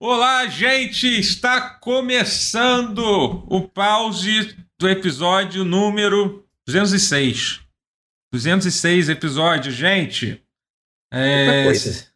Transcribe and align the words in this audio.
Olá, 0.00 0.46
gente! 0.46 1.06
Está 1.06 1.70
começando 1.78 2.98
o 3.48 3.66
pause 3.68 4.54
do 4.78 4.88
episódio 4.88 5.64
número 5.64 6.46
206. 6.66 7.60
206 8.32 9.08
episódios, 9.08 9.74
gente. 9.74 10.42
É... 11.12 11.64
coisa. 11.64 12.06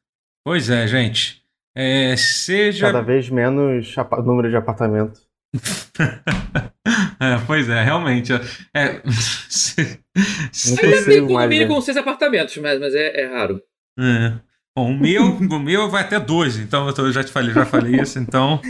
Pois 0.44 0.68
é, 0.68 0.86
gente. 0.86 1.42
É, 1.74 2.16
seja. 2.16 2.86
Cada 2.86 3.00
vez 3.00 3.30
menos 3.30 3.94
número 4.24 4.50
de 4.50 4.56
apartamento. 4.56 5.20
É, 7.22 7.36
pois 7.46 7.68
é, 7.68 7.84
realmente. 7.84 8.32
É, 8.74 9.02
se- 9.50 10.02
Não 10.16 10.24
se- 10.50 10.70
Ainda 10.70 10.80
consigo 10.80 11.04
tem 11.04 11.20
mais 11.20 11.28
condomínio 11.28 11.68
ver. 11.68 11.74
com 11.74 11.80
seis 11.82 11.96
apartamentos, 11.98 12.56
mas, 12.56 12.80
mas 12.80 12.94
é, 12.94 13.20
é 13.20 13.26
raro. 13.26 13.62
é. 13.98 14.40
Bom, 14.80 14.92
o 14.92 14.98
meu, 14.98 15.24
o 15.36 15.58
meu 15.58 15.90
vai 15.90 16.02
até 16.02 16.18
12, 16.18 16.62
então 16.62 16.86
eu, 16.86 16.94
tô- 16.94 17.06
eu 17.06 17.12
já 17.12 17.22
te 17.22 17.30
falei, 17.30 17.52
já 17.52 17.66
falei 17.66 18.00
isso, 18.00 18.18
então. 18.18 18.60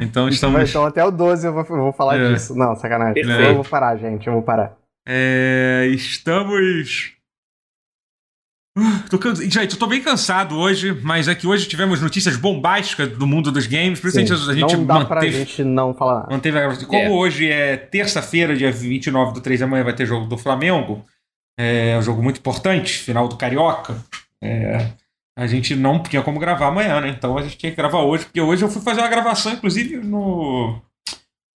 Então 0.00 0.28
estamos. 0.28 0.58
Mas, 0.60 0.70
então 0.70 0.84
até 0.86 1.04
o 1.04 1.10
12 1.10 1.44
eu 1.46 1.52
vou, 1.52 1.62
eu 1.68 1.76
vou 1.82 1.92
falar 1.92 2.16
É. 2.18 2.32
disso. 2.32 2.54
Não, 2.54 2.76
sacanagem. 2.76 3.14
Perfeito. 3.14 3.42
Eu 3.42 3.54
vou 3.56 3.64
parar, 3.64 3.96
gente. 3.96 4.26
Eu 4.26 4.32
vou 4.34 4.42
parar. 4.42 4.76
É, 5.08 5.88
estamos. 5.90 7.12
Uh, 8.78 9.08
tô 9.08 9.18
can- 9.18 9.34
Gente, 9.34 9.72
eu 9.72 9.78
tô 9.78 9.86
bem 9.86 10.02
cansado 10.02 10.56
hoje, 10.56 10.92
mas 11.02 11.28
é 11.28 11.34
que 11.34 11.46
hoje 11.46 11.66
tivemos 11.66 12.00
notícias 12.02 12.36
bombásticas 12.36 13.08
do 13.16 13.26
mundo 13.26 13.50
dos 13.50 13.66
games, 13.66 13.98
por 13.98 14.08
isso 14.08 14.18
a 14.18 14.20
gente, 14.20 14.32
a 14.34 14.36
gente 14.54 14.76
não 14.76 14.84
dá 14.84 15.04
pra 15.06 15.14
manteve, 15.22 15.38
gente 15.38 15.64
não 15.64 15.94
falar 15.94 16.14
nada. 16.20 16.28
manteve 16.30 16.58
a. 16.58 16.76
Como 16.86 16.94
É. 17.02 17.08
hoje 17.10 17.50
é 17.50 17.76
terça-feira, 17.78 18.54
dia 18.54 18.70
29 18.70 19.32
do 19.32 19.40
3 19.40 19.60
da 19.60 19.66
manhã, 19.66 19.82
vai 19.82 19.94
ter 19.94 20.04
jogo 20.04 20.26
do 20.26 20.36
Flamengo, 20.36 21.02
é 21.58 21.96
um 21.98 22.02
jogo 22.02 22.22
muito 22.22 22.38
importante, 22.38 22.92
final 22.98 23.26
do 23.28 23.36
Carioca. 23.36 23.96
É, 24.44 24.90
a 25.38 25.46
gente 25.46 25.74
não 25.76 26.02
tinha 26.02 26.22
como 26.22 26.38
gravar 26.38 26.68
amanhã, 26.68 27.00
né? 27.00 27.08
Então 27.08 27.36
a 27.36 27.42
gente 27.42 27.58
tinha 27.58 27.70
que 27.70 27.76
gravar 27.76 28.00
hoje, 28.00 28.24
porque 28.24 28.40
hoje 28.40 28.64
eu 28.64 28.68
fui 28.70 28.80
fazer 28.82 29.00
uma 29.00 29.08
gravação, 29.08 29.52
inclusive, 29.52 29.96
no. 29.98 30.80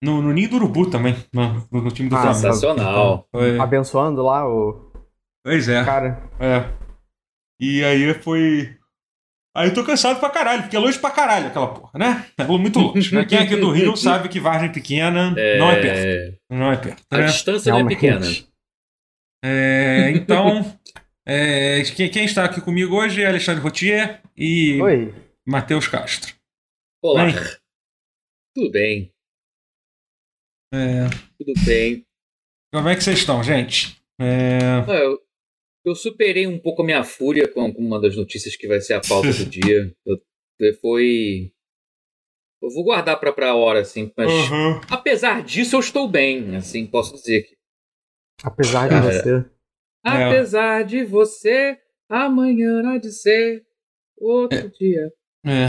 No, 0.01 0.21
no 0.21 0.31
Ninho 0.31 0.49
do 0.49 0.55
Urubu 0.55 0.89
também, 0.89 1.13
no, 1.33 1.67
no- 1.69 1.81
no 1.81 1.91
time 1.91 2.07
do 2.07 2.15
Ah, 2.15 2.21
Flamengo. 2.21 2.39
Sensacional. 2.41 3.27
Foi- 3.31 3.59
Abençoando 3.59 4.23
lá 4.23 4.47
o 4.47 4.89
Pois 5.43 5.67
é. 5.67 5.83
cara. 5.83 6.23
É. 6.39 6.63
E 7.59 7.83
aí 7.83 8.13
foi. 8.13 8.75
Aí 9.57 9.67
eu 9.67 9.73
tô 9.73 9.83
cansado 9.83 10.17
pra 10.19 10.29
caralho, 10.29 10.61
porque 10.61 10.75
é 10.77 10.79
longe 10.79 10.97
pra 10.99 11.11
caralho 11.11 11.47
aquela 11.47 11.67
porra, 11.73 11.91
né? 11.99 12.25
É 12.37 12.45
muito 12.45 12.79
longe. 12.79 13.13
Né? 13.13 13.25
Quem 13.25 13.39
é 13.39 13.41
aqui 13.41 13.57
do 13.57 13.71
Rio 13.71 13.95
sabe 13.97 14.29
que 14.29 14.39
Vargem 14.39 14.71
Pequena 14.71 15.31
não 15.57 15.69
é 15.71 15.81
perto. 15.81 16.37
Não 16.49 16.71
é 16.71 16.77
perto. 16.77 17.03
A 17.11 17.17
Né? 17.17 17.25
distância 17.25 17.73
não 17.73 17.79
é 17.81 17.85
pequena. 17.85 18.25
É, 19.43 20.11
então, 20.11 20.63
é, 21.29 21.83
quem, 21.95 22.09
quem 22.09 22.25
está 22.25 22.45
aqui 22.45 22.59
comigo 22.61 22.95
hoje 22.95 23.21
é 23.21 23.27
Alexandre 23.27 23.61
Rotier 23.61 24.21
e 24.35 24.81
Oi. 24.81 25.13
Matheus 25.47 25.87
Castro. 25.87 26.33
Olá. 27.03 27.25
Bem. 27.25 27.33
Tudo 28.55 28.71
bem, 28.71 29.13
É, 30.73 31.07
tudo 31.37 31.53
bem. 31.65 32.05
como 32.73 32.89
é 32.89 32.95
que 32.95 33.03
vocês 33.03 33.19
estão, 33.19 33.43
gente? 33.43 34.01
É, 34.19 34.57
Ah, 34.87 34.93
eu, 35.03 35.19
eu 35.85 35.95
superei 35.95 36.45
um 36.47 36.59
pouco 36.59 36.81
a 36.81 36.85
minha 36.85 37.03
fúria 37.03 37.47
com 37.47 37.71
com 37.73 37.81
uma 37.81 38.01
das 38.01 38.15
notícias 38.17 38.55
que 38.55 38.67
vai 38.67 38.81
ser 38.81 38.93
a 38.95 39.01
pauta 39.01 39.31
do 39.31 39.45
dia. 39.49 39.95
Eu- 40.05 40.19
foi. 40.81 41.53
Eu 42.61 42.69
vou 42.71 42.83
guardar 42.83 43.17
pra, 43.17 43.31
pra 43.31 43.55
hora, 43.55 43.79
assim, 43.79 44.11
mas. 44.17 44.27
uhum. 44.29 44.81
Apesar 44.91 45.41
disso, 45.41 45.77
eu 45.77 45.79
estou 45.79 46.05
bem, 46.09 46.57
assim, 46.57 46.85
posso 46.85 47.13
dizer 47.15 47.43
que. 47.43 47.55
Apesar 48.43 48.89
de 48.89 48.95
Cara. 48.95 49.11
você. 49.45 49.58
É. 50.05 50.23
Apesar 50.25 50.83
de 50.83 51.03
você, 51.03 51.77
amanhã 52.09 52.93
há 52.93 52.97
de 52.97 53.11
ser 53.11 53.63
outro 54.17 54.69
dia. 54.79 55.11
É. 55.45 55.67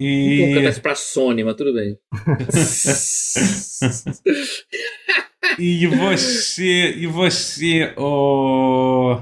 Não 0.00 0.36
vou 0.38 0.48
cantar 0.54 0.64
E, 0.64 0.68
isso 0.70 0.82
pra 0.82 0.94
Sony, 0.94 1.42
mas 1.44 1.56
tudo 1.56 1.74
bem. 1.74 1.98
e 5.58 5.86
você. 5.86 6.92
E 6.96 7.06
você, 7.06 7.92
o. 7.96 9.20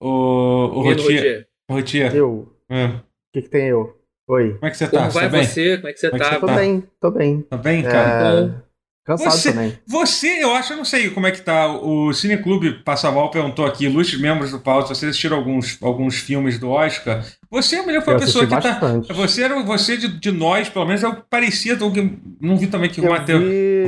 O. 0.00 0.08
O 0.08 0.82
Menino 0.84 1.02
Rotier. 1.02 1.48
Rotier. 1.70 2.14
Eu. 2.14 2.52
é. 2.68 2.86
O 2.86 3.02
que, 3.32 3.42
que 3.42 3.48
tem 3.48 3.68
eu? 3.68 3.96
Oi. 4.28 4.54
Como 4.54 4.66
é 4.66 4.70
que 4.70 4.76
você 4.76 4.86
tá? 4.88 4.98
Como 4.98 5.10
Você 5.10 5.18
vai 5.18 5.30
tá 5.30 5.36
bem? 5.36 5.44
você? 5.46 5.76
Como 5.76 5.88
é 5.88 5.92
que 5.92 5.98
você 6.00 6.10
Como 6.10 6.22
é 6.22 6.24
que 6.24 6.30
tá? 6.30 6.34
você 6.34 6.40
Tô 6.40 6.46
tá? 6.46 6.56
bem, 6.56 6.80
tô 7.00 7.10
bem. 7.10 7.42
Tá 7.42 7.56
bem, 7.56 7.82
cara? 7.82 8.64
É, 8.64 8.67
Cansado 9.08 9.30
Você- 9.32 9.52
também. 9.52 9.78
Você, 9.86 10.26
eu 10.44 10.54
acho, 10.54 10.74
eu 10.74 10.76
não 10.76 10.84
sei 10.84 11.08
como 11.08 11.26
é 11.26 11.30
que 11.30 11.40
tá. 11.40 11.66
O 11.66 12.12
Cineclube 12.12 12.82
Passa 12.84 13.10
Mal 13.10 13.30
perguntou 13.30 13.64
aqui, 13.64 13.86
ilustres 13.86 14.20
membros 14.20 14.50
do 14.50 14.60
Pauta, 14.60 14.88
vocês 14.94 15.08
assistiram 15.08 15.38
alguns, 15.38 15.78
alguns 15.82 16.16
filmes 16.16 16.58
do 16.58 16.68
Oscar. 16.68 17.24
Você, 17.50 17.80
melhor, 17.80 18.02
foi 18.04 18.12
Eu 18.12 18.18
a 18.18 18.20
pessoa 18.20 18.44
assisti 18.44 18.60
que 18.62 18.68
tá. 18.68 18.78
bastante. 18.80 19.12
Você 19.14 19.42
era 19.42 19.62
você 19.62 19.96
de, 19.96 20.08
de 20.08 20.30
nós, 20.30 20.68
pelo 20.68 20.84
menos, 20.84 21.02
é 21.02 21.08
o 21.08 21.16
que 21.16 21.22
parecia. 21.30 21.78
Não 22.38 22.58
vi 22.58 22.66
também 22.66 22.90
que 22.90 23.00
o 23.00 23.04
Eu 23.06 23.10
Matheus. 23.10 23.42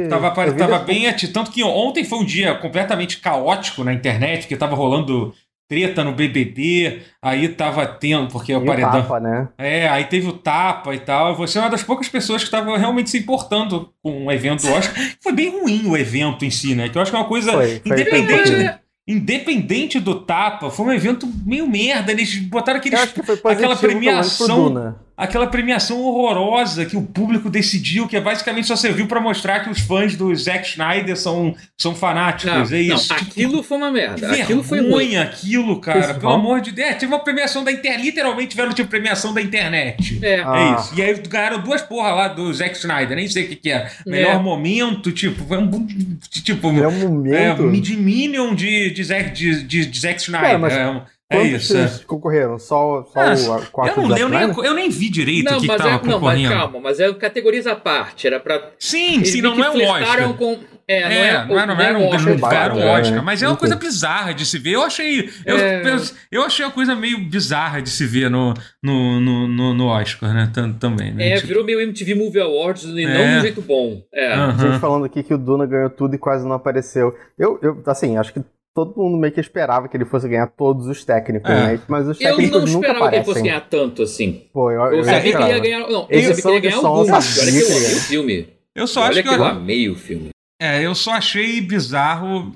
Tava, 0.08 0.46
eu 0.46 0.56
tava 0.56 0.78
bem 0.78 1.06
ati- 1.06 1.28
Tanto 1.28 1.50
que 1.50 1.62
ontem 1.62 2.02
foi 2.02 2.18
um 2.20 2.24
dia 2.24 2.54
completamente 2.54 3.18
caótico 3.18 3.84
na 3.84 3.92
internet, 3.92 4.40
porque 4.40 4.56
tava 4.56 4.74
rolando 4.74 5.34
treta 5.70 6.02
no 6.02 6.12
BBB, 6.12 7.00
aí 7.22 7.48
tava 7.48 7.86
tendo, 7.86 8.26
porque 8.26 8.50
e 8.50 8.56
o 8.56 8.58
o 8.58 8.66
paredão. 8.66 8.90
Papa, 9.02 9.20
né? 9.20 9.48
É, 9.56 9.88
aí 9.88 10.02
teve 10.04 10.26
o 10.26 10.32
tapa 10.32 10.92
e 10.92 10.98
tal. 10.98 11.36
Você 11.36 11.58
é 11.58 11.60
uma 11.60 11.70
das 11.70 11.84
poucas 11.84 12.08
pessoas 12.08 12.42
que 12.42 12.48
estava 12.48 12.76
realmente 12.76 13.08
se 13.08 13.18
importando 13.18 13.90
com 14.02 14.26
o 14.26 14.32
evento 14.32 14.66
do 14.66 14.72
Oscar. 14.72 14.94
Foi 15.22 15.32
bem 15.32 15.48
ruim 15.60 15.86
o 15.86 15.96
evento 15.96 16.44
em 16.44 16.50
si, 16.50 16.74
né? 16.74 16.88
Que 16.88 16.98
eu 16.98 17.02
acho 17.02 17.12
que 17.12 17.16
é 17.16 17.20
uma 17.20 17.28
coisa 17.28 17.52
Foi, 17.52 17.80
foi 17.86 17.92
independente, 17.92 18.50
bem- 18.50 18.66
É, 18.66 18.78
independente 19.06 20.00
do 20.00 20.16
tapa. 20.16 20.70
Foi 20.70 20.86
um 20.86 20.92
evento 20.92 21.28
meio 21.46 21.68
merda. 21.68 22.10
Eles 22.10 22.36
botaram 22.48 22.80
aqueles, 22.80 22.98
aquela 23.44 23.76
premiação-. 23.76 24.94
Aquela 25.22 25.46
premiação 25.46 26.00
horrorosa 26.00 26.84
que 26.84 26.96
o 26.96 27.02
público 27.02 27.48
decidiu, 27.50 28.08
que 28.08 28.16
é 28.16 28.20
basicamente 28.20 28.66
só 28.66 28.76
serviu 28.76 29.06
pra 29.06 29.20
mostrar 29.20 29.60
que 29.60 29.70
os 29.70 29.78
fãs 29.80 30.16
do 30.16 30.34
Zack 30.34 30.66
Snyder 30.68 31.16
são, 31.16 31.54
são 31.78 31.94
fanáticos. 31.94 32.70
Não, 32.70 32.76
é 32.76 32.80
isso. 32.80 33.08
não, 33.12 33.18
Tipo, 33.18 33.30
aquilo 33.30 33.62
foi 33.62 33.76
uma 33.76 33.90
merda. 33.90 34.28
que 34.34 34.40
Aquilo 34.40 34.62
foi 34.62 34.80
ruim. 34.80 35.16
aquilo, 35.16 35.80
cara. 35.80 36.14
Pelo 36.14 36.20
bom? 36.20 36.28
amor 36.30 36.60
de 36.60 36.72
Deus. 36.72 36.88
É, 36.88 36.94
teve 36.94 37.12
uma 37.12 37.22
premiação 37.22 37.62
da 37.62 37.70
internet. 37.70 38.02
Literalmente 38.04 38.48
tiveram 38.50 38.72
tipo 38.72 38.88
premiação 38.88 39.32
da 39.34 39.40
internet. 39.42 40.18
É. 40.22 40.40
Ah. 40.44 40.76
É 40.76 40.80
isso. 40.80 40.94
E 40.98 41.02
aí 41.02 41.14
ganharam 41.28 41.60
duas 41.60 41.82
porra 41.82 42.10
lá 42.12 42.28
do 42.28 42.52
Zack 42.52 42.76
Snyder, 42.76 43.16
nem 43.16 43.28
sei 43.28 43.44
o 43.44 43.48
que, 43.48 43.56
que 43.56 43.70
é. 43.70 43.90
Melhor 44.06 44.34
É. 44.34 44.38
momento, 44.38 45.12
tipo, 45.12 45.44
foi 45.44 45.58
um 45.58 45.86
tipo. 46.30 46.68
É 46.68 46.88
um 46.88 47.26
É, 47.26 47.54
momento. 47.54 47.80
de 47.80 47.96
Minion 47.96 48.54
de, 48.54 48.90
de, 48.90 49.04
Zack, 49.04 49.30
de, 49.32 49.62
de, 49.64 49.86
de 49.86 49.98
Zack 50.00 50.20
Snyder. 50.20 50.46
Cara, 50.48 50.58
mas 50.58 50.72
é, 50.72 50.88
um- 50.88 51.02
é 51.30 51.36
Quantos 51.36 51.70
isso. 51.70 51.76
é. 51.76 51.88
concorreram? 52.06 52.58
Só, 52.58 53.04
só 53.04 53.20
Ah, 53.20 53.34
o 53.34 53.52
a- 53.54 53.66
quarto 53.66 54.00
Eu, 54.00 54.08
não, 54.08 54.16
eu, 54.18 54.28
nem, 54.28 54.40
eu 54.64 54.74
nem 54.74 54.90
vi 54.90 55.08
direito 55.08 55.48
o 55.48 55.52
Não, 55.52 55.60
que, 55.60 55.62
que 55.62 55.66
mas 55.68 55.76
tava 55.82 55.90
é, 56.04 56.08
não, 56.10 56.20
mas 56.20 56.48
calma, 56.48 56.80
mas 56.80 57.00
é 57.00 57.12
categoriza 57.14 57.72
à 57.72 57.76
parte. 57.76 58.26
Era 58.26 58.40
pra. 58.40 58.70
Sim, 58.78 59.14
eles 59.16 59.30
sim, 59.30 59.40
não, 59.40 59.54
não 59.56 59.64
é 59.64 59.70
um 59.70 59.72
flertaram 59.74 60.30
Oscar. 60.30 60.34
Com, 60.34 60.58
é, 60.88 61.00
não 61.02 61.08
É, 61.08 61.28
é, 61.28 61.44
não, 61.46 61.60
é, 61.60 61.66
não 61.66 61.80
era 61.80 61.98
um, 61.98 62.08
Oscar, 62.08 62.52
era 62.52 62.74
um 62.74 62.80
é, 62.80 63.00
Oscar, 63.00 63.18
é. 63.18 63.22
mas 63.22 63.42
é 63.44 63.46
uma 63.46 63.56
coisa 63.56 63.76
bizarra 63.76 64.34
de 64.34 64.44
se 64.44 64.58
ver. 64.58 64.72
Eu 64.74 64.82
achei. 64.82 65.30
Eu, 65.46 65.56
É. 65.56 65.82
eu, 65.88 66.02
eu 66.32 66.42
achei 66.42 66.64
uma 66.64 66.72
coisa 66.72 66.96
meio 66.96 67.18
bizarra 67.30 67.80
de 67.80 67.90
se 67.90 68.04
ver 68.04 68.28
no, 68.28 68.52
no, 68.82 69.20
no, 69.20 69.46
no, 69.46 69.74
no 69.74 69.86
Oscar, 69.86 70.34
né? 70.34 70.50
Tam- 70.52 70.72
Também, 70.72 71.12
né? 71.14 71.28
É, 71.30 71.34
Tipo, 71.36 71.46
virou 71.46 71.64
meio 71.64 71.80
MTV 71.80 72.14
Movie 72.16 72.40
Awards 72.40 72.82
e 72.84 73.04
não 73.04 73.10
É. 73.12 73.32
de 73.34 73.38
um 73.38 73.40
jeito 73.42 73.62
bom. 73.62 74.02
É. 74.12 74.34
Gente 74.58 74.80
falando 74.80 75.04
aqui 75.04 75.22
que 75.22 75.32
o 75.32 75.38
Duna 75.38 75.64
ganhou 75.64 75.90
tudo 75.90 76.16
e 76.16 76.18
quase 76.18 76.44
não 76.44 76.54
apareceu. 76.56 77.14
Eu, 77.38 77.56
eu 77.62 77.80
assim, 77.86 78.16
acho 78.16 78.32
que 78.32 78.40
todo 78.86 79.02
mundo 79.02 79.16
meio 79.18 79.32
que 79.32 79.40
esperava 79.40 79.88
que 79.88 79.96
ele 79.96 80.04
fosse 80.04 80.28
ganhar 80.28 80.46
todos 80.48 80.86
os 80.86 81.04
técnicos, 81.04 81.50
É. 81.50 81.54
né? 81.54 81.80
Mas 81.88 82.08
os 82.08 82.20
Eu 82.20 82.28
técnicos 82.36 82.64
não 82.64 82.72
nunca 82.72 82.86
esperava 82.88 83.10
que 83.10 83.16
ele 83.16 83.24
fosse 83.24 83.42
ganhar 83.42 83.60
tanto 83.68 84.02
assim. 84.02 84.42
Pô, 84.52 84.70
eu, 84.70 84.80
Eu, 84.86 84.92
eu 84.98 85.04
sabia 85.04 85.20
que 85.20 85.28
ele 85.28 85.36
ia 85.36 85.56
esperava. 85.56 85.60
ganhar. 85.60 85.78
Não, 85.90 86.06
eu 86.10 86.18
Edição 86.18 86.34
sabia 86.36 86.42
que 86.42 86.48
ele 86.48 86.54
ia 86.54 86.60
ganhar 86.80 86.86
alguns. 86.88 87.08
Olha 87.10 87.22
que 87.22 87.28
eu 87.28 87.44
amei 87.44 87.98
o 87.98 88.00
filme. 88.00 88.48
Eu 88.74 88.86
só 88.86 89.00
Olha 89.00 89.08
acho 89.10 89.22
que 89.22 89.28
que. 89.28 89.34
eu 89.34 89.38
eu- 89.38 89.44
amei 89.44 89.88
o 89.88 89.94
filme. 89.96 90.28
É, 90.62 90.84
eu 90.84 90.94
só 90.94 91.12
achei 91.12 91.60
bizarro. 91.60 92.52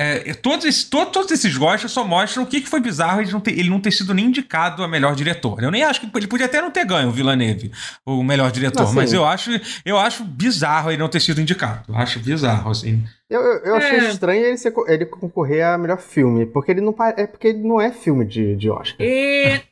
É, 0.00 0.30
é, 0.30 0.34
todos, 0.34 0.64
esses, 0.64 0.84
to- 0.84 1.06
todos 1.06 1.28
esses 1.32 1.56
gostos 1.56 1.90
só 1.90 2.04
mostram 2.04 2.44
o 2.44 2.46
que, 2.46 2.60
que 2.60 2.68
foi 2.68 2.80
bizarro 2.80 3.20
ele 3.20 3.32
não, 3.32 3.40
ter, 3.40 3.58
ele 3.58 3.68
não 3.68 3.80
ter 3.80 3.90
sido 3.90 4.14
nem 4.14 4.26
indicado 4.26 4.84
a 4.84 4.88
melhor 4.88 5.16
diretor. 5.16 5.60
Eu 5.62 5.72
nem 5.72 5.82
acho 5.82 6.00
que 6.00 6.08
ele 6.16 6.26
podia 6.28 6.46
até 6.46 6.60
não 6.60 6.70
ter 6.70 6.84
ganho 6.84 7.08
o 7.08 7.12
Villeneuve, 7.12 7.72
o 8.06 8.22
melhor 8.22 8.50
diretor, 8.52 8.84
Não, 8.84 8.92
mas 8.92 9.12
eu 9.12 9.24
acho, 9.26 9.50
eu 9.84 9.98
acho 9.98 10.22
bizarro 10.22 10.90
ele 10.90 10.98
não 10.98 11.08
ter 11.08 11.20
sido 11.20 11.40
indicado. 11.40 11.82
Eu 11.88 11.96
acho 11.96 12.20
bizarro, 12.20 12.70
assim. 12.70 13.02
Eu, 13.28 13.40
eu, 13.42 13.58
eu 13.64 13.74
achei 13.74 13.98
É. 13.98 14.08
estranho 14.10 14.44
ele, 14.46 14.56
ser, 14.56 14.72
ele 14.86 15.04
concorrer 15.04 15.66
a 15.66 15.76
melhor 15.76 15.98
filme, 15.98 16.46
porque 16.46 16.70
ele 16.70 16.80
não 16.80 16.94
é 17.16 17.26
porque 17.26 17.48
ele 17.48 17.58
não 17.66 17.80
é 17.80 17.90
filme 17.90 18.24
de, 18.24 18.54
de 18.56 18.70
Oscar. 18.70 19.04
É, 19.04 19.62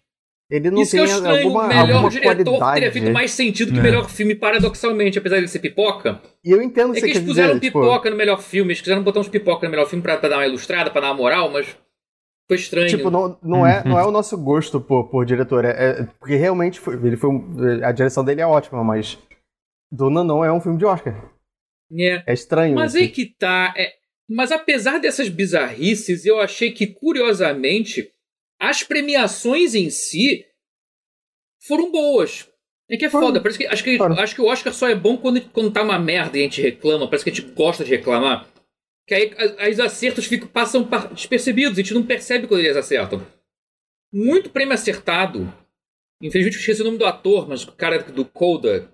Ele 0.48 0.70
não 0.70 0.82
isso 0.82 0.92
que 0.92 0.96
tem 0.98 1.06
eu 1.10 1.16
estranho. 1.16 1.36
alguma, 1.38 1.66
melhor 1.66 1.80
alguma 1.90 2.08
diretor 2.10 2.44
qualidade. 2.44 2.74
teria 2.74 2.92
feito 2.92 3.10
mais 3.12 3.30
sentido 3.32 3.72
que 3.72 3.78
É. 3.78 3.82
melhor 3.82 4.08
filme, 4.08 4.34
paradoxalmente, 4.34 5.18
apesar 5.18 5.40
de 5.40 5.48
ser 5.48 5.58
pipoca. 5.58 6.20
E 6.44 6.50
eu 6.52 6.62
entendo 6.62 6.90
o 6.90 6.96
É 6.96 7.00
que 7.00 7.06
que 7.06 7.12
eles 7.18 7.22
puseram 7.28 7.54
dizer. 7.54 7.60
tipo, 7.66 7.80
pipoca 7.80 8.08
no 8.10 8.16
melhor 8.16 8.40
filme, 8.40 8.68
eles 8.70 8.80
quiseram 8.80 9.02
botar 9.02 9.20
uns 9.20 9.28
pipoca 9.28 9.66
no 9.66 9.70
melhor 9.72 9.88
filme 9.88 10.02
pra, 10.02 10.16
pra 10.16 10.28
dar 10.28 10.36
uma 10.36 10.46
ilustrada, 10.46 10.88
pra 10.90 11.00
dar 11.00 11.08
uma 11.08 11.14
moral, 11.16 11.50
mas 11.50 11.66
foi 12.48 12.56
estranho. 12.58 12.88
Tipo, 12.88 13.10
não, 13.10 13.36
não, 13.42 13.66
é, 13.66 13.82
não 13.84 13.98
é 13.98 14.04
o 14.06 14.12
nosso 14.12 14.38
gosto 14.38 14.80
por, 14.80 15.08
por 15.10 15.26
diretor. 15.26 15.64
É, 15.64 15.70
é- 15.70 16.02
porque 16.20 16.36
realmente 16.36 16.78
foi, 16.78 16.94
ele 16.94 17.16
foi 17.16 17.28
um- 17.30 17.84
a 17.84 17.90
direção 17.90 18.24
dele 18.24 18.40
é 18.40 18.46
ótima, 18.46 18.84
mas 18.84 19.18
Duna 19.90 20.22
não 20.22 20.44
é 20.44 20.52
um 20.52 20.60
filme 20.60 20.78
de 20.78 20.84
Oscar. 20.84 21.28
É. 21.98 22.22
É 22.24 22.32
estranho. 22.32 22.74
Mas 22.76 22.94
aí 22.94 23.08
que 23.08 23.26
tá. 23.26 23.74
é- 23.76 23.92
Mas 24.28 24.50
apesar 24.52 24.98
dessas 24.98 25.28
bizarrices, 25.28 26.24
eu 26.26 26.40
achei 26.40 26.70
que, 26.72 26.86
curiosamente, 26.86 28.10
as 28.60 28.82
premiações 28.82 29.74
em 29.74 29.90
si 29.90 30.44
foram 31.66 31.90
boas. 31.90 32.48
É 32.88 32.96
que 32.96 33.04
é 33.04 33.10
foda, 33.10 33.40
parece 33.40 33.58
que 33.58 33.66
acho, 33.66 33.82
que 33.82 33.98
acho 34.00 34.34
que 34.34 34.40
o 34.40 34.46
Oscar 34.46 34.72
só 34.72 34.88
é 34.88 34.94
bom 34.94 35.16
quando, 35.16 35.40
quando 35.50 35.72
tá 35.72 35.82
uma 35.82 35.98
merda 35.98 36.38
e 36.38 36.40
a 36.40 36.44
gente 36.44 36.62
reclama, 36.62 37.06
parece 37.08 37.24
que 37.24 37.30
a 37.30 37.34
gente 37.34 37.52
gosta 37.52 37.84
de 37.84 37.90
reclamar. 37.90 38.48
Que 39.08 39.14
aí 39.14 39.72
os 39.72 39.80
acertos 39.80 40.26
ficam, 40.26 40.46
passam 40.48 40.86
pa- 40.86 41.06
despercebidos, 41.06 41.72
a 41.78 41.82
gente 41.82 41.94
não 41.94 42.04
percebe 42.06 42.46
quando 42.46 42.60
eles 42.60 42.76
acertam. 42.76 43.24
Muito 44.12 44.50
prêmio 44.50 44.72
acertado. 44.74 45.52
Infelizmente 46.22 46.54
eu 46.56 46.60
esqueci 46.60 46.80
o 46.80 46.84
nome 46.84 46.98
do 46.98 47.04
ator, 47.04 47.48
mas 47.48 47.64
o 47.64 47.72
cara 47.72 47.98
do 48.04 48.24
Coda. 48.24 48.88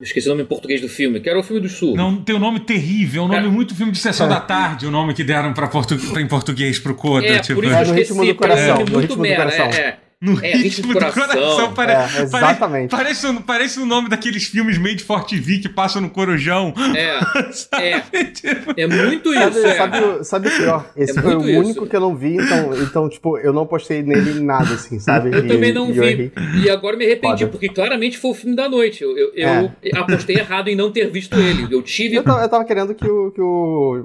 Eu 0.00 0.04
Esqueci 0.04 0.26
o 0.26 0.30
nome 0.30 0.42
em 0.42 0.46
português 0.46 0.80
do 0.80 0.88
filme, 0.88 1.20
que 1.20 1.28
era 1.30 1.38
o 1.38 1.42
filme 1.42 1.60
do 1.62 1.68
Sul. 1.68 1.94
Não, 1.96 2.16
tem 2.22 2.34
um 2.34 2.38
nome 2.40 2.60
terrível, 2.60 3.22
é 3.22 3.24
um 3.24 3.28
nome 3.28 3.40
Cara- 3.42 3.52
muito 3.52 3.74
filme 3.76 3.92
de 3.92 3.98
sessão 3.98 4.26
É. 4.26 4.30
da 4.30 4.40
tarde, 4.40 4.86
o 4.86 4.90
nome 4.90 5.14
que 5.14 5.22
deram 5.22 5.52
pra 5.54 5.68
portu... 5.68 5.96
pra- 5.96 6.20
em 6.20 6.26
português 6.26 6.78
pro 6.80 6.94
Coda. 6.96 7.24
é, 7.26 7.38
tipo, 7.38 7.54
por 7.60 7.64
isso 7.64 7.72
É, 7.74 7.76
eu 7.82 7.86
no 7.86 7.92
esqueci, 7.94 8.12
ritmo 8.12 8.26
do 8.26 8.34
parece 8.34 8.60
coração, 8.66 8.74
é 8.82 8.84
no 8.84 8.90
muito 8.90 9.00
ritmo 9.00 9.16
do 9.16 9.22
merda. 9.22 9.36
coração. 9.44 9.66
É, 9.66 9.80
é. 9.80 9.98
No 10.24 10.44
é, 10.44 10.52
ritmo 10.56 10.88
do 10.88 10.94
coração. 10.94 11.72
pare- 11.74 11.92
É, 11.92 11.96
pare- 11.96 12.22
exatamente. 12.22 12.90
Parece, 12.90 13.26
um- 13.26 13.42
parece 13.42 13.80
o 13.80 13.86
nome 13.86 14.08
daqueles 14.08 14.44
filmes 14.44 14.78
meio 14.78 14.96
de 14.96 15.04
Forte 15.04 15.38
V 15.38 15.58
que 15.58 15.68
passam 15.68 16.00
no 16.02 16.10
Corujão. 16.10 16.72
É, 16.96 17.20
sabe? 17.52 18.24
Tipo, 18.32 18.72
é 18.76 18.86
muito 18.86 19.32
Sabe, 19.34 19.50
isso. 19.58 19.66
é. 19.66 19.76
sabe, 19.76 19.98
o- 20.00 20.24
sabe 20.24 20.48
o 20.48 20.56
pior? 20.56 20.86
Esse 20.96 21.18
É 21.18 21.22
foi 21.22 21.34
o 21.36 21.48
isso. 21.48 21.60
único 21.60 21.86
que 21.86 21.96
eu 21.96 22.00
não 22.00 22.16
vi, 22.16 22.36
então, 22.36 22.70
então, 22.82 23.08
tipo, 23.08 23.36
eu 23.38 23.52
não 23.52 23.66
postei 23.66 24.02
nele 24.02 24.40
nada, 24.40 24.74
assim, 24.74 24.98
sabe? 24.98 25.30
Eu 25.34 25.44
E- 25.44 25.48
também 25.48 25.72
não 25.72 25.92
vi. 25.92 25.98
errei. 26.00 26.32
E 26.62 26.70
agora 26.70 26.96
me 26.96 27.04
arrependi, 27.04 27.40
Foda. 27.44 27.50
porque 27.50 27.68
claramente 27.68 28.16
foi 28.18 28.30
o 28.30 28.34
filme 28.34 28.54
da 28.56 28.68
noite. 28.68 29.02
Eu, 29.02 29.10
eu, 29.34 29.72
eu 29.82 30.00
apostei 30.02 30.36
errado 30.36 30.68
em 30.68 30.76
não 30.76 30.90
ter 30.90 31.10
visto 31.10 31.34
ele. 31.38 31.66
Eu 31.70 31.82
tive. 31.82 32.14
Eu 32.16 32.22
tava, 32.22 32.42
eu 32.42 32.48
tava 32.48 32.64
querendo 32.64 32.94
que 32.94 33.06
o, 33.08 33.30
que 33.30 33.40
o, 33.40 33.44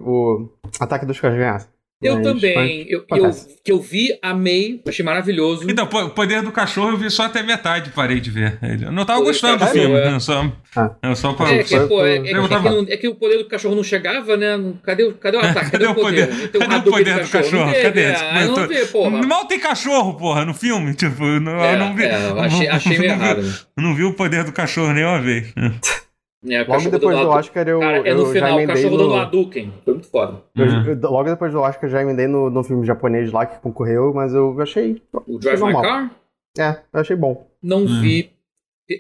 o 0.04 0.50
Ataque 0.80 1.06
dos 1.06 1.20
Cães 1.20 1.36
ganhasse. 1.36 1.68
Eu 2.02 2.16
Mas, 2.16 2.24
também. 2.24 2.86
Eu, 2.88 3.04
eu, 3.12 3.32
que 3.62 3.72
eu 3.74 3.82
vi, 3.82 4.18
amei, 4.22 4.82
achei 4.88 5.04
maravilhoso. 5.04 5.70
Então, 5.70 5.84
o 5.84 6.10
Poder 6.12 6.42
do 6.42 6.50
Cachorro 6.50 6.92
eu 6.92 6.98
vi 6.98 7.10
só 7.10 7.24
até 7.24 7.44
metade, 7.44 7.90
parei 7.90 8.22
de 8.22 8.30
ver. 8.32 8.58
Eu 8.82 8.90
não 8.90 9.04
tava 9.04 9.20
Poder 9.20 9.32
do 9.32 9.34
gostando 9.34 9.58
do 9.58 9.60
Cachorro, 9.60 9.82
filme, 9.82 9.98
é. 10.00 10.14
eu 10.14 10.20
só, 10.22 10.52
Ah. 10.78 10.92
eu 11.04 11.16
só 11.18 11.32
É 11.32 11.34
parei. 11.36 11.64
que, 11.66 11.78
pô, 11.82 12.06
é, 12.06 12.16
é 12.16 12.22
que- 12.22 12.30
é 12.30 12.42
que 12.42 12.48
tava- 12.48 12.70
não- 12.72 12.86
é 12.88 12.96
que 12.96 13.08
o 13.10 13.16
poder 13.16 13.38
do 13.40 13.50
cachorro 13.50 13.76
não 13.76 13.84
chegava, 13.84 14.38
né? 14.38 14.58
Cadê, 14.82 15.04
o- 15.04 15.14
cadê 15.16 15.36
o 15.36 15.40
ataque? 15.42 15.72
Cadê 15.72 15.88
o 15.88 15.96
poder? 15.96 16.28
Tem 16.50 16.62
Cadê 16.62 16.76
o 16.76 16.84
poder 16.92 17.20
do 17.22 17.30
cachorro? 17.30 17.66
Não 17.66 17.74
teve, 17.74 17.84
Cadê? 17.84 18.02
é, 18.04 18.44
Eu 18.44 18.52
não 18.56 18.68
vê, 18.68 18.86
porra. 18.86 19.22
Mal 19.28 19.46
tem 19.46 19.60
cachorro, 19.60 20.14
porra, 20.14 20.46
no 20.46 20.54
filme. 20.54 20.94
Tipo, 20.96 21.22
eu 21.26 21.42
não, 21.42 21.62
É, 21.62 21.74
eu 21.74 21.80
não 21.80 21.94
vi. 21.94 22.04
é, 22.06 22.16
achei, 22.16 22.68
achei 22.70 22.98
meio 22.98 23.12
não 23.12 23.18
vi- 23.20 23.26
errado. 23.26 23.42
né? 23.42 23.54
Não 23.78 23.94
vi 23.94 24.04
o 24.06 24.14
poder 24.14 24.46
do 24.46 24.54
cachorro 24.54 24.94
nenhuma 24.94 25.20
vez. 25.20 25.54
É, 26.48 26.62
o 26.64 26.68
Logo 26.68 26.84
depois 26.90 27.02
do 27.02 27.08
Hadouken. 27.10 27.38
Oscar, 27.40 27.68
eu, 27.68 27.80
Cara, 27.82 27.98
é 27.98 28.14
no 28.14 28.22
eu 28.22 28.26
já 28.28 28.32
final, 28.34 28.50
o 28.52 28.54
emendei 28.62 28.76
cachorro 28.84 28.98
dando 28.98 29.10
no... 29.10 29.16
Hadouken. 29.18 29.74
Foi 29.84 29.94
muito 29.94 30.08
foda. 30.10 30.44
eu- 30.56 30.66
Uhum. 30.66 30.86
eu- 31.04 31.12
logo 31.12 31.30
depois 31.30 31.52
do 31.52 31.60
Oscar, 31.60 31.84
eu 31.86 31.90
já 31.90 32.02
emendei 32.02 32.28
no, 32.28 32.50
no 32.50 32.64
filme 32.64 32.86
japonês 32.86 33.32
lá 33.32 33.46
que 33.46 33.60
concorreu, 33.60 34.14
mas 34.14 34.34
eu 34.34 34.60
achei... 34.62 35.02
O 35.28 35.38
Drive 35.38 35.58
My 35.60 35.74
normal. 35.74 35.82
Car? 35.82 36.16
É, 36.58 36.82
eu 36.94 37.00
achei 37.02 37.16
bom. 37.16 37.50
Não 37.62 37.80
Hum. 37.80 38.02
vi. 38.02 38.32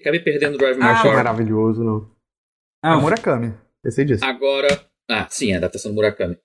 Acabei 0.01 0.19
perdendo 0.19 0.55
o 0.55 0.57
Drive 0.57 0.77
My 0.77 0.83
achei 0.83 1.09
Car. 1.09 1.17
maravilhoso, 1.17 1.81
não. 1.83 2.09
É 2.83 2.93
o 2.95 3.01
Murakami. 3.01 3.53
Eu 3.83 3.91
sei 3.91 4.03
disso. 4.05 4.23
Agora. 4.25 4.67
Ah, 5.09 5.25
sim, 5.29 5.53
a 5.53 5.57
adaptação 5.57 5.91
do 5.91 5.95
Murakami. 5.95 6.37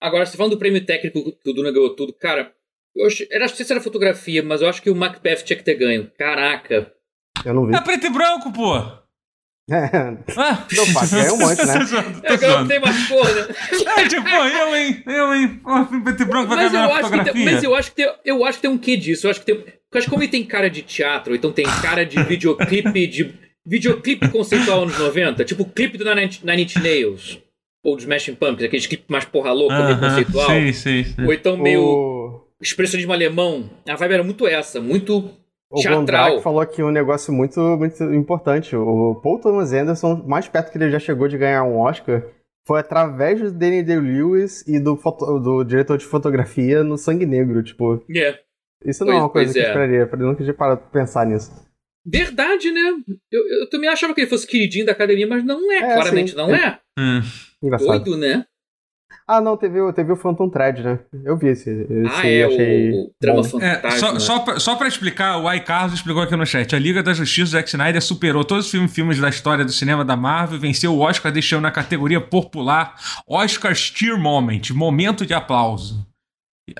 Agora, 0.00 0.26
você 0.26 0.36
falando 0.36 0.52
do 0.52 0.58
prêmio 0.58 0.84
técnico 0.84 1.32
que 1.32 1.50
o 1.50 1.52
Duna 1.54 1.70
ganhou 1.72 1.94
tudo, 1.96 2.12
cara. 2.12 2.52
Eu 2.94 3.06
achei, 3.06 3.26
era, 3.30 3.46
não 3.46 3.54
sei 3.54 3.64
se 3.64 3.72
era 3.72 3.80
fotografia, 3.80 4.42
mas 4.42 4.60
eu 4.60 4.68
acho 4.68 4.82
que 4.82 4.90
o 4.90 4.94
Macbeth 4.96 5.36
tinha 5.44 5.56
que 5.56 5.62
ter 5.64 5.74
ganho. 5.76 6.10
Caraca. 6.18 6.92
Eu 7.44 7.54
não 7.54 7.64
vi. 7.66 7.74
É 7.74 7.80
preto 7.80 8.06
e 8.06 8.10
branco, 8.10 8.52
pô. 8.52 8.74
É, 9.68 9.86
Ah. 10.36 10.64
Não, 10.76 10.92
pá, 10.94 11.06
ganhou 11.06 11.34
um 11.34 11.38
monte, 11.40 11.64
né? 11.66 11.74
É 12.22 12.32
eu 12.34 12.40
não 12.40 12.48
zoando. 12.48 12.68
tenho 12.68 12.80
mais 12.82 13.08
cor, 13.08 13.24
né? 13.24 13.46
É, 13.96 14.08
tipo, 14.08 14.22
pô, 14.22 14.36
eu, 14.36 14.76
hein? 14.76 15.02
Eu, 15.06 15.34
hein? 15.34 15.60
Preto 16.04 16.22
e 16.22 16.24
branco 16.24 16.48
vai 16.48 16.56
Mas 16.56 16.72
eu, 16.74 16.80
ganhar 16.80 16.84
acho 16.84 16.94
que 16.94 17.10
tem, 17.10 17.18
fotografia. 17.18 17.44
mas 17.52 17.64
eu 17.64 17.74
acho 17.74 17.90
que 17.90 17.96
tem, 17.96 18.14
eu 18.24 18.44
acho 18.44 18.58
que 18.58 18.62
tem 18.62 18.70
um 18.70 18.78
quê 18.78 18.96
disso. 18.96 19.26
Eu 19.26 19.30
acho 19.32 19.40
que 19.40 19.46
tem. 19.46 19.54
Eu 19.56 19.98
acho 19.98 20.04
que 20.06 20.10
como 20.10 20.22
ele 20.22 20.30
tem 20.30 20.44
cara 20.44 20.70
de 20.70 20.82
teatro, 20.82 21.34
então 21.34 21.50
tem 21.50 21.64
cara 21.82 22.04
de 22.06 22.22
videoclipe 22.22 23.06
de. 23.08 23.34
Videoclipe 23.68 24.28
conceitual 24.28 24.82
anos 24.84 24.96
90, 24.96 25.44
tipo 25.44 25.64
o 25.64 25.68
clipe 25.68 25.98
do 25.98 26.04
Nine 26.04 26.30
Nine 26.44 26.62
Inch 26.62 26.76
Nails. 26.76 27.40
Ou 27.84 27.96
dos 27.96 28.04
Smashing 28.04 28.36
Pumpkins, 28.36 28.66
aqueles 28.66 28.86
clipes 28.86 29.06
mais 29.08 29.24
porra 29.24 29.50
louca, 29.52 29.74
meio 29.82 29.96
Aham, 29.96 30.08
conceitual. 30.08 30.48
Sim, 30.50 30.72
sim, 30.72 31.04
sim. 31.04 31.24
Ou 31.24 31.32
então 31.32 31.56
meio 31.56 31.80
O, 31.82 32.42
expressionismo 32.62 33.12
alemão. 33.12 33.68
A 33.88 33.96
vibe 33.96 34.12
era 34.14 34.22
muito 34.22 34.46
essa, 34.46 34.80
muito 34.80 35.30
o. 35.70 35.82
Gondrak 35.82 36.42
falou 36.42 36.60
aqui 36.60 36.82
um 36.82 36.90
negócio 36.90 37.32
muito, 37.32 37.60
muito 37.76 38.02
importante. 38.14 38.74
O 38.76 39.14
Paul 39.22 39.38
Thomas 39.40 39.72
Anderson, 39.72 40.22
mais 40.26 40.48
perto 40.48 40.70
que 40.70 40.78
ele 40.78 40.90
já 40.90 40.98
chegou 40.98 41.28
de 41.28 41.36
ganhar 41.38 41.62
um 41.64 41.78
Oscar, 41.78 42.22
foi 42.66 42.80
através 42.80 43.40
do 43.40 43.52
Danny 43.52 43.82
Day-Lewis 43.82 44.66
e 44.66 44.78
do, 44.78 44.96
foto- 44.96 45.38
do 45.38 45.64
diretor 45.64 45.98
de 45.98 46.04
fotografia 46.04 46.82
no 46.84 46.96
Sangue 46.96 47.26
Negro. 47.26 47.62
Tipo, 47.62 48.02
É. 48.14 48.38
isso 48.84 49.04
não 49.04 49.12
é 49.12 49.16
uma 49.16 49.28
Pois- 49.28 49.46
coisa 49.46 49.52
pois 49.52 49.52
que 49.54 49.58
eu 49.58 49.64
é. 49.64 49.68
esperaria. 49.86 50.10
Eu 50.12 50.26
nunca 50.28 50.42
tinha 50.42 50.54
parado 50.54 50.80
pra 50.80 51.00
pensar 51.00 51.26
nisso. 51.26 51.50
Verdade, 52.08 52.70
né? 52.70 52.80
Eu, 53.32 53.60
eu 53.62 53.68
também 53.68 53.88
achava 53.90 54.14
que 54.14 54.20
ele 54.20 54.30
fosse 54.30 54.46
queridinho 54.46 54.86
da 54.86 54.92
academia, 54.92 55.26
mas 55.26 55.44
não 55.44 55.72
é, 55.72 55.76
É, 55.78 55.94
claramente 55.94 56.30
sim. 56.30 56.36
não 56.36 56.54
é. 56.54 56.78
Hum. 56.98 57.20
Engraçado. 57.62 58.04
Doido, 58.04 58.16
né? 58.16 58.44
Ah, 59.28 59.40
não, 59.40 59.56
teve, 59.56 59.80
o- 59.80 59.92
teve 59.92 60.12
o 60.12 60.16
Phantom 60.16 60.48
Thread, 60.48 60.82
né? 60.82 60.98
Eu 61.24 61.36
vi 61.36 61.48
esse. 61.48 61.68
esse 61.70 62.14
ah, 62.14 62.26
é, 62.28 62.44
achei 62.44 62.90
o, 62.92 62.94
o 63.06 63.10
drama 63.20 63.42
bom. 63.42 63.60
É, 63.60 63.74
fantástico. 63.74 63.98
só, 64.06 64.12
né? 64.12 64.20
só, 64.20 64.38
pra, 64.38 64.60
só 64.60 64.76
pra 64.76 64.88
explicar, 64.88 65.38
o 65.38 65.48
Ai 65.48 65.60
Carlos 65.60 65.94
explicou 65.94 66.22
aqui 66.22 66.36
no 66.36 66.46
chat. 66.46 66.74
A 66.74 66.78
Liga 66.78 67.02
da 67.02 67.12
Justiça 67.12 67.50
do 67.50 67.52
Zack 67.52 67.68
Snyder 67.68 68.02
superou 68.02 68.44
todos 68.44 68.66
os 68.66 68.70
filmes, 68.70 68.92
filmes 68.92 69.18
da 69.18 69.28
história 69.28 69.64
do 69.64 69.72
cinema 69.72 70.04
da 70.04 70.16
Marvel, 70.16 70.60
venceu 70.60 70.94
o 70.94 71.00
Oscar, 71.00 71.32
deixando 71.32 71.62
na 71.62 71.70
categoria 71.72 72.20
popular 72.20 72.94
Oscar 73.28 73.74
Steer 73.74 74.16
Moment, 74.18 74.70
momento 74.72 75.26
de 75.26 75.34
aplauso. 75.34 76.06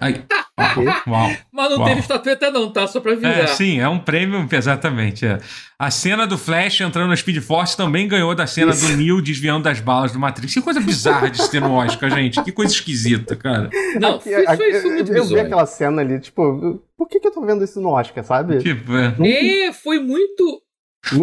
Aí, 0.01 0.25
Ok. 0.59 0.85
uau. 1.07 1.31
Mas 1.53 1.71
não 1.71 1.77
Uau. 1.79 1.87
teve 1.87 2.01
estatueta, 2.01 2.51
não, 2.51 2.73
tá? 2.73 2.87
Só 2.89 2.99
pra 2.99 3.13
avisar. 3.13 3.39
É, 3.39 3.47
sim, 3.47 3.79
é 3.79 3.89
um 3.89 3.99
prêmio, 3.99 4.49
exatamente. 4.51 5.25
é. 5.25 5.39
A 5.79 5.91
cena 5.91 6.27
do 6.27 6.37
Flash 6.39 6.81
entrando 6.81 7.09
na 7.09 7.17
Speed 7.17 7.41
Force 7.43 7.77
também 7.77 8.09
ganhou 8.09 8.35
da 8.35 8.47
cena 8.47 8.73
Isso. 8.73 8.89
do 8.89 8.97
Neo 8.97 9.21
desviando 9.23 9.63
das 9.65 9.79
balas 9.79 10.11
do 10.13 10.19
Matrix. 10.19 10.55
Que 10.55 10.63
coisa 10.63 10.81
bizarra 10.81 11.29
de 11.31 11.41
se 11.41 11.51
ter 11.51 11.61
no 11.61 11.73
Oscar, 11.75 12.11
gente. 12.11 12.43
Que 12.43 12.51
coisa 12.51 12.73
esquisita, 12.73 13.37
cara. 13.37 13.71
Não, 14.01 14.17
Aqui, 14.17 14.31
foi, 14.33 14.45
foi, 14.45 14.57
foi 14.57 14.91
eu, 14.91 14.95
muito 14.95 15.13
eu 15.13 15.25
vi 15.27 15.39
aquela 15.41 15.67
cena 15.67 16.01
ali, 16.03 16.19
tipo, 16.19 16.83
por 16.97 17.07
que, 17.07 17.21
que 17.21 17.29
eu 17.29 17.33
tô 17.33 17.45
vendo 17.45 17.63
isso 17.63 17.81
no 17.81 17.91
Oscar, 17.91 18.25
sabe? 18.25 18.59
Tipo, 18.59 18.93
é. 18.97 19.67
É, 19.67 19.73
foi 19.73 19.99
muito. 20.01 20.63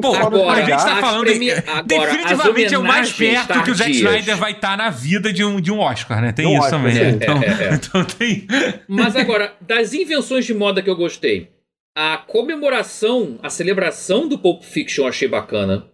Pô, 0.01 0.15
agora, 0.15 0.51
a 0.51 0.65
gente 0.65 0.69
tá 0.85 0.95
falando. 0.97 1.25
premi- 1.25 1.51
agora, 1.51 1.83
definitivamente 1.83 2.73
é 2.73 2.77
o 2.77 2.83
mais 2.83 3.11
perto 3.11 3.63
que 3.63 3.71
o 3.71 3.75
Zack. 3.75 3.91
Snyder 3.91 4.37
vai 4.37 4.51
estar 4.53 4.77
na 4.77 4.89
vida 4.89 5.33
de 5.33 5.43
um, 5.43 5.59
de 5.59 5.71
um 5.71 5.79
Oscar, 5.79 6.21
né? 6.21 6.31
Tem 6.31 6.45
um 6.45 6.53
isso 6.53 6.61
Oscar, 6.63 6.79
também. 6.79 6.95
sim. 6.95 7.07
Então, 7.15 7.43
É, 7.43 7.45
é, 7.47 7.69
é. 7.69 7.73
então 7.75 8.03
tem. 8.05 8.47
Mas 8.87 9.15
agora, 9.15 9.53
das 9.61 9.93
invenções 9.93 10.45
de 10.45 10.53
moda 10.53 10.81
que 10.81 10.89
eu 10.89 10.95
gostei, 10.95 11.49
a 11.95 12.17
comemoração, 12.17 13.37
a 13.43 13.49
celebração 13.49 14.27
do 14.27 14.37
Pulp 14.39 14.63
Fiction 14.63 15.03
eu 15.03 15.09
achei 15.09 15.27
bacana. 15.27 15.85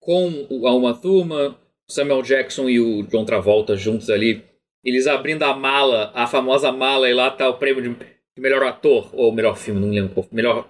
Com 0.00 0.46
o 0.50 0.68
Uma 0.68 0.92
Thurman, 0.92 1.54
o 1.88 1.92
Samuel 1.92 2.20
Jackson 2.22 2.68
e 2.68 2.78
o 2.78 3.02
John 3.04 3.24
Travolta 3.24 3.74
juntos 3.74 4.10
ali. 4.10 4.44
Eles 4.84 5.06
abrindo 5.06 5.42
a 5.44 5.56
mala, 5.56 6.12
a 6.14 6.26
famosa 6.26 6.70
mala, 6.70 7.08
e 7.08 7.14
lá 7.14 7.30
tá 7.30 7.48
o 7.48 7.54
prêmio 7.54 7.82
de 7.82 7.96
melhor 8.38 8.62
ator, 8.64 9.08
ou 9.14 9.32
melhor 9.32 9.56
filme, 9.56 9.80
não 9.80 9.88
lembro. 9.88 10.26
Melhor. 10.30 10.68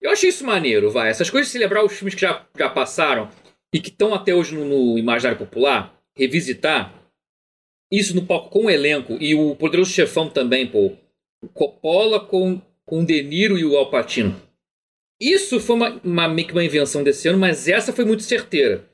Eu 0.00 0.10
achei 0.10 0.30
isso 0.30 0.44
maneiro, 0.44 0.90
vai. 0.90 1.10
Essas 1.10 1.28
coisas 1.28 1.48
de 1.48 1.52
celebrar 1.52 1.84
os 1.84 1.92
filmes 1.92 2.14
que 2.14 2.20
já, 2.22 2.46
já 2.56 2.68
passaram 2.68 3.28
e 3.72 3.80
que 3.80 3.90
estão 3.90 4.14
até 4.14 4.34
hoje 4.34 4.56
no, 4.56 4.64
no 4.64 4.98
imaginário 4.98 5.38
popular, 5.38 5.94
revisitar 6.16 6.94
isso 7.90 8.14
no 8.14 8.24
palco 8.24 8.50
com 8.50 8.66
o 8.66 8.70
elenco 8.70 9.16
e 9.20 9.34
o 9.34 9.54
Poderoso 9.56 9.90
Chefão 9.90 10.28
também, 10.30 10.66
pô. 10.66 10.92
O 11.42 11.48
Coppola 11.48 12.20
com, 12.20 12.60
com 12.84 13.00
o 13.00 13.06
De 13.06 13.22
Niro 13.22 13.58
e 13.58 13.64
o 13.64 13.76
Al 13.76 13.90
Pacino. 13.90 14.40
Isso 15.20 15.60
foi 15.60 15.76
uma, 15.76 16.00
uma, 16.02 16.28
meio 16.28 16.46
que 16.46 16.54
uma 16.54 16.64
invenção 16.64 17.02
desse 17.02 17.28
ano, 17.28 17.38
mas 17.38 17.68
essa 17.68 17.92
foi 17.92 18.04
muito 18.04 18.22
certeira. 18.22 18.88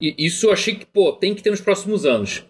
E 0.00 0.14
isso 0.26 0.46
eu 0.46 0.52
achei 0.52 0.74
que, 0.74 0.86
pô, 0.86 1.12
tem 1.12 1.34
que 1.34 1.42
ter 1.42 1.50
nos 1.50 1.60
próximos 1.60 2.04
anos. 2.04 2.44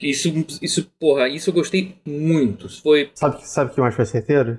Isso, 0.00 0.28
isso 0.60 0.90
porra, 0.98 1.28
isso 1.28 1.50
eu 1.50 1.54
gostei 1.54 1.96
muito. 2.04 2.68
Foi 2.82 3.10
Sabe, 3.14 3.46
sabe 3.46 3.70
o 3.70 3.74
que 3.74 3.80
mais 3.80 3.94
foi 3.94 4.04
certeiro? 4.04 4.58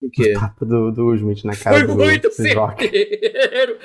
O 0.00 0.10
quê? 0.10 0.32
O 0.36 0.40
tapa 0.40 0.64
do, 0.64 0.90
do 0.92 1.14
Smith 1.16 1.44
na 1.44 1.56
cara 1.56 1.76
Foi 1.76 1.86
do 1.86 1.94
muito 1.96 2.30
certeiro! 2.32 3.76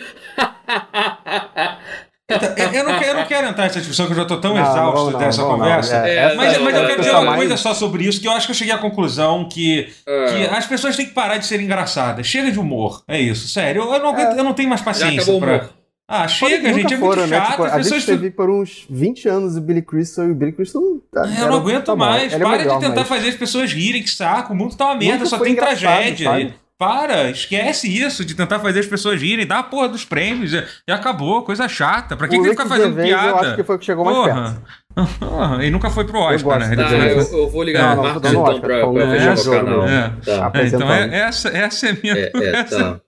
Eu, 2.30 2.72
eu 2.72 2.84
não 2.86 2.98
quero, 3.00 3.12
eu 3.12 3.14
não 3.16 3.26
quero 3.26 3.48
entrar 3.48 3.64
nessa 3.66 3.80
discussão, 3.80 4.06
que 4.08 4.14
eu 4.14 4.16
já 4.18 4.26
tô 4.26 4.38
tão 4.38 4.54
Não, 4.56 4.62
exausto 4.62 5.06
não, 5.06 5.12
não, 5.12 5.20
dessa 5.20 5.42
não, 5.42 5.50
não. 5.52 5.58
conversa. 5.58 6.08
É, 6.08 6.16
É, 6.16 6.36
Mas, 6.36 6.58
mas 6.58 6.76
eu 6.76 6.84
é, 6.84 6.88
quero 6.88 7.02
dizer 7.02 7.12
uma 7.12 7.22
mais- 7.26 7.38
coisa 7.38 7.58
só 7.58 7.74
sobre 7.74 8.06
isso, 8.06 8.22
que 8.22 8.28
eu 8.28 8.32
acho 8.32 8.48
que 8.48 8.52
eu 8.52 8.56
cheguei 8.56 8.74
à 8.74 8.78
conclusão 8.78 9.48
que, 9.48 9.84
que 10.06 10.46
Ah, 10.50 10.58
as 10.58 10.66
pessoas 10.66 10.96
têm 10.96 11.06
que 11.06 11.12
parar 11.14 11.38
de 11.38 11.46
ser 11.46 11.60
engraçadas. 11.62 12.26
Chega 12.26 12.50
de 12.52 12.58
humor. 12.58 13.04
É 13.08 13.20
isso, 13.20 13.48
sério. 13.50 13.84
Eu, 13.84 13.94
eu 13.94 14.00
não, 14.00 14.10
aguento- 14.10 14.38
eu 14.38 14.44
não 14.44 14.54
tenho 14.54 14.70
mais 14.70 14.82
paciência 14.82 15.32
humor. 15.34 15.70
Ah, 16.08 16.28
chega, 16.28 16.74
gente. 16.74 16.94
É 16.94 16.98
foram, 16.98 17.22
muito 17.22 17.32
né? 17.32 17.38
chato. 17.40 17.52
Tipo, 17.52 17.64
as 17.64 17.72
a 17.72 17.76
pessoas 17.78 18.02
gente 18.04 18.06
teve 18.18 18.32
por 18.32 18.50
uns 18.50 18.86
20 18.90 19.28
anos 19.30 19.56
o 19.56 19.62
Billy 19.62 19.82
Crystal 19.82 20.28
e 20.28 20.32
o 20.32 20.36
Billy 20.36 20.52
Crystal. 20.52 20.82
tá- 21.12 21.22
Eu 21.26 21.32
era- 21.32 21.48
não 21.48 21.56
aguento 21.58 21.86
tá 21.86 21.96
mais. 21.96 22.34
Ele 22.34 22.44
é 22.44 22.46
Para 22.46 22.58
melhor, 22.58 22.80
de 22.80 22.86
tentar 22.88 23.00
mas- 23.02 23.08
fazer 23.10 23.30
as 23.30 23.36
pessoas 23.36 23.72
rirem, 23.72 24.04
que 24.04 24.10
saco. 24.10 24.54
O 24.54 24.56
mundo 24.56 24.76
tá 24.76 24.86
uma 24.88 24.96
merda, 24.96 25.26
só 25.26 25.40
tem 25.40 25.56
tragédia. 25.56 26.30
sabe? 26.30 26.54
Para, 26.78 27.30
esquece 27.30 27.88
isso 27.88 28.26
de 28.26 28.36
tentar 28.36 28.60
fazer 28.60 28.82
as 28.82 28.86
pessoas 28.88 29.22
rirem, 29.22 29.46
dá 29.48 29.60
a 29.60 29.64
porra 29.64 29.88
dos 29.88 30.04
prêmios. 30.04 30.52
E, 30.54 30.62
e 30.88 30.92
acabou, 30.92 31.42
coisa 31.44 31.70
chata. 31.70 32.18
Pra 32.18 32.28
que, 32.28 32.36
o 32.36 32.42
que 32.42 32.50
Ricky 32.50 32.62
ficar 32.62 32.68
fazendo 32.76 32.96
piada? 33.02 33.28
Eu 33.30 33.38
acho 33.38 33.56
que 33.56 33.64
foi 33.64 33.76
o 33.76 33.80
que 33.80 33.86
chegou 33.86 34.04
mais 34.04 34.18
Porra. 34.18 34.34
perto. 34.52 34.62
Ah, 35.36 35.58
ele 35.60 35.72
nunca 35.72 35.90
foi 35.90 36.06
pro 36.06 36.20
Oscar, 36.20 36.60
né? 36.60 36.76
Tá, 36.76 36.92
eu, 36.92 37.20
eu, 37.20 37.50
vou 37.50 37.64
ligar 37.64 37.96
não, 37.96 37.96
no 37.96 38.04
Marcos 38.04 38.30
então 38.30 38.60
pra, 38.60 38.88
pra 38.88 39.12
fechar 39.12 39.34
o 39.34 39.52
canal. 39.52 39.88
É. 39.88 40.14
Tá. 40.24 40.52
É, 40.54 40.68
então 40.68 40.94
é, 40.94 41.20
essa, 41.20 41.50
essa 41.50 41.88
é 41.88 41.90
a 41.90 41.98
minha. 42.02 42.14
É, 42.14 42.32
é, 42.36 42.56
essa, 42.56 42.78
tá. 42.78 43.00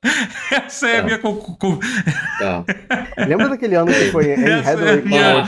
essa 0.52 0.88
é 0.88 0.98
a 0.98 1.02
tá. 1.02 1.06
minha. 1.06 1.20
Tá. 2.40 2.64
Lembra 3.28 3.50
daquele 3.50 3.76
ano 3.76 3.92
que 3.94 4.12
foi 4.12 4.34
em 4.34 4.54
Hathaway 4.54 5.02
com 5.02 5.08
minha... 5.08 5.48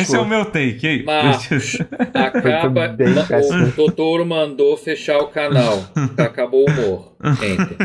Esse 0.00 0.14
é 0.14 0.18
o 0.20 0.24
meu 0.24 0.44
take. 0.44 0.86
Aí. 0.86 1.04
Marcos, 1.04 1.78
acaba. 2.14 2.96
o 3.66 3.72
Totoro 3.72 4.24
mandou 4.24 4.76
fechar 4.76 5.18
o 5.18 5.26
canal. 5.26 5.84
Acabou 6.16 6.64
o 6.64 6.70
humor. 6.70 7.12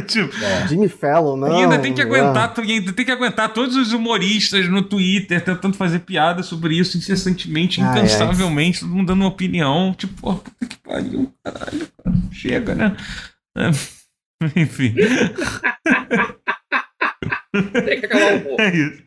tipo, 0.07 0.33
Jimmy 0.67 0.87
Fallon, 0.87 1.35
não. 1.35 1.59
E 1.59 1.63
ainda 1.63 1.79
tem 1.79 1.93
que 1.93 2.01
aguentar, 2.01 2.53
não. 2.55 2.63
ainda 2.63 2.93
tem 2.93 3.05
que 3.05 3.11
aguentar 3.11 3.53
todos 3.53 3.75
os 3.75 3.93
humoristas 3.93 4.67
no 4.67 4.81
Twitter 4.81 5.41
tentando 5.41 5.75
fazer 5.75 5.99
piada 5.99 6.41
sobre 6.41 6.75
isso 6.75 6.97
incessantemente, 6.97 7.81
incansavelmente, 7.91 8.77
é. 8.77 8.79
todo 8.82 8.89
mundo 8.89 9.08
dando 9.08 9.22
uma 9.22 9.29
opinião. 9.29 9.94
Tipo, 9.94 10.36
puta 10.36 10.65
que 10.65 10.77
pariu, 10.77 11.34
caralho. 11.44 11.88
Chega, 12.32 12.75
né? 12.75 12.96
É. 13.58 13.70
Enfim. 14.56 14.94
tem 17.86 18.00
que 18.00 18.06
acabar 18.06 18.34
o 18.34 18.38
humor. 18.38 18.58
É 18.67 18.75
isso. 18.75 19.03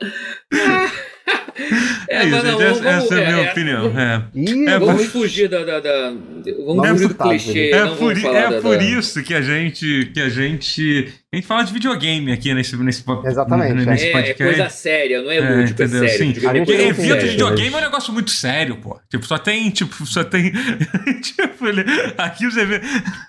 É, 2.10 2.16
é 2.16 2.24
isso, 2.24 2.42
não, 2.42 2.60
essa, 2.60 2.82
vamos, 2.82 2.86
essa 2.86 3.14
é 3.14 3.24
a 3.24 3.30
minha 3.30 3.46
é, 3.46 3.50
opinião. 3.52 3.86
É. 3.96 4.22
Ih, 4.34 4.68
é, 4.68 4.78
vamos 4.80 5.06
fugir 5.06 5.48
da. 5.48 5.62
da, 5.64 5.78
da 5.78 6.12
vamos 6.66 6.88
fugir 6.88 7.08
do 7.08 7.14
clichê. 7.14 7.70
É, 7.70 7.86
por, 7.86 8.18
é 8.18 8.50
da, 8.50 8.60
por 8.60 8.82
isso 8.82 9.22
que 9.22 9.32
a 9.32 9.40
gente. 9.40 10.10
Que 10.12 10.20
a 10.20 10.28
gente. 10.28 11.14
A 11.32 11.36
gente 11.36 11.46
fala 11.46 11.62
de 11.62 11.72
videogame 11.72 12.32
aqui 12.32 12.52
nesse, 12.52 12.76
nesse, 12.76 13.04
Exatamente, 13.24 13.86
nesse 13.86 14.06
é, 14.08 14.10
podcast. 14.10 14.42
É 14.42 14.46
coisa 14.46 14.68
séria, 14.68 15.22
não 15.22 15.30
é 15.30 15.38
lúdico, 15.38 15.80
é, 15.80 15.84
é 15.84 15.88
sério. 15.88 16.10
Sim. 16.10 16.32
Porque 16.32 16.72
evento 16.72 17.20
de 17.20 17.28
videogame 17.28 17.72
é 17.72 17.78
um 17.78 17.80
negócio 17.80 18.12
muito 18.12 18.32
sério, 18.32 18.76
pô. 18.78 19.00
Tipo, 19.08 19.24
só 19.24 19.38
tem. 19.38 19.70
Tipo, 19.70 20.04
só 20.04 20.24
tem. 20.24 20.50
tipo, 21.22 21.66
aqui 22.18 22.50
você 22.50 22.66
vê. 22.66 22.80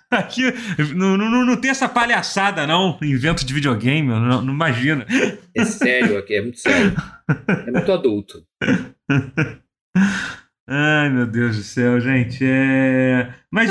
Aqui 0.10 0.52
não, 0.96 1.16
não, 1.16 1.46
não 1.46 1.56
tem 1.56 1.70
essa 1.70 1.88
palhaçada, 1.88 2.66
não. 2.66 2.98
Invento 3.04 3.46
de 3.46 3.54
videogame, 3.54 4.08
não, 4.08 4.42
não 4.42 4.54
imagina. 4.54 5.06
É 5.56 5.66
sério 5.66 6.18
aqui, 6.18 6.34
é 6.34 6.42
muito 6.42 6.60
sério. 6.60 6.96
É 7.68 7.72
muito 7.72 7.92
adulto. 7.92 8.44
Ai, 10.74 11.10
meu 11.10 11.26
Deus 11.26 11.58
do 11.58 11.64
céu, 11.64 12.00
gente. 12.00 12.40
É... 12.44 13.28
Mas 13.52 13.70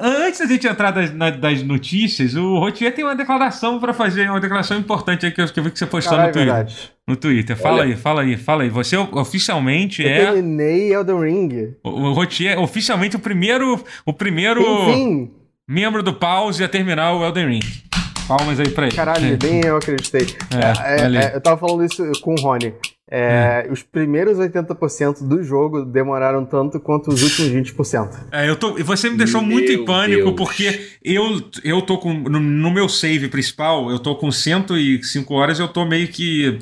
antes 0.00 0.40
da 0.40 0.46
gente 0.46 0.66
entrar 0.66 0.90
das, 0.90 1.12
na, 1.12 1.28
das 1.28 1.62
notícias, 1.62 2.34
o 2.34 2.58
Rotier 2.58 2.94
tem 2.94 3.04
uma 3.04 3.14
declaração 3.14 3.78
para 3.78 3.92
fazer, 3.92 4.30
uma 4.30 4.40
declaração 4.40 4.78
importante 4.78 5.26
aí 5.26 5.32
que 5.32 5.42
eu, 5.42 5.46
que 5.46 5.60
eu 5.60 5.64
vi 5.64 5.70
que 5.70 5.78
você 5.78 5.84
postou 5.84 6.16
Caralho, 6.16 6.28
no 6.28 6.32
Twitter. 6.32 6.54
Verdade. 6.54 6.92
No 7.06 7.16
Twitter. 7.16 7.56
Fala 7.56 7.80
Olha. 7.80 7.84
aí, 7.84 7.96
fala 7.96 8.22
aí, 8.22 8.36
fala 8.38 8.62
aí. 8.62 8.70
Você 8.70 8.96
oficialmente 8.96 10.02
eu 10.02 10.08
é. 10.08 10.24
Terminei 10.24 10.94
Elden 10.94 11.20
Ring. 11.20 11.74
O, 11.84 11.90
o 11.90 12.12
Rotier 12.14 12.54
é 12.54 12.58
oficialmente 12.58 13.16
o 13.16 13.18
primeiro. 13.18 13.84
O 14.06 14.14
primeiro 14.14 14.62
Enfim. 14.62 15.30
membro 15.68 16.02
do 16.02 16.14
Pause 16.14 16.64
a 16.64 16.68
terminar 16.68 17.12
o 17.12 17.22
Elden 17.26 17.48
Ring. 17.48 17.82
Palmas 18.26 18.58
aí 18.58 18.70
pra 18.70 18.86
ele. 18.86 18.96
Caralho, 18.96 19.38
nem 19.42 19.60
eu 19.66 19.76
acreditei. 19.76 20.26
É, 20.50 21.02
é, 21.02 21.24
é, 21.24 21.36
eu 21.36 21.40
tava 21.42 21.58
falando 21.58 21.84
isso 21.84 22.10
com 22.22 22.34
o 22.34 22.40
Rony. 22.40 22.72
É, 23.14 23.66
hum. 23.68 23.72
Os 23.74 23.82
primeiros 23.82 24.38
80% 24.38 25.28
do 25.28 25.42
jogo 25.42 25.84
demoraram 25.84 26.46
tanto 26.46 26.80
quanto 26.80 27.08
os 27.08 27.22
últimos 27.22 27.52
20%. 27.52 28.28
É, 28.32 28.48
eu 28.48 28.56
tô, 28.56 28.72
você 28.82 29.10
me 29.10 29.18
deixou 29.18 29.42
meu 29.42 29.50
muito 29.50 29.70
em 29.70 29.84
pânico 29.84 30.24
Deus. 30.24 30.36
porque 30.36 30.80
eu, 31.04 31.22
eu 31.62 31.82
tô 31.82 31.98
com. 31.98 32.14
No, 32.14 32.40
no, 32.40 32.70
meu 32.70 32.88
save 32.88 33.28
principal, 33.28 33.90
eu 33.90 33.98
tô 33.98 34.16
com 34.16 34.32
105 34.32 35.34
horas 35.34 35.58
eu 35.58 35.68
tô 35.68 35.84
meio 35.84 36.08
que. 36.08 36.58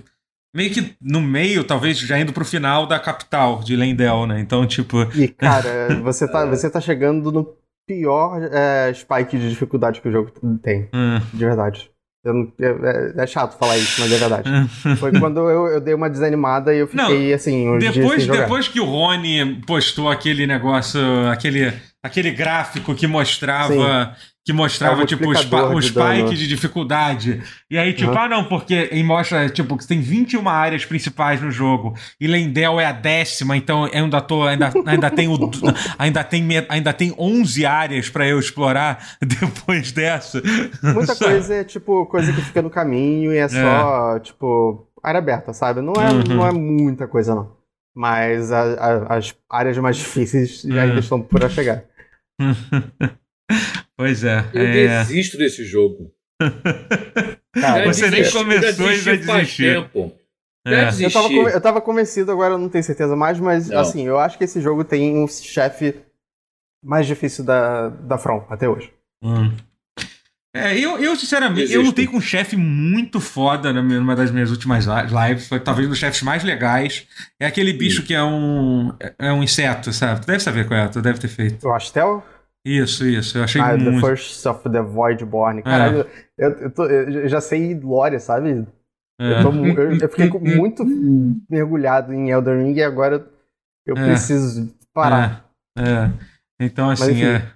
Meio 0.53 0.73
que 0.73 0.97
no 1.01 1.21
meio, 1.21 1.63
talvez 1.63 1.97
já 1.97 2.19
indo 2.19 2.33
pro 2.33 2.45
final 2.45 2.85
da 2.85 2.99
capital 2.99 3.61
de 3.61 3.77
Lendel, 3.77 4.27
né? 4.27 4.41
Então, 4.41 4.67
tipo. 4.67 5.03
E, 5.15 5.29
cara, 5.29 5.95
você 6.03 6.27
tá, 6.27 6.45
você 6.47 6.69
tá 6.69 6.81
chegando 6.81 7.31
no 7.31 7.55
pior 7.87 8.43
é, 8.53 8.93
spike 8.93 9.39
de 9.39 9.51
dificuldade 9.51 10.01
que 10.01 10.09
o 10.09 10.13
jogo 10.13 10.33
tem. 10.61 10.89
Hum. 10.93 11.21
De 11.33 11.45
verdade. 11.45 11.89
Não, 12.25 12.53
é, 12.61 13.23
é, 13.23 13.27
chato 13.27 13.59
falar 13.59 13.79
isso, 13.79 14.01
mas 14.01 14.13
é 14.13 14.19
verdade. 14.19 14.51
Foi 14.99 15.11
quando 15.19 15.49
eu, 15.49 15.67
eu, 15.69 15.81
dei 15.81 15.95
uma 15.95 16.11
desanimada 16.11 16.75
e 16.75 16.79
eu 16.81 16.87
fiquei 16.87 17.29
não, 17.29 17.35
assim. 17.35 17.69
Um 17.69 17.79
depois, 17.79 18.27
depois 18.27 18.69
que 18.69 18.79
o 18.79 18.85
Rony 18.85 19.63
postou 19.67 20.11
aquele 20.11 20.47
negócio, 20.47 21.01
aquele, 21.31 21.73
aquele 22.03 22.31
gráfico 22.31 22.95
que 22.95 23.07
mostrava 23.07 24.15
Sim 24.17 24.31
que 24.51 24.53
mostrava, 24.53 25.03
é 25.03 25.07
tipo, 25.07 25.31
os, 25.31 25.87
spikes 25.87 26.39
de 26.39 26.49
dificuldade. 26.49 27.41
E 27.71 27.79
aí, 27.79 27.93
tipo, 27.93 28.11
uhum. 28.11 28.19
ah, 28.19 28.29
não, 28.29 28.45
porque 28.45 28.89
e 28.91 29.03
mostra, 29.03 29.49
tipo, 29.49 29.77
que 29.77 29.87
tem 29.87 30.01
21 30.01 30.49
áreas 30.49 30.85
principais 30.85 31.41
no 31.41 31.51
jogo. 31.51 31.95
E 32.21 32.27
Lendel 32.27 32.81
é 32.81 32.87
a 32.87 32.93
décima, 32.93 33.57
então 33.57 33.87
eu 33.87 34.05
ainda 34.05 34.21
tô. 34.21 34.43
Ainda, 34.43 34.73
ainda, 34.85 35.11
tenho, 35.11 35.39
ainda, 35.97 36.25
tem, 36.25 36.49
ainda 36.69 36.93
tem 36.93 37.15
11 37.17 37.65
áreas 37.65 38.09
para 38.11 38.27
eu 38.27 38.39
explorar 38.39 39.17
depois 39.23 39.93
dessa. 39.93 40.43
Muita 40.83 41.15
coisa 41.17 41.55
é, 41.55 41.65
tipo, 41.65 42.07
coisa 42.07 42.33
que 42.33 42.43
fica 42.43 42.61
no 42.61 42.71
caminho 42.71 43.33
e 43.33 43.37
é 43.37 43.49
só, 43.49 44.17
é. 44.17 44.21
tipo, 44.21 44.89
área 45.03 45.19
aberta, 45.19 45.53
sabe? 45.53 45.81
Não 45.81 45.93
é, 45.95 46.11
uhum. 46.11 46.37
não 46.37 46.47
é 46.47 46.53
muita 46.53 47.07
coisa, 47.07 47.35
não. 47.35 47.53
Mas 47.95 48.51
a, 48.51 48.63
a, 48.63 49.17
as 49.17 49.35
áreas 49.49 49.79
mais 49.79 49.97
difíceis 49.97 50.63
já 50.63 50.83
ainda 50.83 50.95
uhum. 50.95 51.01
estão 51.01 51.23
por 51.23 51.45
a 51.45 51.49
chegar. 51.49 51.85
Pois 54.01 54.25
é. 54.25 54.43
Eu 54.55 54.63
é... 54.63 55.05
desisto 55.05 55.37
desse 55.37 55.63
jogo. 55.63 56.11
Cara, 57.53 57.85
você 57.85 58.09
nem 58.09 58.31
começou 58.31 58.91
e 58.91 58.97
já 58.97 59.15
desistiu. 59.15 59.83
Tempo. 59.83 60.13
É. 60.67 60.89
Eu, 61.05 61.11
tava, 61.11 61.29
eu 61.29 61.61
tava 61.61 61.81
convencido, 61.83 62.33
agora 62.33 62.55
eu 62.55 62.59
não 62.59 62.71
tenho 62.71 62.83
certeza 62.83 63.15
mais, 63.15 63.39
mas 63.39 63.69
não. 63.69 63.79
assim, 63.79 64.07
eu 64.07 64.19
acho 64.19 64.39
que 64.39 64.45
esse 64.45 64.59
jogo 64.59 64.85
tem 64.85 65.19
um 65.19 65.29
chefe 65.29 65.97
mais 66.83 67.07
difícil 67.07 67.45
da, 67.45 67.91
da 67.91 68.17
From 68.17 68.47
até 68.49 68.67
hoje. 68.67 68.91
Hum. 69.23 69.55
É, 70.57 70.79
eu, 70.79 70.99
eu 70.99 71.15
sinceramente, 71.15 71.61
Desisto. 71.61 71.79
eu 71.79 71.85
lutei 71.85 72.07
com 72.07 72.17
um 72.17 72.23
chefe 72.23 72.57
muito 72.57 73.21
foda 73.21 73.71
numa 73.71 74.17
das 74.17 74.31
minhas 74.31 74.51
últimas 74.51 74.87
lives. 74.87 75.47
Foi 75.47 75.61
talvez 75.61 75.87
um 75.87 75.91
dos 75.91 75.99
chefes 75.99 76.23
mais 76.23 76.43
legais. 76.43 77.07
É 77.39 77.45
aquele 77.45 77.75
bicho 77.75 78.01
Sim. 78.01 78.07
que 78.07 78.15
é 78.15 78.25
um, 78.25 78.95
é 79.19 79.31
um 79.31 79.43
inseto, 79.43 79.93
sabe? 79.93 80.23
Tu 80.23 80.27
deve 80.27 80.41
saber 80.41 80.67
qual 80.67 80.81
é, 80.81 80.89
tu 80.89 81.03
deve 81.03 81.19
ter 81.19 81.29
feito. 81.29 81.69
O 81.69 81.75
Astel? 81.75 82.25
Isso, 82.65 83.07
isso. 83.07 83.39
Eu 83.39 83.45
achei 83.45 83.61
ah, 83.61 83.77
muito... 83.77 84.01
The 84.01 84.07
First 84.07 84.47
of 84.47 84.69
the 84.69 84.83
Voidborn. 84.83 85.63
Caralho, 85.63 86.01
é. 86.01 86.47
eu, 86.47 86.51
eu, 86.51 86.71
tô, 86.71 86.85
eu, 86.85 87.29
já 87.29 87.41
sei 87.41 87.75
Glória, 87.75 88.21
sabe? 88.21 88.67
É. 89.21 89.33
Eu, 89.33 89.43
tô, 89.43 89.53
eu, 89.53 90.09
fiquei 90.09 90.29
muito 90.57 90.85
mergulhado 91.49 92.13
em 92.13 92.31
Elden 92.31 92.65
Ring 92.65 92.75
e 92.75 92.83
agora 92.83 93.27
eu 93.87 93.97
é. 93.97 94.07
preciso 94.07 94.75
parar. 94.93 95.51
É. 95.79 95.83
é. 95.83 96.13
Então, 96.61 96.91
assim, 96.91 97.23
Mas, 97.23 97.23
é, 97.23 97.53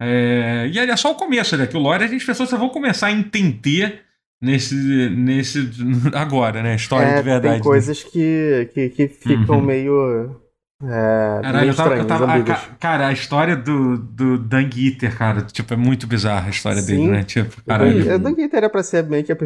é, 0.00 0.68
E 0.68 0.78
é 0.78 0.96
só 0.96 1.10
o 1.10 1.16
começo, 1.16 1.56
né? 1.56 1.66
Que 1.66 1.76
o 1.76 1.80
lore 1.80 2.04
a 2.04 2.08
gente 2.08 2.24
pessoas 2.24 2.50
vão 2.50 2.68
começar 2.68 3.08
a 3.08 3.12
entender 3.12 4.02
nesse. 4.40 4.74
nesse 5.10 5.68
agora, 6.14 6.62
né? 6.62 6.76
História 6.76 7.06
é, 7.06 7.16
de 7.16 7.22
verdade. 7.22 7.42
Tem 7.42 7.58
né? 7.58 7.60
coisas 7.60 8.04
né? 8.04 8.10
que, 8.12 8.70
que, 8.72 8.88
que 8.90 9.08
ficam 9.08 9.58
uhum. 9.58 9.64
meio 9.64 10.40
é, 10.80 11.40
Caralho, 11.42 11.70
eu 11.70 11.74
tava, 11.74 11.96
eu 11.96 12.06
tava 12.06 12.32
a, 12.32 12.56
cara, 12.78 13.08
a 13.08 13.12
história 13.12 13.56
do, 13.56 13.98
do 13.98 14.38
Dung 14.38 14.70
Eater, 14.76 15.16
cara, 15.16 15.42
tipo, 15.42 15.74
é 15.74 15.76
muito 15.76 16.06
bizarra 16.06 16.46
a 16.46 16.50
história 16.50 16.80
Sim. 16.80 16.96
dele, 16.96 17.10
né? 17.10 17.24
Tipo, 17.24 17.62
caralho. 17.64 18.14
O 18.14 18.18
Dung 18.18 18.40
Eater 18.40 18.58
era 18.58 18.70
pra 18.70 18.84
ser 18.84 19.02
meio 19.04 19.24
que 19.24 19.32
a 19.32 19.36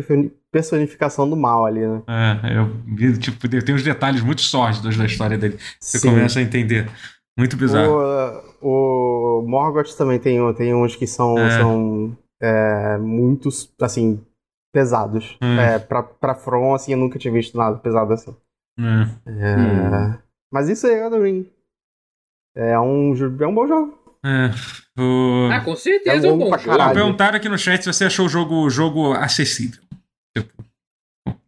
personificação 0.50 1.28
do 1.28 1.34
mal 1.34 1.64
ali, 1.64 1.80
né? 1.80 2.02
É, 2.06 2.58
eu 2.58 3.18
tipo, 3.18 3.48
tem 3.48 3.74
uns 3.74 3.82
detalhes 3.82 4.20
muito 4.20 4.42
sórdidos 4.42 4.94
da 4.96 5.06
história 5.06 5.38
dele. 5.38 5.58
Você 5.80 5.98
Sim. 5.98 6.10
começa 6.10 6.38
a 6.38 6.42
entender. 6.42 6.90
Muito 7.38 7.56
bizarro. 7.56 7.94
O, 8.60 9.40
o 9.40 9.48
Morgoth 9.48 9.96
também 9.96 10.18
tem, 10.18 10.38
tem 10.52 10.74
uns 10.74 10.94
que 10.94 11.06
são, 11.06 11.38
é. 11.38 11.50
são 11.58 12.14
é, 12.42 12.98
muito, 12.98 13.48
assim, 13.80 14.20
pesados. 14.70 15.38
Hum. 15.40 15.58
É, 15.58 15.78
pra, 15.78 16.02
pra 16.02 16.34
From, 16.34 16.74
assim, 16.74 16.92
eu 16.92 16.98
nunca 16.98 17.18
tinha 17.18 17.32
visto 17.32 17.56
nada 17.56 17.78
pesado 17.78 18.12
assim. 18.12 18.36
Hum. 18.78 19.06
É. 19.26 19.56
Hum. 19.56 20.18
Mas 20.52 20.68
isso 20.68 20.86
é 20.86 21.02
Elden 21.02 21.22
Ring. 21.22 21.50
É 22.54 22.78
um, 22.78 23.14
é 23.14 23.46
um 23.46 23.54
bom 23.54 23.66
jogo. 23.66 23.98
É, 24.24 24.50
o... 25.00 25.48
Ah, 25.50 25.60
com 25.64 25.74
certeza 25.74 26.26
é 26.26 26.30
um, 26.30 26.34
é 26.42 26.44
um 26.46 26.50
bom 26.50 26.58
jogo. 26.58 26.92
Perguntaram 26.92 27.36
aqui 27.36 27.48
no 27.48 27.58
chat 27.58 27.82
se 27.82 27.92
você 27.92 28.04
achou 28.04 28.26
o 28.26 28.28
jogo, 28.28 28.68
jogo 28.68 29.14
acessível. 29.14 29.82
Tipo... 30.36 30.64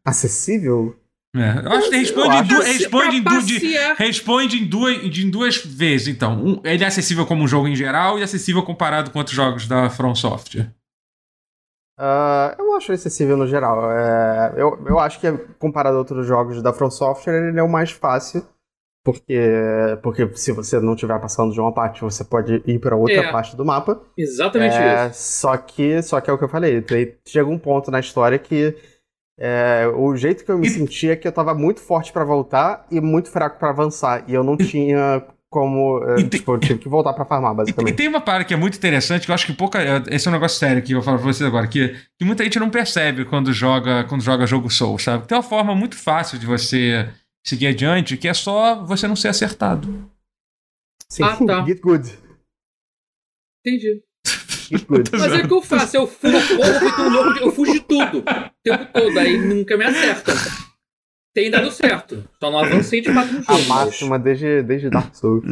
Acessível? 0.04 0.98
É, 1.36 1.66
eu 1.66 1.72
acho 1.72 1.90
que 1.90 1.96
responde, 1.96 2.36
em, 2.36 2.44
du 2.44 2.62
responde, 2.62 3.16
em, 3.16 3.22
du 3.22 3.42
de, 3.42 3.58
responde 3.98 4.56
em, 4.62 4.66
duas, 4.66 4.96
em 5.02 5.30
duas 5.30 5.56
vezes, 5.56 6.08
então. 6.08 6.32
Um, 6.42 6.60
ele 6.64 6.84
é 6.84 6.86
acessível 6.86 7.26
como 7.26 7.42
um 7.42 7.48
jogo 7.48 7.66
em 7.66 7.74
geral 7.74 8.18
e 8.18 8.22
acessível 8.22 8.62
comparado 8.62 9.10
com 9.10 9.18
outros 9.18 9.36
jogos 9.36 9.66
da 9.66 9.90
From 9.90 10.14
Software. 10.14 10.72
Uh, 11.98 12.54
eu 12.56 12.76
acho 12.76 12.92
acessível 12.92 13.36
no 13.36 13.46
geral. 13.48 13.90
É, 13.92 14.54
eu, 14.56 14.82
eu 14.86 14.98
acho 14.98 15.20
que 15.20 15.30
comparado 15.58 15.96
a 15.96 15.98
outros 15.98 16.26
jogos 16.26 16.62
da 16.62 16.72
From 16.72 16.90
Software, 16.90 17.48
ele 17.48 17.58
é 17.58 17.62
o 17.62 17.68
mais 17.68 17.90
fácil 17.90 18.46
porque, 19.04 19.38
porque 20.02 20.28
se 20.34 20.50
você 20.52 20.80
não 20.80 20.94
estiver 20.94 21.20
passando 21.20 21.52
de 21.52 21.60
uma 21.60 21.72
parte, 21.72 22.00
você 22.00 22.24
pode 22.24 22.62
ir 22.66 22.78
para 22.80 22.96
outra 22.96 23.20
é, 23.20 23.30
parte 23.30 23.54
do 23.56 23.64
mapa. 23.64 24.00
Exatamente 24.16 24.74
é, 24.76 25.08
isso. 25.10 25.40
Só 25.40 25.56
que, 25.56 26.02
só 26.02 26.20
que 26.20 26.30
é 26.30 26.32
o 26.32 26.38
que 26.38 26.44
eu 26.44 26.48
falei. 26.48 26.82
Chega 27.28 27.48
um 27.48 27.58
ponto 27.58 27.90
na 27.90 28.00
história 28.00 28.38
que 28.38 28.74
É, 29.38 29.86
o 29.96 30.14
jeito 30.16 30.44
que 30.44 30.50
eu 30.50 30.58
me 30.58 30.68
sentia 30.68 31.12
é 31.12 31.16
que 31.16 31.26
eu 31.26 31.32
tava 31.32 31.54
muito 31.54 31.80
forte 31.80 32.12
para 32.12 32.24
voltar 32.24 32.86
e 32.90 33.00
muito 33.00 33.30
fraco 33.30 33.58
para 33.58 33.70
avançar. 33.70 34.24
E 34.28 34.34
eu 34.34 34.44
não 34.44 34.56
tinha 34.56 35.26
como. 35.50 36.02
É, 36.04 36.20
E 36.20 36.28
tipo, 36.28 36.52
eu 36.54 36.58
tive 36.60 36.78
que 36.78 36.88
voltar 36.88 37.12
pra 37.12 37.24
farmar, 37.24 37.52
E, 37.52 37.54
e 37.54 37.56
basicamente. 37.56 37.96
tem 37.96 38.08
uma 38.08 38.20
parada 38.20 38.44
que 38.44 38.54
é 38.54 38.56
muito 38.56 38.76
interessante, 38.76 39.24
que 39.24 39.30
eu 39.30 39.34
acho 39.34 39.46
que 39.46 39.52
pouca. 39.52 39.78
Esse 40.08 40.28
é 40.28 40.30
um 40.30 40.34
negócio 40.34 40.58
sério 40.58 40.82
que 40.82 40.92
eu 40.92 40.98
vou 40.98 41.04
falar 41.04 41.18
pra 41.18 41.26
vocês 41.26 41.46
agora, 41.46 41.66
que, 41.66 41.88
que 42.16 42.24
muita 42.24 42.44
gente 42.44 42.58
não 42.60 42.70
percebe 42.70 43.24
quando 43.24 43.52
joga, 43.52 44.04
quando 44.04 44.22
joga 44.22 44.46
jogo 44.46 44.70
Soul, 44.70 44.98
sabe? 44.98 45.26
Tem 45.26 45.36
uma 45.36 45.42
forma 45.42 45.74
muito 45.74 45.96
fácil 45.96 46.38
de 46.38 46.46
você 46.46 47.08
seguir 47.44 47.68
adiante, 47.68 48.16
que 48.16 48.28
é 48.28 48.34
só 48.34 48.84
você 48.84 49.06
não 49.06 49.16
ser 49.16 49.28
acertado. 49.28 50.10
Sim, 51.08 51.22
Ah, 51.24 51.36
tá. 51.46 51.64
get 51.64 51.80
good. 51.80 52.10
Entendi. 53.64 54.02
Get 54.70 54.86
good. 54.86 55.10
Mas 55.12 55.32
é 55.32 55.42
o 55.44 55.48
que 55.48 55.54
eu 55.54 55.62
faço, 55.62 55.96
eu 55.96 56.06
fujo, 56.06 56.56
louco, 57.10 57.38
eu 57.40 57.52
fujo 57.52 57.72
de 57.72 57.80
tudo. 57.80 58.18
O 58.18 58.22
tempo 58.62 58.92
todo, 58.92 59.18
aí 59.18 59.38
nunca 59.38 59.76
me 59.76 59.84
acertam. 59.84 60.34
Tem 61.34 61.50
dado 61.50 61.70
certo. 61.70 62.28
Só 62.40 62.50
não 62.50 62.58
avancei 62.60 63.00
de 63.00 63.12
fato 63.12 63.32
no 63.32 63.42
jogo. 63.42 63.52
A 63.52 63.58
máxima 63.68 64.18
desde, 64.18 64.62
desde 64.62 64.88
Dark 64.88 65.14
Souls. 65.14 65.44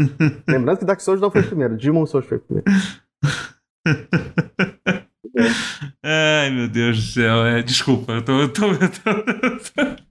Lembrando 0.49 0.79
que 0.79 0.85
Dark 0.85 1.01
Souls 1.01 1.21
não 1.21 1.31
foi 1.31 1.41
o 1.43 1.47
primeiro, 1.47 1.77
Demon 1.77 2.07
Souls 2.07 2.25
foi 2.27 2.39
o 2.39 2.41
primeiro. 2.41 2.71
Ai, 6.05 6.51
meu 6.51 6.69
Deus 6.69 6.97
do 6.97 7.03
céu. 7.13 7.45
É, 7.47 7.63
desculpa, 7.63 8.13
eu 8.13 8.25
tô. 8.25 8.41
Eu 8.41 8.53
tô, 8.53 8.67
eu 8.73 8.79
tô- 8.79 10.03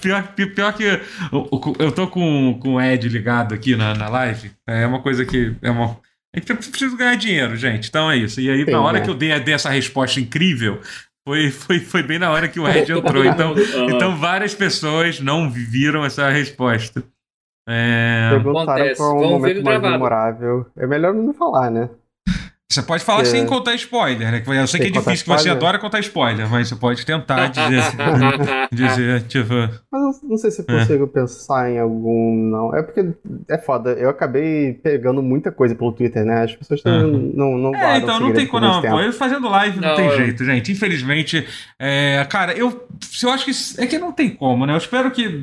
Pior, 0.00 0.22
pior 0.34 0.72
que 0.72 0.84
eu, 0.84 1.76
eu 1.78 1.92
tô 1.92 2.06
com, 2.06 2.58
com 2.62 2.74
o 2.74 2.80
Ed 2.80 3.08
ligado 3.08 3.54
aqui 3.54 3.74
na, 3.74 3.94
na 3.94 4.08
live. 4.08 4.52
É 4.66 4.86
uma 4.86 5.02
coisa 5.02 5.24
que. 5.24 5.54
É 5.60 5.70
uma, 5.70 5.98
a 6.34 6.38
gente 6.38 6.70
precisa 6.70 6.96
ganhar 6.96 7.16
dinheiro, 7.16 7.56
gente. 7.56 7.88
Então 7.88 8.10
é 8.10 8.16
isso. 8.16 8.40
E 8.40 8.50
aí, 8.50 8.64
Sim, 8.64 8.70
na 8.70 8.80
hora 8.80 8.98
né? 8.98 9.04
que 9.04 9.10
eu 9.10 9.14
dei, 9.14 9.38
dei 9.40 9.54
essa 9.54 9.70
resposta 9.70 10.20
incrível, 10.20 10.80
foi, 11.26 11.50
foi, 11.50 11.80
foi 11.80 12.02
bem 12.02 12.18
na 12.18 12.30
hora 12.30 12.48
que 12.48 12.60
o 12.60 12.68
Ed 12.68 12.90
entrou. 12.92 13.24
Então, 13.24 13.52
Aham. 13.74 13.86
então 13.90 14.16
várias 14.16 14.54
pessoas 14.54 15.20
não 15.20 15.50
viram 15.50 16.04
essa 16.04 16.28
resposta. 16.30 17.02
É, 17.68 18.30
Perguntaram 18.30 18.70
Acontece. 18.70 18.96
qual 18.96 19.10
é 19.10 19.20
Vamos 19.20 19.42
ver 19.42 19.54
momento 19.56 19.64
mais 19.64 19.82
memorável. 19.82 20.66
É 20.76 20.86
melhor 20.86 21.12
não 21.12 21.34
falar, 21.34 21.70
né? 21.70 21.90
Você 22.70 22.82
pode 22.82 23.02
falar 23.02 23.22
É. 23.22 23.24
sem 23.24 23.46
contar 23.46 23.74
spoiler, 23.76 24.30
né? 24.30 24.42
Eu 24.46 24.66
sei 24.66 24.78
que 24.80 24.86
é 24.88 24.90
Sem 24.92 25.00
difícil, 25.00 25.24
que 25.24 25.42
você 25.42 25.48
adora 25.48 25.78
contar 25.78 26.00
spoiler, 26.00 26.46
mas 26.50 26.68
você 26.68 26.76
pode 26.76 27.04
tentar 27.06 27.46
dizer, 27.48 27.82
dizer 28.70 29.22
tipo. 29.22 29.54
Mas 29.54 29.80
não, 29.90 30.10
não 30.30 30.36
sei 30.36 30.50
se 30.50 30.60
eu 30.60 30.66
É. 30.68 30.78
consigo 30.80 31.06
pensar 31.08 31.70
em 31.70 31.78
algum, 31.78 32.34
não. 32.50 32.74
É 32.76 32.82
porque 32.82 33.06
é 33.48 33.56
foda. 33.56 33.92
Eu 33.92 34.10
acabei 34.10 34.74
pegando 34.74 35.22
muita 35.22 35.50
coisa 35.50 35.74
pelo 35.74 35.92
Twitter, 35.92 36.24
né? 36.26 36.44
As 36.44 36.54
pessoas 36.56 36.82
também 36.82 37.04
Uhum. 37.10 37.32
não, 37.34 37.56
não 37.58 37.74
É, 37.74 37.96
então 37.98 38.20
não 38.20 38.34
tem 38.34 38.46
como, 38.46 38.66
não. 38.66 38.82
Pô, 38.82 39.00
eu 39.00 39.12
fazendo 39.14 39.48
live 39.48 39.80
não, 39.80 39.88
Não, 39.88 39.96
tem 39.96 40.06
eu- 40.06 40.16
jeito, 40.16 40.44
gente. 40.44 40.70
Infelizmente, 40.70 41.46
é, 41.78 42.26
cara, 42.28 42.52
eu, 42.52 42.86
eu 43.22 43.30
acho 43.30 43.46
que 43.46 43.80
é 43.82 43.86
que 43.86 43.98
não 43.98 44.12
tem 44.12 44.28
como, 44.28 44.66
né? 44.66 44.74
Eu 44.74 44.78
espero 44.78 45.10
que, 45.10 45.42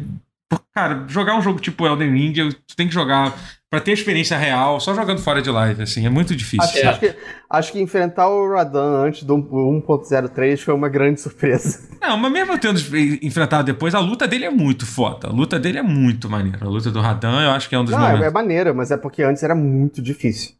cara, 0.74 1.06
jogar 1.08 1.36
um 1.38 1.42
jogo 1.42 1.60
tipo 1.60 1.86
Elden 1.86 2.12
Ring, 2.12 2.34
eu 2.38 2.50
tem 2.76 2.88
que 2.88 2.94
jogar 2.94 3.34
pra 3.70 3.82
ter 3.82 3.92
experiência 3.92 4.38
real, 4.38 4.80
só 4.80 4.94
jogando 4.94 5.20
fora 5.20 5.42
de 5.42 5.50
live, 5.50 5.82
assim, 5.84 6.06
é 6.06 6.10
muito 6.10 6.36
difícil. 6.36 6.64
Acho, 6.64 6.78
É. 6.80 6.88
acho 6.88 7.00
que, 7.00 7.16
acho 7.50 7.72
que 7.74 7.80
enfrentar 7.82 8.30
o 8.30 8.50
Radan 8.54 9.02
antes 9.06 9.24
do 9.24 9.36
1.03 9.36 10.58
foi 10.64 10.74
uma 10.74 10.88
grande 10.88 11.20
surpresa. 11.20 11.88
Não, 12.02 12.16
mas 12.18 12.32
mesmo 12.32 12.54
eu 12.54 12.58
tendo 12.60 12.80
enfrentado 13.22 13.64
depois, 13.66 13.94
a 13.96 14.00
luta 14.00 14.28
dele 14.28 14.46
é 14.46 14.50
muito 14.50 14.86
foda. 14.86 15.28
A 15.28 15.32
luta 15.32 15.60
dele 15.60 15.80
é 15.80 15.82
muito 15.84 16.30
maneira. 16.30 16.60
A 16.66 16.70
luta 16.70 16.92
do 16.92 17.02
Radan, 17.02 17.42
eu 17.44 17.52
acho 17.52 17.68
que 17.68 17.76
é 17.76 17.80
um 17.80 17.84
dos 17.84 17.94
Não, 17.94 18.02
é, 18.06 18.10
é 18.10 18.14
momentos. 18.14 18.34
maneira, 18.34 18.74
mas 18.74 18.92
é 18.92 18.98
porque 18.98 19.24
antes 19.24 19.42
era 19.44 19.56
muito 19.56 20.02
difícil. 20.02 20.54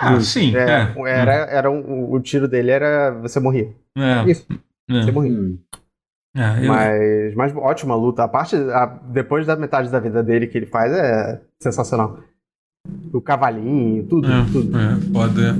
Ah, 0.00 0.12
Muito. 0.12 0.24
sim, 0.24 0.56
É, 0.56 0.92
é. 0.96 1.10
Era, 1.10 1.32
era 1.50 1.70
um- 1.70 2.10
o 2.12 2.18
tiro 2.18 2.48
dele 2.48 2.70
era 2.72 3.10
você 3.20 3.38
morria. 3.38 3.70
É, 3.96 4.28
Isso, 4.30 4.44
é, 4.90 5.02
você 5.02 5.12
morria. 5.12 5.30
Hum. 5.32 5.58
É, 6.36 6.64
eu- 6.64 6.68
Mas, 6.68 7.34
mas 7.34 7.56
ótima 7.56 7.94
luta. 7.94 8.24
A 8.24 8.28
parte, 8.28 8.56
a- 8.56 8.98
depois 9.10 9.46
da 9.46 9.56
metade 9.56 9.90
da 9.90 10.00
vida 10.00 10.22
dele 10.22 10.46
que 10.46 10.56
ele 10.58 10.66
faz 10.66 10.92
é 10.92 11.40
sensacional. 11.60 12.18
O 13.12 13.20
cavalinho, 13.20 14.04
tudo, 14.04 14.30
É, 14.30 14.44
tudo. 14.52 14.76
é, 14.78 14.96
foda. 15.12 15.56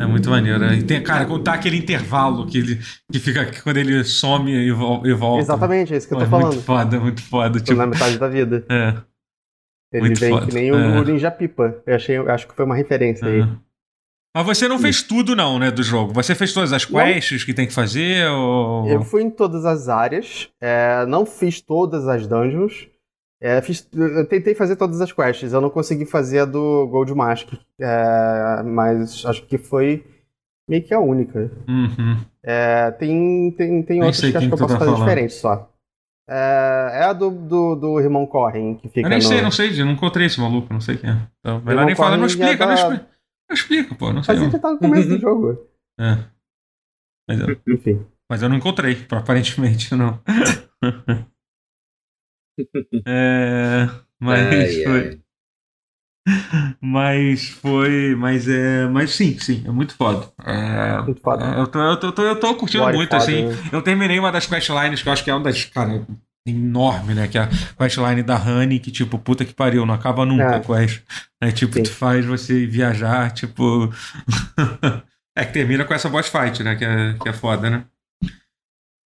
É 0.00 0.06
muito 0.06 0.28
maneiro. 0.30 0.58
né? 0.58 0.74
E 0.74 0.82
tem, 0.82 1.02
cara, 1.02 1.24
quando 1.26 1.42
tá 1.44 1.52
aquele 1.54 1.76
intervalo 1.76 2.46
que, 2.46 2.58
ele, 2.58 2.80
que 3.10 3.18
fica 3.18 3.50
quando 3.62 3.76
ele 3.76 4.02
some 4.04 4.50
e, 4.50 4.70
vol- 4.72 5.02
volta. 5.16 5.42
Exatamente, 5.42 5.94
é 5.94 5.96
isso 5.96 6.08
que 6.08 6.14
eu 6.14 6.18
tô 6.18 6.24
é 6.24 6.28
falando. 6.28 6.46
Muito 6.52 6.62
foda, 6.64 7.00
muito 7.00 7.22
foda. 7.22 7.60
Tipo, 7.60 7.78
na 7.78 7.86
metade 7.86 8.18
da 8.18 8.28
vida. 8.28 8.64
é, 8.70 8.94
Ele 9.92 10.06
Muito 10.06 10.20
vem 10.20 10.30
foda. 10.30 10.46
que 10.46 10.54
nem 10.54 10.72
o 10.72 10.76
É. 10.76 11.04
Ninja 11.04 11.30
Pipa. 11.30 11.76
Eu 11.86 11.94
achei, 11.96 12.16
acho 12.16 12.48
que 12.48 12.54
foi 12.54 12.64
uma 12.64 12.74
referência 12.74 13.26
aí. 13.28 13.46
Mas 14.34 14.46
você 14.46 14.66
não 14.66 14.78
fez 14.78 15.02
tudo, 15.02 15.36
não, 15.36 15.58
né, 15.58 15.70
do 15.70 15.82
jogo. 15.82 16.12
Você 16.14 16.34
fez 16.34 16.52
todas 16.54 16.72
as 16.72 16.88
Não. 16.88 16.98
quests 17.00 17.44
que 17.44 17.52
tem 17.52 17.66
que 17.66 17.72
fazer? 17.74 18.26
Ou... 18.30 18.88
Eu 18.88 19.02
fui 19.02 19.22
em 19.22 19.30
todas 19.30 19.64
as 19.66 19.88
áreas, 19.90 20.48
é, 20.60 21.04
não 21.06 21.26
fiz 21.26 21.60
todas 21.60 22.08
as 22.08 22.26
dungeons. 22.26 22.88
é, 23.42 23.60
fiz- 23.60 23.86
eu 23.92 24.26
tentei 24.26 24.54
fazer 24.54 24.76
todas 24.76 25.00
as 25.02 25.12
quests, 25.12 25.52
eu 25.52 25.60
não 25.60 25.68
consegui 25.68 26.06
fazer 26.06 26.38
a 26.40 26.44
do 26.46 26.86
Gold 26.86 27.12
Mask, 27.14 27.48
é, 27.78 28.62
mas 28.64 29.22
acho 29.26 29.42
que 29.46 29.58
foi 29.58 30.02
meio 30.68 30.82
que 30.82 30.94
a 30.94 31.00
única. 31.00 31.50
Uhum. 31.68 32.16
É, 32.42 32.90
tem 32.92 33.50
tem, 33.50 33.82
tem 33.82 34.02
outras 34.02 34.20
que 34.20 34.34
acho 34.36 34.46
que 34.48 34.54
eu 34.54 34.58
posso 34.58 34.62
tá 34.72 34.78
fazer 34.78 34.90
falando. 34.92 35.00
diferente 35.04 35.34
só. 35.34 35.68
É, 36.30 36.90
é 37.00 37.04
a 37.04 37.12
do, 37.12 37.30
do, 37.30 37.74
do 37.74 38.00
irmão 38.00 38.24
Corrin, 38.26 38.76
que 38.76 38.88
fica 38.88 39.00
Eu 39.06 39.10
nem 39.10 39.18
no... 39.18 39.24
sei, 39.24 39.42
não 39.42 39.50
sei, 39.50 39.78
eu 39.78 39.84
não 39.84 39.92
encontrei 39.92 40.26
esse 40.26 40.40
maluco, 40.40 40.72
não 40.72 40.80
sei 40.80 40.96
quem 40.96 41.10
é. 41.10 41.16
Então, 41.40 41.60
melhor 41.60 41.80
não 41.80 41.86
nem 41.86 41.94
falar, 41.96 42.16
não 42.16 42.26
corre 42.26 42.38
e 42.38 42.42
é 42.42 42.44
explica, 42.46 42.64
não 42.66 42.74
da- 42.74 42.80
explica. 42.80 43.11
Não 43.52 43.54
explica, 43.54 43.94
pô, 43.94 44.10
não 44.14 44.22
sei. 44.22 44.34
Mas 44.34 44.42
ele 44.44 44.58
tá 44.58 44.70
no 44.72 44.78
começo 44.78 45.08
Uhum. 45.10 45.14
do 45.16 45.20
jogo. 45.20 45.68
É. 46.00 46.24
Mas, 47.28 47.38
eu, 47.40 47.60
Enfim. 47.68 48.06
mas 48.30 48.40
eu 48.42 48.48
não 48.48 48.56
encontrei, 48.56 48.96
aparentemente, 49.12 49.94
não. 49.94 50.18
é, 53.06 53.86
mas 54.18 54.40
Ai, 54.48 54.84
foi. 54.84 55.08
ai. 55.08 55.20
Mas 56.80 57.48
foi. 57.48 58.14
Mas 58.14 58.48
é. 58.48 58.86
Mas 58.88 59.10
sim, 59.14 59.38
sim, 59.38 59.62
é 59.66 59.70
muito 59.70 59.94
foda. 59.96 60.32
É, 60.44 61.02
Muito 61.02 61.20
foda. 61.20 61.44
é, 61.44 61.60
eu, 61.60 61.66
tô, 61.66 61.78
eu, 61.80 61.96
tô, 61.98 62.06
eu 62.06 62.12
tô- 62.12 62.22
eu 62.22 62.40
tô 62.40 62.54
curtindo 62.54 62.84
Lore 62.84 62.96
muito, 62.96 63.10
foda, 63.10 63.22
assim. 63.22 63.42
né? 63.48 63.54
Eu 63.72 63.82
terminei 63.82 64.18
uma 64.18 64.32
das 64.32 64.46
questlines 64.46 65.02
que 65.02 65.08
eu 65.08 65.12
acho 65.12 65.24
que 65.24 65.30
é 65.30 65.34
uma 65.34 65.42
das. 65.42 65.64
Cara, 65.66 66.06
enorme, 66.46 67.14
né? 67.14 67.28
Que 67.28 67.38
é 67.38 67.42
a 67.42 67.48
questline 67.78 68.22
da 68.22 68.36
Honey, 68.36 68.78
que, 68.78 68.90
tipo, 68.90 69.18
puta 69.18 69.44
que 69.44 69.54
pariu, 69.54 69.86
não 69.86 69.94
acaba 69.94 70.24
nunca 70.26 70.42
É. 70.44 70.56
a 70.56 70.60
quest. 70.60 71.02
Né? 71.40 71.52
Tipo, 71.52 71.74
Sim. 71.74 71.82
tu 71.84 71.92
faz 71.92 72.24
você 72.24 72.66
viajar, 72.66 73.30
tipo. 73.32 73.90
é 75.36 75.44
que 75.44 75.52
termina 75.52 75.84
com 75.84 75.94
essa 75.94 76.08
boss 76.08 76.28
fight, 76.28 76.62
né? 76.62 76.74
Que 76.76 76.84
é, 76.84 77.14
que 77.20 77.28
é 77.28 77.32
foda, 77.32 77.70
né? 77.70 77.84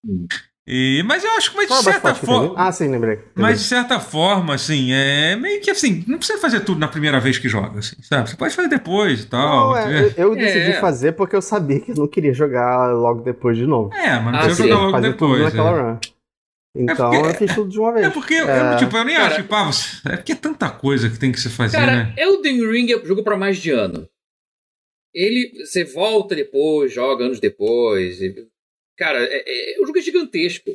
Hum. 0.05 0.27
E, 0.65 1.03
mas 1.05 1.25
eu 1.25 1.31
acho 1.31 1.51
que, 1.51 1.57
mas 1.57 1.65
de 1.67 1.73
Qual 1.73 1.79
é 1.81 1.83
certa 1.83 2.15
forma. 2.15 2.53
Ah, 2.55 2.71
sim, 2.71 2.87
lembrei. 2.87 3.19
Mas 3.35 3.59
de 3.59 3.65
certa 3.65 3.99
forma, 3.99 4.53
assim, 4.53 4.93
é 4.93 5.35
meio 5.35 5.59
que 5.61 5.69
assim, 5.69 6.05
não 6.07 6.17
precisa 6.17 6.39
fazer 6.39 6.61
tudo 6.61 6.79
na 6.79 6.87
primeira 6.87 7.19
vez 7.19 7.37
que 7.37 7.49
joga, 7.49 7.79
assim, 7.79 7.97
sabe? 8.01 8.29
Você 8.29 8.37
pode 8.37 8.55
fazer 8.55 8.69
depois 8.69 9.23
e 9.23 9.25
tal. 9.25 9.71
Não, 9.71 9.77
é, 9.77 10.03
eu, 10.15 10.29
eu 10.29 10.35
decidi 10.35 10.71
É. 10.71 10.79
fazer 10.79 11.11
porque 11.13 11.35
eu 11.35 11.41
sabia 11.41 11.81
que 11.81 11.91
eu 11.91 11.95
não 11.95 12.07
queria 12.07 12.33
jogar 12.33 12.93
logo 12.93 13.21
depois 13.23 13.57
de 13.57 13.65
novo. 13.67 13.93
É, 13.93 14.17
mas 14.21 14.23
não 14.31 14.39
Ah, 14.39 14.43
precisa 14.43 14.63
sim. 14.63 14.69
jogar 14.69 14.81
logo 14.83 14.91
fazer 14.93 15.13
tudo 15.17 15.35
depois. 15.35 15.99
É. 16.75 16.81
Então 16.81 17.11
porque- 17.11 17.27
eu 17.27 17.33
fiz 17.35 17.55
tudo 17.55 17.69
de 17.69 17.79
uma 17.79 17.93
vez. 17.93 18.05
É 18.07 18.09
porque, 18.09 18.33
eu- 18.33 18.49
É. 18.49 18.73
eu, 18.73 18.77
tipo, 18.79 18.97
eu 18.97 19.03
nem 19.03 19.15
Cara- 19.15 19.27
acho, 19.35 19.47
você- 19.47 20.09
é 20.09 20.15
porque 20.17 20.31
é 20.31 20.35
tanta 20.35 20.69
coisa 20.71 21.09
que 21.09 21.19
tem 21.19 21.31
que 21.31 21.39
se 21.39 21.49
fazer, 21.49 21.77
Cara, 21.77 22.05
né? 22.05 22.15
Elden 22.17 22.67
Ring 22.69 22.91
é 22.91 23.05
jogo 23.05 23.23
pra 23.23 23.37
mais 23.37 23.57
de 23.57 23.69
ano. 23.71 24.09
Ele. 25.13 25.63
Você 25.65 25.83
volta 25.83 26.35
depois, 26.35 26.91
joga 26.91 27.25
anos 27.25 27.39
depois. 27.39 28.19
e- 28.21 28.47
cara, 28.97 29.19
é, 29.23 29.75
é- 29.75 29.81
o 29.81 29.85
jogo 29.85 29.99
é 29.99 30.01
gigantesco. 30.01 30.71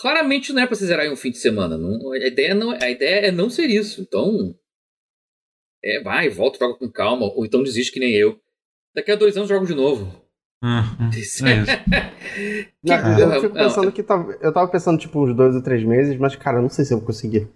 Claramente 0.00 0.52
não 0.52 0.62
é 0.62 0.66
pra 0.66 0.74
você 0.76 0.86
zerar 0.86 1.04
em 1.06 1.10
um 1.12 1.16
fim 1.16 1.30
de 1.30 1.38
semana. 1.38 1.76
Não, 1.76 2.12
a, 2.12 2.18
ideia 2.18 2.54
não, 2.54 2.70
a 2.70 2.88
ideia 2.90 3.26
é 3.26 3.30
não 3.32 3.50
ser 3.50 3.68
isso. 3.68 4.00
Então. 4.00 4.54
É, 5.84 6.00
vai, 6.00 6.28
volta, 6.30 6.58
joga 6.58 6.78
com 6.78 6.90
calma. 6.90 7.26
Ou 7.34 7.44
então 7.44 7.62
desiste 7.62 7.92
que 7.92 8.00
nem 8.00 8.14
eu. 8.14 8.40
Daqui 8.94 9.10
a 9.10 9.16
dois 9.16 9.36
anos 9.36 9.48
jogo 9.48 9.66
de 9.66 9.74
novo. 9.74 10.24
Ah, 10.62 10.96
hum, 11.00 11.10
Isso. 11.10 11.46
é 11.46 11.64
Não, 12.82 13.34
eu 13.34 13.40
fico 13.40 13.54
não, 13.54 13.62
pensando 13.64 13.92
que 13.92 14.02
tava, 14.02 14.32
eu 14.40 14.52
tava 14.52 14.68
pensando 14.68 14.98
tipo 14.98 15.22
uns 15.24 15.34
dois 15.34 15.54
ou 15.54 15.62
três 15.62 15.84
meses, 15.84 16.16
mas 16.16 16.34
cara, 16.36 16.58
eu 16.58 16.62
não 16.62 16.68
sei 16.68 16.84
se 16.84 16.92
eu 16.92 16.98
vou 16.98 17.06
conseguir. 17.06 17.48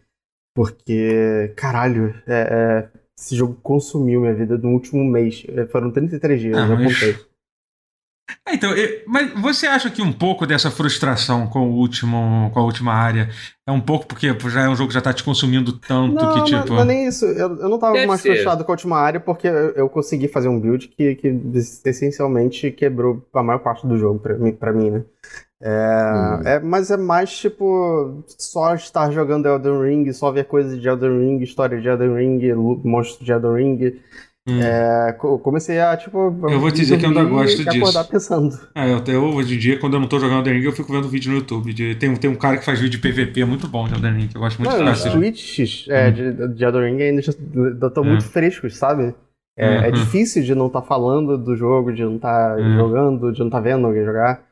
Porque, 0.54 1.52
caralho, 1.56 2.14
é, 2.26 2.88
é, 2.92 2.98
esse 3.18 3.34
jogo 3.34 3.54
consumiu 3.62 4.20
minha 4.20 4.34
vida 4.34 4.58
no 4.58 4.68
último 4.70 5.02
mês. 5.04 5.44
É, 5.48 5.66
Foram 5.66 5.90
33 5.90 6.40
dias, 6.40 6.58
Ah, 6.58 6.66
eu 6.68 6.76
mas- 6.76 6.92
contei. 6.92 7.16
Ah, 8.46 8.54
então, 8.54 8.70
mas 9.06 9.32
você 9.40 9.66
acha 9.66 9.88
que 9.90 10.02
um 10.02 10.12
pouco 10.12 10.46
dessa 10.46 10.70
frustração 10.70 11.46
com 11.46 11.70
o 11.70 11.74
último, 11.74 12.50
com 12.52 12.60
a 12.60 12.64
última 12.64 12.92
área 12.92 13.28
é 13.66 13.70
um 13.72 13.80
pouco 13.80 14.06
porque 14.06 14.26
já 14.50 14.62
é 14.62 14.68
um 14.68 14.74
jogo 14.76 14.88
que 14.88 14.94
já 14.94 15.00
tá 15.00 15.12
te 15.12 15.22
consumindo 15.22 15.72
tanto 15.78 16.14
Não, 16.14 16.32
que, 16.44 16.52
não, 16.52 16.62
tipo. 16.62 16.74
não 16.74 16.80
é 16.80 16.84
nem 16.84 17.06
isso. 17.06 17.24
Eu, 17.24 17.56
eu 17.58 17.68
não 17.68 17.78
tava 17.78 17.92
Deve 17.94 18.06
mais 18.06 18.20
ser. 18.20 18.32
frustrado 18.32 18.64
com 18.64 18.72
a 18.72 18.74
última 18.74 18.98
área 18.98 19.20
porque 19.20 19.46
eu, 19.46 19.70
eu 19.72 19.88
consegui 19.88 20.28
fazer 20.28 20.48
um 20.48 20.58
build 20.60 20.88
que, 20.88 21.14
que 21.14 21.28
essencialmente 21.84 22.70
quebrou 22.70 23.24
a 23.32 23.42
maior 23.42 23.60
parte 23.60 23.86
do 23.86 23.96
jogo 23.96 24.18
pra 24.18 24.34
mim, 24.36 24.52
pra 24.52 24.72
mim 24.72 24.90
né? 24.90 25.04
É, 25.64 26.12
Hum. 26.12 26.42
é, 26.44 26.58
mas 26.60 26.90
é 26.90 26.96
mais 26.96 27.30
tipo 27.38 28.24
só 28.26 28.74
estar 28.74 29.12
jogando 29.12 29.46
Elden 29.46 29.80
Ring, 29.80 30.12
só 30.12 30.32
ver 30.32 30.46
coisas 30.46 30.80
de 30.80 30.88
Elden 30.88 31.18
Ring, 31.20 31.40
história 31.42 31.80
de 31.80 31.86
Elden 31.88 32.14
Ring, 32.16 32.52
monstros 32.84 33.24
de 33.24 33.30
Elden 33.30 33.54
Ring. 33.54 34.00
Hum. 34.48 34.60
É, 34.60 35.12
comecei 35.12 35.78
a, 35.78 35.96
tipo. 35.96 36.18
Eu 36.18 36.58
vou 36.58 36.70
te 36.70 36.80
dizer 36.80 36.98
que 36.98 37.04
eu 37.04 37.10
ainda 37.10 37.22
gosto 37.22 37.58
disso. 37.58 37.70
acordar 37.70 38.04
pensando. 38.04 38.58
É, 38.74 38.90
eu, 39.14 39.24
hoje 39.34 39.54
em 39.54 39.58
dia, 39.58 39.78
quando 39.78 39.94
eu 39.94 40.00
não 40.00 40.08
tô 40.08 40.18
jogando 40.18 40.38
Elden 40.38 40.54
Ring, 40.54 40.64
eu 40.64 40.72
fico 40.72 40.92
vendo 40.92 41.08
vídeo 41.08 41.30
no 41.30 41.38
YouTube. 41.38 41.72
De, 41.72 41.94
tem, 41.94 42.14
tem 42.16 42.28
um 42.28 42.34
cara 42.34 42.56
que 42.56 42.64
faz 42.64 42.80
vídeo 42.80 42.98
de 42.98 43.08
PVP 43.08 43.44
muito 43.44 43.68
bom 43.68 43.86
de 43.86 43.94
Elden 43.94 44.14
Ring, 44.14 44.28
que 44.28 44.36
eu 44.36 44.40
gosto 44.40 44.58
muito 44.58 44.76
não, 44.76 44.84
de. 44.84 44.90
Os 44.90 45.04
tweets 45.04 45.86
é, 45.88 46.08
hum. 46.08 46.12
de, 46.12 46.54
de 46.54 46.64
Elden 46.64 46.82
Ring 46.82 47.02
ainda 47.02 47.20
estão 47.20 48.04
é. 48.04 48.06
muito 48.08 48.24
frescos, 48.24 48.76
sabe? 48.76 49.14
É, 49.56 49.66
é 49.66 49.78
uhum. 49.78 49.84
é, 49.84 49.90
difícil 49.92 50.42
de 50.42 50.54
não 50.56 50.66
estar 50.66 50.80
tá 50.80 50.86
falando 50.86 51.38
do 51.38 51.54
jogo, 51.54 51.92
de 51.92 52.02
não 52.02 52.16
estar 52.16 52.56
tá 52.56 52.62
jogando, 52.76 53.32
de 53.32 53.38
não 53.38 53.46
estar 53.46 53.58
tá 53.58 53.62
vendo 53.62 53.86
alguém 53.86 54.04
jogar. 54.04 54.44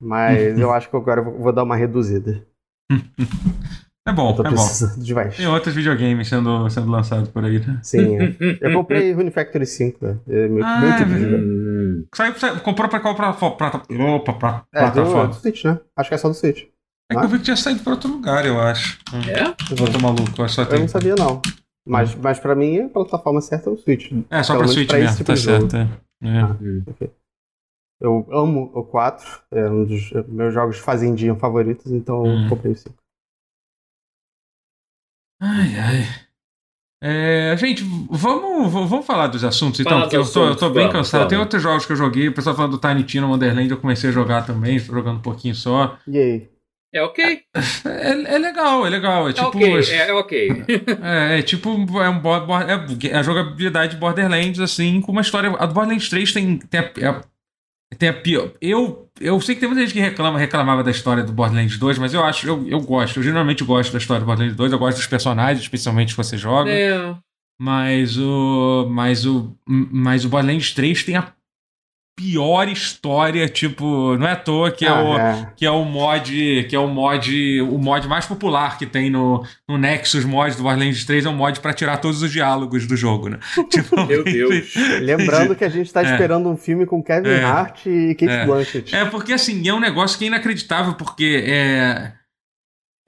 Mas 0.00 0.58
eu 0.58 0.72
acho 0.72 0.90
que 0.90 0.96
agora 0.96 1.20
eu 1.20 1.38
vou 1.38 1.52
dar 1.52 1.62
uma 1.62 1.76
reduzida. 1.76 2.44
É 4.08 4.12
bom, 4.12 4.30
é 4.30 4.50
bom. 4.50 5.30
Tem 5.36 5.46
outros 5.46 5.74
videogames 5.74 6.28
sendo, 6.28 6.68
sendo 6.70 6.90
lançados 6.90 7.28
por 7.28 7.44
aí, 7.44 7.58
né? 7.58 7.78
Sim. 7.82 8.16
É. 8.18 8.36
Eu 8.60 8.72
comprei 8.72 9.12
Rune 9.12 9.30
Factory 9.30 9.66
5, 9.66 10.04
né? 10.04 10.18
É 10.28 10.48
meu, 10.48 10.64
ah, 10.64 10.80
meu 10.80 10.96
tipo 10.96 11.10
de 11.10 12.08
Saiu, 12.14 12.60
comprou 12.60 12.88
pra 12.88 13.00
qual 13.00 13.14
pra, 13.14 13.32
pra, 13.32 13.50
pra, 13.50 13.82
opa, 14.14 14.32
pra 14.32 14.64
é, 14.74 14.80
plataforma? 14.80 15.26
Do, 15.26 15.34
do 15.34 15.34
Switch, 15.34 15.64
né? 15.64 15.78
Acho 15.96 16.08
que 16.08 16.14
é 16.14 16.18
só 16.18 16.28
do 16.28 16.34
Switch. 16.34 16.64
É 17.10 17.16
que 17.16 17.24
eu 17.24 17.28
vi 17.28 17.38
que 17.38 17.44
tinha 17.44 17.56
saído 17.56 17.82
pra 17.82 17.92
outro 17.92 18.10
lugar, 18.10 18.46
eu 18.46 18.58
acho. 18.60 18.98
É? 19.28 19.48
Eu 19.48 19.92
tô 19.92 19.98
maluco, 19.98 20.30
eu 20.38 20.48
só 20.48 20.62
Eu 20.62 20.80
não 20.80 20.88
sabia, 20.88 21.14
não. 21.16 21.42
Mas, 21.86 22.14
mas 22.14 22.38
pra 22.38 22.54
mim, 22.54 22.80
a 22.80 22.88
plataforma 22.88 23.40
certa 23.40 23.68
é 23.68 23.72
o 23.72 23.76
Switch. 23.76 24.12
É, 24.30 24.42
só 24.42 24.56
pra 24.56 24.68
Switch 24.68 24.88
pra 24.88 24.98
mesmo, 24.98 25.16
tipo 25.16 25.26
tá 25.26 25.36
certo. 25.36 25.76
É. 25.76 25.88
Ah, 26.22 26.56
okay. 26.86 27.10
Eu 28.00 28.26
amo 28.30 28.70
o 28.72 28.82
4, 28.82 29.42
é 29.50 29.68
um 29.68 29.84
dos 29.84 30.10
meus 30.28 30.54
jogos 30.54 30.76
de 30.76 30.82
fazendinha 30.82 31.34
favoritos, 31.34 31.92
então 31.92 32.22
hum. 32.22 32.48
comprei 32.48 32.72
o 32.72 32.76
5. 32.76 32.94
Ai, 35.40 35.78
ai. 35.78 36.08
É, 37.02 37.56
gente, 37.56 37.82
vamos, 38.10 38.70
vamos 38.70 39.06
falar 39.06 39.28
dos 39.28 39.42
assuntos 39.42 39.80
então, 39.80 40.02
porque 40.02 40.16
eu 40.16 40.30
tô, 40.30 40.48
eu 40.48 40.56
tô 40.56 40.68
bem 40.68 40.86
vamos, 40.86 40.92
cansado. 40.92 41.20
Vamos. 41.20 41.30
Tem 41.30 41.38
outros 41.38 41.62
jogos 41.62 41.86
que 41.86 41.92
eu 41.92 41.96
joguei, 41.96 42.28
o 42.28 42.34
pessoal 42.34 42.54
falando 42.54 42.72
do 42.72 42.78
Tiny 42.78 43.04
Tina 43.04 43.26
Wonderland, 43.26 43.70
eu 43.70 43.78
comecei 43.78 44.10
a 44.10 44.12
jogar 44.12 44.44
também, 44.44 44.78
jogando 44.78 45.16
um 45.16 45.22
pouquinho 45.22 45.54
só. 45.54 45.98
E 46.06 46.18
aí? 46.18 46.48
É 46.92 47.02
ok. 47.02 47.42
É, 47.86 48.34
é 48.34 48.38
legal, 48.38 48.84
é 48.84 48.90
legal. 48.90 49.28
É, 49.28 49.30
é 49.30 49.32
tipo. 49.32 49.48
Okay, 49.48 49.80
é, 49.92 50.08
é 50.08 50.12
ok. 50.12 50.50
é, 51.02 51.38
é 51.38 51.42
tipo. 51.42 51.70
É, 52.02 52.10
um, 52.10 52.20
é 53.08 53.16
a 53.16 53.22
jogabilidade 53.22 53.96
Borderlands, 53.96 54.58
assim, 54.58 55.00
com 55.00 55.12
uma 55.12 55.20
história. 55.20 55.54
A 55.58 55.66
do 55.66 55.72
Borderlands 55.72 56.08
3 56.08 56.32
tem, 56.32 56.58
tem 56.58 56.80
a, 56.80 56.82
é 56.82 57.24
tem 57.96 58.08
a 58.08 58.12
pior. 58.12 58.52
Eu, 58.60 59.08
eu 59.20 59.40
sei 59.40 59.54
que 59.54 59.60
tem 59.60 59.68
muita 59.68 59.84
gente 59.84 59.92
que 59.92 60.00
reclama, 60.00 60.38
reclamava 60.38 60.82
da 60.82 60.90
história 60.90 61.22
do 61.22 61.32
Borderlands 61.32 61.78
2, 61.78 61.98
mas 61.98 62.14
eu 62.14 62.24
acho, 62.24 62.46
eu, 62.46 62.66
eu 62.68 62.80
gosto, 62.80 63.18
eu 63.18 63.22
geralmente 63.22 63.64
gosto 63.64 63.92
da 63.92 63.98
história 63.98 64.20
do 64.20 64.26
Borderlands 64.26 64.56
2, 64.56 64.72
eu 64.72 64.78
gosto 64.78 64.98
dos 64.98 65.06
personagens, 65.06 65.60
especialmente 65.60 66.10
que 66.10 66.16
você 66.16 66.38
joga. 66.38 66.70
É. 66.70 67.14
Mas 67.60 68.16
o. 68.16 68.88
Mas 68.90 69.26
o. 69.26 69.54
Mas 69.66 70.24
o 70.24 70.30
Borderlands 70.30 70.72
3 70.72 71.04
tem 71.04 71.16
a 71.16 71.32
pior 72.20 72.68
história, 72.68 73.48
tipo, 73.48 74.14
não 74.18 74.26
é 74.26 74.32
à 74.32 74.36
toa 74.36 74.70
que, 74.70 74.84
é 74.84 74.88
ah, 74.88 75.02
o, 75.02 75.18
é. 75.18 75.52
que 75.56 75.64
é 75.64 75.70
o 75.70 75.82
mod, 75.86 76.66
que 76.68 76.76
é 76.76 76.78
o 76.78 76.86
mod, 76.86 77.62
o 77.62 77.78
mod 77.78 78.06
mais 78.06 78.26
popular 78.26 78.76
que 78.76 78.84
tem 78.84 79.08
no, 79.08 79.42
no 79.66 79.78
Nexus 79.78 80.26
mod 80.26 80.54
do 80.54 80.62
Borderlands 80.62 81.06
3 81.06 81.24
é 81.24 81.30
um 81.30 81.34
mod 81.34 81.58
para 81.60 81.72
tirar 81.72 81.96
todos 81.96 82.22
os 82.22 82.30
diálogos 82.30 82.86
do 82.86 82.94
jogo, 82.94 83.30
né? 83.30 83.38
tipo, 83.70 84.06
Meu 84.06 84.22
Deus. 84.22 84.74
Lembrando 85.00 85.56
que 85.56 85.64
a 85.64 85.70
gente 85.70 85.90
tá 85.90 86.02
é. 86.02 86.12
esperando 86.12 86.50
um 86.50 86.58
filme 86.58 86.84
com 86.84 87.02
Kevin 87.02 87.30
é. 87.30 87.42
Hart 87.42 87.86
e 87.86 88.14
Kate 88.14 88.30
é. 88.30 88.44
Blanchett. 88.44 88.94
É 88.94 89.06
porque 89.06 89.32
assim, 89.32 89.66
é 89.66 89.72
um 89.72 89.80
negócio 89.80 90.18
que 90.18 90.24
é 90.24 90.26
inacreditável 90.26 90.92
porque 90.92 91.42
é 91.46 92.12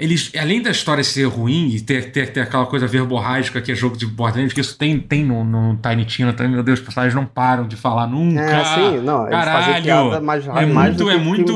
eles, 0.03 0.33
além 0.37 0.61
da 0.61 0.71
história 0.71 1.05
ser 1.05 1.27
ruim 1.27 1.69
e 1.69 1.81
ter, 1.81 2.11
ter, 2.11 2.33
ter 2.33 2.41
aquela 2.41 2.67
coisa 2.67 2.89
verborrágica 2.89 3.61
que 3.61 3.71
é 3.71 3.75
jogo 3.75 3.97
de 3.97 4.05
Borderlands, 4.05 4.53
que 4.53 4.61
isso 4.61 4.77
tem, 4.77 4.99
tem 4.99 5.25
no, 5.25 5.45
no 5.45 5.77
Tiny 5.77 6.05
Tina 6.05 6.33
também, 6.33 6.51
meu 6.51 6.63
Deus, 6.65 6.81
os 6.81 6.85
personagens 6.85 7.15
não 7.15 7.25
param 7.25 7.69
de 7.69 7.77
falar 7.77 8.09
nunca. 8.09 8.41
É, 8.41 8.65
sim, 8.65 8.99
não, 8.99 9.29
Caralho, 9.29 10.21
mais, 10.21 10.45
é 10.45 10.67
mais 10.67 10.97
muito, 10.97 11.09
é 11.09 11.17
muito, 11.17 11.55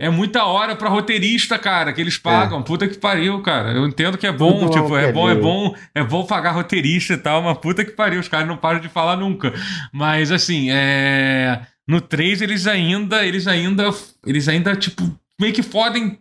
é 0.00 0.10
muita 0.10 0.44
hora 0.44 0.74
pra 0.74 0.88
roteirista, 0.88 1.56
cara, 1.56 1.92
que 1.92 2.00
eles 2.00 2.18
pagam. 2.18 2.58
É. 2.58 2.62
Puta 2.64 2.88
que 2.88 2.98
pariu, 2.98 3.40
cara. 3.42 3.72
Eu 3.72 3.86
entendo 3.86 4.18
que 4.18 4.26
é 4.26 4.32
bom, 4.32 4.58
Tudo 4.58 4.72
tipo, 4.72 4.96
é 4.96 5.12
bom, 5.12 5.30
é 5.30 5.36
bom, 5.36 5.74
é 5.94 6.02
bom 6.02 6.24
pagar 6.24 6.50
roteirista 6.50 7.12
e 7.12 7.18
tal, 7.18 7.42
mas 7.42 7.56
puta 7.58 7.84
que 7.84 7.92
pariu, 7.92 8.18
os 8.18 8.26
caras 8.26 8.48
não 8.48 8.56
param 8.56 8.80
de 8.80 8.88
falar 8.88 9.16
nunca. 9.16 9.54
Mas 9.92 10.32
assim, 10.32 10.68
é 10.72 11.60
no 11.86 12.00
3 12.00 12.42
eles 12.42 12.66
ainda, 12.66 13.24
eles 13.24 13.46
ainda, 13.46 13.88
eles 14.26 14.48
ainda 14.48 14.74
tipo 14.74 15.10
meio 15.40 15.54
que 15.54 15.62
fodem 15.62 16.18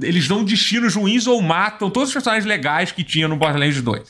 eles 0.00 0.28
dão 0.28 0.44
destinos 0.44 0.94
ruins 0.94 1.26
ou 1.26 1.40
matam 1.40 1.90
todos 1.90 2.10
os 2.10 2.12
personagens 2.12 2.44
legais 2.44 2.92
que 2.92 3.02
tinha 3.02 3.26
no 3.26 3.36
Borderlands 3.36 3.80
2. 3.80 4.02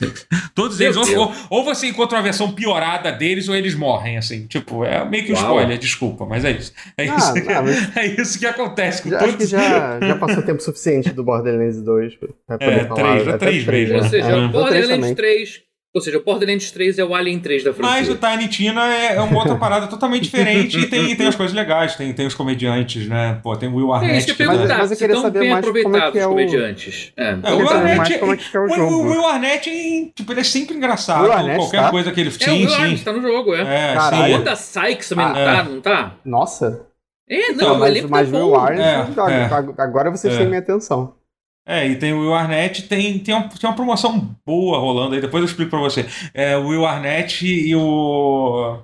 Todos 0.54 0.80
eles, 0.80 0.96
ou, 0.96 1.32
ou, 1.48 1.64
você 1.64 1.86
encontra 1.86 2.18
uma 2.18 2.22
versão 2.22 2.52
piorada 2.52 3.12
deles, 3.12 3.48
ou 3.48 3.54
eles 3.54 3.74
morrem, 3.74 4.18
assim. 4.18 4.46
Tipo, 4.46 4.84
é 4.84 5.04
meio 5.04 5.24
que 5.24 5.32
um 5.32 5.36
spoiler, 5.36 5.78
desculpa, 5.78 6.26
mas 6.26 6.44
é 6.44 6.50
isso. 6.52 6.72
É, 6.98 7.08
ah, 7.08 7.16
isso, 7.16 7.34
não, 7.34 7.62
mas... 7.62 7.96
é 7.96 8.06
isso 8.20 8.38
que 8.38 8.46
acontece 8.46 9.02
com 9.02 9.10
já, 9.10 9.18
todos. 9.18 9.34
Acho 9.34 9.38
que 9.38 9.46
já, 9.46 10.00
já 10.02 10.16
passou 10.16 10.42
tempo 10.42 10.62
suficiente 10.62 11.10
do 11.10 11.24
Borderlands 11.24 11.80
2 11.80 12.14
pra 12.46 12.58
poder 12.58 12.72
é, 12.72 12.84
falar. 12.84 12.94
Três, 12.94 13.24
já 13.24 13.38
três 13.38 13.64
vezes. 13.64 13.94
Ou 13.94 14.08
seja, 14.08 14.28
é. 14.28 14.48
Borderlands 14.48 15.12
3 15.12 15.71
ou 15.94 16.00
seja, 16.00 16.16
o 16.16 16.24
Borderlands 16.24 16.70
3 16.70 16.98
é 16.98 17.04
o 17.04 17.14
Alien 17.14 17.38
3 17.38 17.64
da 17.64 17.74
franquia. 17.74 17.96
Mas 17.96 18.08
o 18.08 18.16
Tiny 18.16 18.48
Tina 18.48 18.94
é, 18.94 19.16
é 19.16 19.20
uma 19.20 19.38
outra 19.38 19.56
parada 19.56 19.86
totalmente 19.86 20.22
diferente 20.22 20.78
e 20.78 20.86
tem, 20.86 21.14
tem 21.14 21.26
as 21.26 21.34
coisas 21.34 21.54
legais, 21.54 21.96
tem, 21.96 22.14
tem 22.14 22.26
os 22.26 22.34
comediantes, 22.34 23.06
né? 23.06 23.38
Pô, 23.42 23.54
tem 23.54 23.68
o 23.68 23.76
Will 23.76 23.92
Arnett. 23.92 24.14
É 24.14 24.16
isso 24.16 24.26
que 24.26 24.32
eu 24.32 24.36
perguntar, 24.36 24.68
mas, 24.68 24.78
mas 24.78 24.90
eu 24.92 24.96
queria 24.96 25.20
saber 25.20 25.38
bem 25.40 25.50
mais 25.50 25.66
como 25.66 25.96
é 25.96 26.10
que 26.10 26.18
é 26.18 26.26
o... 26.26 26.30
comediantes. 26.30 27.12
É, 27.14 27.30
é, 27.42 27.52
o 27.52 27.58
Will 27.58 27.68
Arnett, 27.68 28.18
como 28.18 28.32
é 28.32 28.36
que 28.38 28.56
é 28.56 28.60
o, 28.60 28.68
jogo. 28.68 28.94
o 28.94 29.10
Will 29.10 29.26
Arnett, 29.26 30.12
tipo, 30.14 30.32
ele 30.32 30.40
é 30.40 30.44
sempre 30.44 30.76
engraçado, 30.76 31.30
Arnett, 31.30 31.58
qualquer 31.58 31.82
tá? 31.82 31.90
coisa 31.90 32.10
que 32.10 32.20
ele... 32.22 32.30
Sim, 32.30 32.44
é, 32.44 32.52
o 32.52 32.56
Will 32.56 32.74
Arnett 32.74 33.04
tá 33.04 33.12
no 33.12 33.20
jogo, 33.20 33.54
é. 33.54 33.60
é 33.60 33.94
Caralho. 33.94 34.24
sim. 34.24 34.32
Wanda 34.32 34.56
Sykes 34.56 35.08
também 35.10 35.26
ah, 35.26 35.28
não 35.28 35.34
tá, 35.34 35.64
não 35.64 35.80
tá? 35.82 36.14
Nossa. 36.24 36.86
É, 37.28 37.48
não, 37.48 37.54
então, 37.54 37.78
mas, 37.78 38.04
o 38.04 38.08
mas 38.08 38.30
tá 38.30 38.38
Will 38.38 38.54
Arnett, 38.54 39.12
é, 39.28 39.82
agora 39.82 40.10
você 40.10 40.30
tem 40.30 40.46
minha 40.46 40.60
atenção. 40.60 41.20
É, 41.66 41.86
e 41.86 41.96
tem 41.96 42.12
o 42.12 42.20
Will 42.20 42.34
Arnett, 42.34 42.88
tem, 42.88 43.18
tem, 43.20 43.34
uma, 43.34 43.48
tem 43.48 43.70
uma 43.70 43.76
promoção 43.76 44.36
boa 44.44 44.78
rolando 44.78 45.14
aí, 45.14 45.20
depois 45.20 45.42
eu 45.42 45.48
explico 45.48 45.70
pra 45.70 45.78
você. 45.78 46.06
É, 46.34 46.56
o 46.56 46.68
Will 46.68 46.84
Arnett 46.84 47.46
e 47.46 47.74
o. 47.76 48.78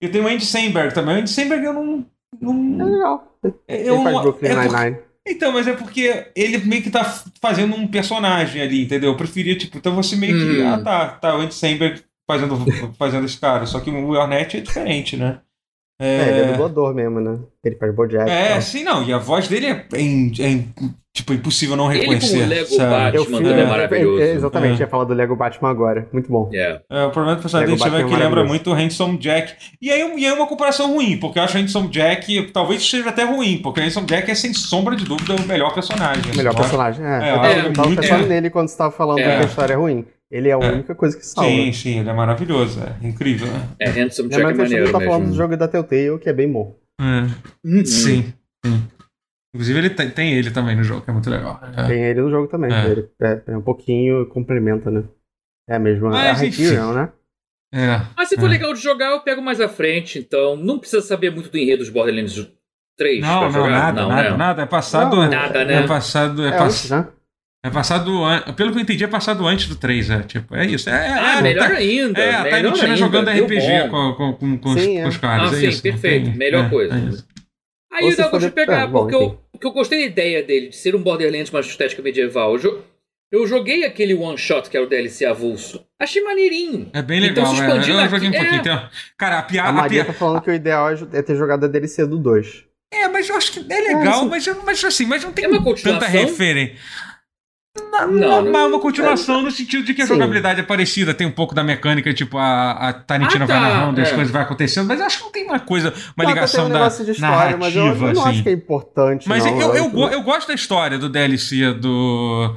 E 0.00 0.08
tem 0.08 0.20
o 0.20 0.28
Andy 0.28 0.44
Samberg 0.44 0.92
também. 0.92 1.16
O 1.16 1.18
Andy 1.20 1.30
Samberg 1.30 1.64
eu 1.64 1.72
não. 1.72 2.06
não... 2.40 2.80
É 2.80 2.90
legal. 2.90 3.38
É, 3.66 3.88
eu, 3.88 3.94
ele 3.94 4.04
faz 4.04 4.20
Brooklyn 4.20 4.48
é 4.48 4.56
Nine-Nine. 4.56 4.98
Então, 5.26 5.52
mas 5.52 5.68
é 5.68 5.72
porque 5.72 6.26
ele 6.34 6.58
meio 6.58 6.82
que 6.82 6.90
tá 6.90 7.04
fazendo 7.40 7.74
um 7.76 7.86
personagem 7.86 8.60
ali, 8.60 8.84
entendeu? 8.84 9.12
Eu 9.12 9.16
preferia, 9.16 9.56
tipo, 9.56 9.78
então 9.78 9.94
você 9.94 10.16
meio 10.16 10.34
que. 10.34 10.60
Hum. 10.60 10.68
Ah, 10.68 10.82
tá, 10.82 11.08
tá, 11.08 11.36
o 11.36 11.40
Andy 11.40 11.54
Samberg 11.54 12.02
fazendo, 12.28 12.56
fazendo 12.98 13.24
esse 13.24 13.38
cara. 13.38 13.64
Só 13.64 13.80
que 13.80 13.90
o 13.90 14.08
Will 14.08 14.20
Arnett 14.20 14.56
é 14.56 14.60
diferente, 14.60 15.16
né? 15.16 15.38
É, 16.02 16.16
é 16.16 16.28
ele 16.28 16.40
é 16.40 16.44
dublador 16.52 16.92
mesmo, 16.92 17.20
né? 17.20 17.38
Ele 17.64 17.76
faz 17.76 17.94
Bojack. 17.94 18.28
É, 18.28 18.60
sim, 18.60 18.82
não. 18.82 19.04
E 19.04 19.12
a 19.12 19.18
voz 19.18 19.46
dele 19.46 19.66
é, 19.66 19.86
é, 19.92 20.52
é 20.52 20.64
tipo, 21.12 21.32
impossível 21.32 21.76
não 21.76 21.86
reconhecer. 21.86 22.38
Ele 22.38 22.42
com 22.42 22.46
o 22.46 22.48
Lego 22.48 22.74
sabe? 22.74 23.18
Batman 23.18 23.38
também 23.38 23.60
é, 23.60 23.66
maravilhoso. 23.66 24.22
É, 24.22 24.32
exatamente, 24.32 24.80
é. 24.80 24.84
ia 24.84 24.88
falar 24.88 25.04
do 25.04 25.14
Lego 25.14 25.36
Batman 25.36 25.70
agora. 25.70 26.08
Muito 26.12 26.28
bom. 26.28 26.50
Yeah. 26.52 26.80
É, 26.90 27.04
o 27.04 27.10
problema 27.10 27.36
do 27.36 27.42
personagem 27.42 27.76
dele 27.76 27.96
é 27.96 28.04
que 28.04 28.16
lembra 28.16 28.44
muito 28.44 28.70
o 28.70 28.74
Handsome 28.74 29.16
Jack. 29.18 29.54
E 29.80 29.90
aí, 29.90 30.00
e 30.18 30.26
aí 30.26 30.32
uma 30.32 30.46
comparação 30.46 30.92
ruim, 30.92 31.18
porque 31.18 31.38
eu 31.38 31.42
acho 31.44 31.56
o 31.56 31.60
Handsome 31.60 31.88
Jack 31.88 32.50
talvez 32.52 32.88
seja 32.88 33.10
até 33.10 33.24
ruim, 33.24 33.58
porque 33.62 33.80
o 33.80 33.84
Handsome 33.84 34.06
Jack 34.06 34.30
é 34.30 34.34
sem 34.34 34.52
sombra 34.52 34.96
de 34.96 35.04
dúvida 35.04 35.36
o 35.36 35.46
melhor 35.46 35.72
personagem. 35.72 36.32
O 36.32 36.36
melhor 36.36 36.54
personagem, 36.54 37.04
é. 37.04 37.08
é 37.08 37.32
eu, 37.32 37.44
é, 37.44 37.66
eu 37.66 37.72
tava 37.72 37.88
muito, 37.88 38.00
pensando 38.00 38.26
nele 38.26 38.50
quando 38.50 38.68
você 38.68 38.76
tava 38.76 38.90
falando 38.90 39.18
que 39.18 39.22
a 39.22 39.44
história 39.44 39.74
é 39.74 39.76
ruim. 39.76 40.04
Ele 40.32 40.48
é 40.48 40.52
a 40.52 40.58
única 40.58 40.94
coisa 40.94 41.14
que 41.14 41.26
salva. 41.26 41.50
Sim, 41.50 41.72
sim, 41.74 41.98
ele 42.00 42.08
é 42.08 42.12
maravilhoso, 42.14 42.80
é 42.80 43.06
incrível, 43.06 43.46
né? 43.48 43.68
É, 43.78 43.90
Handsome 43.90 44.30
Jack 44.30 44.40
é, 44.40 44.44
mas 44.46 44.58
é 44.58 44.62
maneiro 44.62 44.90
tá 44.90 44.98
falando 44.98 45.28
do 45.28 45.36
jogo 45.36 45.56
da 45.58 45.68
Telltale, 45.68 46.18
que 46.18 46.28
é 46.30 46.32
bem 46.32 46.50
bom. 46.50 46.74
É. 46.98 47.04
Hum, 47.62 47.84
sim, 47.84 48.32
sim. 48.64 48.88
Inclusive 49.54 49.78
ele 49.78 49.90
tem, 49.90 50.08
tem, 50.08 50.32
ele 50.32 50.50
também 50.50 50.74
no 50.74 50.82
jogo, 50.82 51.02
que 51.02 51.10
é 51.10 51.12
muito 51.12 51.28
legal. 51.28 51.60
É. 51.76 51.86
Tem 51.86 52.02
ele 52.02 52.22
no 52.22 52.30
jogo 52.30 52.48
também. 52.48 52.72
É. 52.72 52.86
Ele 52.86 53.10
é, 53.20 53.42
é 53.46 53.56
um 53.58 53.60
pouquinho 53.60 54.26
complementa, 54.30 54.90
né? 54.90 55.04
É 55.68 55.78
mesmo. 55.78 56.08
Mas, 56.08 56.24
é 56.24 56.30
a 56.30 56.48
Hyperion, 56.48 56.92
né? 56.94 57.12
É. 57.74 58.00
Mas 58.16 58.30
se 58.30 58.36
for 58.36 58.46
é. 58.46 58.48
legal 58.48 58.72
de 58.72 58.80
jogar, 58.80 59.10
eu 59.10 59.20
pego 59.20 59.42
mais 59.42 59.60
à 59.60 59.68
frente, 59.68 60.18
então 60.18 60.56
não 60.56 60.78
precisa 60.78 61.02
saber 61.02 61.30
muito 61.30 61.50
do 61.50 61.58
enredo 61.58 61.80
dos 61.80 61.90
Borderlands 61.90 62.50
3 62.96 63.20
não, 63.20 63.38
pra 63.38 63.40
não, 63.48 63.52
jogar. 63.52 63.70
Nada, 63.70 64.00
não, 64.00 64.08
nada, 64.08 64.30
né? 64.30 64.36
nada. 64.38 64.62
É 64.62 64.66
passado. 64.66 65.16
Não, 65.16 65.28
nada, 65.28 65.64
né? 65.66 65.84
É 65.84 65.86
passado. 65.86 66.42
É, 66.42 66.48
é 66.48 66.52
pass... 66.52 66.62
antes, 66.62 66.90
né? 66.90 67.08
É 67.64 67.70
passado. 67.70 68.20
Pelo 68.56 68.72
que 68.72 68.78
eu 68.78 68.82
entendi, 68.82 69.04
é 69.04 69.08
passado 69.08 69.46
antes 69.46 69.68
do 69.68 69.76
3, 69.76 70.10
é. 70.10 70.22
Tipo, 70.22 70.56
é 70.56 70.66
isso. 70.66 70.90
É, 70.90 71.08
ah, 71.08 71.38
é, 71.38 71.42
melhor 71.42 71.68
tá, 71.68 71.74
ainda. 71.76 72.20
É, 72.20 72.34
a 72.34 72.56
Tiny 72.56 72.72
Tina 72.72 72.96
jogando 72.96 73.30
RPG 73.30 73.88
com, 73.88 74.14
com, 74.14 74.32
com, 74.32 74.58
com, 74.58 74.78
sim, 74.78 74.96
os, 74.98 75.02
com 75.02 75.08
os 75.08 75.16
caras. 75.16 75.52
Ah, 75.52 75.56
é 75.56 75.60
sim, 75.60 75.68
isso, 75.68 75.82
perfeito. 75.82 76.24
Tem, 76.24 76.36
melhor 76.36 76.68
coisa. 76.68 76.94
Aí 77.92 78.08
eu 78.08 78.16
gosto 78.16 78.38
de 78.40 78.50
pegar, 78.50 78.90
porque 78.90 79.14
eu, 79.14 79.38
porque 79.52 79.66
eu 79.66 79.70
gostei 79.70 80.00
da 80.00 80.06
ideia 80.06 80.42
dele, 80.42 80.68
de 80.68 80.76
ser 80.76 80.96
um 80.96 81.02
Borderlands 81.02 81.50
uma 81.50 81.60
estética 81.60 82.02
medieval. 82.02 82.56
Eu, 82.56 82.82
eu 83.30 83.46
joguei 83.46 83.84
aquele 83.84 84.14
one 84.14 84.36
shot 84.36 84.68
que 84.68 84.76
era 84.76 84.84
o 84.84 84.88
DLC 84.88 85.24
avulso. 85.24 85.84
Achei 86.00 86.20
maneirinho. 86.22 86.90
É 86.92 87.00
bem 87.00 87.20
legal, 87.20 87.44
então, 87.54 87.82
se 87.82 87.90
é. 87.90 88.04
Eu 88.04 88.08
joguei 88.08 88.28
um 88.28 88.32
pouquinho. 88.32 88.54
É... 88.54 88.56
Então, 88.56 88.88
cara, 89.16 89.38
a 89.38 89.42
piada. 89.42 89.68
A 89.68 89.72
Maria 89.72 90.04
tá 90.04 90.12
falando 90.12 90.42
que 90.42 90.50
o 90.50 90.54
ideal 90.54 90.88
é 90.90 91.22
ter 91.22 91.36
jogado 91.36 91.64
a 91.64 91.68
DLC 91.68 92.06
do 92.06 92.18
2. 92.18 92.64
É, 92.92 93.08
mas 93.08 93.28
eu 93.28 93.36
acho 93.36 93.52
que 93.52 93.72
é 93.72 93.80
legal, 93.80 94.24
é, 94.24 94.28
mas, 94.28 94.46
mas 94.64 94.84
assim, 94.84 95.06
mas 95.06 95.24
não 95.24 95.32
tem 95.32 95.46
é 95.46 95.74
tanta 95.82 96.06
referência. 96.06 96.76
Não, 98.10 98.44
uma, 98.46 98.64
uma 98.66 98.78
continuação 98.80 99.40
no 99.42 99.50
sentido 99.50 99.84
de 99.84 99.94
que 99.94 100.02
a 100.02 100.06
Sim. 100.06 100.14
jogabilidade 100.14 100.60
é 100.60 100.62
parecida, 100.62 101.14
tem 101.14 101.26
um 101.26 101.30
pouco 101.30 101.54
da 101.54 101.62
mecânica, 101.64 102.12
tipo, 102.12 102.36
a, 102.36 102.72
a 102.72 102.92
Tarantino 102.92 103.44
Ah, 103.44 103.46
vai 103.46 103.56
tá, 103.56 103.62
narrando, 103.62 104.00
as 104.00 104.08
é. 104.10 104.14
coisas 104.14 104.30
vai 104.30 104.42
acontecendo, 104.42 104.86
mas 104.88 105.00
eu 105.00 105.06
acho 105.06 105.18
que 105.18 105.24
não 105.24 105.32
tem 105.32 105.44
uma 105.44 105.58
coisa, 105.60 105.94
uma 106.16 106.24
Não, 106.24 106.30
ligação 106.30 106.66
tem 106.66 106.76
um 106.76 106.78
da 106.78 106.86
história, 106.88 107.56
mas 107.56 107.74
eu, 107.74 107.82
narrativa, 107.84 108.08
eu 108.08 108.14
não 108.14 108.20
assim. 108.22 108.30
acho 108.30 108.42
que 108.42 108.48
é 108.48 108.52
importante. 108.52 109.28
Mas 109.28 109.44
não. 109.46 109.58
eu, 109.60 109.74
eu, 109.74 109.88
go- 109.88 110.08
eu 110.08 110.22
gosto 110.22 110.48
da 110.48 110.54
história 110.54 110.98
do 110.98 111.08
DLC 111.08 111.72
do. 111.74 112.54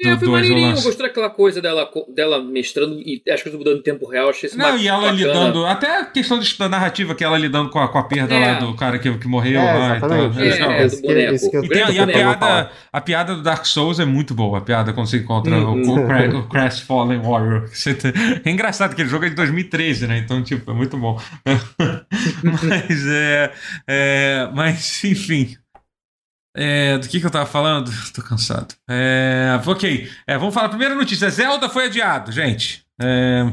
É, 0.00 0.10
do, 0.14 0.18
foi 0.18 0.26
do 0.28 0.32
maneirinho, 0.32 0.68
eu 0.76 0.82
gostei 0.82 1.06
daquela 1.08 1.28
coisa 1.28 1.60
dela, 1.60 1.90
dela 2.14 2.40
mestrando 2.42 3.00
e 3.00 3.20
as 3.28 3.42
coisas 3.42 3.58
mudando 3.58 3.78
em 3.78 3.82
tempo 3.82 4.06
real, 4.06 4.30
achei 4.30 4.48
isso 4.48 4.56
Não, 4.56 4.76
e 4.78 4.86
ela 4.86 5.00
bacana. 5.10 5.16
lidando. 5.18 5.66
Até 5.66 6.00
a 6.00 6.04
questão 6.04 6.38
da 6.58 6.68
narrativa, 6.68 7.14
que 7.16 7.24
ela 7.24 7.36
lidando 7.36 7.68
com 7.70 7.80
a, 7.80 7.88
com 7.88 7.98
a 7.98 8.04
perda 8.04 8.32
É. 8.34 8.52
lá 8.52 8.58
do 8.60 8.74
cara 8.76 8.98
que, 8.98 9.12
que 9.18 9.26
morreu 9.26 9.60
É, 9.60 9.64
lá 9.74 9.96
e 9.96 10.00
tal. 10.00 10.12
É, 10.12 10.24
é, 10.24 10.86
do 10.86 10.96
que- 10.96 11.02
boneco. 11.02 11.50
que 11.50 11.56
eu- 11.56 11.64
E, 11.64 11.68
tem, 11.68 11.82
a- 11.82 11.90
e 11.90 11.98
a, 11.98 12.06
piada, 12.06 12.70
a 12.92 13.00
piada 13.00 13.34
do 13.34 13.42
Dark 13.42 13.64
Souls 13.66 13.98
é 13.98 14.04
muito 14.04 14.34
boa, 14.34 14.58
a 14.58 14.60
piada 14.60 14.92
quando 14.92 15.08
você 15.08 15.16
encontra 15.18 15.56
Hum, 15.56 15.82
o, 15.82 15.94
o, 16.04 16.06
Cra- 16.06 16.38
o 16.38 16.48
Crash 16.48 16.80
Fallen 16.80 17.20
Warrior. 17.20 17.68
É 18.44 18.50
engraçado, 18.50 18.92
aquele 18.92 19.08
jogo 19.08 19.24
é 19.24 19.28
de 19.30 19.34
2013, 19.34 20.06
né? 20.06 20.18
Então, 20.18 20.42
tipo, 20.44 20.70
é 20.70 20.74
muito 20.74 20.96
bom. 20.96 21.20
mas, 22.44 23.06
é, 23.08 23.52
é, 23.86 24.48
mas, 24.54 25.02
enfim. 25.04 25.56
É, 26.60 26.98
do 26.98 27.08
que, 27.08 27.20
que 27.20 27.26
eu 27.26 27.30
tava 27.30 27.46
falando? 27.46 27.88
Tô 28.12 28.20
cansado. 28.22 28.74
É, 28.88 29.58
ok, 29.64 30.08
é, 30.26 30.36
vamos 30.36 30.52
falar. 30.52 30.68
Primeira 30.70 30.94
notícia: 30.94 31.30
Zelda 31.30 31.68
foi 31.68 31.84
adiado, 31.86 32.32
gente. 32.32 32.84
É, 33.00 33.46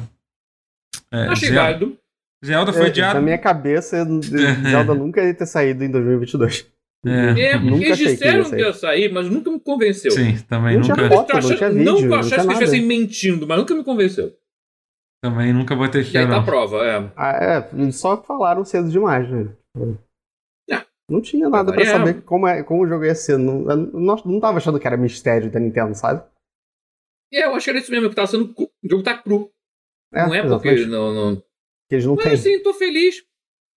é, 1.12 1.28
Achei 1.28 1.50
Zelda, 1.50 1.62
válido. 1.62 1.98
Zelda 2.44 2.74
foi 2.74 2.84
É, 2.84 2.88
adiado. 2.88 3.16
Na 3.16 3.22
minha 3.22 3.38
cabeça, 3.38 4.04
Zelda 4.70 4.96
nunca 4.96 5.24
ia 5.24 5.34
ter 5.34 5.46
saído 5.46 5.84
em 5.84 5.92
2022. 5.92 6.66
É, 7.08 7.40
É, 7.52 7.58
Nunca 7.60 7.86
eles 7.86 7.98
disseram 8.00 8.40
ia 8.40 8.44
que 8.46 8.50
sair. 8.50 8.60
ia 8.62 8.74
sair, 8.74 9.14
mas 9.14 9.30
nunca 9.30 9.52
me 9.52 9.60
convenceu. 9.60 10.10
sim, 10.12 10.38
também 10.50 10.76
Não 10.78 10.82
tinha 10.82 10.96
nunca, 10.96 11.16
foto. 11.16 11.34
Não 11.34 11.40
tinha 11.56 11.70
vídeo, 11.70 11.86
não 11.86 11.98
que 11.98 12.06
eu 12.06 12.16
achasse 12.16 12.30
que 12.36 12.42
eles 12.42 12.52
estivessem 12.54 12.82
mentindo, 12.88 13.48
mas 13.48 13.58
nunca 13.60 13.76
me 13.76 13.84
convenceu. 13.84 14.34
também 15.22 15.54
nunca 15.54 15.76
botei 15.76 16.02
E 16.02 16.06
fé, 16.06 16.20
aí 16.20 16.28
tá 16.28 16.38
a 16.38 16.44
prova, 16.44 16.84
é. 16.84 17.12
Ah, 17.16 17.32
é, 17.32 17.92
só 17.92 18.18
falaram 18.24 18.66
cedo 18.66 18.90
demais, 18.90 19.30
né? 19.30 19.48
Não 21.10 21.22
tinha 21.22 21.48
nada 21.50 21.72
pra 21.72 21.82
É. 21.84 21.86
saber 21.86 22.22
como, 22.24 22.48
é, 22.48 22.64
como 22.64 22.84
o 22.84 22.88
jogo 22.88 23.06
ia 23.06 23.14
ser. 23.16 23.38
Não, 23.38 23.60
não, 23.62 24.16
não 24.26 24.40
tava 24.40 24.58
achando 24.58 24.80
que 24.80 24.88
era 24.88 24.98
mistério 24.98 25.52
da 25.52 25.60
Nintendo, 25.60 25.94
sabe? 25.94 26.24
É, 27.32 27.46
eu 27.46 27.56
acho 27.56 27.66
que 27.66 27.70
era 27.70 27.80
isso 27.80 27.92
mesmo, 27.92 28.10
que 28.10 28.16
tava 28.16 28.28
sendo. 28.28 28.54
O 28.58 28.70
jogo 28.90 29.04
tá 29.04 29.18
cru. 29.18 29.52
não 30.12 30.34
é 30.34 30.42
porque 30.48 30.86
não. 30.86 31.14
não... 31.14 31.36
Que 31.88 31.96
eles 31.96 32.06
não 32.06 32.16
Mas 32.16 32.24
têm. 32.24 32.34
assim, 32.34 32.64
tô 32.64 32.74
feliz. 32.74 33.24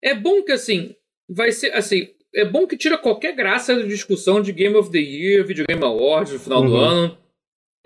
É 0.03 0.15
bom 0.15 0.43
que 0.43 0.53
assim, 0.53 0.95
vai 1.29 1.53
ser 1.53 1.73
assim. 1.73 2.09
É 2.35 2.45
bom 2.45 2.67
que 2.67 2.77
tira 2.77 2.97
qualquer 2.97 3.35
graça 3.35 3.75
da 3.75 3.83
discussão 3.83 4.41
de 4.41 4.53
Game 4.53 4.77
of 4.77 4.91
the 4.91 4.99
Year, 4.99 5.45
Video 5.47 5.67
Game 5.67 5.83
Awards 5.85 6.33
no 6.33 6.39
final 6.39 6.63
do 6.63 6.71
Uhum. 6.73 6.77
ano. 6.79 7.19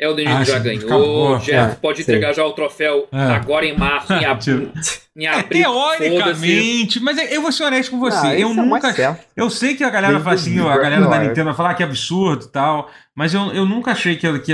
Elden 0.02 0.26
Ring 0.26 0.34
Ah, 0.34 0.44
já 0.44 0.56
sim, 0.58 0.62
ganhou. 0.64 0.84
acabou. 0.84 1.38
Jeff 1.38 1.52
É, 1.72 1.74
pode 1.76 1.96
sim. 1.98 2.02
entregar 2.02 2.32
já 2.34 2.44
o 2.44 2.52
troféu 2.52 3.06
É. 3.12 3.18
agora 3.18 3.64
em 3.66 3.76
março, 3.76 4.12
em, 4.12 4.24
ab... 4.26 4.40
Tipo, 4.42 4.72
em 5.16 5.26
É, 5.26 5.28
abril. 5.40 5.62
teoricamente, 5.62 7.00
mas 7.00 7.18
eu 7.30 7.42
vou 7.42 7.52
ser 7.52 7.64
honesto 7.64 7.90
com 7.90 7.98
você. 8.00 8.26
Ah, 8.28 8.38
eu 8.38 8.50
é 8.50 8.54
nunca. 8.54 9.18
eu 9.36 9.50
sei 9.50 9.74
que 9.74 9.84
a 9.84 9.90
galera 9.90 10.18
fala 10.20 10.34
assim, 10.34 10.58
a 10.60 10.76
galera 10.76 11.06
da 11.06 11.18
Nintendo 11.18 11.44
vai 11.46 11.54
falar 11.54 11.74
que 11.74 11.82
é 11.82 11.86
absurdo 11.86 12.44
e 12.46 12.48
tal, 12.48 12.90
mas 13.14 13.34
eu, 13.34 13.52
eu 13.52 13.66
nunca 13.66 13.92
achei 13.92 14.16
que, 14.16 14.38
que, 14.40 14.52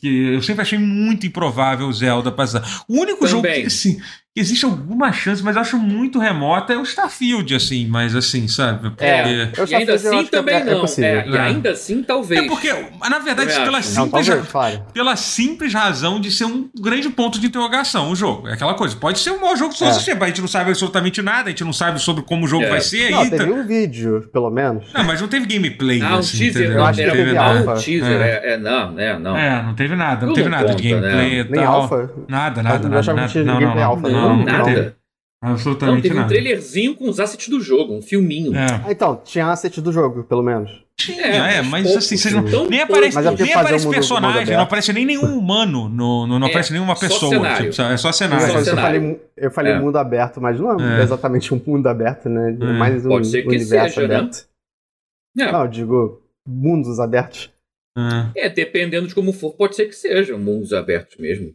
que. 0.00 0.34
Eu 0.34 0.42
sempre 0.42 0.62
achei 0.62 0.78
muito 0.78 1.26
improvável 1.26 1.86
o 1.88 1.92
Zelda 1.92 2.30
passar. 2.30 2.62
O 2.88 3.00
único 3.00 3.26
jogo 3.26 3.42
Também. 3.42 3.62
que, 3.62 3.66
assim, 3.66 3.98
que 4.36 4.40
existe 4.40 4.66
alguma 4.66 5.10
chance, 5.12 5.42
mas 5.42 5.56
eu 5.56 5.62
acho 5.62 5.78
muito 5.78 6.18
remota, 6.18 6.70
é 6.74 6.76
o 6.76 6.82
Starfield, 6.82 7.54
assim, 7.54 7.86
mas 7.86 8.14
assim, 8.14 8.46
sabe? 8.46 8.90
Porque. 8.90 9.02
É, 9.02 9.50
Eu 9.56 9.64
e 9.64 9.66
só 9.66 9.76
ainda 9.76 9.94
assim 9.94 10.18
é- 10.18 10.24
também 10.24 10.54
é 10.56 10.64
não. 10.64 10.80
possível. 10.80 11.10
É, 11.10 11.26
e 11.28 11.34
É. 11.36 11.40
ainda 11.40 11.70
assim, 11.70 12.02
talvez. 12.02 12.44
É 12.44 12.46
porque, 12.46 12.70
na 13.08 13.18
verdade, 13.18 13.54
pela 13.54 13.78
acho. 13.78 13.94
Não, 13.94 14.04
simples, 14.04 14.26
talvez, 14.26 14.48
claro. 14.50 14.82
pela 14.92 15.16
simples 15.16 15.72
razão 15.72 16.20
de 16.20 16.30
ser 16.30 16.44
um 16.44 16.68
grande 16.78 17.08
ponto 17.08 17.40
de 17.40 17.46
interrogação 17.46 18.10
o 18.10 18.16
jogo. 18.16 18.46
É 18.48 18.52
aquela 18.52 18.74
coisa. 18.74 18.94
Pode 18.96 19.20
ser 19.20 19.30
o 19.30 19.40
maior 19.40 19.56
jogo 19.56 19.72
de 19.72 19.78
todos 19.78 20.06
É. 20.06 20.12
A 20.26 20.26
gente 20.26 20.40
não 20.42 20.48
sabe 20.48 20.68
absolutamente 20.70 21.22
nada, 21.22 21.44
a 21.46 21.48
gente 21.50 21.64
não 21.64 21.72
sabe 21.72 21.98
sobre 22.00 22.22
como 22.22 22.44
o 22.44 22.48
jogo 22.48 22.64
É. 22.64 22.68
vai 22.68 22.80
ser. 22.82 23.10
Não, 23.10 23.20
aí 23.20 23.30
teve 23.30 23.44
tá- 23.46 23.50
um 23.50 23.66
vídeo, 23.66 24.28
pelo 24.32 24.50
menos. 24.50 24.84
Não, 24.92 25.04
mas 25.04 25.20
não 25.20 25.28
teve 25.28 25.46
gameplay. 25.46 26.02
Ah, 26.02 26.16
um 26.16 26.18
assim, 26.18 26.38
teaser. 26.38 26.62
entendeu? 26.62 26.78
Eu 26.78 26.84
acho 26.84 26.98
que 26.98 27.02
era 27.04 27.12
teve 27.12 27.32
um 27.32 27.40
alpha. 27.40 27.74
teaser. 27.74 28.20
É, 28.20 28.52
é, 28.52 28.58
não, 28.58 28.98
é, 29.00 29.18
não. 29.18 29.36
É, 29.36 29.62
não 29.62 29.74
teve 29.74 29.96
nada. 29.96 30.26
Não 30.26 30.34
teve 30.34 30.48
nada 30.50 30.74
de 30.74 30.82
né? 30.82 30.90
gameplay 31.00 31.40
e 31.40 31.44
Nem 31.44 31.62
tal. 31.62 31.82
alfa. 31.82 32.10
Nada, 32.28 32.62
nada, 32.62 32.88
nada. 32.88 33.14
nada. 33.14 33.44
Não, 33.44 33.60
não, 33.60 34.00
não. 34.10 34.25
Não, 34.28 34.36
Não, 34.38 34.44
nada. 34.44 34.64
teve 34.64 34.94
Não, 35.42 35.50
absolutamente 35.52 36.02
teve 36.02 36.14
um 36.14 36.18
nada. 36.18 36.28
trailerzinho 36.28 36.94
com 36.94 37.08
os 37.08 37.20
assets 37.20 37.48
do 37.48 37.60
jogo, 37.60 37.94
um 37.94 38.02
filminho. 38.02 38.54
É. 38.54 38.66
Ah, 38.86 38.90
então, 38.92 39.20
tinha 39.24 39.46
asset 39.50 39.80
do 39.80 39.92
jogo, 39.92 40.24
pelo 40.24 40.42
menos. 40.42 40.84
Tinha, 40.98 41.26
é, 41.26 41.60
mas 41.62 41.94
assim, 41.94 42.16
você 42.16 42.30
não, 42.30 42.68
nem 42.70 42.80
aparece, 42.80 43.14
Mas 43.16 43.26
é 43.26 43.44
nem 43.44 43.52
aparece 43.52 43.84
mundo- 43.84 43.94
personagem, 43.94 44.28
mundo 44.30 44.42
aberto. 44.44 44.56
não 44.56 44.64
aparece 44.64 44.92
nem 44.94 45.04
nenhum 45.04 45.38
humano, 45.38 45.90
no, 45.90 46.26
no- 46.26 46.38
não 46.38 46.46
É, 46.46 46.50
aparece 46.50 46.72
nenhuma 46.72 46.96
pessoa. 46.98 47.30
tipo, 47.56 47.82
é 47.82 47.96
só 47.98 48.10
cenário. 48.12 48.46
Só 48.50 48.58
eu, 48.60 48.64
cenário. 48.64 49.00
falei, 49.00 49.20
eu 49.36 49.50
falei 49.50 49.72
É. 49.74 49.78
mundo 49.78 49.96
aberto, 49.98 50.40
mas 50.40 50.58
não 50.58 50.80
é, 50.80 51.00
É. 51.00 51.02
exatamente 51.02 51.52
um 51.52 51.60
mundo 51.66 51.86
aberto, 51.86 52.30
né? 52.30 52.56
É 52.58 52.64
É. 52.64 52.72
mais 52.72 53.04
um 53.04 53.10
Pode 53.10 53.26
ser 53.26 53.42
que 53.42 53.48
universo 53.48 53.94
seja, 53.96 54.08
né? 54.08 54.16
aberto. 54.16 54.46
É. 55.38 55.52
Não, 55.52 55.62
eu 55.64 55.68
digo 55.68 56.22
mundos 56.48 56.98
abertos. 56.98 57.52
É. 58.34 58.46
É, 58.46 58.48
dependendo 58.48 59.06
de 59.06 59.14
como 59.14 59.34
for, 59.34 59.52
pode 59.52 59.76
ser 59.76 59.84
que 59.86 59.94
sejam 59.94 60.38
mundos 60.38 60.72
abertos 60.72 61.18
mesmo. 61.18 61.52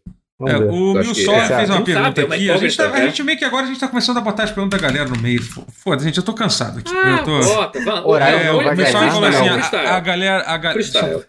É, 0.49 0.57
o 0.57 0.93
que- 0.93 0.99
Milsol 0.99 1.35
é, 1.35 1.47
fez 1.47 1.69
uma 1.69 1.81
pergunta 1.83 2.21
sabe, 2.21 2.33
é 2.33 2.35
aqui. 2.35 2.51
A 2.51 2.57
gente, 2.57 2.77
tá, 2.77 2.85
a 2.85 2.89
né? 2.89 3.01
gente 3.07 3.23
meio 3.23 3.37
que 3.37 3.45
agora 3.45 3.65
a 3.65 3.67
gente 3.67 3.79
tá 3.79 3.87
começando 3.87 4.17
a 4.17 4.21
botar 4.21 4.43
as 4.43 4.51
perguntas 4.51 4.79
da 4.79 4.87
galera 4.87 5.09
no 5.09 5.17
meio. 5.21 5.41
F- 5.41 5.63
Foda, 5.71 6.03
gente, 6.03 6.17
eu 6.17 6.23
tô 6.23 6.33
cansado 6.33 6.79
aqui. 6.79 6.91
Ah, 6.95 7.17
eu 7.19 7.23
tô. 7.23 7.39
bota, 7.39 7.83
vai. 7.83 8.01
Horário 8.03 8.37
É, 8.39 8.51
o 8.51 8.75
ganhar, 8.75 9.11
falou 9.11 9.25
assim: 9.29 9.47
a- 9.49 9.95
a, 9.95 9.99
galera. 9.99 10.43
A 10.47 10.57
ga... 10.57 10.71
Freestyle. 10.73 11.23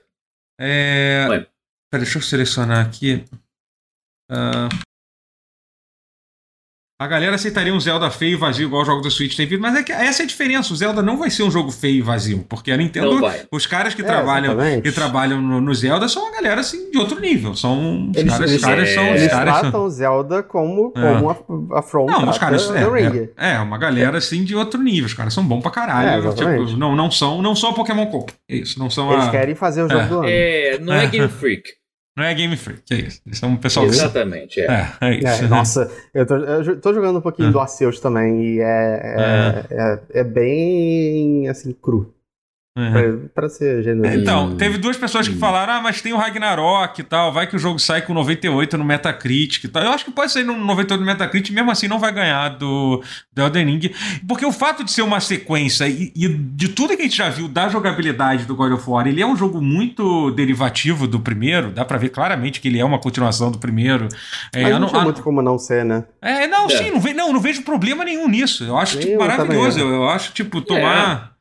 É. 0.60 1.26
Pera, 1.90 2.02
deixa 2.04 2.18
eu 2.18 2.22
selecionar 2.22 2.84
aqui. 2.86 3.24
Ah, 4.30 4.68
A 7.02 7.06
galera 7.08 7.34
aceitaria 7.34 7.74
um 7.74 7.80
Zelda 7.80 8.08
feio 8.10 8.34
e 8.34 8.36
vazio 8.36 8.66
igual 8.68 8.82
o 8.82 8.84
jogo 8.84 9.00
do 9.02 9.10
Switch 9.10 9.34
tem 9.36 9.44
vindo, 9.44 9.60
mas 9.60 9.74
é 9.74 9.82
que 9.82 9.90
essa 9.90 10.22
é 10.22 10.24
a 10.24 10.26
diferença. 10.26 10.72
O 10.72 10.76
Zelda 10.76 11.02
não 11.02 11.16
vai 11.18 11.30
ser 11.30 11.42
um 11.42 11.50
jogo 11.50 11.72
feio 11.72 11.96
e 11.96 12.00
vazio, 12.02 12.44
porque 12.48 12.70
a 12.70 12.76
Nintendo, 12.76 13.20
os 13.50 13.66
caras 13.66 13.92
que 13.92 14.02
É, 14.02 14.04
trabalham 14.04 14.52
exatamente. 14.52 14.82
que 14.82 14.92
trabalham 14.92 15.42
no, 15.42 15.60
no 15.60 15.74
Zelda 15.74 16.08
são 16.08 16.22
uma 16.22 16.32
galera 16.32 16.60
assim 16.60 16.90
de 16.92 16.98
outro 16.98 17.18
nível. 17.20 17.56
São 17.56 18.08
os 18.10 18.16
Eles, 18.16 18.32
caras, 18.32 18.50
eles, 18.50 18.62
os 18.62 18.68
caras 18.68 18.88
são 18.90 19.04
os 19.14 19.20
eles 19.20 19.32
caras 19.32 19.52
são- 19.54 19.60
tratam 19.62 19.90
Zelda 19.90 20.42
como, 20.44 20.92
É. 20.96 21.14
como 21.14 21.30
a, 21.74 21.78
a 21.78 21.82
From 21.82 22.06
Não, 22.06 22.30
os 22.30 22.38
caras. 22.38 22.70
É, 22.70 22.82
é, 23.40 23.54
é, 23.54 23.58
uma 23.58 23.78
galera 23.78 24.18
assim 24.18 24.44
de 24.44 24.54
outro 24.54 24.80
nível. 24.80 25.06
Os 25.06 25.14
caras 25.14 25.34
são 25.34 25.44
bons 25.44 25.60
pra 25.60 25.70
É, 25.70 25.74
caralho. 25.74 26.28
exatamente. 26.28 26.66
tipo, 26.66 26.78
não, 26.78 26.94
não 26.94 27.10
são, 27.10 27.42
não 27.42 27.56
são 27.56 27.70
a 27.70 27.72
Pokémon 27.74 28.06
Co. 28.06 28.26
É 28.48 28.56
isso, 28.56 28.78
não 28.78 28.88
são 28.88 29.12
Eles 29.12 29.26
a. 29.26 29.30
querem 29.30 29.54
fazer 29.56 29.82
o 29.82 29.88
jogo 29.88 30.00
É. 30.02 30.06
do 30.06 30.14
ano. 30.20 30.28
É, 30.28 30.78
não 30.80 30.92
é 30.94 31.06
Game 31.08 31.28
Freak. 31.28 31.62
Não 32.16 32.24
é 32.24 32.34
Game 32.34 32.54
Freak, 32.56 32.82
é 32.92 32.96
isso. 32.96 33.22
Eles 33.26 33.38
são 33.38 33.50
um 33.50 33.56
pessoal. 33.56 33.86
Exatamente, 33.86 34.60
é. 34.60 34.64
É, 34.66 34.88
é 35.00 35.14
isso. 35.18 35.44
É, 35.44 35.48
nossa, 35.48 35.90
eu 36.12 36.26
tô, 36.26 36.36
eu 36.36 36.80
tô 36.80 36.92
jogando 36.92 37.18
um 37.18 37.22
pouquinho 37.22 37.48
É. 37.48 37.52
do 37.52 37.58
Arceus 37.58 37.98
também 38.00 38.42
e 38.56 38.60
é, 38.60 38.64
é, 38.64 39.66
é, 39.70 40.20
é 40.20 40.24
bem 40.24 41.48
assim, 41.48 41.72
cru. 41.72 42.14
É. 42.74 42.90
Pra, 42.90 43.02
pra 43.34 43.48
ser 43.50 43.82
genuíno. 43.82 44.14
Então, 44.14 44.56
teve 44.56 44.78
duas 44.78 44.96
pessoas 44.96 45.28
que 45.28 45.34
falaram: 45.36 45.74
ah, 45.74 45.80
mas 45.82 46.00
tem 46.00 46.14
o 46.14 46.16
Ragnarok 46.16 46.98
e 47.00 47.04
tal, 47.04 47.30
vai 47.30 47.46
que 47.46 47.54
o 47.54 47.58
jogo 47.58 47.78
sai 47.78 48.00
com 48.00 48.14
98 48.14 48.78
no 48.78 48.84
Metacritic 48.84 49.64
e 49.64 49.68
tal. 49.68 49.82
Eu 49.82 49.90
acho 49.90 50.06
que 50.06 50.10
pode 50.10 50.32
sair 50.32 50.44
no 50.44 50.56
98 50.56 51.00
no 51.00 51.06
Metacritic, 51.06 51.52
mesmo 51.54 51.70
assim 51.70 51.86
não 51.86 51.98
vai 51.98 52.10
ganhar 52.12 52.48
do, 52.56 53.02
do 53.34 53.42
Elden 53.42 53.66
Ring. 53.66 53.90
Porque 54.26 54.46
o 54.46 54.52
fato 54.52 54.82
de 54.84 54.90
ser 54.90 55.02
uma 55.02 55.20
sequência 55.20 55.86
e, 55.86 56.12
e 56.16 56.26
de 56.28 56.68
tudo 56.68 56.96
que 56.96 57.02
a 57.02 57.04
gente 57.04 57.16
já 57.16 57.28
viu 57.28 57.46
da 57.46 57.68
jogabilidade 57.68 58.46
do 58.46 58.56
God 58.56 58.72
of 58.72 58.88
War, 58.88 59.06
ele 59.06 59.20
é 59.20 59.26
um 59.26 59.36
jogo 59.36 59.60
muito 59.60 60.30
derivativo 60.30 61.06
do 61.06 61.20
primeiro, 61.20 61.72
dá 61.72 61.84
pra 61.84 61.98
ver 61.98 62.08
claramente 62.08 62.58
que 62.58 62.68
ele 62.68 62.78
é 62.78 62.84
uma 62.84 62.98
continuação 62.98 63.50
do 63.50 63.58
primeiro. 63.58 64.08
É, 64.54 64.70
não 64.70 64.80
não- 64.80 64.88
tinha 64.88 65.00
a- 65.02 65.04
muito 65.04 65.22
como 65.22 65.42
não 65.42 65.58
ser, 65.58 65.84
né? 65.84 66.04
é, 66.22 66.46
não, 66.46 66.64
É. 66.66 66.70
sim, 66.70 66.90
não, 66.90 67.00
ve- 67.00 67.12
não, 67.12 67.32
não 67.34 67.40
vejo 67.40 67.62
problema 67.64 68.02
nenhum 68.02 68.28
nisso. 68.28 68.64
Eu 68.64 68.78
acho, 68.78 68.98
tipo, 68.98 69.12
Eu 69.12 69.18
maravilhoso. 69.18 69.78
Eu, 69.78 69.88
eu 69.92 70.08
acho, 70.08 70.32
tipo, 70.32 70.62
tomar. 70.62 71.31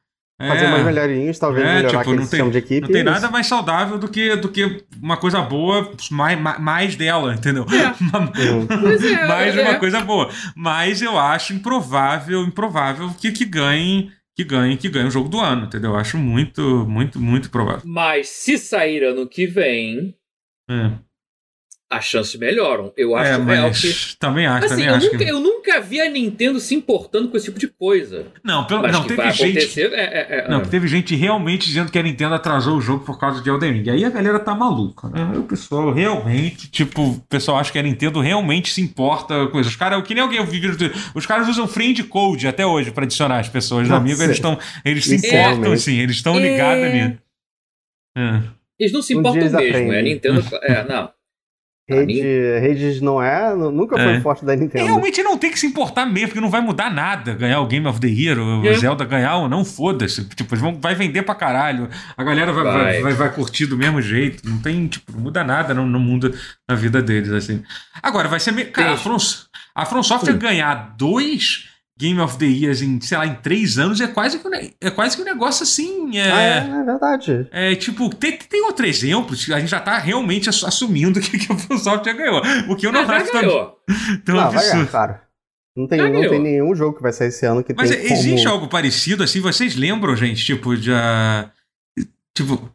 Fazer 0.47 0.65
é, 0.65 0.67
umas 0.67 0.83
melhorinhas, 0.85 1.39
talvez 1.39 1.65
É, 1.65 1.69
melhorar 1.75 1.87
tipo, 1.89 2.01
aquele 2.01 2.17
não 2.17 2.27
tem- 2.27 2.49
de 2.49 2.57
equipe. 2.57 2.81
Não 2.81 2.87
tem 2.89 3.01
e 3.01 3.03
nada 3.03 3.29
mais 3.29 3.47
saudável 3.47 3.97
do 3.97 4.07
que, 4.07 4.35
do 4.35 4.49
que 4.49 4.83
uma 5.01 5.17
coisa 5.17 5.41
boa, 5.41 5.91
mais, 6.11 6.39
mais, 6.59 6.95
dela, 6.95 7.33
entendeu? 7.33 7.65
Pois 8.81 9.03
é, 9.03 9.27
mais 9.27 9.57
é. 9.57 9.61
uma 9.61 9.75
coisa 9.75 10.01
boa. 10.01 10.29
Mas 10.55 11.01
eu 11.01 11.17
acho 11.17 11.53
improvável, 11.53 12.43
improvável 12.43 13.09
que, 13.19 13.31
que 13.31 13.45
ganhe. 13.45 14.11
Que 14.33 14.45
ganhe, 14.45 14.77
que 14.77 14.87
ganhe 14.89 15.07
o 15.07 15.11
jogo 15.11 15.27
do 15.27 15.39
ano, 15.41 15.65
entendeu? 15.65 15.91
Eu 15.91 15.97
acho 15.97 16.17
muito, 16.17 16.85
muito, 16.87 17.19
muito 17.19 17.49
provável. 17.49 17.81
Mas 17.83 18.29
se 18.29 18.57
sair 18.57 19.03
ano 19.03 19.27
que 19.27 19.45
vem, 19.45 20.15
É, 20.69 20.91
as 21.91 22.05
chances 22.05 22.39
melhoram. 22.39 22.93
Eu 22.95 23.15
acho 23.17 23.31
é 23.31 23.43
real 23.43 23.71
que. 23.71 24.15
também 24.17 24.45
acho, 24.47 24.65
Assim, 24.65 24.75
também 24.75 24.87
eu 24.87 24.95
acho 24.95 25.05
nunca, 25.07 25.17
que. 25.17 25.29
eu 25.29 25.39
nunca 25.41 25.81
vi 25.81 25.99
a 25.99 26.09
Nintendo 26.09 26.59
se 26.61 26.73
importando 26.73 27.27
com 27.27 27.35
esse 27.35 27.47
tipo 27.47 27.59
de 27.59 27.67
coisa. 27.67 28.27
Não, 28.43 28.65
pelo, 28.65 28.81
Mas 28.81 28.93
não 28.93 29.03
teve 29.03 29.15
vai 29.17 29.31
gente. 29.33 29.81
É, 29.81 29.85
é, 29.93 30.27
é, 30.45 30.47
Não, 30.49 30.61
é. 30.61 30.65
teve 30.65 30.87
gente 30.87 31.13
realmente 31.15 31.67
dizendo 31.67 31.91
que 31.91 31.99
a 31.99 32.03
Nintendo 32.03 32.33
atrasou 32.35 32.77
o 32.77 32.81
jogo 32.81 33.03
por 33.03 33.19
causa 33.19 33.41
de 33.41 33.49
Elden 33.49 33.73
Ring. 33.73 33.89
Aí 33.89 34.05
a 34.05 34.09
galera 34.09 34.39
tá 34.39 34.55
maluca, 34.55 35.09
né? 35.09 35.37
O 35.37 35.43
pessoal 35.43 35.91
realmente, 35.91 36.71
tipo, 36.71 37.01
o 37.01 37.19
pessoal 37.27 37.57
acha 37.57 37.71
que 37.71 37.77
a 37.79 37.83
Nintendo 37.83 38.21
realmente 38.21 38.71
se 38.71 38.79
importa 38.81 39.47
com 39.47 39.59
isso. 39.59 39.69
Os 39.69 39.75
caras, 39.75 40.01
que 40.07 40.13
nem 40.13 40.23
alguém 40.23 40.43
viu, 40.45 40.71
os 41.13 41.25
caras 41.25 41.49
usam 41.49 41.67
friend 41.67 42.01
code 42.05 42.47
até 42.47 42.65
hoje 42.65 42.91
pra 42.91 43.03
adicionar 43.03 43.39
as 43.39 43.49
pessoas 43.49 43.83
no 43.83 43.95
Nossa. 43.95 44.01
amigo, 44.01 44.23
eles 44.23 44.37
estão, 44.37 44.57
eles 44.85 45.03
se 45.03 45.15
importam, 45.17 45.71
é. 45.71 45.75
assim, 45.75 45.99
eles 45.99 46.15
estão 46.15 46.35
É. 46.37 46.39
ligados 46.39 46.93
nisso. 46.93 47.17
É. 48.17 48.41
Eles 48.79 48.93
não 48.93 49.01
se 49.01 49.15
Um 49.15 49.19
importam 49.19 49.39
dia 49.49 49.59
eles 49.59 49.73
mesmo, 49.73 49.93
é 49.93 49.99
aprendem. 49.99 50.13
Nintendo. 50.13 50.43
É, 50.63 50.83
não. 50.85 51.11
Rede, 51.95 52.59
redes 52.59 53.01
não 53.01 53.21
é, 53.21 53.53
nunca 53.55 53.95
foi 53.97 54.13
É. 54.13 54.21
forte 54.21 54.45
da 54.45 54.55
Nintendo. 54.55 54.85
realmente 54.85 55.21
não 55.23 55.37
tem 55.37 55.51
que 55.51 55.59
se 55.59 55.65
importar 55.67 56.05
mesmo, 56.05 56.29
porque 56.29 56.41
não 56.41 56.49
vai 56.49 56.61
mudar 56.61 56.89
nada 56.89 57.33
ganhar 57.33 57.59
o 57.61 57.67
Game 57.67 57.85
of 57.87 57.99
the 57.99 58.07
Year, 58.07 58.37
o 58.39 58.65
É. 58.65 58.73
Zelda 58.73 59.05
ganhar 59.05 59.37
ou 59.37 59.49
não, 59.49 59.63
foda-se. 59.65 60.23
Tipo, 60.29 60.53
eles 60.53 60.61
vão, 60.61 60.77
vai 60.79 60.95
vender 60.95 61.23
pra 61.23 61.35
caralho. 61.35 61.89
A 62.17 62.23
galera 62.23 62.51
vai, 62.51 62.63
vai. 62.63 63.01
Vai. 63.01 63.13
Vai, 63.13 63.33
curtir 63.33 63.65
do 63.65 63.77
mesmo 63.77 64.01
jeito. 64.01 64.47
Não 64.47 64.59
tem, 64.59 64.87
tipo, 64.87 65.11
não 65.11 65.21
muda 65.21 65.43
nada 65.43 65.73
no, 65.73 65.85
no 65.85 65.99
mundo, 65.99 66.33
na 66.67 66.75
vida 66.75 67.01
deles, 67.01 67.31
assim. 67.31 67.63
Agora, 68.01 68.27
vai 68.27 68.39
ser 68.39 68.51
meio. 68.51 68.71
Cara, 68.71 68.93
a. 68.93 68.97
From, 68.97 69.17
a 69.75 69.85
From 69.85 70.03
Software 70.03 70.33
ganhar 70.37 70.95
dois 70.97 71.70
Game 72.01 72.19
of 72.19 72.37
the 72.37 72.45
Years 72.45 72.81
em, 72.81 72.99
sei 72.99 73.17
lá, 73.17 73.27
em 73.27 73.35
três 73.35 73.77
anos 73.77 74.01
é 74.01 74.07
quase 74.07 74.39
que 74.39 74.47
um, 74.47 74.51
é 74.53 74.89
quase 74.89 75.15
que 75.15 75.21
um 75.21 75.25
negócio 75.25 75.61
assim. 75.63 76.17
É, 76.17 76.31
Ah, 76.31 76.41
é, 76.41 76.57
é 76.57 76.83
verdade. 76.83 77.47
É, 77.51 77.75
tipo, 77.75 78.09
tem, 78.15 78.37
tem 78.37 78.63
outro 78.65 78.85
exemplo, 78.87 79.33
a 79.53 79.59
gente 79.59 79.69
já 79.69 79.79
tá 79.79 79.97
realmente 79.99 80.49
assu- 80.49 80.65
assumindo 80.65 81.19
que, 81.21 81.37
que 81.37 81.51
a 81.51 81.55
From 81.55 81.77
Software 81.77 82.13
ganhou. 82.15 82.41
O 82.69 82.75
que 82.75 82.87
eu 82.87 82.91
não 82.91 83.01
Ah, 83.01 83.05
já 83.05 83.17
acho 83.17 83.31
tão, 83.31 83.41
ganhou. 83.41 83.77
tão 84.25 84.35
não, 84.35 84.43
vai 84.51 84.51
ganhar, 84.53 84.71
absurdo. 84.71 84.87
claro. 84.91 85.15
Não 85.77 85.87
tem, 85.87 85.99
Já 85.99 86.09
não 86.09 86.21
tem 86.29 86.39
nenhum 86.39 86.75
jogo 86.75 86.97
que 86.97 87.01
vai 87.03 87.13
sair 87.13 87.29
esse 87.29 87.45
ano 87.45 87.63
que 87.63 87.73
Mas 87.73 87.89
tem 87.89 87.99
existe 88.11 88.43
como... 88.43 88.55
algo 88.55 88.67
parecido, 88.67 89.23
assim? 89.23 89.39
Vocês 89.39 89.75
lembram, 89.75 90.15
gente? 90.17 90.43
Tipo, 90.43 90.75
de. 90.75 90.91
ah, 90.91 91.49
Tipo. 92.35 92.69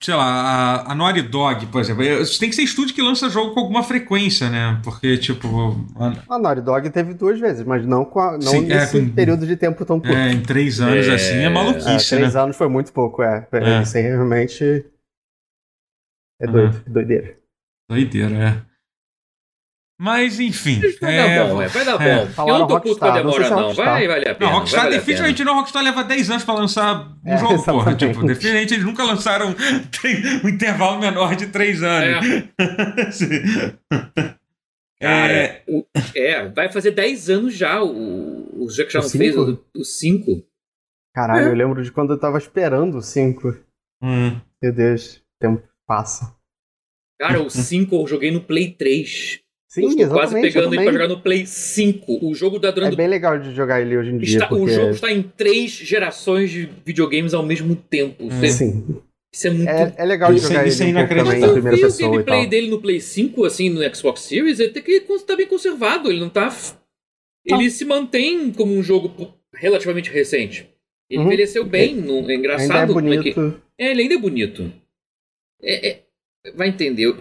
Sei 0.00 0.12
lá, 0.12 0.24
a, 0.24 0.90
a 0.90 0.94
Naughty 0.94 1.22
Dog, 1.22 1.66
por 1.66 1.80
exemplo. 1.80 2.02
Tem 2.40 2.48
que 2.50 2.54
ser 2.56 2.62
estúdio 2.62 2.94
que 2.96 3.00
lança 3.00 3.30
jogo 3.30 3.54
com 3.54 3.60
alguma 3.60 3.84
frequência, 3.84 4.50
né? 4.50 4.80
Porque, 4.82 5.16
tipo. 5.16 5.46
a- 5.96 6.34
A 6.34 6.38
Naughty 6.38 6.62
Dog 6.62 6.90
teve 6.90 7.14
duas 7.14 7.38
vezes, 7.38 7.64
mas 7.64 7.86
não, 7.86 8.04
com 8.04 8.18
a, 8.18 8.32
não 8.32 8.40
Sim, 8.40 8.64
é, 8.72 8.80
nesse 8.80 9.00
com- 9.00 9.08
período 9.14 9.46
de 9.46 9.56
tempo 9.56 9.84
tão 9.84 10.00
curto. 10.00 10.12
É, 10.16 10.32
em 10.32 10.42
três 10.42 10.80
anos, 10.80 11.06
É, 11.06 11.14
assim, 11.14 11.34
é 11.36 11.44
É, 11.44 11.48
maluquice, 11.48 12.10
três 12.10 12.34
né? 12.34 12.40
anos 12.40 12.56
foi 12.56 12.68
muito 12.68 12.92
pouco, 12.92 13.22
é. 13.22 13.46
É. 13.52 13.82
Isso 13.82 13.96
aí 13.96 14.02
realmente 14.02 14.84
é 16.40 16.46
Uhum. 16.46 16.52
doido, 16.52 16.82
doideira. 16.88 17.36
Doideira, 17.88 18.34
é. 18.36 18.71
Mas, 20.04 20.40
enfim. 20.40 20.80
Vai 21.00 21.16
é, 21.16 21.38
dar 21.38 21.46
bom, 21.48 21.62
é, 21.62 21.68
vai 21.68 21.84
dar 21.84 21.96
bom. 21.96 22.02
é. 22.04 22.22
Eu 22.50 22.58
não 22.58 22.66
tô 22.66 22.80
puto 22.80 22.98
com 22.98 23.04
a 23.04 23.10
Rockstar, 23.10 23.14
não 23.14 23.16
demora, 23.30 23.44
se 23.44 23.46
é 23.46 23.54
não. 23.54 23.62
Rockstar. 23.62 23.86
Vai, 23.86 24.08
vale 24.08 24.24
a 24.24 24.28
Não, 24.32 24.38
pena. 24.38 24.50
Rockstar 24.50 24.80
vai 24.80 24.84
valer 24.90 24.96
a 24.96 24.98
definitivamente 24.98 25.38
pena. 25.38 25.50
não. 25.52 25.58
Rockstar 25.58 25.82
leva 25.84 26.02
10 26.04 26.30
anos 26.30 26.44
pra 26.44 26.54
lançar 26.54 27.08
um 27.24 27.32
É, 27.32 27.38
jogo, 27.38 27.64
porra. 27.64 27.94
Tipo, 27.94 28.26
definitivamente 28.26 28.74
eles 28.74 28.84
nunca 28.84 29.04
lançaram 29.04 29.54
um 30.44 30.48
intervalo 30.48 30.98
menor 30.98 31.36
de 31.36 31.46
3 31.46 31.82
anos. 31.84 32.26
Cara, 35.00 35.32
É, 35.32 35.62
o- 35.68 35.84
é, 36.14 36.48
vai 36.48 36.70
fazer 36.70 36.92
10 36.92 37.28
anos 37.30 37.54
já 37.54 37.82
o, 37.82 38.64
o 38.64 38.68
jogo 38.70 38.86
que 38.88 38.92
já 38.92 39.00
O 39.00 39.02
não 39.02 39.08
fez 39.10 39.34
cinco? 39.34 39.64
o 39.76 39.84
5. 39.84 40.44
Caralho, 41.14 41.46
É. 41.46 41.50
eu 41.50 41.54
lembro 41.54 41.82
de 41.82 41.90
quando 41.92 42.12
eu 42.12 42.18
tava 42.18 42.38
esperando 42.38 42.96
o 42.98 43.02
5. 43.02 43.48
hum. 44.02 44.40
Meu 44.62 44.72
Deus, 44.72 45.16
o 45.16 45.22
tempo 45.40 45.62
passa. 45.86 46.34
Cara, 47.20 47.40
o 47.42 47.50
5 47.50 47.94
eu 47.94 48.06
joguei 48.06 48.30
no 48.30 48.40
Play 48.40 48.72
3. 48.72 49.40
Eu 49.80 49.88
Sim, 49.90 50.00
estou 50.02 50.08
quase 50.16 50.32
exatamente. 50.34 50.52
pegando 50.52 50.64
eu 50.64 50.68
ele 50.68 50.76
pra 50.76 50.84
também. 50.84 50.92
jogar 51.02 51.08
no 51.14 51.20
Play 51.22 51.46
5. 51.46 52.26
O 52.26 52.34
jogo 52.34 52.60
tá 52.60 52.68
É 52.68 52.72
durando. 52.72 52.96
bem 52.96 53.06
legal 53.08 53.38
de 53.38 53.54
jogar 53.54 53.80
ele 53.80 53.96
hoje 53.96 54.10
em 54.10 54.18
dia, 54.18 54.36
está- 54.36 54.46
porque... 54.48 54.64
O 54.64 54.68
jogo 54.68 54.90
está 54.90 55.10
em 55.12 55.22
três 55.22 55.70
gerações 55.70 56.50
de 56.50 56.68
videogames 56.84 57.32
ao 57.34 57.42
mesmo 57.42 57.74
tempo. 57.74 58.28
É, 58.42 58.48
Sim, 58.48 59.00
isso 59.34 59.46
é 59.46 59.50
muito. 59.50 59.68
é, 59.68 59.94
é 59.96 60.04
legal 60.04 60.30
de 60.32 60.38
Isso 60.38 60.46
é- 60.46 60.48
jogar 60.50 60.66
isso 60.66 60.82
é 60.82 60.86
ele 60.88 60.92
um 60.98 61.06
também 61.08 61.16
inacreditável. 61.18 61.56
eu 61.56 61.90
vi 61.90 62.04
o 62.04 62.10
gameplay 62.10 62.46
dele 62.46 62.68
no 62.70 62.80
Play 62.82 63.00
5, 63.00 63.44
assim, 63.44 63.70
no 63.70 63.94
Xbox 63.94 64.20
Series, 64.22 64.60
ele 64.60 64.70
tem 64.70 64.82
que 64.82 65.00
tá 65.26 65.34
bem 65.36 65.46
conservado. 65.46 66.10
Ele 66.10 66.20
não 66.20 66.28
tá. 66.28 66.54
Ele 67.44 67.70
se 67.70 67.84
mantém 67.84 68.52
como 68.52 68.74
um 68.74 68.82
jogo 68.82 69.10
relativamente 69.54 70.10
recente. 70.10 70.68
Ele 71.10 71.20
Uhum. 71.20 71.26
envelheceu 71.26 71.64
bem, 71.64 71.94
é 71.98 72.10
Ainda 72.10 72.32
é 72.32 72.36
engraçado 72.36 72.92
como 72.94 73.12
é 73.12 73.22
que. 73.22 73.32
bonito. 73.34 73.62
É, 73.78 73.90
ele 73.90 74.02
ainda 74.02 74.14
é 74.14 74.18
bonito. 74.18 74.72
É, 75.62 75.88
é- 75.88 76.02
vai 76.54 76.68
entender. 76.68 77.04
Eu, 77.06 77.16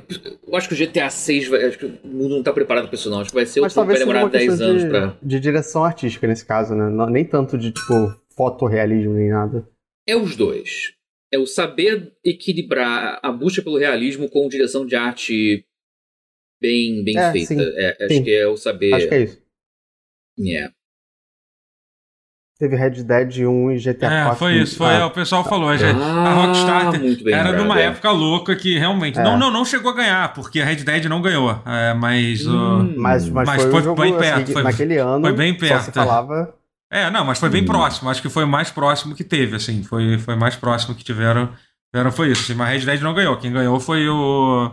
eu 0.47 0.55
acho 0.55 0.67
que 0.67 0.73
o 0.73 0.77
GTA 0.77 1.09
6 1.09 1.47
vai. 1.47 1.63
Acho 1.65 1.77
que 1.77 1.85
o 1.85 1.99
mundo 2.07 2.35
não 2.35 2.43
tá 2.43 2.51
preparado 2.51 2.87
pra 2.87 2.95
isso, 2.95 3.09
não. 3.09 3.21
Acho 3.21 3.29
que 3.29 3.35
vai 3.35 3.45
ser 3.45 3.61
Mas 3.61 3.75
outro 3.77 3.87
que 3.87 3.97
vai 3.97 3.99
demorar 3.99 4.23
uma 4.23 4.29
10 4.29 4.49
questão 4.49 4.67
anos 4.67 4.83
de, 4.83 4.89
pra. 4.89 5.17
de 5.21 5.39
direção 5.39 5.83
artística 5.83 6.27
nesse 6.27 6.45
caso, 6.45 6.73
né? 6.75 6.89
Não- 6.89 7.09
nem 7.09 7.25
tanto 7.25 7.57
de, 7.57 7.71
tipo, 7.71 7.93
fotorrealismo 8.35 9.13
nem 9.13 9.29
nada. 9.29 9.67
É 10.07 10.15
os 10.15 10.35
dois. 10.35 10.93
É 11.33 11.37
o 11.37 11.45
saber 11.45 12.13
equilibrar 12.25 13.19
a 13.23 13.31
busca 13.31 13.61
pelo 13.61 13.77
realismo 13.77 14.29
com 14.29 14.49
direção 14.49 14.85
de 14.85 14.95
arte 14.95 15.65
bem, 16.61 17.03
bem 17.03 17.17
É, 17.17 17.31
feita. 17.31 17.53
É, 17.75 18.05
acho 18.05 18.23
que 18.23 18.31
é 18.35 18.47
o 18.47 18.57
saber. 18.57 18.93
Acho 18.93 19.07
que 19.07 19.13
é 19.15 19.23
isso. 19.23 19.41
É. 20.47 20.71
Teve 22.61 22.75
Red 22.75 22.91
Dead 23.03 23.37
1 23.47 23.71
e 23.71 23.77
GTA 23.79 24.05
É, 24.05 24.21
4. 24.25 24.37
foi 24.37 24.53
isso, 24.57 24.77
foi, 24.77 24.85
Ah, 24.87 24.93
é, 24.99 25.03
o 25.05 25.09
pessoal 25.09 25.43
falou. 25.43 25.67
A, 25.67 25.77
gente- 25.77 25.99
a 25.99 26.05
Ah, 26.05 26.33
Rockstar 26.45 26.91
bem 26.91 27.33
era 27.33 27.53
numa 27.53 27.79
é. 27.79 27.85
época 27.85 28.11
louca 28.11 28.55
que 28.55 28.77
realmente. 28.77 29.17
É. 29.17 29.23
Não, 29.23 29.35
não, 29.35 29.49
não 29.49 29.65
chegou 29.65 29.89
a 29.91 29.95
ganhar, 29.95 30.31
porque 30.35 30.61
a 30.61 30.65
Red 30.65 30.75
Dead 30.75 31.05
não 31.05 31.23
ganhou. 31.23 31.59
É, 31.65 31.95
mas. 31.95 32.45
o- 32.45 32.51
Hum. 32.51 32.93
Mas, 32.97 33.27
mas, 33.27 33.47
Mas 33.47 33.63
foi, 33.63 33.71
foi 33.71 33.79
um 33.79 33.83
jogo, 33.83 34.01
bem 34.03 34.11
assim, 34.13 34.19
perto, 34.21 34.53
foi- 34.53 34.61
naquele 34.61 34.97
ano. 34.97 35.21
foi 35.21 35.33
bem 35.33 35.53
Só 35.53 35.57
se 35.59 35.67
perto, 35.69 35.89
é. 35.89 35.93
falava. 36.05 36.53
É, 36.93 37.09
não, 37.09 37.25
mas 37.25 37.39
foi 37.39 37.49
bem 37.49 37.63
Hum. 37.63 37.65
próximo. 37.65 38.11
Acho 38.11 38.21
que 38.21 38.29
foi 38.29 38.43
o 38.43 38.47
mais 38.47 38.69
próximo 38.69 39.15
que 39.15 39.23
teve, 39.23 39.55
assim. 39.55 39.81
Foi, 39.81 40.19
foi 40.19 40.35
mais 40.35 40.55
próximo 40.55 40.93
que 40.93 41.03
tiveram. 41.03 41.49
tiveram 41.91 42.11
foi 42.11 42.29
isso. 42.31 42.43
assim, 42.43 42.53
Mas 42.53 42.67
a 42.67 42.71
Red 42.73 42.85
Dead 42.85 43.01
não 43.01 43.15
ganhou. 43.15 43.37
Quem 43.37 43.51
ganhou 43.51 43.79
foi 43.79 44.07
o. 44.07 44.71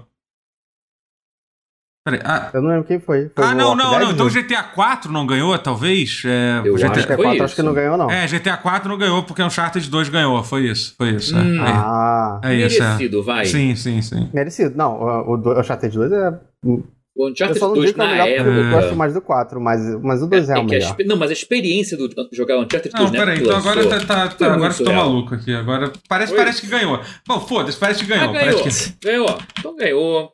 Peraí. 2.11 2.21
Ah, 2.25 2.51
Eu 2.55 2.63
não 2.63 2.71
lembro 2.71 2.85
quem 2.85 2.99
foi. 3.01 3.31
Foi 3.35 3.45
ah, 3.45 3.55
não, 3.55 3.75
não, 3.75 3.91
Dead? 3.91 4.01
não. 4.03 4.11
Então 4.13 4.27
o 4.27 4.31
GTA 4.31 4.63
4 4.63 5.13
não 5.13 5.27
ganhou, 5.27 5.57
talvez? 5.59 6.23
É, 6.25 6.61
Eu 6.65 6.73
o 6.73 6.77
acho 6.77 6.85
GTA... 6.87 6.95
que 6.95 7.01
GTA 7.03 7.15
foi 7.17 7.25
4 7.25 7.35
isso. 7.37 7.45
acho 7.45 7.55
que 7.57 7.63
não 7.63 7.75
ganhou, 7.75 7.97
não. 7.97 8.11
É, 8.11 8.27
GTA 8.27 8.57
4 8.57 8.89
não 8.89 8.97
ganhou 8.99 9.23
porque 9.25 9.43
o 9.43 9.47
Uncharted 9.47 9.89
2 9.91 10.09
ganhou. 10.09 10.43
Foi 10.43 10.67
isso, 10.67 10.95
foi 10.97 11.11
isso. 11.11 11.37
é. 11.37 11.41
Hum. 11.41 11.65
É, 11.65 11.69
Ah, 11.71 12.41
é 12.45 12.55
isso, 12.55 12.83
é. 12.83 12.87
Merecido, 12.87 13.23
vai. 13.23 13.45
Sim, 13.47 13.75
sim, 13.77 14.01
sim. 14.03 14.29
merecido. 14.33 14.77
Não, 14.77 14.95
o, 15.01 15.35
o, 15.35 15.35
o 15.37 15.61
Uncharted 15.61 15.95
2 15.95 16.13
é. 16.13 16.39
O 16.65 16.83
Eu 17.17 17.27
Uncharted 17.33 17.59
só 17.59 17.67
não 17.67 17.75
2 17.75 17.87
digo 17.89 17.99
que 17.99 18.01
é 18.01 18.05
o 18.05 18.07
na 18.07 18.13
melhor 18.25 18.37
porque 18.45 18.49
eu 18.59 18.63
época. 18.65 18.81
gosto 18.81 18.97
mais 18.97 19.15
do 19.15 19.21
4, 19.21 19.61
mas, 19.61 19.81
mas 20.03 20.23
o 20.23 20.27
2 20.29 20.49
é, 20.51 20.53
É 20.55 20.59
o 20.59 20.65
melhor. 20.65 20.97
Não, 21.05 21.17
mas 21.17 21.31
a 21.31 21.33
experiência 21.33 21.97
do 21.97 22.09
jogar 22.33 22.59
Uncharted 22.59 22.91
2 22.95 23.05
Não, 23.05 23.11
né? 23.11 23.19
peraí, 23.19 23.41
então 23.41 23.57
agora 23.57 23.87
tá, 23.89 23.99
tá, 24.01 24.29
tá, 24.29 24.47
agora 24.47 24.59
muito 24.61 24.73
eu 24.73 24.79
tô 24.79 24.85
surreal. 24.85 25.05
maluco 25.07 25.35
aqui. 25.35 25.53
Agora 25.55 25.93
parece, 26.09 26.35
parece 26.35 26.61
que 26.61 26.69
ganhou. 26.69 27.01
Bom, 27.27 27.41
foda-se, 27.41 27.77
parece 27.77 28.05
que 28.05 28.13
Ah, 28.13 28.17
ganhou. 28.19 28.33
ganhou. 28.33 28.59
Parece 28.61 28.93
que... 28.93 29.05
Ganhou. 29.07 29.39
Então 29.59 29.75
ganhou. 29.77 30.31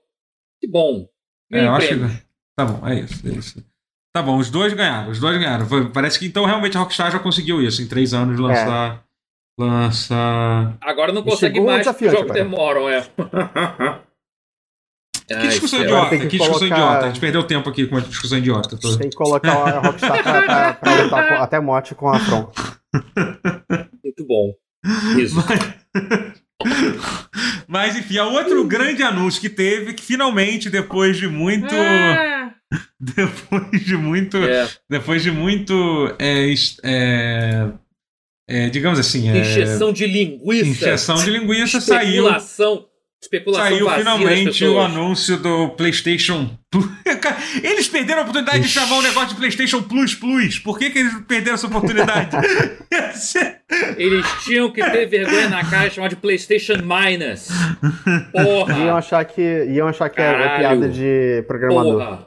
Que 0.60 0.68
bom. 0.70 1.06
É, 1.54 1.66
eu 1.66 1.74
acho 1.74 1.88
que. 1.88 1.94
Tá 2.56 2.64
bom, 2.64 2.86
é 2.88 3.00
isso, 3.00 3.26
é 3.26 3.30
isso. 3.32 3.64
Tá 4.14 4.22
bom, 4.22 4.36
os 4.38 4.48
dois 4.50 4.72
ganharam, 4.74 5.10
os 5.10 5.18
dois 5.18 5.36
ganharam. 5.38 5.66
Parece 5.92 6.18
que 6.18 6.26
então 6.26 6.44
realmente 6.44 6.76
a 6.76 6.80
Rockstar 6.80 7.10
já 7.10 7.18
conseguiu 7.18 7.60
isso, 7.62 7.82
em 7.82 7.88
três 7.88 8.14
anos 8.14 8.38
lançar. 8.38 9.02
Lançar. 9.58 10.76
Agora 10.80 11.12
não 11.12 11.22
consegue 11.22 11.60
mais 11.60 11.78
desafiante 11.80 12.16
jogos 12.16 12.30
agora. 12.30 12.44
demoram, 12.44 12.88
é. 12.88 13.06
Que 15.26 15.48
discussão 15.48 15.78
Ai, 15.78 15.84
idiota, 15.86 16.10
que 16.10 16.26
que 16.26 16.36
discussão 16.36 16.58
colocar- 16.68 16.76
idiota. 16.76 17.04
A 17.04 17.08
gente 17.08 17.20
perdeu 17.20 17.42
tempo 17.44 17.70
aqui 17.70 17.86
com 17.86 17.96
a 17.96 18.00
discussão 18.00 18.36
idiota. 18.36 18.76
Tô- 18.76 18.98
Tem 18.98 19.08
que 19.08 19.16
colocar 19.16 19.52
a 19.52 19.78
Rockstar 19.80 20.22
pra, 20.22 20.42
pra, 20.42 20.74
pra 20.74 21.02
lutar 21.02 21.32
até 21.42 21.58
morte 21.60 21.94
com 21.94 22.10
a 22.10 22.18
From. 22.20 22.52
Muito 24.04 24.26
bom. 24.26 24.52
Isso. 25.18 25.34
Mas 25.36 26.43
enfim, 27.96 28.18
é 28.18 28.22
outro 28.22 28.64
grande 28.64 29.02
anúncio 29.02 29.40
que 29.40 29.48
teve, 29.48 29.94
que 29.94 30.02
finalmente, 30.02 30.70
depois 30.70 31.16
de 31.16 31.28
muito. 31.28 31.74
Depois 32.98 33.84
de 33.84 33.96
muito. 33.96 34.36
É. 34.38 34.68
Depois 34.90 35.22
de 35.22 35.30
muito. 35.30 35.72
É, 36.18 36.52
é, 36.82 37.68
é, 38.48 38.68
digamos 38.70 38.98
assim. 38.98 39.28
É, 39.28 39.38
Encheção 39.38 39.92
de 39.92 40.06
linguiça. 40.06 40.66
injeção 40.66 41.16
de 41.16 41.30
linguiça 41.30 41.80
saiu. 41.80 42.26
Especulação. 43.24 43.66
Saiu 43.66 43.86
vazia 43.86 43.98
finalmente 44.04 44.64
o 44.66 44.78
anúncio 44.78 45.38
do 45.38 45.70
PlayStation 45.70 46.50
Plus. 46.70 46.86
Eles 47.64 47.88
perderam 47.88 48.20
a 48.20 48.22
oportunidade 48.22 48.60
de 48.60 48.68
chamar 48.68 48.98
o 48.98 49.02
negócio 49.02 49.30
de 49.30 49.36
PlayStation 49.36 49.82
Plus 49.82 50.14
Plus. 50.14 50.58
Por 50.58 50.78
que, 50.78 50.90
que 50.90 50.98
eles 50.98 51.14
perderam 51.26 51.54
essa 51.54 51.66
oportunidade? 51.66 52.36
Eles 53.96 54.26
tinham 54.44 54.70
que 54.70 54.84
ter 54.84 55.06
vergonha 55.06 55.48
na 55.48 55.64
cara 55.64 55.86
e 55.86 55.90
chamar 55.90 56.08
de 56.08 56.16
PlayStation 56.16 56.74
Minus. 56.74 57.48
Iam 57.48 58.44
Porra! 58.44 58.94
achar 58.94 59.24
que, 59.24 59.64
iam 59.70 59.88
achar 59.88 60.10
que 60.10 60.20
era 60.20 60.58
piada 60.58 60.88
de 60.88 61.42
programador. 61.46 61.94
Porra! 61.94 62.26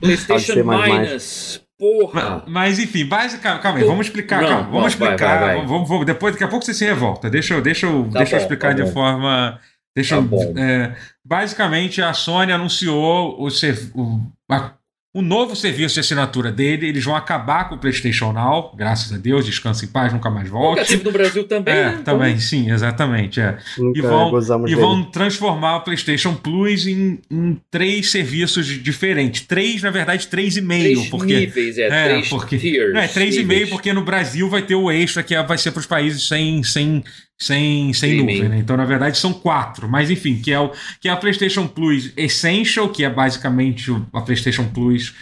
PlayStation 0.00 0.54
ser 0.54 0.64
mais. 0.64 1.08
Minus. 1.08 1.67
Porra! 1.78 2.42
Mas 2.46 2.78
enfim, 2.78 3.04
basicamente, 3.06 3.62
calma 3.62 3.78
aí, 3.78 3.84
vamos 3.84 4.06
explicar, 4.06 4.42
Não, 4.42 4.48
calma, 4.48 4.62
não, 4.64 4.72
vamos 4.72 4.94
vai, 4.94 5.08
explicar. 5.10 5.38
vai, 5.40 5.56
vai. 5.56 5.66
Vamos, 5.66 5.88
vamos- 5.88 6.06
depois, 6.06 6.32
daqui 6.34 6.44
a 6.44 6.48
pouco 6.48 6.64
você 6.64 6.74
se 6.74 6.84
revolta. 6.84 7.30
Deixa 7.30 7.54
eu, 7.54 7.62
deixa 7.62 7.86
eu, 7.86 8.08
Tá 8.10 8.18
deixa 8.18 8.34
eu 8.34 8.38
bom, 8.38 8.42
explicar 8.44 8.68
tá 8.68 8.74
de 8.74 8.82
bom. 8.82 8.92
forma. 8.92 9.60
Deixa 9.94 10.16
Tá 10.16 10.20
eu, 10.22 10.24
bom. 10.26 10.54
é, 10.56 10.96
basicamente, 11.24 12.02
a 12.02 12.12
Sony 12.12 12.52
anunciou 12.52 13.38
o, 13.40 13.48
o, 13.94 14.32
a- 14.50 14.72
o 15.14 15.22
novo 15.22 15.56
serviço 15.56 15.94
de 15.94 16.00
assinatura 16.00 16.52
dele. 16.52 16.86
Eles 16.86 17.02
vão 17.04 17.16
acabar 17.16 17.68
com 17.68 17.74
o 17.74 17.78
PlayStation 17.78 18.32
Now, 18.32 18.74
graças 18.76 19.12
a 19.12 19.16
Deus, 19.16 19.44
descansa 19.46 19.84
em 19.84 19.88
paz, 19.88 20.12
nunca 20.12 20.28
mais 20.30 20.48
Nunca 20.50 20.58
volte. 20.58 20.84
tive 20.84 21.04
no 21.04 21.10
Brasil 21.10 21.44
também, 21.44 21.74
É, 21.74 21.84
né? 21.86 21.98
Então, 22.00 22.18
também, 22.18 22.38
sim, 22.38 22.70
exatamente. 22.70 23.40
É. 23.40 23.56
Nunca 23.78 23.98
E 23.98 24.02
vão- 24.02 24.32
E 24.68 24.74
vão 24.74 25.02
transformar 25.04 25.76
o 25.76 25.80
PlayStation 25.80 26.34
Plus 26.34 26.86
em, 26.86 27.18
em 27.30 27.58
três 27.70 28.10
serviços 28.10 28.66
diferentes. 28.66 29.40
Três, 29.46 29.82
na 29.82 29.90
verdade, 29.90 30.26
três 30.28 30.56
e 30.56 30.60
meio. 30.60 30.94
Três 30.96 31.08
porque 31.10 31.36
níveis, 31.40 31.78
é. 31.78 31.86
é, 31.86 32.08
três 32.10 32.28
porque- 32.28 32.58
tiers. 32.58 32.94
é 32.94 33.08
3,5 33.08 33.38
níveis. 33.48 33.70
porque 33.70 33.92
no 33.92 34.04
Brasil 34.04 34.48
vai 34.48 34.62
ter 34.62 34.74
o 34.74 34.90
extra 34.90 35.22
que 35.22 35.34
é- 35.34 35.42
vai 35.42 35.56
ser 35.58 35.70
para 35.72 35.80
os 35.80 35.86
países 35.86 36.28
sem, 36.28 36.62
sem, 36.62 37.02
sem, 37.40 37.92
sem 37.92 38.18
nuvem, 38.18 38.48
né? 38.48 38.58
Então, 38.58 38.76
na 38.76 38.84
verdade, 38.84 39.16
são 39.16 39.32
quatro. 39.32 39.88
Mas, 39.88 40.10
enfim, 40.10 40.40
que 40.40 40.52
é, 40.52 40.58
o, 40.58 40.72
que 41.00 41.08
é 41.08 41.12
a 41.12 41.16
PlayStation 41.16 41.68
Plus 41.68 42.12
Essential, 42.16 42.88
que 42.88 43.04
é 43.04 43.10
basicamente 43.10 43.90
a 44.12 44.20
PlayStation 44.20 44.68
Plus 44.68 45.14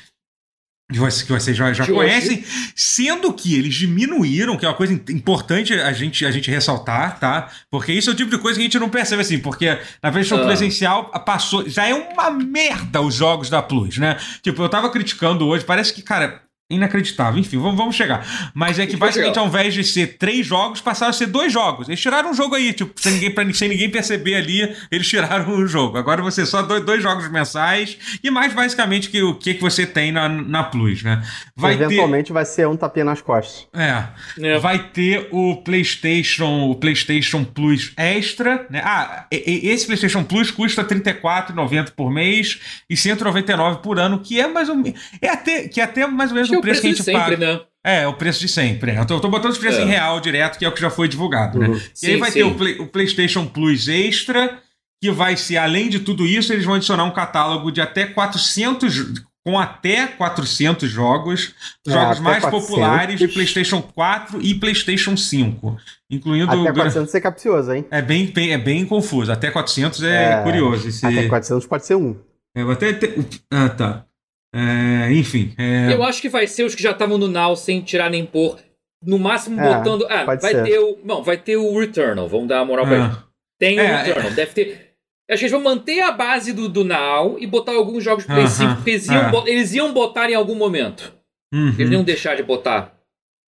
que 0.88 1.32
vocês 1.32 1.56
já, 1.56 1.72
já 1.72 1.84
conhecem, 1.84 2.44
sendo 2.76 3.32
que 3.32 3.56
eles 3.56 3.74
diminuíram, 3.74 4.56
que 4.56 4.64
é 4.64 4.68
uma 4.68 4.74
coisa 4.74 4.92
importante 4.92 5.74
a 5.74 5.92
gente, 5.92 6.24
a 6.24 6.30
gente 6.30 6.48
ressaltar, 6.48 7.18
tá? 7.18 7.50
Porque 7.68 7.92
isso 7.92 8.08
é 8.08 8.12
o 8.12 8.16
tipo 8.16 8.30
de 8.30 8.38
coisa 8.38 8.56
que 8.56 8.62
a 8.62 8.68
gente 8.68 8.78
não 8.78 8.88
percebe 8.88 9.20
assim, 9.20 9.40
porque 9.40 9.76
na 10.00 10.10
versão 10.10 10.38
ah. 10.38 10.44
presencial 10.44 11.06
passou, 11.24 11.68
já 11.68 11.88
é 11.88 11.94
uma 11.94 12.30
merda 12.30 13.00
os 13.00 13.16
jogos 13.16 13.50
da 13.50 13.60
Plus, 13.60 13.98
né? 13.98 14.16
Tipo, 14.42 14.62
eu 14.62 14.68
tava 14.68 14.88
criticando 14.88 15.44
hoje, 15.48 15.64
parece 15.64 15.92
que, 15.92 16.02
cara, 16.02 16.45
Inacreditável, 16.68 17.38
enfim, 17.38 17.58
vamos, 17.58 17.76
vamos 17.76 17.94
chegar. 17.94 18.26
Mas 18.52 18.76
é 18.80 18.86
que 18.86 18.96
basicamente, 18.98 19.38
ao 19.38 19.46
invés 19.46 19.72
de 19.72 19.84
ser 19.84 20.18
três 20.18 20.44
jogos, 20.44 20.80
passaram 20.80 21.10
a 21.10 21.12
ser 21.12 21.26
dois 21.26 21.52
jogos. 21.52 21.88
Eles 21.88 22.00
tiraram 22.00 22.30
um 22.30 22.34
jogo 22.34 22.56
aí, 22.56 22.72
tipo, 22.72 23.00
sem 23.00 23.12
ninguém, 23.12 23.30
pra, 23.30 23.54
sem 23.54 23.68
ninguém 23.68 23.88
perceber 23.88 24.34
ali, 24.34 24.76
eles 24.90 25.06
tiraram 25.06 25.48
o 25.56 25.66
jogo. 25.66 25.96
Agora 25.96 26.20
você 26.22 26.44
só 26.44 26.62
dois, 26.62 26.84
dois 26.84 27.00
jogos 27.00 27.30
mensais 27.30 28.18
e 28.22 28.30
mais 28.32 28.52
basicamente 28.52 29.10
que, 29.10 29.22
o 29.22 29.36
que, 29.36 29.54
que 29.54 29.60
você 29.60 29.86
tem 29.86 30.10
na, 30.10 30.28
na 30.28 30.64
Plus, 30.64 31.04
né? 31.04 31.22
Vai 31.54 31.74
Eventualmente 31.74 32.28
ter... 32.28 32.32
vai 32.32 32.44
ser 32.44 32.66
um 32.66 32.76
tapinha 32.76 33.04
nas 33.04 33.22
costas. 33.22 33.68
É. 33.72 34.04
é. 34.40 34.58
Vai 34.58 34.88
ter 34.88 35.28
o 35.30 35.56
PlayStation, 35.58 36.68
o 36.68 36.74
PlayStation 36.74 37.44
Plus 37.44 37.92
Extra, 37.96 38.66
né? 38.68 38.82
Ah, 38.84 39.26
esse 39.30 39.86
PlayStation 39.86 40.24
Plus 40.24 40.50
custa 40.50 40.82
R$ 40.82 40.88
34,90 40.88 41.92
por 41.92 42.10
mês 42.10 42.58
e 42.90 42.94
R$ 42.94 43.00
199 43.00 43.82
por 43.82 44.00
ano, 44.00 44.18
que 44.18 44.40
é 44.40 44.48
mais 44.48 44.68
ou 44.68 44.74
menos. 44.74 45.00
É 45.22 45.28
até, 45.28 45.68
que 45.68 45.80
é 45.80 45.84
até 45.84 46.04
mais 46.08 46.30
ou 46.30 46.34
menos 46.34 46.55
o 46.56 46.60
preço, 46.60 46.80
que 46.80 46.86
a 46.86 46.90
gente 46.90 47.02
sempre, 47.02 47.20
paga. 47.20 47.36
Né? 47.36 47.60
É, 47.84 48.06
o 48.08 48.14
preço 48.14 48.40
de 48.40 48.48
sempre. 48.48 48.90
É. 48.90 48.98
Eu, 48.98 49.06
tô, 49.06 49.14
eu 49.14 49.20
tô 49.20 49.28
botando 49.28 49.52
os 49.52 49.58
preços 49.58 49.78
é. 49.80 49.84
em 49.84 49.86
real 49.86 50.18
direto, 50.20 50.58
que 50.58 50.64
é 50.64 50.68
o 50.68 50.72
que 50.72 50.80
já 50.80 50.90
foi 50.90 51.06
divulgado, 51.06 51.58
né? 51.58 51.68
uhum. 51.68 51.74
né? 51.74 51.80
Sim, 51.94 52.06
e 52.06 52.10
aí 52.10 52.16
vai 52.18 52.30
sim. 52.30 52.40
ter 52.40 52.44
o, 52.44 52.54
Play, 52.54 52.78
o, 52.80 52.86
PlayStation 52.88 53.46
Plus 53.46 53.86
Extra, 53.86 54.58
que 55.00 55.10
vai 55.10 55.36
ser, 55.36 55.58
além 55.58 55.88
de 55.88 56.00
tudo 56.00 56.26
isso, 56.26 56.52
eles 56.52 56.64
vão 56.64 56.74
adicionar 56.74 57.04
um 57.04 57.12
catálogo 57.12 57.70
de 57.70 57.80
até 57.80 58.04
400, 58.04 59.22
com 59.44 59.56
até 59.56 60.08
400 60.08 60.90
jogos, 60.90 61.54
é, 61.86 61.92
jogos 61.92 62.18
mais 62.18 62.42
400. 62.42 62.68
populares 62.68 63.18
de 63.20 63.28
PlayStation 63.28 63.80
4 63.80 64.42
e 64.42 64.54
PlayStation 64.54 65.16
5. 65.16 65.76
Incluindo. 66.10 66.50
Até 66.50 66.72
400 66.72 67.14
é 67.14 67.20
capcioso, 67.20 67.72
hein? 67.72 67.84
É 67.88 68.02
bem, 68.02 68.26
bem, 68.26 68.52
é 68.52 68.58
bem 68.58 68.84
confuso. 68.84 69.30
Até 69.30 69.50
400 69.50 70.02
é, 70.02 70.32
é 70.32 70.42
curioso. 70.42 70.88
Esse... 70.88 71.06
Até 71.06 71.28
400 71.28 71.64
pode 71.66 71.86
ser 71.86 71.94
um. 71.94 72.16
É, 72.52 72.62
até, 72.62 72.90
até... 72.90 73.14
Ah, 73.52 73.68
tá. 73.68 74.06
É, 74.54 75.12
enfim. 75.12 75.54
É... 75.58 75.92
Eu 75.92 76.02
acho 76.02 76.20
que 76.20 76.28
vai 76.28 76.46
ser 76.46 76.64
os 76.64 76.74
que 76.74 76.82
já 76.82 76.92
estavam 76.92 77.18
no 77.18 77.28
Now 77.28 77.56
sem 77.56 77.82
tirar 77.82 78.10
nem 78.10 78.24
pôr. 78.24 78.58
No 79.02 79.18
máximo 79.18 79.60
é, 79.60 79.74
botando. 79.74 80.06
Ah, 80.08 80.24
vai 80.24 80.38
ser. 80.38 80.64
ter 80.64 80.78
o. 80.78 80.98
Não, 81.04 81.22
vai 81.22 81.36
ter 81.36 81.56
o 81.56 81.78
Returnal. 81.78 82.28
Vamos 82.28 82.48
dar 82.48 82.56
uma 82.56 82.64
moral 82.64 82.86
pra 82.86 82.96
é. 82.96 83.00
ele. 83.00 83.16
Tem 83.58 83.78
o 83.78 83.82
é, 83.82 84.02
Returnal. 84.02 84.30
Deve 84.32 84.52
ter. 84.52 84.86
Acho 85.30 85.40
que 85.40 85.44
eles 85.44 85.50
vão 85.50 85.62
manter 85.62 86.00
a 86.00 86.12
base 86.12 86.52
do, 86.52 86.68
do 86.68 86.84
Now 86.84 87.36
e 87.38 87.46
botar 87.46 87.72
alguns 87.72 88.02
jogos 88.02 88.24
Play 88.24 88.44
uh 88.44 88.48
-huh, 88.48 88.76
5 88.76 88.82
que 88.84 88.90
eles 88.90 89.06
iam, 89.08 89.46
eles 89.46 89.74
iam 89.74 89.92
botar 89.92 90.30
em 90.30 90.34
algum 90.34 90.54
momento. 90.54 91.12
Uhum. 91.52 91.74
Eles 91.76 91.90
iam 91.90 92.04
deixar 92.04 92.36
de 92.36 92.42
botar. 92.42 92.95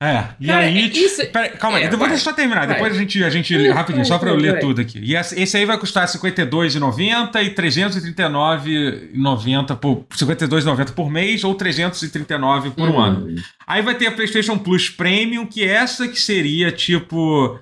É, 0.00 0.28
e 0.38 0.46
Cara, 0.46 0.64
aí. 0.64 0.88
Isso... 0.90 1.26
Pera, 1.26 1.48
calma 1.50 1.78
aí, 1.78 1.84
é, 1.84 1.88
depois 1.88 2.10
deixa 2.10 2.30
eu 2.30 2.34
terminar. 2.34 2.66
Vai. 2.66 2.76
Depois 2.76 2.94
a 2.94 2.98
gente, 2.98 3.24
a 3.24 3.30
gente 3.30 3.68
rapidinho, 3.70 4.06
só 4.06 4.16
pra 4.16 4.30
eu 4.30 4.36
ler 4.36 4.52
vai. 4.52 4.60
tudo 4.60 4.80
aqui. 4.80 5.00
E 5.02 5.16
esse 5.16 5.56
aí 5.56 5.64
vai 5.64 5.76
custar 5.76 6.06
R$ 6.06 6.12
52,90 6.12 7.34
e 7.34 7.48
R$ 7.48 7.54
339,90 7.54 9.76
por. 9.76 9.96
R$ 9.96 10.04
52,90 10.16 10.92
por 10.92 11.10
mês 11.10 11.42
ou 11.42 11.50
R$ 11.50 11.58
339 11.58 12.70
por 12.70 12.88
hum. 12.88 12.92
um 12.92 13.00
ano. 13.00 13.34
Aí 13.66 13.82
vai 13.82 13.96
ter 13.96 14.06
a 14.06 14.12
PlayStation 14.12 14.56
Plus 14.56 14.88
Premium, 14.88 15.44
que 15.44 15.64
é 15.64 15.72
essa 15.72 16.06
que 16.06 16.20
seria 16.20 16.70
tipo 16.70 17.58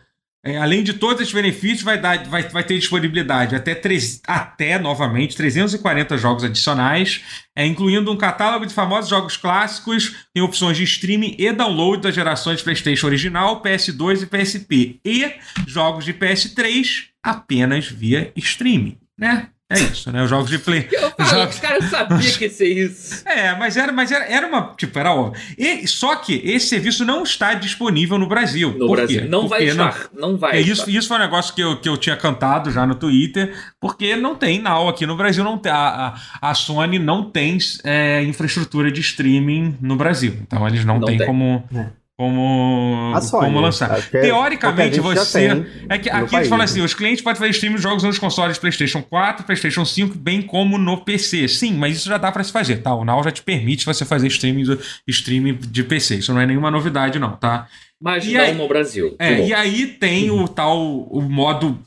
é, 0.46 0.56
além 0.58 0.84
de 0.84 0.92
todos 0.92 1.20
esses 1.20 1.34
benefícios, 1.34 1.82
vai, 1.82 2.00
dar, 2.00 2.24
vai, 2.26 2.44
vai 2.44 2.62
ter 2.62 2.78
disponibilidade 2.78 3.56
até, 3.56 3.80
até, 4.28 4.78
novamente, 4.78 5.36
340 5.36 6.16
jogos 6.16 6.44
adicionais, 6.44 7.24
é, 7.54 7.66
incluindo 7.66 8.12
um 8.12 8.16
catálogo 8.16 8.64
de 8.64 8.72
famosos 8.72 9.10
jogos 9.10 9.36
clássicos, 9.36 10.14
tem 10.32 10.42
opções 10.42 10.76
de 10.76 10.84
streaming 10.84 11.34
e 11.36 11.52
download 11.52 12.02
das 12.02 12.14
gerações 12.14 12.62
PlayStation 12.62 13.06
original, 13.06 13.60
PS2 13.60 14.22
e 14.22 14.26
PSP, 14.26 15.00
e 15.04 15.32
jogos 15.66 16.04
de 16.04 16.14
PS3 16.14 17.06
apenas 17.20 17.88
via 17.88 18.32
streaming, 18.36 18.98
né? 19.18 19.48
É 19.68 19.80
isso, 19.80 20.12
né? 20.12 20.22
Os 20.22 20.30
jogos 20.30 20.48
de 20.48 20.58
play. 20.58 20.86
Eu 20.92 21.10
falo, 21.10 21.28
jogos... 21.40 21.58
cara 21.58 21.82
sabia 21.82 22.30
que 22.30 22.44
ia 22.44 22.50
ser 22.50 22.68
isso. 22.68 23.26
É, 23.26 23.52
mas 23.56 23.76
era, 23.76 23.90
mas 23.92 24.12
era, 24.12 24.24
era 24.24 24.46
uma. 24.46 24.74
Tipo, 24.76 24.96
era 24.96 25.12
óbvio. 25.12 25.42
E, 25.58 25.86
só 25.88 26.14
que 26.14 26.40
esse 26.44 26.68
serviço 26.68 27.04
não 27.04 27.24
está 27.24 27.52
disponível 27.54 28.16
no 28.16 28.28
Brasil. 28.28 28.72
No 28.78 28.86
Por 28.86 28.96
Brasil. 28.96 29.22
Quê? 29.22 29.28
Não 29.28 29.48
porque 29.48 29.64
vai 29.64 29.64
estar. 29.64 30.08
Não, 30.14 30.30
não 30.30 30.38
vai 30.38 30.58
é, 30.58 30.60
isso, 30.60 30.88
isso 30.88 31.08
foi 31.08 31.16
um 31.16 31.20
negócio 31.20 31.52
que 31.52 31.60
eu, 31.60 31.80
que 31.80 31.88
eu 31.88 31.96
tinha 31.96 32.16
cantado 32.16 32.70
já 32.70 32.86
no 32.86 32.94
Twitter, 32.94 33.56
porque 33.80 34.14
não 34.14 34.36
tem 34.36 34.60
Now 34.60 34.88
aqui 34.88 35.04
no 35.04 35.16
Brasil. 35.16 35.42
Não 35.42 35.58
tem, 35.58 35.72
a, 35.72 36.14
a, 36.40 36.50
a 36.50 36.54
Sony 36.54 37.00
não 37.00 37.28
tem 37.28 37.58
é, 37.82 38.22
infraestrutura 38.22 38.92
de 38.92 39.00
streaming 39.00 39.76
no 39.80 39.96
Brasil. 39.96 40.36
Então 40.42 40.66
eles 40.68 40.84
não, 40.84 41.00
não 41.00 41.06
têm 41.06 41.18
como. 41.18 41.64
É 41.74 42.05
como, 42.18 43.20
Sony, 43.20 43.44
como 43.44 43.60
lançar. 43.60 43.98
É 43.98 44.20
Teoricamente, 44.22 44.98
você. 45.00 45.48
É 45.86 45.98
que 45.98 46.08
aqui 46.08 46.34
eles 46.34 46.48
falam 46.48 46.64
assim: 46.64 46.80
os 46.80 46.94
clientes 46.94 47.22
podem 47.22 47.38
fazer 47.38 47.50
streaming 47.50 47.76
de 47.76 47.82
jogos 47.82 48.02
nos 48.02 48.18
consoles 48.18 48.56
PlayStation 48.56 49.02
4, 49.02 49.44
PlayStation 49.44 49.84
5, 49.84 50.16
bem 50.16 50.40
como 50.40 50.78
no 50.78 51.04
PC. 51.04 51.46
Sim, 51.46 51.74
mas 51.74 51.98
isso 51.98 52.08
já 52.08 52.16
dá 52.16 52.32
para 52.32 52.42
se 52.42 52.50
fazer, 52.50 52.78
tá? 52.78 52.94
O 52.94 53.04
Now 53.04 53.22
já 53.22 53.30
te 53.30 53.42
permite 53.42 53.84
você 53.84 54.06
fazer 54.06 54.28
streaming, 54.28 54.78
streaming 55.06 55.58
de 55.60 55.84
PC. 55.84 56.16
Isso 56.16 56.32
não 56.32 56.40
é 56.40 56.46
nenhuma 56.46 56.70
novidade, 56.70 57.18
não, 57.18 57.36
tá? 57.36 57.68
Mas 58.00 58.26
e 58.26 58.32
não 58.32 58.40
aí, 58.40 58.54
no 58.54 58.66
Brasil. 58.66 59.14
É, 59.18 59.46
e 59.46 59.52
aí 59.52 59.86
tem 59.86 60.30
o 60.30 60.48
tal 60.48 60.78
o 60.82 61.20
modo. 61.20 61.78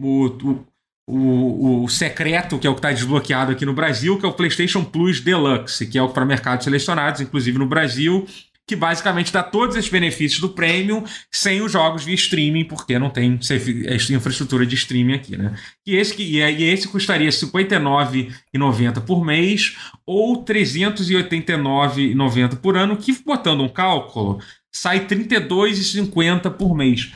O, 0.00 0.26
o, 0.26 0.66
o, 1.06 1.84
o, 1.84 1.88
secreto, 1.88 2.58
que 2.58 2.66
é 2.66 2.70
o 2.70 2.74
que 2.74 2.78
está 2.78 2.90
desbloqueado 2.90 3.52
aqui 3.52 3.64
no 3.66 3.74
Brasil, 3.74 4.18
que 4.18 4.24
é 4.24 4.28
o 4.28 4.32
PlayStation 4.32 4.82
Plus 4.82 5.20
Deluxe, 5.20 5.86
que 5.86 5.98
é 5.98 6.02
o 6.02 6.08
para 6.08 6.24
mercados 6.24 6.64
selecionados, 6.64 7.20
inclusive 7.20 7.58
no 7.58 7.66
Brasil 7.66 8.26
que 8.70 8.76
basicamente 8.76 9.32
dá 9.32 9.42
todos 9.42 9.74
esses 9.74 9.90
benefícios 9.90 10.40
do 10.40 10.50
Premium 10.50 11.02
sem 11.28 11.60
os 11.60 11.72
jogos 11.72 12.04
via 12.04 12.14
streaming, 12.14 12.66
porque 12.66 13.00
não 13.00 13.10
tem 13.10 13.36
infraestrutura 14.12 14.64
de 14.64 14.76
streaming 14.76 15.14
aqui, 15.14 15.36
né? 15.36 15.56
E 15.84 15.96
esse, 15.96 16.14
que, 16.14 16.22
e 16.22 16.62
esse 16.62 16.86
custaria 16.86 17.30
R$ 17.30 17.36
59,90 17.36 19.00
por 19.00 19.24
mês 19.24 19.76
ou 20.06 20.34
R$ 20.34 20.44
389,90 20.44 22.58
por 22.58 22.76
ano, 22.76 22.96
que 22.96 23.12
botando 23.24 23.64
um 23.64 23.68
cálculo, 23.68 24.40
sai 24.72 24.98
R$ 24.98 25.06
32,50 25.06 26.52
por 26.52 26.76
mês. 26.76 27.10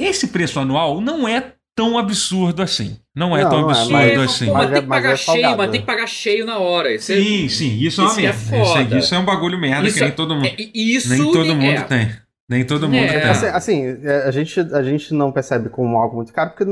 Esse 0.00 0.28
preço 0.28 0.58
anual 0.58 1.02
não 1.02 1.28
é 1.28 1.55
tão 1.76 1.98
absurdo 1.98 2.62
assim. 2.62 2.98
Não 3.14 3.36
é 3.36 3.42
não, 3.42 3.50
tão 3.50 3.68
absurdo 3.68 3.96
é, 3.98 4.16
mas, 4.16 4.30
assim. 4.30 4.50
Mas, 4.50 4.70
tem 4.70 4.82
que 4.82 4.88
pagar 4.88 5.12
é 5.12 5.16
cheio, 5.16 5.56
mas 5.56 5.70
tem 5.70 5.80
que 5.80 5.86
pagar 5.86 6.06
cheio 6.06 6.46
na 6.46 6.58
hora. 6.58 6.92
Isso 6.92 7.12
é 7.12 7.16
sim, 7.16 7.44
é, 7.44 7.48
sim, 7.48 7.78
isso 7.78 8.00
é 8.00 8.04
uma 8.04 8.14
merda. 8.14 8.56
É 8.56 8.82
isso, 8.82 8.96
isso, 8.96 9.14
é 9.14 9.18
um 9.18 9.24
bagulho 9.24 9.60
merda 9.60 9.86
isso, 9.86 9.98
que 9.98 10.02
nem 10.02 10.10
todo 10.10 10.34
mundo. 10.34 10.46
É, 10.46 10.56
isso 10.74 11.10
nem 11.10 11.32
todo 11.32 11.54
mundo 11.54 11.84
tem. 11.86 12.10
Nem 12.48 12.64
todo 12.64 12.88
mundo 12.88 13.08
tem. 13.08 13.22
Assim, 13.22 13.46
assim, 13.46 13.86
a, 14.06 14.30
gente, 14.30 14.60
a 14.60 14.82
gente 14.82 15.12
não 15.12 15.30
percebe 15.30 15.68
como 15.68 15.96
algo 15.98 16.16
muito 16.16 16.32
caro, 16.32 16.50
porque 16.50 16.64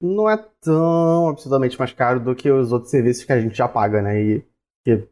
não 0.00 0.28
é 0.28 0.38
tão 0.60 1.28
absurdamente 1.28 1.78
mais 1.78 1.92
caro 1.92 2.18
do 2.18 2.34
que 2.34 2.50
os 2.50 2.72
outros 2.72 2.90
serviços 2.90 3.24
que 3.24 3.32
a 3.32 3.40
gente 3.40 3.56
já 3.56 3.68
paga, 3.68 4.02
né? 4.02 4.20
E 4.20 4.44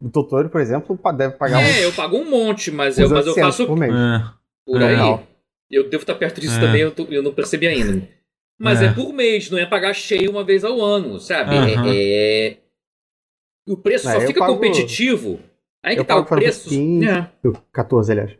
o 0.01 0.09
Totoro, 0.09 0.49
por 0.49 0.59
exemplo, 0.59 0.99
deve 1.15 1.35
pagar 1.35 1.61
É, 1.63 1.85
eu 1.85 1.93
pago 1.93 2.17
um 2.17 2.29
monte, 2.29 2.71
mas 2.71 2.97
eu, 2.99 3.09
mas 3.09 3.25
eu 3.25 3.35
faço. 3.35 3.65
Por, 3.65 3.77
mês. 3.77 3.93
por 4.65 4.83
aí. 4.83 5.19
Eu 5.71 5.87
devo 5.87 6.01
estar 6.01 6.15
perto 6.15 6.41
disso 6.41 6.59
também, 6.59 6.81
eu, 6.81 6.91
tô, 6.91 7.05
eu 7.11 7.21
não 7.21 7.31
percebi 7.31 7.67
ainda. 7.67 8.01
Mas 8.59 8.81
é. 8.81 8.87
é. 8.87 8.91
por 8.91 9.13
mês, 9.13 9.49
não 9.49 9.57
é 9.57 9.65
pagar 9.65 9.93
cheio 9.93 10.29
uma 10.29 10.43
vez 10.43 10.65
ao 10.65 10.81
ano, 10.81 11.19
sabe? 11.19 11.55
Uhum. 11.55 11.85
É, 11.87 11.95
é... 11.95 12.57
O 13.67 13.77
preço 13.77 14.09
é, 14.09 14.13
só 14.13 14.21
fica 14.21 14.41
pago... 14.41 14.55
competitivo. 14.55 15.39
Aí 15.83 15.95
que 15.95 16.01
eu 16.01 16.05
tá 16.05 16.17
o 16.17 16.25
preço. 16.25 16.67
15, 16.67 17.07
é. 17.07 17.31
14, 17.71 18.11
aliás. 18.11 18.31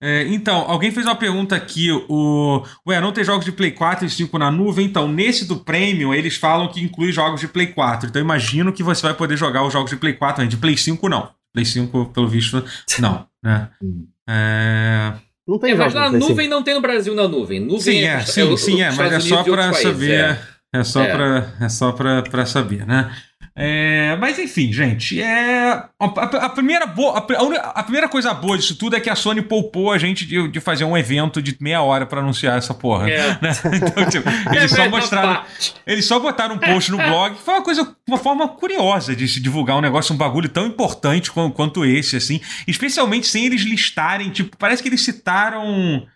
É, 0.00 0.24
então, 0.28 0.58
alguém 0.70 0.92
fez 0.92 1.06
uma 1.06 1.16
pergunta 1.16 1.56
aqui. 1.56 1.90
O... 2.08 2.62
Ué, 2.86 3.00
não 3.00 3.12
tem 3.12 3.24
jogos 3.24 3.44
de 3.44 3.52
Play 3.52 3.72
4 3.72 4.06
e 4.06 4.10
5 4.10 4.38
na 4.38 4.50
nuvem? 4.50 4.86
Então, 4.86 5.08
nesse 5.08 5.46
do 5.46 5.56
Premium, 5.56 6.14
eles 6.14 6.36
falam 6.36 6.68
que 6.68 6.82
inclui 6.82 7.10
jogos 7.10 7.40
de 7.40 7.48
Play 7.48 7.68
4. 7.68 8.08
Então, 8.08 8.20
imagino 8.20 8.72
que 8.72 8.82
você 8.82 9.02
vai 9.02 9.14
poder 9.14 9.36
jogar 9.36 9.64
os 9.64 9.72
jogos 9.72 9.90
de 9.90 9.96
Play 9.96 10.12
4, 10.12 10.44
né? 10.44 10.48
de 10.48 10.56
Play 10.56 10.76
5 10.76 11.08
não. 11.08 11.30
Play 11.52 11.64
5, 11.64 12.06
pelo 12.06 12.28
visto, 12.28 12.62
não. 13.00 13.26
Né? 13.42 13.70
Hum. 13.82 14.06
É... 14.28 15.14
Não 15.46 15.58
tem 15.58 15.72
é, 15.72 15.74
mas 15.76 15.94
na 15.94 16.10
nuvem 16.10 16.48
não 16.48 16.62
tem 16.62 16.74
no 16.74 16.80
Brasil 16.80 17.14
na 17.14 17.28
nuvem. 17.28 17.60
nuvem 17.60 17.80
sim, 17.80 17.98
é, 17.98 18.14
é 18.14 18.20
sim, 18.20 18.52
é, 18.52 18.56
sim, 18.56 18.82
é, 18.82 18.90
mas 18.90 19.12
é 19.12 19.20
só 19.20 19.44
para 19.44 19.72
saber. 19.72 20.10
É, 20.12 20.38
é 20.80 20.84
só 20.84 21.02
é. 21.02 21.12
para 21.12 21.54
é 21.60 21.68
só 21.68 21.92
para 21.92 22.46
saber, 22.46 22.84
né? 22.84 23.10
É, 23.58 24.14
mas 24.16 24.38
enfim, 24.38 24.70
gente, 24.70 25.18
é 25.18 25.70
a, 25.72 25.88
a 25.98 26.48
primeira 26.50 26.86
boa, 26.86 27.16
a, 27.16 27.80
a, 27.80 27.82
primeira 27.82 28.06
coisa 28.06 28.34
boa 28.34 28.58
disso 28.58 28.76
tudo 28.76 28.96
é 28.96 29.00
que 29.00 29.08
a 29.08 29.14
Sony 29.14 29.40
poupou 29.40 29.90
a 29.90 29.96
gente 29.96 30.26
de, 30.26 30.46
de 30.48 30.60
fazer 30.60 30.84
um 30.84 30.94
evento 30.94 31.40
de 31.40 31.56
meia 31.58 31.80
hora 31.80 32.04
para 32.04 32.20
anunciar 32.20 32.58
essa 32.58 32.74
porra. 32.74 33.08
É. 33.10 33.38
Né? 33.40 33.52
Então, 33.86 34.08
tipo, 34.08 34.28
eles 34.54 34.70
só 34.70 34.88
mostraram, 34.90 35.42
eles 35.86 36.04
só 36.04 36.20
botaram 36.20 36.56
um 36.56 36.58
post 36.58 36.90
no 36.90 36.98
blog, 36.98 37.36
foi 37.36 37.54
uma 37.54 37.62
coisa, 37.62 37.96
uma 38.06 38.18
forma 38.18 38.46
curiosa 38.48 39.16
de 39.16 39.26
se 39.26 39.40
divulgar 39.40 39.76
um 39.76 39.80
negócio, 39.80 40.14
um 40.14 40.18
bagulho 40.18 40.48
tão 40.50 40.66
importante 40.66 41.30
quanto, 41.30 41.54
quanto 41.54 41.84
esse, 41.84 42.16
assim, 42.16 42.40
especialmente 42.66 43.26
sem 43.26 43.46
eles 43.46 43.62
listarem, 43.62 44.28
tipo, 44.30 44.54
parece 44.58 44.82
que 44.82 44.88
eles 44.88 45.02
citaram 45.02 46.06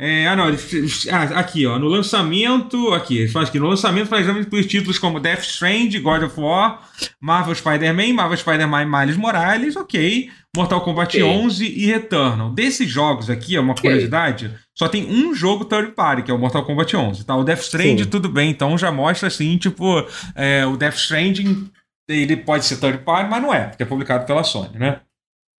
É, 0.00 0.28
ah, 0.28 0.36
não, 0.36 0.46
eles, 0.46 1.08
ah, 1.10 1.40
aqui, 1.40 1.66
ó, 1.66 1.76
no 1.76 1.88
lançamento, 1.88 2.94
aqui, 2.94 3.18
eles 3.18 3.32
falam 3.32 3.48
aqui, 3.48 3.58
no 3.58 3.66
lançamento 3.66 4.08
planejamos 4.08 4.46
incluir 4.46 4.64
títulos 4.64 4.96
como 4.96 5.18
Death 5.18 5.42
Strand, 5.42 5.90
God 6.00 6.22
of 6.22 6.40
War, 6.40 6.88
Marvel 7.20 7.52
Spider-Man, 7.52 8.12
Marvel 8.12 8.36
Spider-Man 8.36 8.86
Miles 8.86 9.16
Morales, 9.16 9.74
ok, 9.74 10.30
Mortal 10.56 10.82
Kombat 10.82 11.16
okay. 11.16 11.22
11 11.24 11.66
e 11.66 11.86
Returnal. 11.86 12.50
Desses 12.50 12.88
jogos 12.88 13.28
aqui, 13.28 13.56
é 13.56 13.60
uma 13.60 13.72
okay. 13.72 13.90
curiosidade, 13.90 14.54
só 14.72 14.88
tem 14.88 15.04
um 15.04 15.34
jogo 15.34 15.64
third 15.64 15.90
party, 15.90 16.22
que 16.22 16.30
é 16.30 16.34
o 16.34 16.38
Mortal 16.38 16.64
Kombat 16.64 16.96
11, 16.96 17.26
tá? 17.26 17.34
O 17.34 17.42
Death 17.42 17.62
Stranding, 17.62 18.04
tudo 18.04 18.28
bem, 18.28 18.50
então 18.50 18.78
já 18.78 18.92
mostra, 18.92 19.26
assim, 19.26 19.58
tipo, 19.58 20.06
é, 20.36 20.64
o 20.64 20.76
Death 20.76 20.94
Stranding, 20.94 21.68
ele 22.08 22.36
pode 22.36 22.64
ser 22.66 22.76
third 22.76 22.98
party, 22.98 23.28
mas 23.28 23.42
não 23.42 23.52
é, 23.52 23.66
porque 23.66 23.82
é 23.82 23.86
publicado 23.86 24.24
pela 24.24 24.44
Sony, 24.44 24.78
né? 24.78 25.00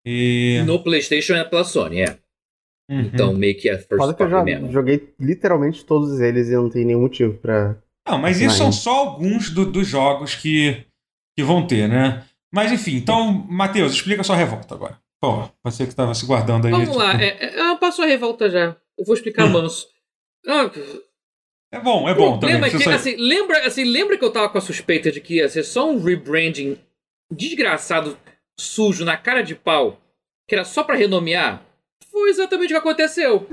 E... 0.05 0.63
No 0.65 0.81
PlayStation 0.81 1.33
é 1.33 1.43
pela 1.43 1.65
Sony, 1.65 2.03
é. 2.03 2.17
Uhum. 2.89 3.01
Então, 3.01 3.33
meio 3.33 3.55
que 3.55 3.69
é 3.69 3.77
first 3.77 3.97
Foda 3.97 4.13
que 4.13 4.23
eu 4.23 4.29
já 4.29 4.43
mesmo. 4.43 4.71
joguei 4.71 5.13
literalmente 5.19 5.85
todos 5.85 6.19
eles 6.19 6.47
e 6.47 6.55
não 6.55 6.69
tem 6.69 6.83
nenhum 6.83 7.01
motivo 7.01 7.37
pra. 7.37 7.77
Não, 8.07 8.17
mas 8.17 8.41
isso 8.41 8.57
são 8.57 8.71
só 8.71 8.95
alguns 8.95 9.51
do, 9.51 9.65
dos 9.65 9.87
jogos 9.87 10.33
que, 10.33 10.83
que 11.37 11.43
vão 11.43 11.67
ter, 11.67 11.87
né? 11.87 12.23
Mas 12.51 12.71
enfim, 12.71 12.95
então, 12.95 13.31
Matheus, 13.31 13.93
explica 13.93 14.21
a 14.21 14.23
sua 14.23 14.35
revolta 14.35 14.73
agora. 14.73 14.97
Pô, 15.21 15.47
você 15.63 15.83
que 15.83 15.91
estava 15.91 16.15
se 16.15 16.25
guardando 16.25 16.65
aí. 16.65 16.71
Vamos 16.71 16.87
tipo... 16.87 16.99
lá, 16.99 17.21
é, 17.21 17.59
é, 17.59 17.77
passou 17.77 18.05
a 18.05 18.07
revolta 18.07 18.49
já. 18.49 18.75
Eu 18.97 19.05
vou 19.05 19.13
explicar 19.13 19.47
manso. 19.47 19.87
Ah, 20.47 20.71
é 21.71 21.79
bom, 21.79 22.09
é 22.09 22.15
bom 22.15 22.39
também. 22.39 22.55
É 22.55 22.69
que, 22.69 22.89
assim, 22.89 23.15
lembra, 23.17 23.67
assim, 23.67 23.83
lembra 23.83 24.17
que 24.17 24.25
eu 24.25 24.31
tava 24.31 24.49
com 24.49 24.57
a 24.57 24.61
suspeita 24.61 25.11
de 25.11 25.21
que 25.21 25.35
ia 25.35 25.47
ser 25.47 25.63
só 25.63 25.89
um 25.89 26.01
rebranding 26.01 26.77
desgraçado, 27.31 28.17
sujo, 28.59 29.05
na 29.05 29.15
cara 29.15 29.43
de 29.43 29.53
pau, 29.53 30.01
que 30.47 30.55
era 30.55 30.65
só 30.65 30.83
para 30.83 30.95
renomear? 30.95 31.63
Foi 32.11 32.29
exatamente 32.29 32.67
o 32.67 32.73
que 32.73 32.75
aconteceu. 32.75 33.47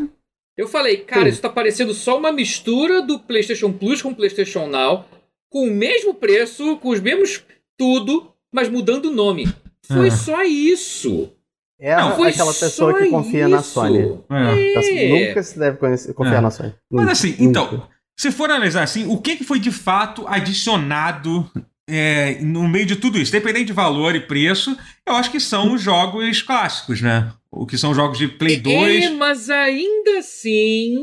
Eu 0.56 0.66
falei, 0.66 0.98
cara, 0.98 1.24
Sim. 1.24 1.28
isso 1.28 1.42
tá 1.42 1.50
parecendo 1.50 1.92
só 1.92 2.18
uma 2.18 2.32
mistura 2.32 3.02
do 3.02 3.18
PlayStation 3.18 3.72
Plus 3.72 4.00
com 4.00 4.10
o 4.10 4.14
PlayStation 4.14 4.66
Now, 4.66 5.04
com 5.50 5.68
o 5.68 5.70
mesmo 5.70 6.14
preço, 6.14 6.76
com 6.78 6.88
os 6.88 7.00
mesmos 7.00 7.44
tudo, 7.76 8.32
mas 8.50 8.68
mudando 8.68 9.06
o 9.06 9.10
nome. 9.10 9.46
Foi 9.86 10.08
ah. 10.08 10.10
só 10.10 10.42
isso. 10.42 11.30
É 11.78 11.94
não, 11.94 12.16
foi 12.16 12.30
aquela 12.30 12.54
pessoa 12.54 12.94
que 12.94 13.10
confia 13.10 13.40
isso. 13.40 13.48
na 13.50 13.62
Sony. 13.62 14.18
É. 14.30 15.28
Nunca 15.28 15.42
se 15.42 15.58
deve 15.58 15.76
conhecer, 15.76 16.14
confiar 16.14 16.38
é. 16.38 16.40
na 16.40 16.50
Sony. 16.50 16.74
Mas 16.90 17.08
assim, 17.08 17.36
então, 17.38 17.86
se 18.16 18.30
for 18.30 18.50
analisar 18.50 18.82
assim, 18.82 19.06
o 19.06 19.18
que, 19.18 19.36
que 19.36 19.44
foi 19.44 19.60
de 19.60 19.70
fato 19.70 20.26
adicionado 20.26 21.50
é, 21.88 22.38
no 22.40 22.66
meio 22.66 22.86
de 22.86 22.96
tudo 22.96 23.18
isso, 23.18 23.30
dependendo 23.30 23.66
de 23.66 23.72
valor 23.74 24.14
e 24.14 24.20
preço, 24.20 24.76
eu 25.06 25.14
acho 25.14 25.30
que 25.30 25.38
são 25.38 25.74
os 25.74 25.82
jogos 25.82 26.40
clássicos, 26.40 27.02
né? 27.02 27.30
O 27.56 27.66
que 27.66 27.78
são 27.78 27.94
jogos 27.94 28.18
de 28.18 28.28
Play 28.28 28.56
2. 28.58 29.04
É, 29.04 29.10
mas 29.10 29.48
ainda 29.50 30.18
assim, 30.18 30.94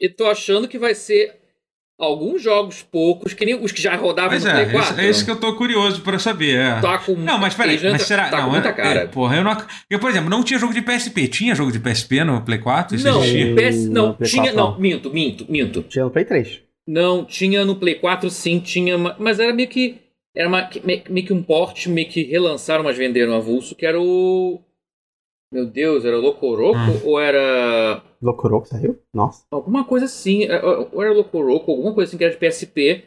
eu 0.00 0.14
tô 0.14 0.26
achando 0.26 0.68
que 0.68 0.78
vai 0.78 0.94
ser 0.94 1.34
alguns 1.98 2.42
jogos 2.42 2.82
poucos, 2.82 3.32
que 3.32 3.44
nem 3.44 3.54
os 3.54 3.72
que 3.72 3.80
já 3.80 3.96
rodavam 3.96 4.32
mas 4.32 4.44
no 4.44 4.50
é, 4.50 4.64
Play 4.64 4.70
4. 4.70 5.00
É 5.00 5.08
isso 5.08 5.24
que 5.24 5.30
eu 5.30 5.40
tô 5.40 5.54
curioso 5.56 6.02
para 6.02 6.18
saber. 6.18 6.56
É. 6.56 6.80
Tá 6.80 6.98
com 6.98 7.14
não, 7.14 7.38
mas 7.38 7.54
peraí, 7.54 7.80
mas 7.82 8.02
será? 8.02 8.28
Tá 8.28 8.38
não, 8.38 8.44
com 8.46 8.50
muita 8.52 8.68
é, 8.68 8.72
cara. 8.72 9.00
É, 9.00 9.06
porra, 9.06 9.36
eu 9.36 9.44
não. 9.44 9.56
Eu, 9.90 9.98
por 9.98 10.10
exemplo, 10.10 10.30
não 10.30 10.42
tinha 10.42 10.58
jogo 10.58 10.74
de 10.74 10.82
PSP. 10.82 11.28
Tinha 11.28 11.54
jogo 11.54 11.72
de 11.72 11.80
PSP 11.80 12.22
no 12.24 12.42
Play 12.42 12.58
4? 12.58 12.96
Isso 12.96 13.04
não, 13.04 13.20
PS, 13.20 13.88
não, 13.88 14.14
tinha. 14.14 14.52
Não, 14.52 14.78
minto, 14.78 15.10
minto, 15.10 15.46
minto. 15.50 15.82
Tinha 15.82 16.04
no 16.04 16.10
Play 16.10 16.24
3. 16.24 16.60
Não, 16.86 17.24
tinha 17.24 17.64
no 17.64 17.76
Play 17.76 17.96
4 17.96 18.30
sim, 18.30 18.60
tinha. 18.60 18.96
Mas 19.18 19.40
era 19.40 19.52
meio 19.52 19.68
que. 19.68 19.98
Era 20.34 20.48
uma, 20.48 20.68
meio 20.84 21.26
que 21.26 21.32
um 21.32 21.42
port, 21.42 21.86
meio 21.86 22.08
que 22.08 22.22
relançaram, 22.24 22.84
mas 22.84 22.98
venderam 22.98 23.34
avulso, 23.34 23.74
que 23.74 23.86
era 23.86 23.98
o. 23.98 24.60
Meu 25.52 25.64
Deus, 25.66 26.04
era 26.04 26.16
Locoroco 26.16 26.78
hum. 26.78 27.00
ou 27.04 27.20
era. 27.20 28.02
Locoroco 28.20 28.66
saiu? 28.66 28.98
Nossa. 29.14 29.44
Alguma 29.50 29.84
coisa 29.84 30.06
assim. 30.06 30.44
É, 30.44 30.56
é, 30.56 30.64
ou 30.64 31.02
era 31.02 31.12
Locoroco, 31.12 31.70
alguma 31.70 31.92
coisa 31.92 32.10
assim 32.10 32.18
que 32.18 32.24
era 32.24 32.32
de 32.32 32.38
PSP. 32.38 33.04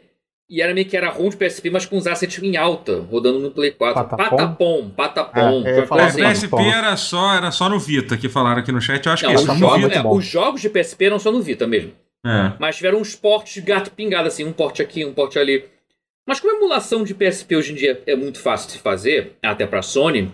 E 0.48 0.60
era 0.60 0.74
meio 0.74 0.84
que 0.84 0.96
era 0.96 1.10
ROM 1.10 1.28
de 1.28 1.36
PSP, 1.36 1.70
mas 1.70 1.86
com 1.86 1.96
os 1.96 2.08
assets 2.08 2.42
em 2.42 2.56
alta, 2.56 3.06
rodando 3.08 3.38
no 3.38 3.52
Play 3.52 3.70
4. 3.70 3.94
Patapom? 3.94 4.36
Patapom, 4.36 4.90
Patapom. 4.90 5.64
É, 5.64 5.78
é, 5.78 6.02
assim. 6.02 6.48
PSP 6.48 6.56
era 6.56 6.96
só, 6.96 7.34
era 7.36 7.52
só 7.52 7.68
no 7.68 7.78
Vita, 7.78 8.16
que 8.16 8.28
falaram 8.28 8.60
aqui 8.60 8.72
no 8.72 8.80
chat. 8.80 9.06
Eu 9.06 9.12
acho 9.12 9.24
não, 9.26 9.32
que 9.32 9.40
os, 9.42 9.58
jogos, 9.58 9.92
é, 9.92 10.02
os 10.04 10.24
jogos 10.24 10.60
de 10.60 10.68
PSP 10.68 11.04
eram 11.04 11.20
só 11.20 11.30
no 11.30 11.40
Vita 11.40 11.68
mesmo. 11.68 11.92
É. 12.26 12.52
Mas 12.58 12.76
tiveram 12.76 12.98
uns 12.98 13.14
portes 13.14 13.54
de 13.54 13.60
gato 13.60 13.92
pingado, 13.92 14.26
assim, 14.26 14.44
um 14.44 14.52
porte 14.52 14.82
aqui, 14.82 15.04
um 15.04 15.12
porte 15.12 15.38
ali. 15.38 15.64
Mas 16.26 16.40
como 16.40 16.52
a 16.52 16.56
emulação 16.56 17.04
de 17.04 17.14
PSP 17.14 17.54
hoje 17.54 17.72
em 17.72 17.76
dia 17.76 18.02
é 18.04 18.16
muito 18.16 18.40
fácil 18.40 18.66
de 18.66 18.72
se 18.72 18.78
fazer, 18.80 19.36
até 19.40 19.66
pra 19.66 19.82
Sony, 19.82 20.32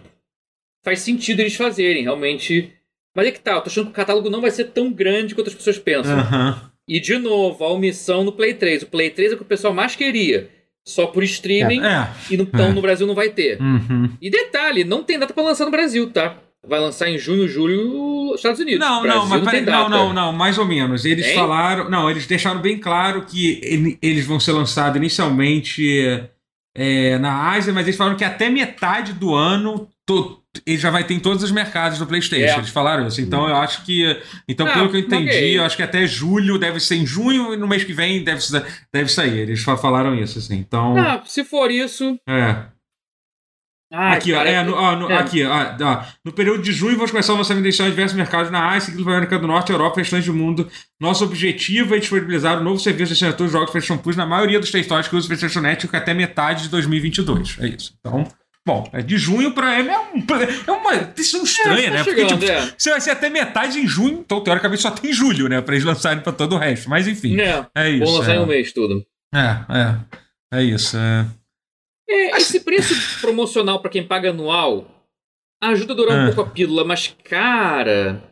faz 0.87 1.01
sentido 1.01 1.41
eles 1.41 1.57
fazerem, 1.57 2.05
realmente. 2.05 2.73
Mas 3.13 3.27
é 3.27 3.31
que 3.33 3.41
tá, 3.41 3.55
eu 3.55 3.61
tô 3.61 3.69
achando 3.69 3.87
que 3.87 3.91
o 3.91 3.95
catálogo 3.95 4.31
não 4.31 4.41
vai 4.41 4.53
ser 4.53 4.67
tão 4.67 4.93
grande 4.93 5.35
quanto 5.35 5.49
as 5.49 5.55
pessoas 5.55 5.81
pensam. 5.81 6.17
Uhum. 6.17 6.55
E 6.87 7.01
de 7.01 7.19
novo, 7.19 7.65
a 7.65 7.73
omissão 7.73 8.23
no 8.23 8.31
Play 8.31 8.55
3. 8.55 8.85
O 8.85 8.87
Play 8.87 9.11
3 9.11 9.33
é 9.33 9.35
o 9.35 9.39
que 9.39 9.43
o 9.43 9.47
pessoal 9.47 9.75
mais 9.75 9.97
queria. 9.97 10.49
Só 10.87 11.09
por 11.09 11.25
streaming. 11.25 11.83
É, 11.83 11.89
é, 11.89 12.09
e 12.31 12.37
então 12.37 12.67
é. 12.67 12.73
no 12.73 12.81
Brasil 12.81 13.05
não 13.05 13.17
vai 13.17 13.31
ter. 13.31 13.61
Uhum. 13.61 14.09
E 14.23 14.31
detalhe, 14.31 14.85
não 14.85 15.03
tem 15.03 15.19
data 15.19 15.35
para 15.35 15.43
lançar 15.43 15.65
no 15.65 15.73
Brasil, 15.73 16.09
tá? 16.09 16.37
Vai 16.65 16.79
lançar 16.79 17.11
em 17.11 17.19
junho, 17.19 17.49
julho, 17.49 18.33
Estados 18.37 18.61
Unidos. 18.61 18.79
Não, 18.79 19.03
Brasil 19.03 19.21
não, 19.21 19.29
mas 19.29 19.43
não, 19.43 19.51
peraí, 19.51 19.65
não, 19.65 19.89
não, 19.89 20.13
não, 20.13 20.33
mais 20.33 20.57
ou 20.57 20.65
menos. 20.65 21.05
Eles 21.05 21.33
falaram. 21.33 21.91
Não, 21.91 22.09
eles 22.09 22.29
deixaram 22.29 22.61
bem 22.61 22.79
claro 22.79 23.23
que 23.23 23.59
ele, 23.61 23.99
eles 24.01 24.25
vão 24.25 24.39
ser 24.39 24.53
lançados 24.53 24.97
inicialmente 24.97 26.23
é, 26.77 27.19
na 27.19 27.51
Ásia, 27.51 27.73
mas 27.73 27.87
eles 27.87 27.97
falaram 27.97 28.17
que 28.17 28.25
até 28.25 28.49
metade 28.49 29.13
do 29.15 29.35
ano 29.35 29.89
to, 30.07 30.41
ele 30.65 30.79
já 30.79 30.91
vai 30.91 31.05
ter 31.05 31.15
em 31.15 31.21
todos 31.21 31.43
os 31.43 31.51
mercados 31.51 31.99
do 31.99 32.07
PlayStation. 32.07 32.57
É. 32.57 32.59
Eles 32.59 32.71
falaram 32.71 33.07
isso. 33.07 33.21
Então 33.21 33.49
eu 33.49 33.57
acho 33.57 33.85
que. 33.85 34.17
Então, 34.49 34.67
ah, 34.67 34.73
pelo 34.73 34.89
que 34.89 34.97
eu 34.97 35.01
entendi, 35.01 35.29
okay. 35.29 35.59
eu 35.59 35.65
acho 35.65 35.77
que 35.77 35.83
até 35.83 36.07
julho 36.07 36.59
deve 36.59 36.81
ser 36.81 36.97
em 36.97 37.07
junho 37.07 37.55
e 37.55 37.57
no 37.57 37.67
mês 37.67 37.85
que 37.85 37.93
vem 37.93 38.23
deve, 38.23 38.41
deve 38.93 39.11
sair. 39.11 39.41
Eles 39.41 39.63
falaram 39.63 40.15
isso, 40.15 40.39
assim. 40.39 40.57
Então. 40.57 40.97
Ah, 40.97 41.23
se 41.25 41.45
for 41.45 41.71
isso. 41.71 42.19
É. 42.29 42.77
Ai, 43.93 44.17
aqui, 44.17 44.33
ó, 44.33 44.43
é, 44.43 44.65
no, 44.65 44.75
ó, 44.75 44.97
no, 44.97 45.11
é. 45.11 45.17
aqui, 45.17 45.45
ó, 45.45 45.77
ó, 45.81 46.05
no 46.25 46.33
período 46.33 46.61
de 46.61 46.73
junho 46.73 46.97
vamos 46.97 47.13
começar 47.13 47.33
o 47.35 47.37
lançamento 47.37 47.63
de 47.63 47.71
diversos 47.71 48.17
mercados 48.17 48.51
na 48.51 48.71
Ásia, 48.71 48.91
seguindo 48.91 49.09
a 49.09 49.13
América 49.13 49.39
do 49.39 49.47
Norte, 49.47 49.71
Europa 49.71 50.01
e 50.01 50.03
restante 50.03 50.27
do 50.27 50.35
mundo. 50.35 50.69
Nosso 51.01 51.25
objetivo 51.25 51.95
é 51.95 51.99
disponibilizar 51.99 52.59
o 52.59 52.61
um 52.61 52.65
novo 52.65 52.81
serviço 52.81 53.13
de 53.13 53.13
assinatura 53.13 53.47
de 53.47 53.53
jogos 53.53 53.71
PlayStation 53.71 54.03
Plus 54.03 54.17
na 54.17 54.27
maioria 54.27 54.59
dos 54.59 54.73
territórios 54.73 55.07
que 55.07 55.15
usam 55.15 55.27
o 55.27 55.29
PlayStation 55.29 55.61
Network 55.61 55.97
até 55.97 56.13
metade 56.13 56.65
de 56.65 56.69
2022. 56.71 57.59
É 57.61 57.69
isso. 57.69 57.95
Então, 58.01 58.27
bom, 58.67 58.91
é 58.93 59.01
de 59.01 59.17
junho 59.17 59.53
para 59.53 59.79
é, 59.79 59.99
um, 59.99 60.25
é 60.67 60.73
uma 60.73 60.97
decisão 60.97 61.45
estranha, 61.45 61.87
é, 61.87 61.91
né? 61.91 62.05
Porque 62.05 62.27
tipo, 62.27 62.45
é. 62.45 62.75
você 62.77 62.91
vai 62.91 63.01
ser 63.01 63.13
até 63.13 63.31
metade 63.31 63.79
em 63.79 63.87
junho, 63.87 64.19
então 64.19 64.43
teoricamente 64.43 64.83
só 64.83 64.91
tem 64.91 65.13
julho, 65.13 65.49
né? 65.49 65.61
Para 65.61 65.77
eles 65.77 65.87
lançarem 65.87 66.21
para 66.21 66.33
todo 66.33 66.57
o 66.57 66.59
resto. 66.59 66.91
Mas 66.91 67.07
enfim, 67.07 67.41
é, 67.41 67.65
é 67.75 67.91
isso. 67.91 68.05
Vão 68.05 68.15
lançar 68.19 68.35
em 68.35 68.41
um 68.41 68.47
mês 68.47 68.73
tudo. 68.73 69.07
É, 69.33 69.39
é. 69.79 70.59
É 70.59 70.63
isso. 70.63 70.97
É. 70.97 71.27
É, 72.09 72.37
esse 72.37 72.61
preço 72.61 73.21
promocional 73.21 73.81
para 73.81 73.91
quem 73.91 74.07
paga 74.07 74.31
anual 74.31 74.87
ajuda 75.63 75.93
a 75.93 75.97
durar 75.97 76.17
um 76.19 76.23
é. 76.23 76.27
pouco 76.27 76.51
a 76.51 76.53
pílula, 76.53 76.85
mas, 76.85 77.15
cara. 77.25 78.23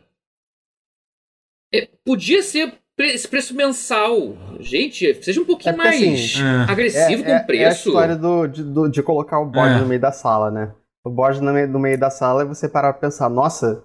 É, 1.73 1.89
podia 2.05 2.43
ser 2.43 2.73
esse 2.97 3.27
preço 3.27 3.55
mensal. 3.55 4.37
Gente, 4.59 5.13
seja 5.23 5.41
um 5.41 5.45
pouquinho 5.45 5.73
é 5.73 5.77
mais 5.77 5.95
assim, 5.95 6.41
é. 6.41 6.71
agressivo 6.71 7.23
com 7.23 7.35
o 7.35 7.45
preço. 7.45 7.63
É 7.63 7.67
a 7.67 7.71
história 7.71 8.15
do, 8.15 8.47
de, 8.47 8.63
do, 8.63 8.89
de 8.89 9.03
colocar 9.03 9.39
o 9.39 9.45
bode 9.45 9.79
no 9.79 9.85
meio 9.85 9.99
da 9.99 10.11
sala, 10.11 10.49
né? 10.49 10.73
O 11.03 11.09
bode 11.09 11.41
no 11.41 11.53
meio, 11.53 11.67
no 11.67 11.79
meio 11.79 11.99
da 11.99 12.09
sala 12.09 12.41
é 12.41 12.45
você 12.45 12.69
parar 12.69 12.93
pra 12.93 13.01
pensar: 13.01 13.29
nossa, 13.29 13.83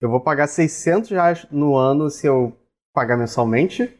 eu 0.00 0.10
vou 0.10 0.20
pagar 0.20 0.46
600 0.46 1.10
reais 1.10 1.46
no 1.50 1.76
ano 1.76 2.10
se 2.10 2.26
eu 2.26 2.56
pagar 2.94 3.16
mensalmente. 3.16 3.96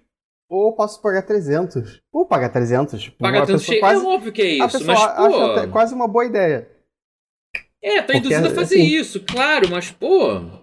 Ou 0.49 0.75
posso 0.75 1.01
pagar 1.01 1.23
300. 1.23 2.03
Ou 2.13 2.27
pagar 2.27 2.49
300. 2.49 3.01
Tipo, 3.01 3.19
pagar 3.19 3.47
300 3.47 3.65
cheio, 3.65 3.81
quase, 3.81 4.05
é 4.05 4.09
óbvio 4.09 4.33
que 4.33 4.43
é 4.43 4.47
isso, 4.55 4.63
a 4.65 4.69
pessoa 4.69 4.95
mas 4.95 5.15
pô... 5.15 5.53
acha 5.53 5.69
quase 5.69 5.95
uma 5.95 6.09
boa 6.09 6.25
ideia. 6.25 6.69
É, 7.81 8.03
tá 8.03 8.17
induzindo 8.17 8.49
a 8.49 8.51
fazer 8.51 8.75
assim, 8.75 8.85
isso, 8.85 9.21
claro, 9.25 9.71
mas 9.71 9.93
pô... 9.93 10.60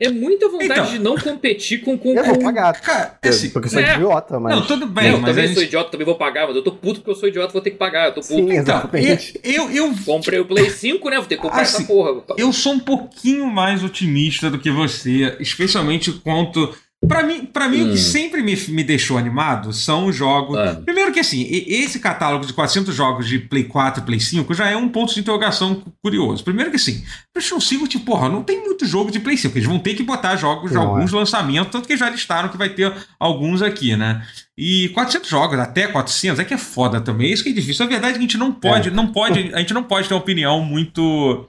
É 0.00 0.10
muita 0.10 0.48
vontade 0.48 0.72
então, 0.72 0.84
de 0.86 0.98
não 0.98 1.16
competir 1.16 1.82
com... 1.82 1.98
com 1.98 2.14
eu 2.14 2.24
vou 2.24 2.38
pagar, 2.38 2.80
cara, 2.80 3.18
assim, 3.24 3.50
porque 3.50 3.66
eu 3.66 3.72
sou 3.72 3.80
é, 3.80 3.94
idiota, 3.94 4.38
mas... 4.38 4.54
Não, 4.54 4.64
tudo 4.64 4.86
bem, 4.86 5.10
eu 5.10 5.18
mas... 5.18 5.34
também 5.34 5.52
sou 5.52 5.62
idiota, 5.62 5.90
também 5.90 6.04
vou 6.04 6.14
pagar, 6.14 6.46
mas 6.46 6.54
eu 6.54 6.62
tô 6.62 6.70
puto 6.70 7.00
porque 7.00 7.10
eu 7.10 7.14
sou 7.16 7.28
idiota, 7.28 7.52
vou 7.52 7.60
ter 7.60 7.72
que 7.72 7.76
pagar, 7.76 8.06
eu 8.06 8.14
tô 8.14 8.20
puto. 8.20 8.34
Sim, 8.34 8.52
exatamente. 8.52 9.40
Então, 9.42 9.70
eu, 9.70 9.88
eu... 9.88 9.94
Comprei 10.04 10.38
o 10.38 10.44
Play 10.44 10.70
5, 10.70 11.10
né, 11.10 11.16
vou 11.16 11.26
ter 11.26 11.36
que 11.36 11.42
comprar 11.42 11.62
assim, 11.62 11.82
essa 11.82 11.92
porra. 11.92 12.22
Eu 12.36 12.52
sou 12.52 12.74
um 12.74 12.78
pouquinho 12.78 13.46
mais 13.46 13.82
otimista 13.82 14.48
do 14.48 14.58
que 14.58 14.70
você, 14.70 15.36
especialmente 15.40 16.12
quanto 16.12 16.72
Pra 17.06 17.22
mim, 17.22 17.46
pra 17.46 17.68
mim 17.68 17.82
hum. 17.82 17.84
o 17.84 17.88
que 17.88 17.94
hum. 17.94 17.96
sempre 17.96 18.42
me, 18.42 18.56
me 18.56 18.82
deixou 18.82 19.16
animado 19.16 19.72
são 19.72 20.06
os 20.06 20.16
jogos. 20.16 20.58
É. 20.58 20.74
Primeiro 20.74 21.12
que 21.12 21.20
assim, 21.20 21.46
esse 21.48 22.00
catálogo 22.00 22.44
de 22.44 22.52
400 22.52 22.92
jogos 22.92 23.28
de 23.28 23.38
Play 23.38 23.64
4 23.64 24.02
e 24.02 24.06
Play 24.06 24.18
5 24.18 24.52
já 24.52 24.68
é 24.68 24.76
um 24.76 24.88
ponto 24.88 25.14
de 25.14 25.20
interrogação 25.20 25.80
curioso. 26.02 26.42
Primeiro 26.42 26.70
que 26.70 26.76
assim, 26.76 27.04
PlayStation 27.32 27.60
5, 27.60 27.86
tipo, 27.86 28.04
porra, 28.04 28.28
não 28.28 28.42
tem 28.42 28.60
muito 28.64 28.84
jogo 28.84 29.12
de 29.12 29.20
Play 29.20 29.36
5. 29.36 29.56
Eles 29.56 29.68
vão 29.68 29.78
ter 29.78 29.94
que 29.94 30.02
botar 30.02 30.34
jogos 30.34 30.72
de 30.72 30.76
alguns 30.76 31.12
é. 31.12 31.16
lançamentos, 31.16 31.70
tanto 31.70 31.86
que 31.86 31.96
já 31.96 32.10
listaram 32.10 32.48
que 32.48 32.58
vai 32.58 32.70
ter 32.70 32.92
alguns 33.18 33.62
aqui, 33.62 33.96
né? 33.96 34.26
E 34.56 34.88
400 34.88 35.30
jogos, 35.30 35.56
até 35.60 35.86
400, 35.86 36.40
é 36.40 36.44
que 36.44 36.54
é 36.54 36.58
foda 36.58 37.00
também. 37.00 37.30
É 37.30 37.32
isso 37.32 37.44
que 37.44 37.50
é 37.50 37.52
difícil. 37.52 37.86
A 37.86 37.88
verdade 37.88 38.10
é 38.10 38.12
que 38.14 38.18
a 38.18 38.22
gente 38.22 38.36
não 38.36 38.50
pode, 38.50 38.88
é. 38.88 38.90
não 38.90 39.06
pode, 39.06 39.54
a 39.54 39.60
gente 39.60 39.72
não 39.72 39.84
pode 39.84 40.08
ter 40.08 40.14
uma 40.14 40.20
opinião 40.20 40.64
muito 40.64 41.48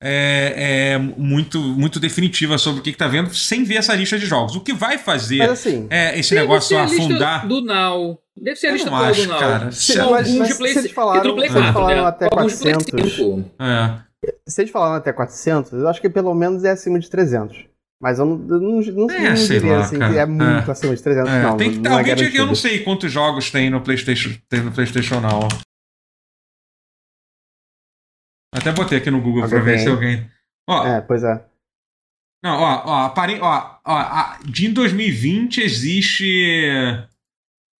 é, 0.00 0.94
é 0.94 0.98
muito, 0.98 1.58
muito 1.60 1.98
definitiva 1.98 2.56
sobre 2.56 2.80
o 2.80 2.82
que, 2.82 2.90
está 2.90 3.08
vendo, 3.08 3.34
sem 3.34 3.64
ver 3.64 3.76
essa 3.76 3.94
lista 3.94 4.18
de 4.18 4.26
jogos. 4.26 4.54
O 4.54 4.60
que 4.60 4.72
vai 4.72 4.98
fazer 4.98 5.42
assim, 5.42 5.86
é 5.90 6.18
esse 6.18 6.34
negócio 6.34 6.78
afundar. 6.78 7.46
Do 7.46 7.60
Now. 7.60 8.18
Deve 8.36 8.56
ser 8.56 8.68
a 8.68 8.72
lista 8.72 8.90
toda 8.90 9.12
do 9.12 9.26
Now. 9.26 9.38
Cara. 9.38 9.72
Se, 9.72 9.98
mas, 9.98 10.34
mas, 10.34 10.56
Play, 10.56 10.72
se 10.72 10.78
eles 10.80 10.92
falaram, 10.92 11.34
Play 11.34 11.50
4, 11.50 11.72
falaram 11.72 12.02
né? 12.02 12.08
até 12.08 12.28
400. 12.28 12.84
É. 13.58 14.30
Se 14.46 14.62
eles 14.62 14.70
falaram 14.70 14.94
até 14.94 15.12
400, 15.12 15.72
eu 15.72 15.88
acho 15.88 16.00
que 16.00 16.08
pelo 16.08 16.34
menos 16.34 16.64
é 16.64 16.70
acima 16.70 16.98
de 16.98 17.10
300. 17.10 17.66
Mas 18.00 18.20
eu 18.20 18.24
não, 18.24 18.34
eu 18.48 18.60
não, 18.60 18.80
não, 18.80 19.10
é, 19.10 19.30
não 19.30 19.34
diria 19.34 19.72
lá, 19.72 19.80
assim 19.80 19.98
que 19.98 20.04
é 20.04 20.24
muito 20.24 20.68
é. 20.68 20.70
acima 20.70 20.94
de 20.94 21.02
300, 21.02 21.32
é. 21.32 21.42
não. 21.42 21.56
Tem 21.56 21.72
que, 21.72 21.78
não 21.78 21.98
alguém 21.98 22.12
é 22.12 22.30
que 22.30 22.36
eu 22.36 22.46
não 22.46 22.54
sei 22.54 22.78
quantos 22.84 23.10
jogos 23.10 23.50
tem 23.50 23.68
no 23.70 23.80
PlayStation, 23.80 24.30
tem 24.48 24.60
no 24.60 24.70
PlayStation 24.70 25.20
Now. 25.20 25.48
Até 28.58 28.72
botei 28.72 28.98
aqui 28.98 29.10
no 29.10 29.20
Google 29.20 29.42
alguém 29.42 29.58
pra 29.58 29.64
ver 29.64 29.78
se 29.78 29.88
alguém. 29.88 30.30
Ó, 30.68 30.86
é, 30.86 31.00
pois 31.00 31.22
é. 31.22 31.44
Não, 32.42 32.60
ó, 32.60 32.82
ó, 32.84 33.06
apare... 33.06 33.38
ó, 33.40 33.78
ó 33.84 33.96
a... 33.96 34.38
de 34.44 34.68
2020 34.68 35.62
existe. 35.62 37.06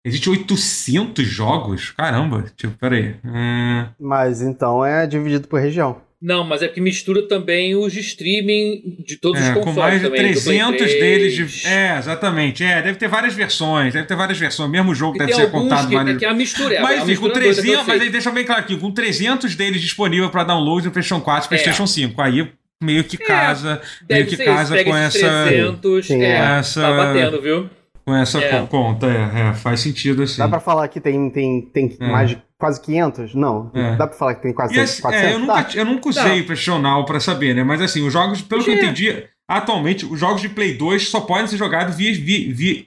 Existe 0.04 0.30
800 0.30 1.26
jogos? 1.26 1.90
Caramba, 1.90 2.44
tipo, 2.56 2.76
peraí. 2.78 3.16
Hum... 3.24 3.88
Mas 4.00 4.40
então 4.40 4.84
é 4.84 5.06
dividido 5.06 5.46
por 5.48 5.60
região. 5.60 6.00
Não, 6.20 6.42
mas 6.42 6.62
é 6.62 6.68
que 6.68 6.80
mistura 6.80 7.28
também 7.28 7.76
os 7.76 7.92
de 7.92 8.00
streaming 8.00 8.96
de 9.06 9.16
todos 9.16 9.40
é, 9.40 9.44
os 9.44 9.48
consoles. 9.50 9.74
Com 9.74 9.80
mais 9.80 10.00
de 10.00 10.06
também, 10.06 10.32
300 10.32 10.80
deles. 10.80 11.34
De... 11.34 11.66
É, 11.66 11.96
exatamente. 11.96 12.64
É, 12.64 12.82
deve 12.82 12.98
ter 12.98 13.06
várias 13.06 13.34
versões. 13.34 13.94
Deve 13.94 14.06
ter 14.06 14.16
várias 14.16 14.36
versões. 14.36 14.68
O 14.68 14.72
mesmo 14.72 14.92
jogo 14.94 15.14
e 15.14 15.18
deve 15.20 15.32
ser 15.32 15.48
contado. 15.48 15.88
Que, 15.88 15.94
várias... 15.94 16.16
É 16.16 16.18
que 16.18 16.24
é 16.24 16.28
a 16.28 16.34
mistura. 16.34 16.74
É 16.74 16.80
mas, 16.80 17.08
enfim, 17.08 17.20
com 17.20 17.30
300. 17.30 17.86
Mas 17.86 18.00
aí 18.00 18.10
deixa 18.10 18.32
bem 18.32 18.44
claro 18.44 18.60
aqui: 18.62 18.76
com 18.76 18.90
300 18.90 19.54
deles 19.54 19.80
disponível 19.80 20.28
para 20.28 20.42
download 20.42 20.86
no 20.86 20.92
PlayStation 20.92 21.22
4 21.22 21.46
e 21.46 21.48
PlayStation 21.48 21.84
é. 21.84 21.86
5. 21.86 22.20
Aí 22.20 22.48
meio 22.82 23.04
que 23.04 23.16
é, 23.22 23.24
casa. 23.24 23.80
meio 24.10 24.26
que 24.26 24.36
casa 24.36 24.84
com 24.84 24.96
essa. 24.96 25.44
300, 25.46 26.08
com 26.08 26.14
é, 26.14 26.58
essa. 26.58 26.80
Tá 26.80 26.96
batendo, 26.96 27.40
viu? 27.40 27.70
Com 28.04 28.14
essa 28.14 28.38
é. 28.38 28.66
conta, 28.66 29.06
é, 29.06 29.50
é, 29.50 29.54
faz 29.54 29.80
sentido 29.80 30.22
assim. 30.22 30.38
Dá 30.38 30.48
pra 30.48 30.58
falar 30.58 30.88
que 30.88 30.98
tem, 30.98 31.30
tem, 31.30 31.60
tem 31.60 31.96
é. 32.00 32.08
mais 32.08 32.30
de 32.30 32.42
quase 32.58 32.80
500? 32.80 33.34
Não. 33.34 33.70
É. 33.72 33.96
Dá 33.96 34.06
pra 34.06 34.16
falar 34.16 34.34
que 34.34 34.42
tem 34.42 34.52
quase 34.52 34.78
assim, 34.78 35.00
400? 35.00 35.30
É, 35.30 35.34
eu, 35.34 35.38
nunca, 35.38 35.78
eu 35.78 35.84
nunca 35.84 36.08
usei 36.08 36.40
o 36.40 36.46
profissional 36.46 37.04
pra 37.04 37.20
saber, 37.20 37.54
né? 37.54 37.62
Mas 37.62 37.80
assim, 37.80 38.04
os 38.04 38.12
jogos, 38.12 38.42
pelo 38.42 38.64
que 38.64 38.70
eu 38.70 38.74
entendi, 38.74 39.24
atualmente, 39.48 40.04
os 40.04 40.18
jogos 40.18 40.42
de 40.42 40.48
Play 40.48 40.74
2 40.74 41.08
só 41.08 41.20
podem 41.20 41.46
ser 41.46 41.56
jogados 41.56 41.94
via, 41.94 42.12
via, 42.12 42.52
via, 42.52 42.86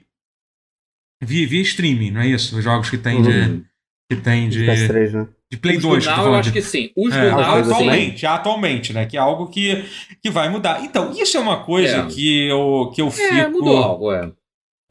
via, 1.22 1.48
via 1.48 1.62
streaming, 1.62 2.10
não 2.10 2.20
é 2.20 2.28
isso? 2.28 2.56
Os 2.56 2.62
jogos 2.62 2.90
que 2.90 2.98
tem 2.98 3.16
uhum. 3.16 3.22
de. 3.22 3.64
Que 4.10 4.20
tem 4.20 4.48
de. 4.48 4.66
de 4.66 4.70
PS3, 4.70 5.10
né? 5.12 5.28
De 5.50 5.58
Play 5.58 5.76
Os 5.76 5.82
2, 5.82 6.06
Now, 6.06 6.26
eu 6.26 6.34
acho 6.34 6.50
que 6.52 6.62
sim. 6.62 6.90
Os 6.96 7.14
é, 7.14 7.30
Now, 7.30 7.40
atualmente, 7.40 8.20
sim. 8.20 8.26
atualmente, 8.26 8.92
né? 8.94 9.04
Que 9.04 9.18
é 9.18 9.20
algo 9.20 9.48
que, 9.48 9.84
que 10.22 10.30
vai 10.30 10.48
mudar. 10.48 10.82
Então, 10.82 11.12
isso 11.12 11.36
é 11.36 11.40
uma 11.40 11.62
coisa 11.62 11.98
é. 11.98 12.06
que 12.06 12.48
eu, 12.48 12.90
que 12.94 13.02
eu 13.02 13.10
fico. 13.10 13.34
É, 13.34 13.48
mudou 13.48 13.76
algo, 13.76 14.12
é 14.12 14.32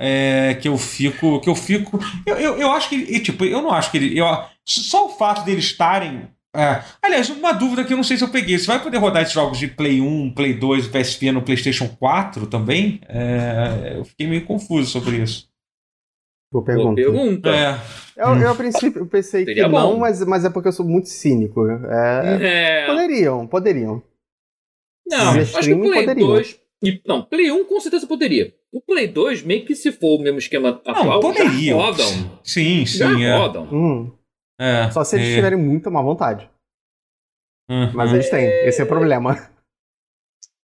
é, 0.01 0.55
que 0.55 0.67
eu 0.67 0.77
fico. 0.77 1.39
Que 1.39 1.49
eu 1.49 1.55
fico. 1.55 1.99
Eu, 2.25 2.35
eu, 2.37 2.57
eu 2.57 2.71
acho 2.71 2.89
que. 2.89 3.19
tipo, 3.19 3.45
eu 3.45 3.61
não 3.61 3.71
acho 3.71 3.91
que 3.91 3.97
ele. 3.97 4.17
Eu, 4.17 4.25
só 4.65 5.05
o 5.05 5.09
fato 5.09 5.45
deles 5.45 5.65
estarem. 5.65 6.27
É, 6.53 6.83
aliás, 7.01 7.29
uma 7.29 7.53
dúvida 7.53 7.85
que 7.85 7.93
eu 7.93 7.97
não 7.97 8.03
sei 8.03 8.17
se 8.17 8.23
eu 8.23 8.29
peguei. 8.29 8.57
Você 8.57 8.65
vai 8.65 8.81
poder 8.81 8.97
rodar 8.97 9.21
esses 9.21 9.33
jogos 9.33 9.59
de 9.59 9.67
Play 9.67 10.01
1, 10.01 10.33
Play 10.33 10.53
2 10.55 10.87
e 10.87 10.89
PSP 10.89 11.31
no 11.31 11.43
PlayStation 11.43 11.87
4 11.87 12.47
também? 12.47 12.99
É, 13.07 13.93
eu 13.97 14.03
fiquei 14.03 14.27
meio 14.27 14.45
confuso 14.45 14.89
sobre 14.89 15.17
isso. 15.17 15.47
Boa 16.51 16.65
pergunta. 16.65 17.01
Boa 17.01 17.13
pergunta. 17.13 17.49
É. 17.49 17.79
Eu, 18.17 18.35
eu, 18.35 18.51
a 18.51 18.55
princípio, 18.55 19.03
eu 19.03 19.05
pensei 19.05 19.45
Seria 19.45 19.63
que 19.63 19.69
bom. 19.69 19.79
não, 19.79 19.97
mas, 19.97 20.25
mas 20.25 20.43
é 20.43 20.49
porque 20.49 20.67
eu 20.67 20.73
sou 20.73 20.85
muito 20.85 21.07
cínico. 21.07 21.65
É, 21.69 22.39
é. 22.41 22.85
Poderiam, 22.87 23.47
poderiam. 23.47 24.03
Não, 25.07 25.29
acho 25.29 25.61
que 25.61 25.73
o 25.73 25.79
Play 25.79 26.01
poderiam. 26.01 26.27
2. 26.27 26.60
Não, 27.05 27.21
Play 27.21 27.51
1 27.51 27.65
com 27.65 27.79
certeza 27.79 28.07
poderia. 28.07 28.53
O 28.71 28.81
Play 28.81 29.07
2, 29.07 29.43
meio 29.43 29.65
que 29.65 29.75
se 29.75 29.91
for 29.91 30.19
o 30.19 30.21
mesmo 30.23 30.39
esquema 30.39 30.81
não, 30.85 30.93
atual, 30.93 31.19
poderia. 31.19 31.73
já 31.73 31.75
rodam. 31.75 32.39
Sim, 32.43 32.85
sim. 32.85 32.97
Já 32.97 33.19
é. 33.19 33.37
rodam. 33.37 33.67
Hum. 33.71 34.11
É, 34.59 34.89
Só 34.91 35.03
se 35.03 35.15
eles 35.15 35.27
é. 35.29 35.35
tiverem 35.35 35.59
muita 35.59 35.89
má 35.89 36.01
vontade. 36.01 36.49
Uhum. 37.69 37.91
Mas 37.93 38.13
eles 38.13 38.29
têm, 38.29 38.45
esse 38.67 38.81
é 38.81 38.83
o 38.83 38.87
problema. 38.87 39.49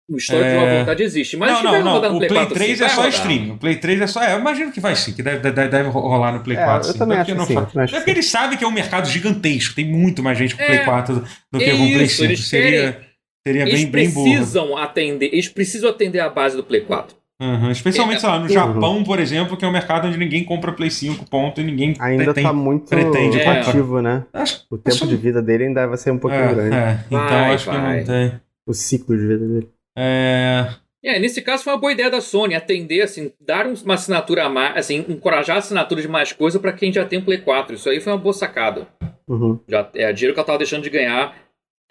O 0.09 0.17
histórico 0.17 0.51
de 0.51 0.57
má 0.57 0.79
vontade 0.81 1.03
existe. 1.03 1.37
Mas 1.37 1.51
não, 1.63 1.63
não, 1.83 1.83
não. 2.01 2.11
No 2.11 2.17
o 2.17 2.19
Play, 2.19 2.29
Play 2.29 2.47
3 2.47 2.83
assim, 2.83 2.93
é 2.93 2.95
só 2.95 3.09
stream. 3.09 3.55
O 3.55 3.59
Play 3.59 3.77
3 3.77 4.01
é 4.03 4.07
só. 4.07 4.23
É, 4.23 4.35
eu 4.35 4.39
imagino 4.39 4.71
que 4.71 4.79
vai 4.81 4.95
sim, 4.95 5.15
que 5.15 5.23
deve, 5.23 5.39
deve, 5.51 5.69
deve 5.69 5.89
rolar 5.89 6.33
no 6.33 6.41
Play 6.45 6.57
é, 6.59 6.65
4. 6.65 6.89
Eu 6.89 6.93
sim. 6.93 6.99
também 6.99 7.19
acho 7.19 7.31
que 7.33 7.39
não 7.39 7.47
sim. 7.47 7.57
Acho 7.57 7.97
é 7.97 7.99
porque 8.01 8.11
eles 8.11 8.27
sabem 8.27 8.59
que 8.59 8.65
é 8.65 8.67
um 8.69 8.73
mercado 8.73 9.09
gigantesco. 9.09 9.75
Tem 9.75 9.87
muito 9.91 10.23
mais 10.23 10.37
gente 10.37 10.55
com 10.55 10.61
o 10.61 10.65
É, 10.65 10.67
Play 10.67 10.85
4 10.85 11.15
do, 11.15 11.21
do 11.53 11.59
que 11.59 11.65
é 11.65 11.71
com 11.71 11.85
o 11.85 11.93
Play 11.93 12.05
isso, 12.05 12.17
5. 12.17 12.25
eles 12.25 12.47
Seria, 12.49 12.93
querem- 12.93 13.07
seria 13.47 13.63
Eles 13.63 13.85
bem, 13.85 13.91
precisam 13.91 14.77
atender. 14.77 15.27
Eles 15.27 15.49
precisam 15.49 15.91
atender 15.91 16.21
a 16.21 16.29
base 16.29 16.57
do 16.57 16.65
Play 16.65 16.81
4. 16.83 17.17
Uhum. 17.43 17.71
Especialmente, 17.71 18.19
É, 18.19 18.21
sei 18.21 18.29
lá, 18.29 18.37
no 18.39 18.43
uhum. 18.45 18.49
Japão, 18.49 19.05
por 19.05 19.19
exemplo, 19.19 19.57
que 19.57 19.65
é 19.65 19.69
um 19.69 19.73
mercado 19.73 20.07
onde 20.07 20.17
ninguém 20.17 20.45
compra 20.45 20.73
Play 20.73 20.91
5, 20.91 21.29
ponto, 21.29 21.61
e 21.61 21.65
ninguém 21.65 21.95
Ainda 21.99 22.25
pretende, 22.25 22.47
tá 22.47 22.53
muito 22.53 22.89
pretende 22.89 23.41
É. 23.41 23.49
ativo, 23.49 24.01
né? 24.01 24.25
Acho, 24.33 24.65
O 24.71 24.79
tempo 24.79 24.97
acho- 24.97 25.07
de 25.09 25.17
vida 25.17 25.43
dele 25.43 25.65
ainda 25.65 25.87
vai 25.87 25.97
ser 25.99 26.13
um 26.13 26.19
pouquinho 26.19 26.43
é, 26.45 26.55
grande. 26.55 26.77
é. 26.77 27.01
Então 27.09 27.19
Vai, 27.27 27.55
acho 27.55 27.65
que 27.71 27.77
vai. 27.77 27.99
não 27.99 28.05
tem. 28.05 28.41
O 28.67 28.73
ciclo 28.73 29.17
de 29.17 29.27
vida 29.27 29.47
dele. 29.47 29.69
É, 29.99 30.67
É, 31.07 31.19
nesse 31.19 31.43
caso 31.43 31.63
foi 31.65 31.73
uma 31.75 31.79
boa 31.79 31.93
ideia 31.93 32.11
da 32.11 32.21
Sony 32.23 32.55
atender, 32.55 33.03
assim, 33.03 33.31
dar 33.39 33.67
um- 33.67 33.75
uma 33.85 33.93
assinatura 33.95 34.45
a 34.45 34.49
mais, 34.49 34.75
assim, 34.77 35.05
encorajar 35.07 35.57
a 35.57 35.59
assinatura 35.59 36.01
de 36.01 36.09
mais 36.09 36.33
coisa 36.33 36.59
pra 36.59 36.73
quem 36.73 36.91
já 36.91 37.05
tem 37.05 37.19
um 37.19 37.23
Play 37.25 37.39
4. 37.39 37.75
Isso 37.75 37.91
aí 37.91 38.01
foi 38.01 38.11
uma 38.13 38.19
boa 38.19 38.33
sacada. 38.33 38.87
Uhum. 39.29 39.59
Já, 39.69 39.87
é 39.95 40.11
dinheiro 40.15 40.33
que 40.33 40.41
ela 40.41 40.47
tava 40.47 40.57
deixando 40.59 40.83
de 40.83 40.89
ganhar. 40.89 41.37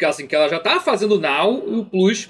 Que, 0.04 0.08
assim, 0.08 0.28
que 0.28 0.36
ela 0.36 0.49
já 0.49 0.60
tava 0.60 0.82
fazendo 0.82 1.16
o 1.16 1.20
Now 1.20 1.64
e 1.66 1.76
o 1.78 1.86
Plus, 1.86 2.30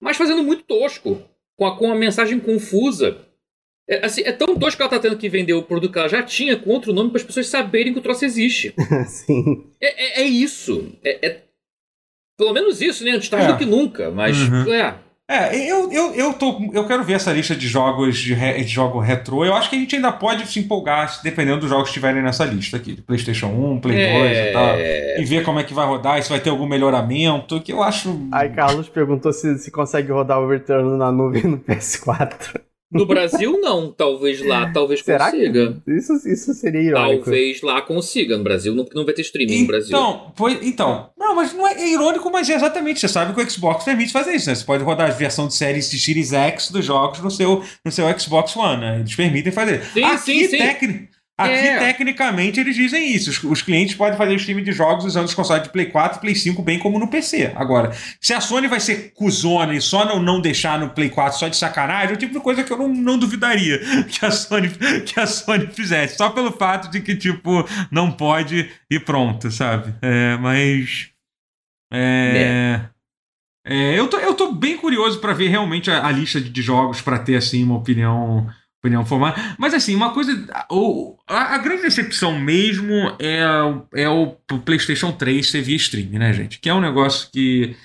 mas 0.00 0.16
fazendo 0.16 0.44
muito 0.44 0.62
tosco. 0.62 1.20
Com 1.56 1.66
a, 1.66 1.76
com 1.76 1.86
uma 1.86 1.96
mensagem 1.96 2.38
confusa. 2.38 3.18
É, 3.90 4.06
assim, 4.06 4.22
é 4.22 4.30
tão 4.30 4.54
tosco 4.56 4.76
que 4.76 4.82
ela 4.82 4.90
tá 4.90 5.00
tendo 5.00 5.16
que 5.18 5.28
vender 5.28 5.54
o 5.54 5.62
produto 5.64 5.92
que 5.92 5.98
ela 5.98 6.08
já 6.08 6.22
tinha 6.22 6.56
com 6.56 6.70
outro 6.70 6.92
nome 6.92 7.10
para 7.10 7.18
as 7.18 7.24
pessoas 7.26 7.48
saberem 7.48 7.92
que 7.92 7.98
o 7.98 8.02
troço 8.02 8.24
existe. 8.24 8.72
Sim. 9.08 9.66
É, 9.80 10.20
é, 10.20 10.22
é 10.22 10.26
isso. 10.28 10.92
É, 11.02 11.26
é- 11.26 11.42
pelo 12.38 12.52
menos 12.52 12.80
isso, 12.80 13.02
né? 13.04 13.10
Antes 13.10 13.28
tarde 13.28 13.46
É. 13.46 13.52
do 13.52 13.58
que 13.58 13.64
nunca. 13.64 14.12
Mas, 14.12 14.36
Uhum. 14.38 14.72
é. 14.72 14.96
É, 15.30 15.54
eu, 15.70 15.92
eu, 15.92 16.14
eu, 16.14 16.32
tô, 16.32 16.58
eu 16.72 16.86
quero 16.86 17.04
ver 17.04 17.12
essa 17.12 17.30
lista 17.30 17.54
de 17.54 17.68
jogos 17.68 18.16
de, 18.16 18.32
re- 18.32 18.62
de 18.64 18.68
jogo 18.68 18.98
retrô. 18.98 19.44
Eu 19.44 19.52
acho 19.54 19.68
que 19.68 19.76
a 19.76 19.78
gente 19.78 19.94
ainda 19.94 20.10
pode 20.10 20.46
se 20.46 20.58
empolgar, 20.58 21.20
dependendo 21.22 21.60
dos 21.60 21.68
jogos 21.68 21.84
que 21.84 21.90
estiverem 21.90 22.22
nessa 22.22 22.46
lista 22.46 22.78
aqui. 22.78 22.94
de 22.94 23.02
PlayStation 23.02 23.48
1, 23.48 23.80
Play 23.80 23.96
2 24.22 24.38
e 24.38 24.52
tal. 24.52 24.68
É. 24.76 25.20
E 25.20 25.24
ver 25.26 25.44
como 25.44 25.58
é 25.60 25.64
que 25.64 25.74
vai 25.74 25.86
rodar, 25.86 26.22
se 26.22 26.30
vai 26.30 26.40
ter 26.40 26.48
algum 26.48 26.66
melhoramento, 26.66 27.60
que 27.60 27.70
eu 27.72 27.82
acho. 27.82 28.26
Aí 28.32 28.48
Carlos 28.48 28.88
perguntou 28.88 29.30
se, 29.30 29.58
se 29.58 29.70
consegue 29.70 30.10
rodar 30.10 30.40
o 30.40 30.48
Return 30.48 30.96
na 30.96 31.12
nuvem 31.12 31.42
no 31.44 31.58
PS4. 31.58 32.58
No 32.90 33.04
Brasil, 33.04 33.58
não. 33.60 33.92
Talvez 33.92 34.44
lá, 34.44 34.70
talvez 34.72 35.00
Será 35.00 35.30
consiga. 35.30 35.76
que 35.84 35.92
isso, 35.92 36.12
isso 36.26 36.54
seria 36.54 36.80
irônico? 36.80 37.24
Talvez 37.24 37.60
lá 37.62 37.82
consiga. 37.82 38.36
No 38.38 38.44
Brasil 38.44 38.74
não, 38.74 38.86
não 38.94 39.04
vai 39.04 39.12
ter 39.14 39.22
streaming 39.22 39.60
no 39.62 39.66
Brasil. 39.66 39.88
Então, 39.88 40.32
pois, 40.36 40.58
então, 40.62 41.10
não, 41.18 41.34
mas 41.34 41.52
não 41.52 41.66
é, 41.66 41.74
é 41.74 41.92
irônico, 41.92 42.30
mas 42.30 42.48
é 42.48 42.54
exatamente. 42.54 43.00
Você 43.00 43.08
sabe 43.08 43.34
que 43.34 43.40
o 43.42 43.50
Xbox 43.50 43.84
permite 43.84 44.10
fazer 44.12 44.32
isso, 44.34 44.48
né? 44.48 44.54
Você 44.54 44.64
pode 44.64 44.82
rodar 44.84 45.10
a 45.10 45.12
versão 45.12 45.46
de 45.46 45.54
séries 45.54 45.90
de 45.90 45.98
Series 46.00 46.32
X 46.32 46.70
dos 46.70 46.84
jogos 46.84 47.20
no 47.20 47.30
seu, 47.30 47.62
no 47.84 47.92
seu 47.92 48.06
Xbox 48.18 48.56
One, 48.56 48.80
né? 48.80 49.00
Eles 49.00 49.14
permitem 49.14 49.52
fazer. 49.52 49.82
Sim, 49.92 50.04
aqui, 50.04 50.18
sim, 50.22 50.44
sim. 50.48 50.58
tecni- 50.58 51.08
aqui 51.38 51.52
É. 51.52 51.78
tecnicamente, 51.78 52.58
eles 52.58 52.74
dizem 52.74 53.14
isso. 53.14 53.30
Os, 53.30 53.42
os 53.44 53.62
clientes 53.62 53.94
podem 53.94 54.18
fazer 54.18 54.32
o 54.32 54.36
streaming 54.36 54.64
de 54.64 54.72
jogos 54.72 55.04
usando 55.04 55.26
os 55.26 55.34
consoles 55.34 55.62
de 55.62 55.70
Play 55.70 55.86
4 55.86 56.18
e 56.18 56.20
Play 56.20 56.34
5, 56.34 56.60
bem 56.62 56.78
como 56.78 56.98
no 56.98 57.08
PC. 57.08 57.52
Agora, 57.54 57.92
se 58.20 58.34
a 58.34 58.40
Sony 58.40 58.66
vai 58.66 58.80
ser 58.80 59.12
cuzona 59.14 59.72
e 59.74 59.80
só 59.80 60.04
não, 60.04 60.20
não 60.20 60.40
deixar 60.40 60.78
no 60.78 60.90
Play 60.90 61.08
4 61.08 61.38
só 61.38 61.48
de 61.48 61.56
sacanagem, 61.56 62.10
é 62.10 62.14
o 62.14 62.18
tipo 62.18 62.34
de 62.34 62.40
coisa 62.40 62.64
que 62.64 62.72
eu 62.72 62.76
não, 62.76 62.88
não 62.88 63.18
duvidaria 63.18 63.78
que 64.10 64.26
a, 64.26 64.30
Sony, 64.30 64.68
que 65.06 65.18
a 65.20 65.26
Sony 65.26 65.68
fizesse. 65.68 66.16
Só 66.16 66.30
pelo 66.30 66.50
fato 66.50 66.90
de 66.90 67.00
que, 67.00 67.14
tipo, 67.14 67.64
não 67.90 68.10
pode 68.10 68.68
e 68.90 68.98
pronto, 68.98 69.50
sabe? 69.50 69.94
É, 70.02 70.36
mas. 70.38 71.10
É. 71.92 72.80
é, 73.66 73.98
eu, 73.98 74.08
tô, 74.08 74.18
eu 74.18 74.34
tô 74.34 74.52
bem 74.52 74.76
curioso 74.76 75.20
pra 75.20 75.32
ver 75.32 75.48
realmente 75.48 75.90
a, 75.90 76.06
a 76.06 76.10
lista 76.10 76.40
de, 76.40 76.50
de 76.50 76.62
jogos 76.62 77.00
pra 77.00 77.18
ter 77.18 77.36
assim 77.36 77.62
uma 77.64 77.76
opinião 77.76 78.46
opinião 78.88 79.06
formada. 79.06 79.36
Mas 79.58 79.72
assim, 79.74 79.94
uma 79.94 80.12
coisa. 80.12 80.32
O, 80.70 81.16
a, 81.26 81.54
a 81.54 81.58
grande 81.58 81.82
decepção 81.82 82.38
mesmo 82.38 82.92
é, 83.18 83.46
o- 83.62 83.82
é 83.94 84.08
o 84.08 84.28
PlayStation 84.64 85.12
3 85.12 85.48
ser 85.50 85.62
via 85.62 85.76
stream, 85.76 86.08
né, 86.18 86.32
gente? 86.32 86.58
Que 86.58 86.68
é 86.68 86.74
um 86.74 86.80
negócio 86.80 87.28
que. 87.32 87.76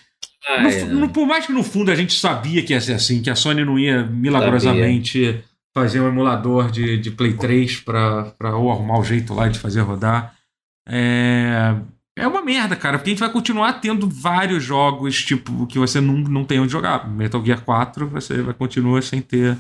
Ah, 0.48 0.62
no 0.62 0.70
é. 0.70 0.84
no- 0.86 1.10
por 1.10 1.26
mais 1.28 1.46
que 1.46 1.54
no 1.54 1.64
fundo 1.64 1.92
a 1.92 1.96
gente 1.96 2.14
sabia 2.20 2.62
que 2.64 2.74
ia 2.74 2.82
ser 2.82 2.94
assim, 2.94 3.22
que 3.22 3.30
a 3.30 3.36
Sony 3.36 3.64
não 3.64 3.78
ia 3.80 4.04
milagrosamente 4.04 5.44
fazer 5.76 6.00
um 6.02 6.08
emulador 6.08 6.70
de, 6.70 6.98
de 6.98 7.10
Play 7.12 7.34
3 7.34 7.78
pra, 7.82 8.26
pra 8.38 8.56
ou 8.56 8.72
arrumar 8.72 9.00
o 9.00 9.04
jeito 9.04 9.34
lá 9.34 9.48
de 9.48 9.58
fazer 9.58 9.82
rodar. 9.82 10.36
É, 10.88 11.76
é 12.18 12.28
uma 12.28 12.42
merda, 12.44 12.76
cara, 12.76 12.98
porque 12.98 13.10
a 13.10 13.14
gente 13.14 13.20
vai 13.22 13.32
continuar 13.32 13.74
tendo 13.74 14.08
vários 14.08 14.64
jogos 14.64 15.24
tipo 15.24 15.66
que 15.66 15.80
você 15.80 16.00
não, 16.02 16.14
não 16.16 16.44
tem 16.46 16.60
onde 16.60 16.72
jogar. 16.72 17.10
Metal 17.10 17.44
Gear 17.44 17.62
4 17.62 18.08
você 18.08 18.42
vai 18.42 18.54
continuar 18.54 19.02
sem 19.02 19.22
ter. 19.22 19.58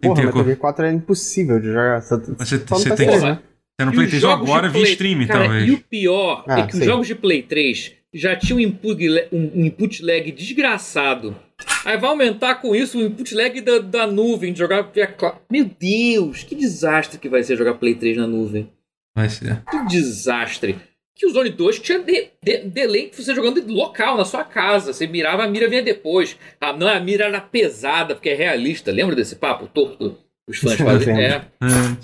Porra, 0.00 0.32
co- 0.32 0.44
Gear 0.44 0.56
4 0.56 0.86
é 0.86 0.92
impossível 0.92 1.60
de 1.60 1.66
jogar. 1.68 2.02
Só, 2.02 2.16
Você, 2.18 2.58
só 2.58 2.74
no 2.74 2.80
você 2.80 2.90
PS3, 2.90 2.96
tem 2.96 3.08
que. 3.08 3.24
Né? 3.26 3.38
Você 3.80 3.84
não 3.84 3.92
Play 3.92 4.04
os 4.06 4.10
3 4.10 4.22
jogos 4.22 4.48
agora 4.50 4.68
via 4.68 4.82
streaming, 4.90 5.26
Cara, 5.28 5.44
talvez. 5.44 5.68
E 5.68 5.70
o 5.72 5.78
pior 5.78 6.44
Ah, 6.48 6.60
é 6.60 6.66
que 6.66 6.76
os 6.76 6.84
jogos 6.84 7.06
de 7.06 7.14
Play 7.14 7.42
3 7.42 7.92
já 8.12 8.34
tinha 8.34 8.56
um 8.56 8.60
input, 8.60 10.02
lag 10.04 10.32
desgraçado. 10.32 11.36
Aí 11.84 11.96
vai 11.96 12.10
aumentar 12.10 12.56
com 12.56 12.74
isso 12.74 12.98
o 12.98 13.02
input 13.02 13.34
lag 13.34 13.60
da, 13.60 13.78
da 13.78 14.06
nuvem, 14.06 14.52
de 14.52 14.58
jogar 14.58 14.82
via. 14.84 15.40
Meu 15.50 15.64
Deus, 15.78 16.42
que 16.42 16.54
desastre 16.56 17.18
que 17.18 17.28
vai 17.28 17.42
ser 17.44 17.56
jogar 17.56 17.74
Play 17.74 17.94
3 17.94 18.16
na 18.16 18.26
nuvem. 18.26 18.68
Vai 19.16 19.28
ser. 19.28 19.62
Que 19.70 19.84
desastre. 19.86 20.76
Que 21.18 21.26
o 21.26 21.32
Zone 21.32 21.50
2 21.50 21.80
tinha 21.80 21.98
de, 21.98 22.30
de, 22.40 22.58
delay 22.58 23.10
você 23.12 23.34
jogando 23.34 23.60
local, 23.66 24.16
na 24.16 24.24
sua 24.24 24.44
casa. 24.44 24.92
Você 24.92 25.04
mirava, 25.04 25.42
a 25.42 25.48
mira 25.48 25.68
vinha 25.68 25.82
depois. 25.82 26.38
Ah, 26.60 26.72
não, 26.72 26.86
a 26.86 27.00
mira 27.00 27.24
era 27.24 27.40
pesada, 27.40 28.14
porque 28.14 28.28
é 28.28 28.34
realista. 28.34 28.92
Lembra 28.92 29.16
desse 29.16 29.34
papo 29.34 29.66
torto? 29.66 30.16
Os 30.48 30.58
fãs 30.58 30.74
fazem. 30.78 31.20
É. 31.20 31.44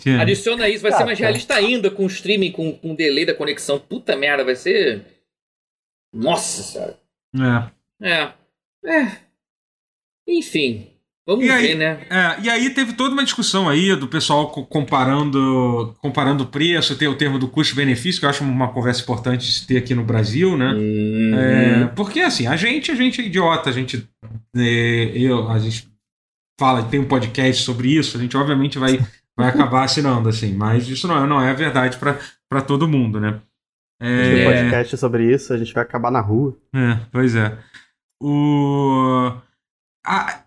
é 0.04 0.20
Adiciona 0.20 0.68
isso, 0.68 0.82
vai 0.82 0.90
ser 0.90 1.04
mais 1.04 1.18
realista 1.18 1.54
ainda 1.54 1.92
com 1.92 2.02
o 2.02 2.08
streaming, 2.08 2.50
com, 2.50 2.72
com 2.72 2.90
o 2.92 2.96
delay 2.96 3.24
da 3.24 3.34
conexão. 3.34 3.78
Puta 3.78 4.16
merda, 4.16 4.44
vai 4.44 4.56
ser. 4.56 5.04
Nossa 6.12 6.62
senhora. 6.62 6.98
É. 8.02 8.10
É. 8.10 8.32
É. 8.84 9.18
Enfim. 10.26 10.93
Vamos 11.26 11.46
e 11.46 11.50
aí, 11.50 11.68
ver, 11.68 11.74
né? 11.76 12.06
É, 12.10 12.40
e 12.42 12.50
aí 12.50 12.68
teve 12.68 12.92
toda 12.92 13.14
uma 13.14 13.24
discussão 13.24 13.66
aí 13.66 13.96
do 13.96 14.06
pessoal 14.06 14.50
comparando 14.50 15.96
comparando 16.02 16.44
o 16.44 16.46
preço, 16.46 16.98
tem 16.98 17.08
o 17.08 17.16
termo 17.16 17.38
do 17.38 17.48
custo-benefício, 17.48 18.20
que 18.20 18.26
eu 18.26 18.30
acho 18.30 18.44
uma 18.44 18.68
conversa 18.68 19.02
importante 19.02 19.46
de 19.46 19.52
se 19.52 19.66
ter 19.66 19.78
aqui 19.78 19.94
no 19.94 20.04
Brasil, 20.04 20.54
né? 20.54 20.72
Uhum. 20.74 21.34
É, 21.34 21.86
porque 21.96 22.20
assim, 22.20 22.46
a 22.46 22.56
gente, 22.56 22.90
a 22.90 22.94
gente 22.94 23.22
é 23.22 23.24
idiota, 23.24 23.70
a 23.70 23.72
gente, 23.72 24.06
é, 24.54 25.12
eu, 25.14 25.48
a 25.48 25.58
gente 25.58 25.88
fala, 26.60 26.82
tem 26.82 27.00
um 27.00 27.08
podcast 27.08 27.62
sobre 27.62 27.88
isso, 27.88 28.18
a 28.18 28.20
gente 28.20 28.36
obviamente 28.36 28.78
vai, 28.78 28.98
vai 29.34 29.48
acabar 29.48 29.84
assinando, 29.84 30.28
assim, 30.28 30.54
mas 30.54 30.86
isso 30.86 31.08
não 31.08 31.24
é, 31.24 31.26
não 31.26 31.40
é 31.40 31.50
a 31.50 31.54
verdade 31.54 31.96
para 31.96 32.60
todo 32.62 32.86
mundo, 32.86 33.18
né? 33.18 33.40
É... 33.98 34.22
Tem 34.22 34.42
um 34.42 34.50
podcast 34.50 34.96
sobre 34.98 35.32
isso, 35.32 35.54
a 35.54 35.56
gente 35.56 35.72
vai 35.72 35.82
acabar 35.82 36.10
na 36.10 36.20
rua. 36.20 36.54
É, 36.74 36.98
pois 37.10 37.34
é. 37.34 37.56
O... 38.22 39.32
A, 40.06 40.43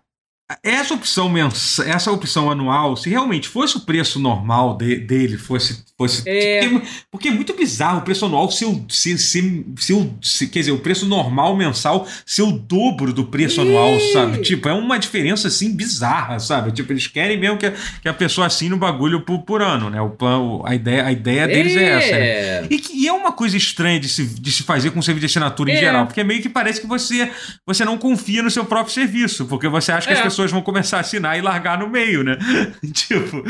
essa 0.62 0.94
opção 0.94 1.28
mens... 1.28 1.78
essa 1.80 2.10
opção 2.10 2.50
anual, 2.50 2.96
se 2.96 3.10
realmente 3.10 3.46
fosse 3.46 3.76
o 3.76 3.80
preço 3.80 4.18
normal 4.18 4.78
de, 4.78 4.96
dele, 4.96 5.36
fosse. 5.36 5.84
fosse 5.96 6.22
é... 6.26 6.66
porque, 6.66 6.86
porque, 7.10 7.28
é 7.28 7.30
muito 7.30 7.54
bizarro 7.54 7.98
o 7.98 8.02
preço 8.02 8.24
anual 8.24 8.50
ser 8.50 8.64
o, 8.64 8.86
ser, 8.88 9.18
ser, 9.18 9.64
ser, 9.76 10.10
ser, 10.22 10.46
quer 10.46 10.60
dizer, 10.60 10.72
o 10.72 10.78
preço 10.78 11.04
normal 11.04 11.54
mensal 11.54 12.08
ser 12.24 12.42
o 12.42 12.52
dobro 12.52 13.12
do 13.12 13.26
preço 13.26 13.60
anual, 13.60 14.00
sabe? 14.12 14.38
Tipo, 14.38 14.70
é 14.70 14.72
uma 14.72 14.98
diferença 14.98 15.48
assim 15.48 15.76
bizarra, 15.76 16.38
sabe? 16.38 16.72
Tipo, 16.72 16.94
eles 16.94 17.06
querem 17.06 17.36
mesmo 17.36 17.58
que 17.58 17.66
a, 17.66 17.74
que 18.00 18.08
a 18.08 18.14
pessoa 18.14 18.46
assine 18.46 18.72
o 18.72 18.78
bagulho 18.78 19.20
por, 19.20 19.42
por 19.42 19.60
ano, 19.60 19.90
né? 19.90 20.00
O 20.00 20.10
plano, 20.10 20.62
a 20.64 20.74
ideia, 20.74 21.04
a 21.04 21.12
ideia 21.12 21.46
deles 21.46 21.76
é, 21.76 21.82
é 21.82 21.88
essa. 21.90 22.12
Né? 22.12 22.68
E, 22.70 22.78
que, 22.78 22.96
e 23.02 23.06
é 23.06 23.12
uma 23.12 23.32
coisa 23.32 23.54
estranha 23.54 24.00
de 24.00 24.08
se, 24.08 24.24
de 24.24 24.50
se 24.50 24.62
fazer 24.62 24.92
com 24.92 25.02
serviço 25.02 25.26
de 25.26 25.26
assinatura 25.26 25.70
em 25.70 25.74
é. 25.74 25.80
geral, 25.80 26.06
porque 26.06 26.24
meio 26.24 26.40
que 26.40 26.48
parece 26.48 26.80
que 26.80 26.86
você, 26.86 27.30
você 27.66 27.84
não 27.84 27.98
confia 27.98 28.42
no 28.42 28.50
seu 28.50 28.64
próprio 28.64 28.94
serviço, 28.94 29.44
porque 29.44 29.68
você 29.68 29.92
acha 29.92 30.06
que 30.06 30.14
as 30.14 30.20
é. 30.20 30.22
pessoas 30.22 30.37
pessoas 30.38 30.52
vão 30.52 30.62
começar 30.62 30.98
a 30.98 31.00
assinar 31.00 31.36
e 31.36 31.42
largar 31.42 31.78
no 31.78 31.88
meio, 31.88 32.22
né? 32.22 32.36
tipo. 32.94 33.42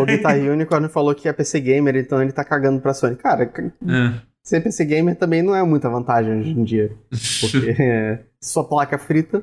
O 0.00 0.06
Guitar 0.06 0.36
Unicorn 0.36 0.88
falou 0.88 1.14
que 1.14 1.28
é 1.28 1.32
PC 1.32 1.60
Gamer, 1.60 1.96
então 1.96 2.22
ele 2.22 2.32
tá 2.32 2.44
cagando 2.44 2.80
pra 2.80 2.94
Sony. 2.94 3.16
Cara, 3.16 3.44
é. 3.44 4.12
ser 4.42 4.60
PC 4.60 4.84
Gamer 4.84 5.16
também 5.16 5.42
não 5.42 5.54
é 5.54 5.62
muita 5.64 5.90
vantagem 5.90 6.38
hoje 6.38 6.50
em 6.50 6.62
dia. 6.62 6.92
Porque 7.40 7.74
é, 7.82 8.20
sua 8.40 8.62
placa 8.62 8.96
frita, 8.98 9.42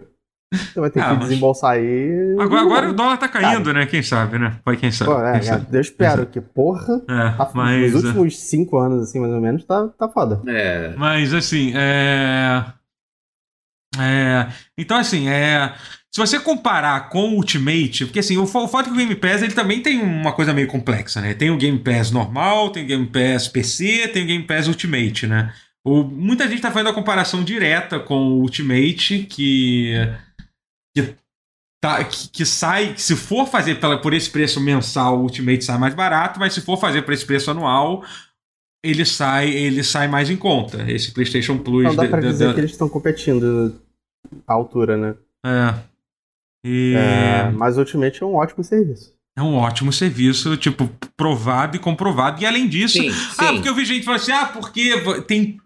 você 0.53 0.79
vai 0.79 0.89
ter 0.89 1.01
ah, 1.01 1.09
que 1.09 1.15
mas... 1.15 1.27
desembolsar 1.27 1.71
aí. 1.71 2.35
Agora, 2.39 2.61
agora 2.61 2.89
o 2.91 2.93
dólar 2.93 3.17
tá 3.17 3.27
caindo, 3.27 3.65
Cara. 3.65 3.79
né? 3.79 3.85
Quem 3.85 4.01
sabe, 4.01 4.39
né? 4.39 4.57
Vai 4.63 4.77
quem 4.77 4.91
sabe. 4.91 5.11
Pô, 5.11 5.19
é, 5.19 5.31
quem 5.33 5.39
é, 5.39 5.43
sabe. 5.43 5.67
Eu 5.75 5.81
espero 5.81 6.25
que, 6.27 6.39
porra, 6.39 7.01
é, 7.09 7.31
tá, 7.31 7.51
mas, 7.53 7.93
nos 7.93 8.05
últimos 8.05 8.39
cinco 8.39 8.77
anos, 8.77 9.03
assim, 9.03 9.19
mais 9.19 9.33
ou 9.33 9.41
menos, 9.41 9.65
tá, 9.65 9.89
tá 9.89 10.07
foda. 10.07 10.41
É. 10.47 10.93
Mas 10.95 11.33
assim, 11.33 11.73
é. 11.75 12.63
É, 13.97 14.49
então, 14.77 14.97
assim, 14.97 15.29
é, 15.29 15.73
se 16.15 16.19
você 16.21 16.39
comparar 16.39 17.09
com 17.09 17.31
o 17.31 17.33
Ultimate, 17.33 18.05
porque 18.05 18.19
assim, 18.19 18.37
o, 18.37 18.47
fato 18.47 18.79
é 18.79 18.83
que 18.83 18.89
o 18.91 18.95
Game 18.95 19.15
Pass 19.15 19.41
ele 19.41 19.51
também 19.51 19.81
tem 19.81 20.01
uma 20.01 20.31
coisa 20.31 20.53
meio 20.53 20.65
complexa, 20.65 21.19
né? 21.19 21.33
Tem 21.33 21.51
o 21.51 21.57
Game 21.57 21.77
Pass 21.77 22.09
normal, 22.09 22.69
tem 22.69 22.85
o 22.85 22.87
Game 22.87 23.05
Pass 23.05 23.49
PC, 23.49 24.07
tem 24.07 24.23
o 24.23 24.27
Game 24.27 24.43
Pass 24.45 24.69
Ultimate, 24.69 25.27
né? 25.27 25.53
O, 25.85 26.05
muita 26.05 26.45
gente 26.45 26.55
está 26.55 26.71
fazendo 26.71 26.91
a 26.91 26.93
comparação 26.93 27.43
direta 27.43 27.99
com 27.99 28.29
o 28.29 28.39
Ultimate, 28.39 29.27
que, 29.29 29.91
que, 30.95 31.15
tá, 31.83 32.01
que, 32.05 32.29
que 32.29 32.45
sai, 32.45 32.93
que 32.93 33.01
se 33.01 33.17
for 33.17 33.45
fazer 33.45 33.81
pela, 33.81 33.99
por 33.99 34.13
esse 34.13 34.29
preço 34.29 34.61
mensal, 34.61 35.19
o 35.19 35.23
Ultimate 35.23 35.65
sai 35.65 35.77
mais 35.77 35.93
barato, 35.93 36.39
mas 36.39 36.53
se 36.53 36.61
for 36.61 36.77
fazer 36.77 37.01
por 37.01 37.13
esse 37.13 37.25
preço 37.25 37.51
anual, 37.51 38.05
ele 38.81 39.03
sai, 39.03 39.49
ele 39.49 39.83
sai 39.83 40.07
mais 40.07 40.29
em 40.29 40.37
conta. 40.37 40.89
Esse 40.89 41.11
PlayStation 41.11 41.57
Plus. 41.57 41.83
Não 41.83 41.95
dá 41.95 42.07
pra 42.07 42.21
dizer 42.21 42.53
que 42.53 42.61
eles 42.61 42.71
estão 42.71 42.87
competindo 42.87 43.75
à 44.47 44.53
altura, 44.53 44.95
né? 44.95 45.15
É. 45.45 45.94
E... 46.65 46.95
É, 46.97 47.51
mas 47.51 47.77
Ultimate 47.77 48.23
é 48.23 48.25
um 48.25 48.33
ótimo 48.33 48.63
serviço. 48.63 49.13
É 49.37 49.41
um 49.41 49.55
ótimo 49.55 49.93
serviço, 49.93 50.57
tipo, 50.57 50.89
provado 51.15 51.75
e 51.75 51.79
comprovado. 51.79 52.41
E 52.41 52.45
além 52.45 52.67
disso, 52.67 52.97
sim, 52.97 53.09
ah, 53.37 53.47
sim. 53.47 53.53
porque 53.53 53.69
eu 53.69 53.75
vi 53.75 53.85
gente 53.85 54.03
falando 54.03 54.21
assim, 54.21 54.31
ah, 54.31 54.45
porque 54.45 54.95
tem 55.27 55.57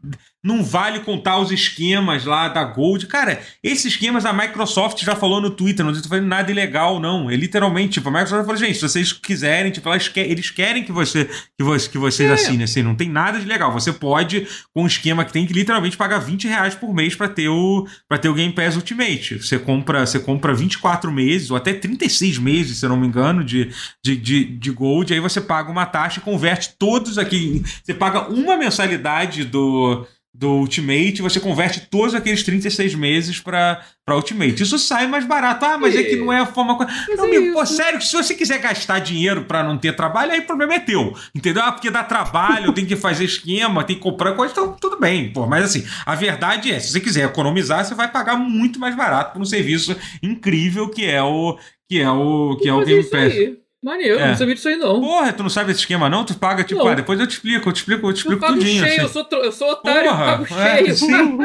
não 0.44 0.64
vale 0.64 1.00
contar 1.02 1.38
os 1.40 1.52
esquemas 1.52 2.24
lá 2.24 2.48
da 2.48 2.64
Gold. 2.64 3.08
Cara, 3.08 3.42
esses 3.62 3.86
esquemas 3.86 4.26
a 4.26 4.32
Microsoft 4.32 5.04
já 5.04 5.16
falou 5.16 5.42
no 5.42 5.50
Twitter, 5.50 5.86
não 5.86 5.92
estou 5.92 6.08
falando 6.10 6.28
nada 6.28 6.50
ilegal, 6.50 7.00
não. 7.00 7.30
É 7.30 7.36
literalmente, 7.36 7.94
tipo, 7.94 8.08
a 8.08 8.12
Microsoft 8.12 8.46
falou, 8.46 8.58
gente, 8.58 8.76
se 8.76 8.82
vocês 8.82 9.12
quiserem, 9.12 9.72
tipo, 9.72 9.90
eles 10.16 10.50
querem 10.50 10.84
que, 10.84 10.92
você, 10.92 11.26
que, 11.58 11.64
você, 11.64 11.90
que 11.90 11.98
vocês 11.98 12.30
é. 12.30 12.34
assinem, 12.34 12.64
assim, 12.64 12.82
não 12.82 12.96
tem 12.96 13.10
nada 13.10 13.38
de 13.38 13.46
legal. 13.46 13.72
Você 13.74 13.92
pode, 13.92 14.48
com 14.74 14.84
um 14.84 14.88
esquema 14.88 15.26
que 15.26 15.34
tem 15.34 15.46
que 15.46 15.52
literalmente 15.52 15.98
pagar 15.98 16.20
20 16.20 16.48
reais 16.48 16.74
por 16.74 16.94
mês 16.94 17.16
para 17.16 17.28
ter 17.28 17.50
o 17.50 17.86
para 18.08 18.18
ter 18.18 18.30
o 18.30 18.34
Game 18.34 18.54
Pass 18.54 18.76
Ultimate. 18.76 19.44
Você 19.44 19.60
compra, 19.60 20.06
você 20.06 20.20
compra 20.20 20.54
24 20.54 21.12
meses, 21.12 21.52
ou 21.52 21.58
até 21.58 21.74
36 21.74 22.38
meses, 22.38 22.78
se 22.78 22.86
eu 22.86 22.90
não 22.90 22.98
me 22.98 23.08
engano, 23.08 23.44
de, 23.44 23.70
de, 24.04 24.16
de, 24.16 24.46
de 24.46 24.72
Gold, 24.72 25.14
aí 25.14 25.20
você 25.20 25.42
paga 25.42 25.72
uma 25.72 25.86
taxa 25.86 26.20
e 26.20 26.24
converte 26.24 26.76
todos 26.78 27.18
aqui. 27.18 27.62
Você 27.84 27.94
paga 27.94 28.30
uma 28.30 28.58
mensalidade 28.58 29.44
do 29.44 30.08
do 30.34 30.52
Ultimate, 30.52 31.22
você 31.22 31.40
converte 31.40 31.88
todos 31.90 32.14
aqueles 32.14 32.44
36 32.44 32.96
meses 32.96 33.40
para 33.40 33.84
Ultimate. 34.08 34.62
Isso 34.62 34.78
sai 34.78 35.08
mais 35.08 35.26
barato. 35.26 35.66
Ah, 35.66 35.78
mas 35.78 35.96
é, 35.96 36.00
é 36.00 36.04
que 36.04 36.16
não 36.16 36.32
é 36.32 36.40
a 36.40 36.46
forma. 36.46 36.78
Não, 37.10 37.26
é 37.26 37.28
amigo, 37.28 37.54
pô, 37.54 37.66
sério, 37.66 38.02
se 38.02 38.14
você 38.14 38.34
quiser 38.34 38.60
gastar 38.60 39.00
dinheiro 39.00 39.46
para 39.46 39.64
não 39.64 39.78
ter 39.78 39.96
trabalho, 39.96 40.32
aí 40.32 40.40
o 40.40 40.46
problema 40.46 40.76
é 40.76 40.80
teu. 40.80 41.14
Entendeu? 41.36 41.64
Ah, 41.64 41.72
porque 41.72 41.90
dá 41.90 42.04
trabalho, 42.04 42.74
tem 42.74 42.86
que 42.86 42.96
fazer 42.96 43.26
esquema, 43.26 43.84
tem 43.84 43.96
que 43.96 44.02
comprar 44.02 44.34
coisa, 44.34 44.52
então 44.52 44.74
tudo 44.74 45.00
bem, 45.00 45.34
pô. 45.34 45.46
Mas 45.46 45.66
assim, 45.66 45.86
a 46.06 46.16
verdade 46.16 46.72
é, 46.72 46.80
se 46.80 46.92
você 46.92 47.00
quiser 47.00 47.26
economizar, 47.26 47.84
você 47.84 47.96
vai 47.96 48.10
pagar 48.12 48.38
muito 48.38 48.80
mais 48.80 48.96
barato 48.96 49.34
por 49.34 49.42
um 49.42 49.46
serviço 49.46 49.96
incrível 50.24 50.90
que 50.90 51.06
é 51.06 51.22
o 51.22 51.58
que 51.90 52.00
é 52.00 52.10
o 52.10 52.56
que 52.62 52.70
é 52.70 52.74
o 52.74 52.86
Game 52.86 53.04
Pass. 53.04 53.34
Maneiro, 53.82 54.20
é. 54.20 54.28
não 54.28 54.36
sabia 54.36 54.56
disso 54.56 54.68
aí 54.68 54.76
não. 54.76 55.00
Porra, 55.00 55.32
tu 55.32 55.42
não 55.42 55.50
sabe 55.50 55.72
esse 55.72 55.80
esquema 55.80 56.10
não? 56.10 56.26
Tu 56.26 56.36
paga, 56.36 56.66
tipo, 56.66 56.86
ah, 56.86 56.94
depois 56.94 57.18
eu 57.18 57.26
te 57.26 57.36
explico, 57.36 57.70
eu 57.70 57.74
te 57.74 57.78
explico, 57.78 58.08
eu 58.10 58.14
te 58.14 58.18
explico 58.18 58.46
eu 58.46 58.54
tudinho. 58.54 58.84
Cheio, 58.84 59.06
assim. 59.06 59.18
eu, 59.18 59.26
sou, 59.26 59.28
eu 59.42 59.52
sou 59.54 59.72
otário, 59.72 60.10
Porra, 60.10 60.24
eu 60.24 60.28
pago 60.28 60.44
é, 60.44 60.78
cheio. 60.78 60.96
Sim. 61.00 61.38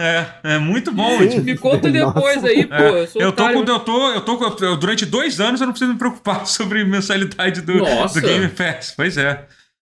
é, 0.00 0.26
é 0.54 0.58
muito 0.58 0.90
bom. 0.90 1.18
Sim, 1.30 1.40
Me 1.40 1.58
conta 1.58 1.90
depois 1.90 2.36
Nossa. 2.36 2.48
aí, 2.48 2.66
pô. 2.66 2.74
É. 2.74 3.02
Eu, 3.02 3.06
sou 3.06 3.20
eu, 3.20 3.32
tô 3.32 3.44
com, 3.44 3.52
eu, 3.52 3.80
tô, 3.80 4.12
eu 4.12 4.20
tô 4.22 4.64
eu, 4.64 4.76
durante 4.78 5.04
dois 5.04 5.38
anos 5.40 5.60
eu 5.60 5.66
não 5.66 5.74
preciso 5.74 5.92
me 5.92 5.98
preocupar 5.98 6.46
sobre 6.48 6.84
mensalidade 6.84 7.60
do, 7.60 7.74
do 7.74 8.20
Game 8.22 8.48
Pass. 8.48 8.94
Pois 8.96 9.18
é. 9.18 9.46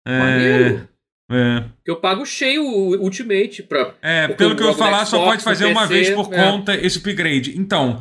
é 0.09 0.19
Maneiro. 0.19 0.89
É. 1.31 1.65
Eu 1.85 1.97
pago 1.97 2.25
cheio 2.25 2.65
o 2.65 3.03
Ultimate 3.03 3.63
pra. 3.65 3.95
É, 4.01 4.29
pelo 4.29 4.57
que 4.57 4.63
eu 4.63 4.75
falar, 4.75 5.05
só 5.05 5.23
pode 5.25 5.43
fazer 5.43 5.67
uma 5.67 5.87
vez 5.87 6.09
por 6.11 6.33
é. 6.33 6.43
conta 6.43 6.75
esse 6.75 6.99
upgrade. 6.99 7.59
Então, 7.59 8.01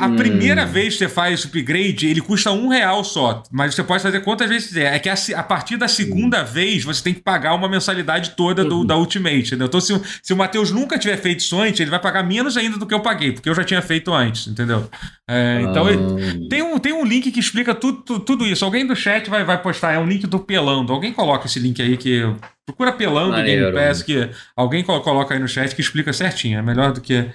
a 0.00 0.06
hum. 0.06 0.14
primeira 0.14 0.64
vez 0.64 0.94
que 0.94 0.98
você 0.98 1.08
faz 1.08 1.34
esse 1.40 1.48
upgrade, 1.48 2.06
ele 2.06 2.20
custa 2.20 2.52
um 2.52 2.68
real 2.68 3.02
só. 3.02 3.42
Mas 3.50 3.74
você 3.74 3.82
pode 3.82 4.00
fazer 4.00 4.20
quantas 4.20 4.48
vezes 4.48 4.68
quiser. 4.68 4.94
É 4.94 4.98
que 5.00 5.08
a, 5.08 5.14
a 5.36 5.42
partir 5.42 5.76
da 5.76 5.88
segunda 5.88 6.40
hum. 6.40 6.44
vez, 6.44 6.84
você 6.84 7.02
tem 7.02 7.12
que 7.12 7.20
pagar 7.20 7.52
uma 7.54 7.68
mensalidade 7.68 8.30
toda 8.36 8.64
do, 8.64 8.78
uhum. 8.78 8.86
da 8.86 8.96
Ultimate. 8.96 9.48
Entendeu? 9.48 9.66
Então, 9.66 9.80
se, 9.80 10.00
se 10.22 10.32
o 10.32 10.36
Matheus 10.36 10.70
nunca 10.70 10.96
tiver 10.96 11.16
feito 11.16 11.40
isso 11.40 11.60
antes, 11.60 11.80
ele 11.80 11.90
vai 11.90 11.98
pagar 11.98 12.22
menos 12.22 12.56
ainda 12.56 12.78
do 12.78 12.86
que 12.86 12.94
eu 12.94 13.00
paguei, 13.00 13.32
porque 13.32 13.48
eu 13.48 13.54
já 13.54 13.64
tinha 13.64 13.82
feito 13.82 14.12
antes, 14.14 14.46
entendeu? 14.46 14.88
É, 15.26 15.62
então, 15.62 15.90
ele, 15.90 16.46
tem, 16.48 16.62
um, 16.62 16.78
tem 16.78 16.92
um 16.92 17.04
link 17.04 17.32
que 17.32 17.40
explica 17.40 17.74
tudo, 17.74 18.00
tudo, 18.02 18.20
tudo, 18.20 18.46
isso. 18.46 18.64
Alguém 18.64 18.86
do 18.86 18.94
chat 18.94 19.28
vai, 19.28 19.42
vai 19.42 19.60
postar. 19.60 19.94
É 19.94 19.98
um 19.98 20.06
link 20.06 20.28
do 20.28 20.38
Pelando. 20.38 20.92
Alguém 20.92 21.12
coloca 21.12 21.46
esse 21.46 21.58
link 21.58 21.82
aí 21.82 21.96
que. 21.96 22.22
Procura 22.64 22.92
Pelando 22.92 23.32
Maneiro. 23.32 23.72
Game 23.72 23.88
Pass, 23.88 24.02
que 24.02 24.28
alguém 24.54 24.84
coloca 24.84 25.34
aí 25.34 25.40
no 25.40 25.48
chat 25.48 25.74
que 25.74 25.80
explica 25.80 26.12
certinho. 26.12 26.58
É 26.58 26.62
melhor 26.62 26.92
do 26.92 27.00
que 27.00 27.26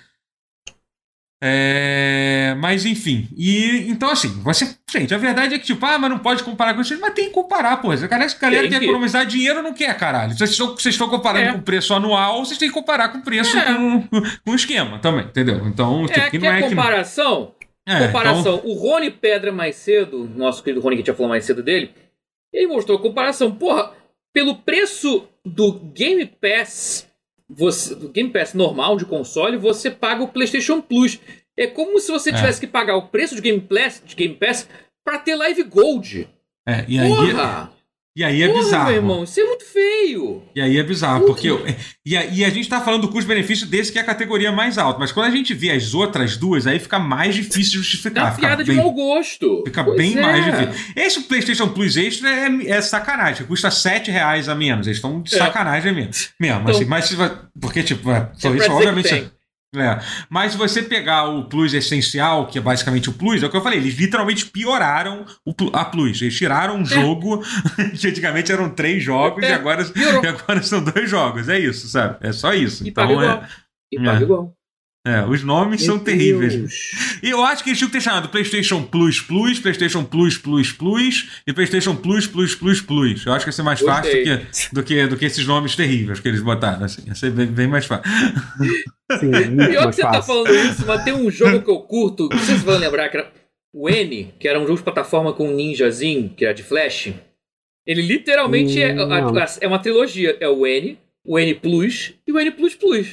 é, 1.45 2.55
mas 2.57 2.85
enfim, 2.85 3.27
e 3.35 3.85
então 3.89 4.09
assim, 4.09 4.29
você. 4.41 4.77
Gente, 4.89 5.13
a 5.13 5.17
verdade 5.17 5.55
é 5.55 5.59
que, 5.59 5.65
tipo, 5.65 5.85
ah, 5.85 5.97
mas 5.97 6.09
não 6.09 6.19
pode 6.19 6.41
comparar 6.41 6.73
com 6.73 6.79
isso, 6.79 6.97
mas 7.01 7.13
tem 7.13 7.25
que 7.25 7.31
comparar, 7.31 7.81
pô. 7.81 7.91
A 7.91 7.95
galera, 7.97 8.33
galera 8.39 8.69
quer 8.69 8.79
que... 8.79 8.85
economizar 8.85 9.25
dinheiro 9.25 9.61
não 9.61 9.73
quer, 9.73 9.97
caralho. 9.97 10.37
Vocês 10.37 10.51
estão, 10.51 10.67
vocês 10.67 10.95
estão 10.95 11.09
comparando 11.09 11.49
é. 11.49 11.51
com 11.51 11.57
o 11.57 11.63
preço 11.63 11.93
anual, 11.93 12.45
vocês 12.45 12.57
têm 12.57 12.69
que 12.69 12.73
comparar 12.73 13.09
com 13.09 13.17
o 13.17 13.23
preço 13.23 13.57
é. 13.57 13.73
com, 13.73 14.07
com 14.45 14.51
o 14.51 14.55
esquema 14.55 14.99
também, 14.99 15.25
entendeu? 15.25 15.67
Então, 15.67 16.05
é, 16.05 16.29
tipo, 16.29 16.45
não 16.45 16.51
é 16.53 16.61
comparação? 16.61 17.53
Que 17.59 17.91
não... 17.91 17.97
É, 17.97 18.07
comparação. 18.07 18.55
Então... 18.55 18.71
O 18.71 18.75
Rony 18.75 19.11
Pedra 19.11 19.51
mais 19.51 19.75
cedo, 19.75 20.31
nosso 20.33 20.63
querido 20.63 20.79
Rony 20.79 20.95
que 20.95 21.07
já 21.07 21.13
falou 21.13 21.27
mais 21.27 21.43
cedo 21.43 21.61
dele, 21.61 21.91
ele 22.53 22.67
mostrou 22.67 22.97
a 22.97 23.01
comparação. 23.01 23.51
Porra, 23.51 23.91
pelo 24.31 24.55
preço 24.55 25.27
do 25.43 25.73
Game 25.73 26.25
Pass 26.25 27.05
você, 27.55 27.95
do 27.95 28.09
Game 28.09 28.29
Pass 28.31 28.53
normal 28.53 28.97
de 28.97 29.05
console, 29.05 29.57
você 29.57 29.89
paga 29.91 30.23
o 30.23 30.27
PlayStation 30.27 30.81
Plus. 30.81 31.19
É 31.57 31.67
como 31.67 31.99
se 31.99 32.11
você 32.11 32.29
É. 32.31 32.33
tivesse 32.33 32.59
que 32.59 32.67
pagar 32.67 32.95
o 32.97 33.07
preço 33.09 33.35
de 33.35 33.41
Game 33.41 33.61
Pass, 33.61 34.01
de 34.05 34.15
Game 34.15 34.35
Pass 34.35 34.67
pra 35.05 35.19
ter 35.19 35.35
Live 35.35 35.63
Gold. 35.63 36.27
É, 36.67 36.85
e 36.87 36.97
aí, 36.99 37.07
Porra! 37.09 37.72
E 38.15 38.23
aí 38.23 38.43
é 38.43 38.47
Porra, 38.47 38.63
bizarro. 38.63 38.85
meu 38.87 38.95
irmão, 38.95 39.23
isso 39.23 39.39
é 39.39 39.43
muito 39.43 39.65
feio. 39.65 40.43
E 40.55 40.61
aí 40.61 40.77
é 40.77 40.83
bizarro, 40.83 41.25
porque. 41.25 41.49
eu- 41.49 41.65
e, 42.05 42.15
a, 42.15 42.25
e 42.25 42.45
a 42.45 42.49
gente 42.49 42.69
tá 42.69 42.79
falando 42.81 43.01
do 43.01 43.07
custo-benefício 43.09 43.65
desse 43.67 43.91
que 43.91 43.97
é 43.97 44.01
a 44.01 44.05
categoria 44.05 44.51
mais 44.51 44.77
alta. 44.77 44.99
Mas 44.99 45.11
quando 45.11 45.27
a 45.27 45.31
gente 45.31 45.53
vê 45.53 45.71
as 45.71 45.93
outras 45.93 46.37
duas, 46.37 46.67
aí 46.67 46.77
fica 46.79 46.99
mais 46.99 47.33
difícil 47.35 47.71
de 47.73 47.77
É 47.77 47.81
justificar. 47.81 48.35
Fica 48.35 48.47
piada 48.47 48.63
de 48.63 48.71
bem, 48.71 48.77
mau 48.79 48.91
gosto. 48.91 49.63
fica 49.65 49.83
Pois 49.83 49.97
bem 49.97 50.17
é. 50.17 50.21
mais 50.21 50.45
difícil. 50.45 50.93
Esse 50.95 51.21
PlayStation 51.21 51.69
Plus 51.69 51.97
Extra 51.97 52.29
é, 52.29 52.49
é 52.67 52.81
sacanagem, 52.81 53.45
custa 53.47 53.71
7 53.71 54.11
reais 54.11 54.47
a 54.47 54.53
menos. 54.55 54.85
Eles 54.87 54.97
estão 54.97 55.21
de 55.21 55.33
É. 55.33 55.37
sacanagem 55.37 55.93
mesmo. 55.93 56.11
mesmo 56.39 56.61
Então- 56.61 56.75
assim, 56.75 56.85
mas 56.85 57.09
Porque, 57.59 57.81
tipo, 57.83 58.11
é, 58.11 58.29
isso, 58.35 58.71
obviamente. 58.71 59.31
É. 59.75 59.99
Mas 60.29 60.51
se 60.51 60.57
você 60.57 60.83
pegar 60.83 61.25
o 61.27 61.45
Plus 61.45 61.73
essencial, 61.73 62.47
que 62.47 62.57
é 62.57 62.61
basicamente 62.61 63.09
o 63.09 63.13
Plus, 63.13 63.41
é 63.41 63.47
o 63.47 63.49
que 63.49 63.57
eu 63.57 63.61
falei, 63.61 63.79
eles 63.79 63.95
literalmente 63.95 64.45
pioraram 64.45 65.25
o, 65.45 65.53
a 65.73 65.83
Plus. 65.85 66.21
Eles 66.21 66.35
tiraram 66.37 66.77
um 66.77 66.85
jogo 66.85 67.43
que 67.99 68.07
antigamente 68.07 68.51
eram 68.51 68.69
três 68.69 69.03
jogos 69.03 69.43
É, 69.43 69.49
e, 69.49 69.53
agora, 69.53 69.83
e 69.95 70.27
agora 70.27 70.61
são 70.61 70.83
dois 70.83 71.09
jogos. 71.09 71.49
É 71.49 71.57
isso, 71.59 71.87
sabe? 71.87 72.17
É 72.21 72.31
só 72.31 72.53
isso. 72.53 72.85
E 72.85 72.89
então, 72.89 73.07
paga 73.07 73.13
é, 73.13 73.23
igual. 73.25 73.43
E 73.91 73.97
paga 73.97 74.19
É. 74.19 74.23
igual. 74.23 74.55
É, 75.05 75.25
os 75.25 75.43
nomes 75.43 75.81
são 75.83 75.95
Meu 75.95 76.03
terríveis. 76.05 76.55
Deus. 76.55 76.73
E 77.21 77.29
eu 77.29 77.43
acho 77.43 77.63
que 77.63 77.69
eles 77.69 77.77
tinham 77.77 77.89
que 77.89 77.97
ter 77.97 78.01
chamado 78.03 78.29
PlayStation 78.29 78.83
Plus 78.83 79.19
Plus, 79.19 79.59
PlayStation 79.59 80.03
Plus 80.03 80.37
Plus 80.37 80.71
Plus 80.71 81.29
e 81.45 81.51
PlayStation 81.53 81.95
Plus 81.95 82.25
Plus 82.25 82.55
Plus 82.55 82.81
Plus. 82.81 83.25
Eu 83.25 83.33
acho 83.33 83.43
que 83.45 83.49
ia 83.49 83.53
ser 83.53 83.63
mais 83.63 83.79
fácil 83.81 84.11
do 84.11 84.17
Gostei. 84.25 84.37
que, 84.37 84.75
do, 84.75 84.83
que, 84.83 85.07
do 85.07 85.17
que 85.17 85.25
esses 85.25 85.45
nomes 85.45 85.75
terríveis 85.75 86.19
que 86.19 86.27
eles 86.27 86.41
botaram. 86.41 86.85
Assim. 86.85 87.03
Ia 87.05 87.15
ser 87.15 87.31
bem, 87.31 87.47
bem 87.47 87.67
mais 87.67 87.85
fácil. 87.85 88.09
Sim, 89.19 89.27
muito 89.51 89.69
Pior 89.69 89.89
que 89.89 89.95
você 89.95 90.01
tá 90.01 90.13
fácil. 90.13 90.23
falando 90.33 90.55
isso, 90.55 90.85
mas 90.85 91.03
tem 91.03 91.13
um 91.13 91.29
jogo 91.29 91.61
que 91.61 91.69
eu 91.69 91.79
curto, 91.81 92.29
não 92.29 92.37
sei 92.37 92.39
se 92.39 92.45
vocês 92.45 92.61
vão 92.63 92.77
lembrar, 92.77 93.09
que 93.09 93.17
era 93.17 93.31
o 93.73 93.89
N, 93.89 94.33
que 94.39 94.47
era 94.47 94.59
um 94.59 94.63
jogo 94.63 94.77
de 94.77 94.83
plataforma 94.83 95.33
com 95.33 95.49
um 95.49 95.55
ninjazinho, 95.55 96.29
que 96.29 96.45
era 96.45 96.53
de 96.53 96.63
Flash. 96.63 97.11
Ele 97.85 98.01
literalmente 98.01 98.81
é, 98.81 98.93
Hum, 98.93 99.37
é 99.59 99.67
uma 99.67 99.79
trilogia. 99.79 100.37
É 100.39 100.47
o 100.47 100.65
N, 100.65 100.97
o 101.25 101.37
N 101.37 101.53
Plus 101.55 102.13
e 102.25 102.31
o 102.31 102.39
N 102.39 102.51
Plus 102.51 102.75
Plus. 102.75 103.07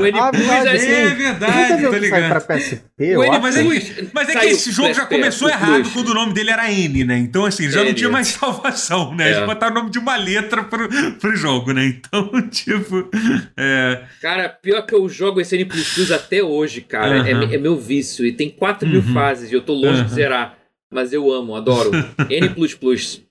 O 0.00 0.06
N 0.06 0.18
Ah, 0.18 0.30
é 0.34 0.62
sim. 0.62 0.68
assim. 0.76 0.90
É 0.90 1.08
verdade, 1.14 1.82
que 1.82 1.88
pra 1.88 1.98
ligado. 1.98 2.46
PSP, 2.46 3.16
O 3.16 3.24
N 3.24 3.38
mas 3.38 3.56
é 3.56 3.62
Plus. 3.62 3.92
Mas 4.12 4.28
é 4.28 4.32
que 4.32 4.38
Saiu 4.38 4.50
esse 4.50 4.70
jogo 4.72 4.88
já 4.94 5.02
PSP, 5.06 5.14
começou 5.16 5.48
o 5.48 5.50
errado 5.50 5.82
Plus. 5.82 5.92
quando 5.92 6.08
o 6.08 6.14
nome 6.14 6.32
dele 6.34 6.50
era 6.50 6.70
N, 6.72 7.04
né? 7.04 7.18
Então, 7.18 7.44
assim, 7.44 7.70
já 7.70 7.80
não 7.80 7.88
N. 7.90 7.94
tinha 7.94 8.10
mais 8.10 8.28
salvação, 8.40 9.14
né? 9.14 9.28
É. 9.28 9.34
Eles 9.36 9.46
botaram 9.46 9.72
o 9.72 9.78
nome 9.78 9.90
de 9.90 9.98
uma 9.98 10.16
letra 10.16 10.64
pro, 10.64 10.88
pro 11.18 11.36
jogo, 11.36 11.72
né? 11.72 11.86
Então, 11.86 12.30
tipo. 12.50 13.08
É, 13.56 14.02
Cara, 14.20 14.48
pior 14.48 14.82
que 14.82 14.94
eu 14.94 15.08
jogo 15.08 15.40
esse 15.40 15.54
N 15.56 15.64
Plus 15.64 15.94
Plus 15.94 16.10
até 16.12 16.42
hoje, 16.42 16.80
cara. 16.80 17.28
É, 17.28 17.32
Aham. 17.32 17.46
me- 17.46 17.54
é 17.54 17.58
meu 17.58 17.76
vício. 17.76 18.24
E 18.26 18.32
tem 18.32 18.48
4 18.50 18.86
mil 18.88 19.00
Uhum. 19.00 19.12
fases 19.14 19.50
e 19.50 19.54
eu 19.54 19.60
tô 19.62 19.72
longe 19.74 20.00
Aham. 20.00 20.04
de 20.04 20.14
zerar. 20.14 20.56
Mas 20.92 21.12
eu 21.12 21.30
amo, 21.32 21.54
adoro. 21.54 21.90
N 22.28 22.48
Plus 22.50 22.74
Plus. 22.74 23.22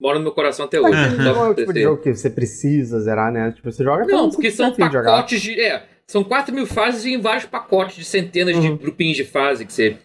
Mora 0.00 0.18
no 0.18 0.24
meu 0.24 0.32
coração 0.32 0.64
até 0.66 0.80
hoje. 0.80 0.90
Top 0.92 1.16
não 1.18 1.46
é 1.46 1.48
o 1.50 1.54
tipo 1.54 1.72
de 1.72 1.82
jogo 1.82 2.02
que 2.02 2.14
você 2.14 2.28
precisa 2.28 3.00
zerar, 3.00 3.32
né? 3.32 3.52
Tipo, 3.52 3.70
você 3.70 3.82
joga 3.84 4.04
Não, 4.06 4.28
porque 4.30 4.50
são 4.50 4.66
afim 4.70 4.86
de 4.86 4.92
jogar. 4.92 5.10
pacotes 5.12 5.40
de. 5.40 5.60
É, 5.60 5.84
são 6.06 6.22
4 6.24 6.54
mil 6.54 6.66
fases 6.66 7.06
em 7.06 7.20
vários 7.20 7.44
pacotes 7.46 7.96
de 7.96 8.04
centenas 8.04 8.60
de 8.60 8.68
Uhum. 8.68 8.76
grupinhos 8.76 9.16
de 9.16 9.24
fase 9.24 9.64
que 9.64 9.72
você. 9.72 9.96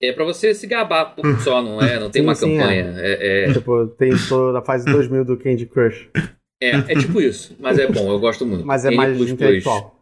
É 0.00 0.12
pra 0.12 0.24
você 0.24 0.54
se 0.54 0.66
gabar 0.66 1.14
por 1.14 1.24
só, 1.40 1.60
não 1.60 1.80
é? 1.82 1.98
Não 1.98 2.08
tem 2.08 2.22
Sim, 2.22 2.28
uma 2.28 2.34
sim, 2.34 2.56
campanha. 2.56 2.94
É, 2.98 3.46
é, 3.48 3.52
Tipo, 3.52 3.86
tem 3.98 4.12
toda 4.28 4.60
a 4.60 4.62
fase 4.62 4.84
2000 4.86 5.24
do 5.24 5.36
Candy 5.36 5.66
Crush. 5.66 6.08
é, 6.62 6.70
é 6.70 6.94
tipo 6.98 7.20
isso. 7.20 7.54
Mas 7.58 7.78
é 7.78 7.86
bom, 7.90 8.08
eu 8.10 8.18
gosto 8.20 8.46
muito. 8.46 8.64
Mas 8.64 8.84
é 8.84 8.88
N 8.88 8.96
mais 8.96 9.08
plus 9.10 9.18
plus. 9.26 9.30
intelectual. 9.32 9.98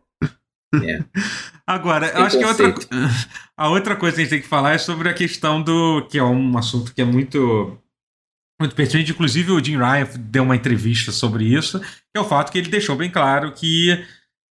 Agora, 1.67 2.07
eu 2.15 2.23
acho 2.25 2.39
que 2.39 2.45
a 2.45 2.49
outra, 2.49 2.73
conceito. 2.73 2.89
a 3.57 3.69
outra 3.71 3.97
coisa 3.97 4.15
que 4.17 4.21
a 4.21 4.25
gente 4.25 4.31
tem 4.33 4.41
que 4.43 4.49
falar 4.49 4.75
é 4.75 4.79
sobre 4.79 5.09
a 5.09 5.15
questão 5.15 5.63
do. 5.63 6.07
que 6.09 6.19
é 6.19 6.23
um 6.23 6.57
assunto 6.57 6.95
que 6.95 7.01
é 7.01 7.05
muito. 7.05 7.77
Muito 8.61 8.75
pertinente, 8.75 9.11
inclusive 9.13 9.53
o 9.53 9.63
Jim 9.63 9.77
Ryan 9.77 10.09
deu 10.19 10.43
uma 10.43 10.57
entrevista 10.57 11.13
sobre 11.13 11.45
isso, 11.45 11.79
que 11.81 12.17
é 12.17 12.21
o 12.21 12.25
fato 12.25 12.51
que 12.51 12.59
ele 12.59 12.71
deixou 12.71 12.97
bem 12.97 13.11
claro 13.11 13.53
que, 13.53 14.03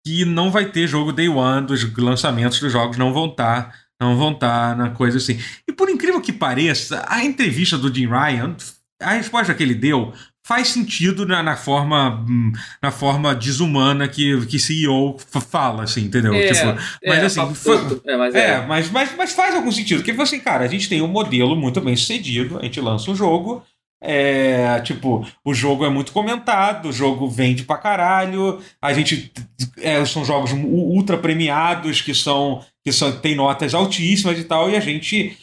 que 0.07 0.25
não 0.27 0.51
vai 0.51 0.67
ter 0.67 0.87
jogo 0.87 1.13
Day 1.13 1.29
One, 1.29 1.67
dos 1.67 1.97
lançamentos 1.97 2.61
dos 2.61 2.71
jogos 2.71 2.99
não 2.99 3.13
vão 3.15 3.27
estar 3.27 3.73
não 4.01 4.17
vão 4.17 4.33
estar 4.33 4.77
na 4.77 4.91
coisa 4.91 5.17
assim. 5.19 5.39
E 5.69 5.73
por 5.73 5.89
incrível 5.89 6.21
que 6.21 6.33
pareça, 6.33 7.05
a 7.09 7.25
entrevista 7.25 7.79
do 7.79 7.95
Jim 7.95 8.07
Ryan, 8.09 8.57
a 9.01 9.13
resposta 9.13 9.55
que 9.55 9.63
ele 9.63 9.75
deu 9.75 10.13
faz 10.47 10.69
sentido 10.69 11.25
na, 11.27 11.43
na 11.43 11.57
forma 11.57 12.23
hum, 12.29 12.53
na 12.83 12.91
forma 12.91 13.35
desumana 13.35 14.07
que, 14.07 14.45
que 14.47 14.59
CEO 14.59 15.17
fala, 15.51 15.85
assim, 15.85 16.03
entendeu? 16.03 16.35
É, 16.35 16.53
Tipo, 16.53 16.79
é, 17.03 17.09
mas 17.09 17.25
assim, 17.25 17.55
foi- 17.55 17.79
torto. 17.79 18.03
é, 18.07 18.17
mas 18.17 18.35
é, 18.35 18.51
é. 18.51 18.67
mas, 18.67 18.91
mas, 18.91 19.17
mas 19.17 19.33
faz 19.33 19.55
algum 19.55 19.73
sentido. 19.73 20.03
Porque, 20.03 20.21
assim, 20.21 20.41
cara, 20.41 20.65
a 20.65 20.69
gente 20.69 20.89
tem 20.89 21.01
um 21.01 21.09
modelo 21.09 21.57
muito 21.57 21.81
bem 21.81 21.97
sucedido, 21.97 22.59
a 22.59 22.63
gente 22.63 22.79
lança 22.81 23.11
um 23.11 23.17
jogo, 23.17 23.65
é, 24.07 24.81
tipo, 24.81 25.27
o 25.43 25.55
jogo 25.55 25.87
é 25.87 25.89
muito 25.89 26.13
comentado, 26.13 26.91
o 26.91 26.93
jogo 26.93 27.27
vende 27.27 27.65
pra 27.65 27.79
caralho, 27.79 28.61
a 28.81 28.93
gente. 28.93 29.33
é, 29.79 30.05
são 30.05 30.25
jogos 30.25 30.53
ultra 30.53 31.17
premiados 31.17 32.03
que 32.03 32.15
são. 32.15 32.63
que 32.85 32.93
são, 32.93 33.19
tem 33.19 33.35
notas 33.35 33.73
altíssimas 33.73 34.39
e 34.39 34.45
tal, 34.45 34.69
e 34.69 34.77
a 34.77 34.81
gente. 34.81 35.39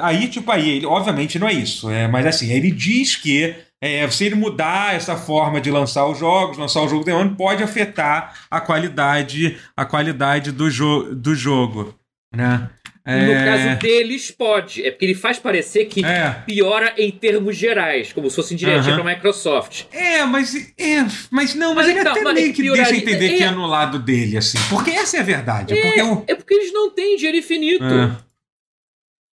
Aí, 0.00 0.26
tipo, 0.26 0.50
aí, 0.50 0.68
ele, 0.68 0.86
obviamente 0.86 1.38
não 1.38 1.46
é 1.46 1.52
isso, 1.52 1.88
é, 1.88 2.08
mas 2.08 2.26
assim, 2.26 2.50
ele 2.50 2.72
diz 2.72 3.14
que 3.14 3.54
é, 3.80 4.08
se 4.10 4.24
ele 4.24 4.34
mudar 4.34 4.94
essa 4.94 5.16
forma 5.16 5.60
de 5.60 5.70
lançar 5.70 6.06
os 6.06 6.18
jogos, 6.18 6.58
lançar 6.58 6.82
o 6.82 6.88
jogo 6.88 7.04
de 7.04 7.12
ano, 7.12 7.36
pode 7.36 7.62
afetar 7.62 8.34
a 8.50 8.60
qualidade, 8.60 9.56
a 9.76 9.84
qualidade 9.84 10.50
do, 10.50 10.68
jo 10.68 11.14
do 11.14 11.36
jogo, 11.36 11.94
né? 12.34 12.68
No 13.04 13.12
É, 13.12 13.44
caso 13.44 13.78
deles, 13.80 14.30
pode. 14.30 14.84
É 14.86 14.90
porque 14.92 15.04
ele 15.04 15.14
faz 15.14 15.36
parecer 15.38 15.86
que 15.86 16.04
É. 16.04 16.30
piora 16.46 16.94
em 16.96 17.10
termos 17.10 17.56
gerais, 17.56 18.12
como 18.12 18.30
se 18.30 18.36
fosse 18.36 18.54
indiretinha 18.54 18.94
Aham. 18.94 19.02
pra 19.02 19.14
Microsoft. 19.14 19.84
É, 19.92 20.24
mas 20.24 20.54
é, 20.78 21.04
mas 21.30 21.54
não, 21.54 21.74
mas, 21.74 21.86
Mas 21.86 21.88
ele 21.88 22.00
então, 22.00 22.12
até 22.12 22.22
mas 22.22 22.34
meio 22.34 22.52
que 22.52 22.62
deixa 22.62 22.94
entender 22.96 23.36
que 23.36 23.42
é. 23.42 23.46
é 23.46 23.50
no 23.50 23.66
lado 23.66 23.98
dele, 23.98 24.36
assim. 24.36 24.56
Porque 24.70 24.90
essa 24.92 25.16
é 25.16 25.20
a 25.20 25.24
verdade. 25.24 25.74
É 25.76 25.82
porque 25.82 26.02
o. 26.02 26.24
É 26.28 26.34
porque 26.36 26.54
eles 26.54 26.72
não 26.72 26.90
têm 26.90 27.16
dinheiro 27.16 27.38
infinito. 27.38 27.84
É. 27.84 28.16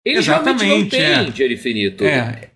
Eles 0.04 0.26
realmente 0.26 0.56
não 0.58 0.76
Exatamente, 0.76 0.90
têm 0.90 1.00
é. 1.00 1.24
dinheiro 1.30 1.54
infinito. 1.54 2.04
É, 2.04 2.50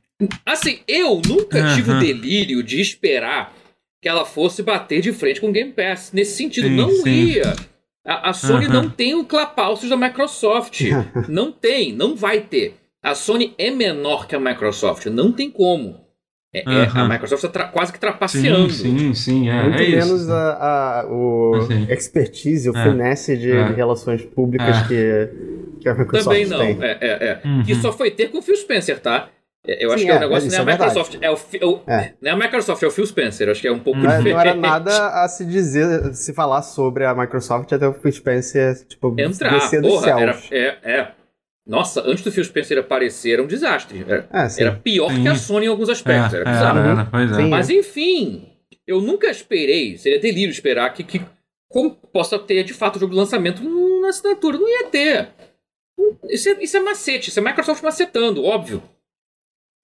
Assim, 0.45 0.81
eu 0.89 1.23
nunca 1.27 1.75
tive 1.77 1.93
o 1.93 2.01
delírio 2.01 2.61
de 2.63 2.81
esperar 2.81 3.55
que 4.03 4.09
ela 4.09 4.25
fosse 4.27 4.63
bater 4.65 5.01
de 5.01 5.13
frente 5.13 5.41
com 5.41 5.49
o 5.49 5.53
Game 5.53 5.73
Pass. 5.73 6.11
Nesse 6.13 6.37
sentido, 6.37 6.67
Sim, 6.69 6.75
não 6.77 6.91
sim. 6.91 7.09
ia. 7.11 7.55
A, 8.09 8.31
a 8.31 8.33
Sony 8.33 8.65
Aham. 8.65 8.73
não 8.75 8.89
tem 8.91 9.15
o 9.15 9.25
clapalços 9.25 9.91
da 9.91 9.97
Microsoft. 9.97 10.81
não 11.29 11.53
tem, 11.53 11.93
não 11.93 12.17
vai 12.17 12.41
ter. 12.41 12.77
A 13.03 13.15
Sony 13.15 13.55
é 13.59 13.71
menor 13.71 14.27
que 14.27 14.35
a 14.35 14.41
Microsoft, 14.41 15.07
não 15.07 15.31
tem 15.31 15.51
como. 15.51 16.01
É- 16.55 16.61
é- 16.61 16.89
a. 16.95 17.07
Microsoft 17.07 17.45
está 17.45 17.65
quase 17.65 17.93
que 17.93 17.99
sim, 17.99 18.01
trapaceando. 18.01 18.71
sim, 18.71 19.13
sim, 19.15 19.49
é, 19.51 19.63
Muito 19.65 19.83
é 19.83 19.89
menos 19.91 20.23
isso. 20.23 20.33
a, 20.33 21.01
a- 21.03 21.07
o 21.07 21.55
Assim. 21.57 21.87
expertise, 21.91 22.71
o 22.71 22.77
É. 22.77 22.83
finesse 22.83 23.37
de 23.37 23.53
É. 23.53 23.67
relações 23.67 24.25
públicas 24.25 24.77
É. 24.79 24.89
que, 24.89 25.29
que 25.83 25.89
a 25.91 25.95
Microsoft 25.95 26.25
Também 26.25 26.47
não. 26.47 26.59
tem. 26.59 26.79
É, 26.83 26.99
é, 27.01 27.41
é. 27.45 27.47
Uhum. 27.47 27.63
Que 27.63 27.75
só 27.75 27.93
foi 27.93 28.11
ter 28.11 28.29
com 28.31 28.39
o 28.39 28.43
Phil 28.43 28.57
Spencer, 28.57 28.99
tá? 28.99 29.29
É, 29.67 29.85
Eu 29.85 29.91
acho 29.91 29.99
Sim, 30.01 30.07
que 30.07 30.11
é 30.13 30.15
é, 30.15 30.17
um 30.17 30.21
negócio 30.21 30.49
não 30.51 30.55
é 30.55 30.59
a 30.59 30.63
é 30.63 30.65
verdade. 30.65 30.91
Microsoft, 30.91 31.19
é 31.23 31.31
o, 31.31 31.37
Fi- 31.37 31.65
o- 31.65 31.81
É. 31.87 32.15
não 32.23 32.31
é 32.31 32.35
a 32.35 32.37
Microsoft, 32.37 32.83
é 32.83 32.87
o 32.87 32.91
Phil 32.91 33.07
Spencer. 33.07 33.49
Acho 33.49 33.61
que 33.61 33.69
é 33.69 33.73
um 33.73 33.79
pouco. 33.79 33.99
Não, 34.01 34.09
diferente. 34.09 34.33
não 34.35 34.41
era 34.41 34.55
nada 34.55 35.09
a 35.23 35.29
se 35.29 35.45
dizer, 35.45 36.15
se 36.15 36.33
falar 36.33 36.63
sobre 36.63 37.05
a 37.05 37.15
Microsoft 37.15 37.73
até 37.73 37.87
o 37.87 37.93
Phil 37.95 38.13
Spencer, 38.13 38.87
tipo, 38.87 39.15
Entrar, 39.19 39.51
descer 39.55 39.83
dos 39.83 39.91
porra, 39.91 40.05
céus. 40.05 40.21
era, 40.21 40.39
é, 40.51 40.79
é. 41.01 41.09
Nossa, 41.67 42.01
antes 42.07 42.25
do 42.25 42.33
Phil 42.33 42.45
Spencer 42.45 42.79
aparecer, 42.79 43.33
era 43.35 43.43
um 43.43 43.47
desastre. 43.47 44.03
Era, 44.09 44.27
É, 44.33 44.63
era 44.63 44.73
pior 44.77 45.11
Sim. 45.13 45.23
que 45.23 45.29
a 45.29 45.35
Sony 45.35 45.67
em 45.67 45.69
alguns 45.69 45.91
aspectos. 45.91 46.33
É, 46.33 46.37
era 46.41 46.49
é, 46.49 46.53
bizarro. 46.53 46.79
era, 46.79 47.05
pois 47.11 47.33
é. 47.33 47.43
Mas 47.43 47.69
enfim, 47.69 48.49
eu 48.87 49.03
nunca 49.03 49.29
esperei, 49.31 49.99
seria 49.99 50.19
delírio 50.19 50.51
esperar 50.51 50.95
que, 50.95 51.03
que 51.05 51.21
como 51.69 51.91
possa 51.91 52.39
ter 52.39 52.65
de 52.65 52.73
fato 52.73 52.97
o 52.97 53.01
jogo 53.01 53.13
de 53.13 53.19
lançamento 53.19 53.63
na 54.01 54.09
assinatura. 54.09 54.57
Não 54.57 54.67
ia 54.67 54.87
ter. 54.87 55.29
Isso 56.31 56.49
é, 56.49 56.57
isso 56.63 56.77
é 56.77 56.81
macete, 56.81 57.29
isso 57.29 57.39
é 57.39 57.43
Microsoft 57.43 57.83
macetando, 57.83 58.45
óbvio. 58.45 58.83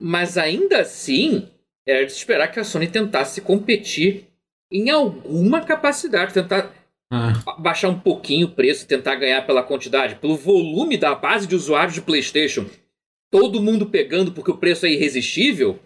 Mas 0.07 0.37
ainda 0.37 0.81
assim, 0.83 1.49
era 1.89 2.05
de 2.05 2.13
se 2.13 2.19
esperar 2.19 2.49
que 2.49 2.61
a 2.61 2.65
Sony 2.65 2.87
tentasse 2.87 3.41
competir 3.41 4.27
em 4.71 4.91
alguma 4.91 5.63
capacidade, 5.65 6.35
tentar 6.35 6.71
É. 7.11 7.61
baixar 7.61 7.89
um 7.89 7.99
pouquinho 7.99 8.49
o 8.49 8.51
preço, 8.51 8.87
tentar 8.87 9.15
ganhar 9.15 9.47
pela 9.47 9.63
quantidade, 9.63 10.17
pelo 10.17 10.37
volume 10.37 10.99
da 10.99 11.15
base 11.15 11.47
de 11.47 11.55
usuários 11.55 11.95
de 11.95 12.03
PlayStation, 12.03 12.67
todo 13.31 13.63
mundo 13.63 13.87
pegando 13.87 14.33
porque 14.33 14.51
o 14.51 14.59
preço 14.59 14.85
é 14.85 14.91
irresistível, 14.91 15.79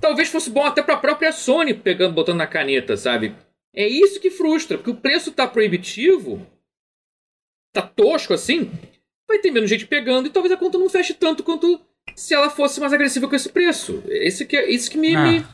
talvez 0.00 0.28
fosse 0.28 0.50
bom 0.50 0.66
até 0.66 0.82
para 0.82 0.94
a 0.94 1.00
própria 1.00 1.32
Sony 1.32 1.72
pegando, 1.72 2.14
botando 2.14 2.38
na 2.38 2.46
caneta, 2.46 2.94
sabe? 2.96 3.34
É 3.74 3.86
isso 3.88 4.20
que 4.20 4.30
frustra, 4.30 4.76
porque 4.76 4.90
o 4.90 4.96
preço 4.96 5.32
tá 5.32 5.46
proibitivo, 5.46 6.46
tá 7.72 7.80
tosco 7.82 8.34
assim, 8.34 8.70
vai 9.28 9.38
ter 9.38 9.50
menos 9.50 9.70
gente 9.70 9.86
pegando 9.86 10.26
e 10.26 10.30
talvez 10.30 10.52
a 10.52 10.58
conta 10.58 10.76
não 10.78 10.90
feche 10.90 11.14
tanto 11.14 11.42
quanto 11.42 11.80
se 12.14 12.34
ela 12.34 12.50
fosse 12.50 12.80
mais 12.80 12.92
agressiva 12.92 13.28
com 13.28 13.36
esse 13.36 13.48
preço. 13.48 14.02
Esse 14.08 14.46
que 14.46 14.56
é 14.56 14.70
isso 14.70 14.90
que 14.90 14.98
me, 14.98 15.14
Ah. 15.14 15.22
me 15.22 15.46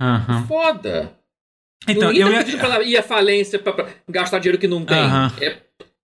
Aham. 0.00 0.46
foda. 0.46 1.18
Então, 1.86 2.12
Ninguém 2.12 2.26
eu 2.26 2.32
tá 2.32 2.38
pedindo 2.38 2.56
ia... 2.56 2.68
pra 2.68 2.82
ir 2.82 2.96
à 2.96 3.02
falência 3.02 3.58
pra, 3.58 3.72
pra, 3.72 3.88
gastar 4.08 4.38
dinheiro 4.38 4.58
que 4.58 4.66
não 4.66 4.84
tem. 4.84 4.98
Uh 4.98 5.08
-huh. 5.08 5.42
é, 5.42 5.58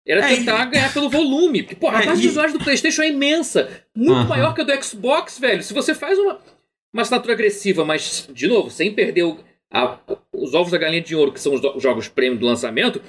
era 0.07 0.21
é, 0.21 0.37
tentar 0.37 0.67
e... 0.67 0.71
ganhar 0.71 0.93
pelo 0.93 1.09
volume. 1.09 1.63
Porque, 1.63 1.77
porra, 1.77 2.01
a 2.01 2.07
base 2.07 2.21
é, 2.21 2.23
de 2.23 2.29
usuários 2.29 2.53
do 2.53 2.63
PlayStation 2.63 3.03
é 3.03 3.09
imensa. 3.09 3.71
Muito 3.95 4.13
uh 4.13 4.25
-huh. 4.25 4.29
maior 4.29 4.55
que 4.55 4.61
a 4.61 4.65
do 4.65 4.85
Xbox, 4.85 5.39
velho. 5.39 5.63
Se 5.63 5.73
você 5.73 5.95
faz 5.95 6.19
uma, 6.19 6.39
uma 6.93 7.03
assinatura 7.03 7.33
agressiva, 7.33 7.85
mas, 7.85 8.29
de 8.33 8.47
novo, 8.47 8.71
sem 8.71 8.93
perder 8.93 9.25
o, 9.25 9.39
a, 9.73 9.99
os 10.33 10.55
ovos 10.55 10.71
da 10.73 10.79
galinha 10.79 11.03
de 11.03 11.17
ouro, 11.17 11.33
que 11.33 11.41
são 11.41 11.55
os, 11.55 11.83
jogos 11.83 12.09
prêmio 12.09 12.39
do 12.39 12.47
lançamento, 12.47 13.01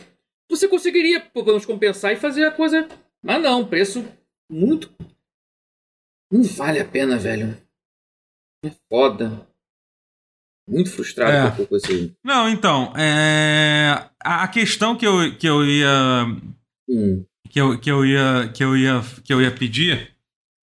você 0.50 0.68
conseguiria, 0.68 1.20
pelo 1.20 1.46
menos, 1.46 1.66
compensar 1.66 2.14
e 2.14 2.18
fazer 2.18 2.46
a 2.46 2.52
coisa. 2.52 2.88
Mas 3.24 3.42
não, 3.42 3.66
preço 3.66 4.06
muito. 4.50 4.92
Não 6.34 6.42
vale 6.44 6.80
a 6.80 6.86
pena, 6.86 7.16
velho. 7.18 7.56
É 8.66 8.72
foda. 8.90 9.48
Muito 10.68 10.90
frustrado 10.90 11.62
é. 11.62 11.66
com 11.66 11.76
esse. 11.76 12.16
Não, 12.24 12.50
então, 12.50 12.92
é... 12.98 14.10
a 14.20 14.48
questão 14.48 14.96
que 14.96 15.06
eu, 15.06 15.38
que 15.38 15.48
eu 15.48 15.64
ia. 15.64 16.26
Hum. 16.90 17.24
Que, 17.50 17.62
eu, 17.62 17.80
que, 17.80 17.92
eu 17.92 18.04
ia, 18.04 18.50
que, 18.52 18.64
eu 18.64 18.76
ia, 18.76 19.02
que 19.24 19.32
eu 19.32 19.40
ia 19.40 19.52
pedir 19.52 20.14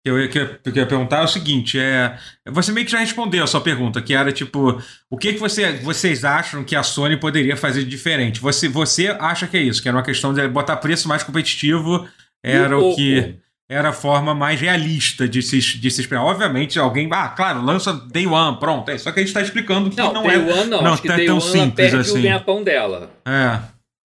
que 0.03 0.11
eu, 0.11 0.19
ia, 0.19 0.29
que 0.29 0.39
eu 0.39 0.75
ia 0.75 0.87
perguntar 0.87 1.19
é 1.19 1.25
o 1.25 1.29
seguinte: 1.29 1.79
é, 1.79 2.19
você 2.47 2.73
meio 2.73 2.87
que 2.87 2.93
já 2.93 2.99
respondeu 2.99 3.45
a 3.45 3.47
sua 3.47 3.61
pergunta, 3.61 4.01
que 4.01 4.15
era 4.15 4.33
tipo, 4.33 4.83
o 5.11 5.17
que, 5.17 5.35
que 5.35 5.39
você, 5.39 5.73
vocês 5.79 6.25
acham 6.25 6.65
que 6.65 6.75
a 6.75 6.83
Sony 6.83 7.19
poderia 7.19 7.57
fazer 7.57 7.85
de 7.85 7.91
diferente? 7.91 8.41
Você, 8.41 8.69
você 8.69 9.09
acha 9.21 9.47
que 9.47 9.57
é 9.57 9.63
isso, 9.63 9.83
que 9.83 9.89
era 9.89 9.97
uma 9.97 10.03
questão 10.03 10.33
de 10.33 10.49
botar 10.49 10.77
preço 10.79 11.07
mais 11.07 11.23
competitivo, 11.23 12.09
era 12.43 12.79
um 12.79 12.91
o 12.91 12.97
que 12.97 13.37
era 13.71 13.91
a 13.91 13.93
forma 13.93 14.35
mais 14.35 14.61
realista 14.61 15.29
de 15.29 15.41
se, 15.41 15.61
de 15.79 15.91
se 15.93 16.01
esperar. 16.01 16.25
Obviamente, 16.25 16.77
alguém, 16.77 17.09
ah, 17.13 17.29
claro, 17.29 17.63
lança 17.63 17.93
Day 17.93 18.27
One, 18.27 18.59
pronto. 18.59 18.91
É, 18.91 18.99
só 18.99 19.13
que 19.13 19.21
a 19.21 19.23
gente 19.23 19.29
está 19.29 19.41
explicando 19.41 19.89
que 19.89 19.97
não, 19.97 20.13
não 20.13 20.23
Day 20.25 20.35
é. 20.35 20.39
One 20.39 20.69
não, 20.69 20.83
não 20.83 20.93
acho 20.93 21.03
que 21.03 21.07
tá 21.07 21.15
Day 21.15 21.27
tão 21.27 21.37
One 21.37 21.45
simples 21.45 21.75
perde 21.75 21.97
assim. 21.97 22.19
o 22.19 22.23
ganha-pão 22.23 22.65
dela. 22.65 23.13
É. 23.25 23.61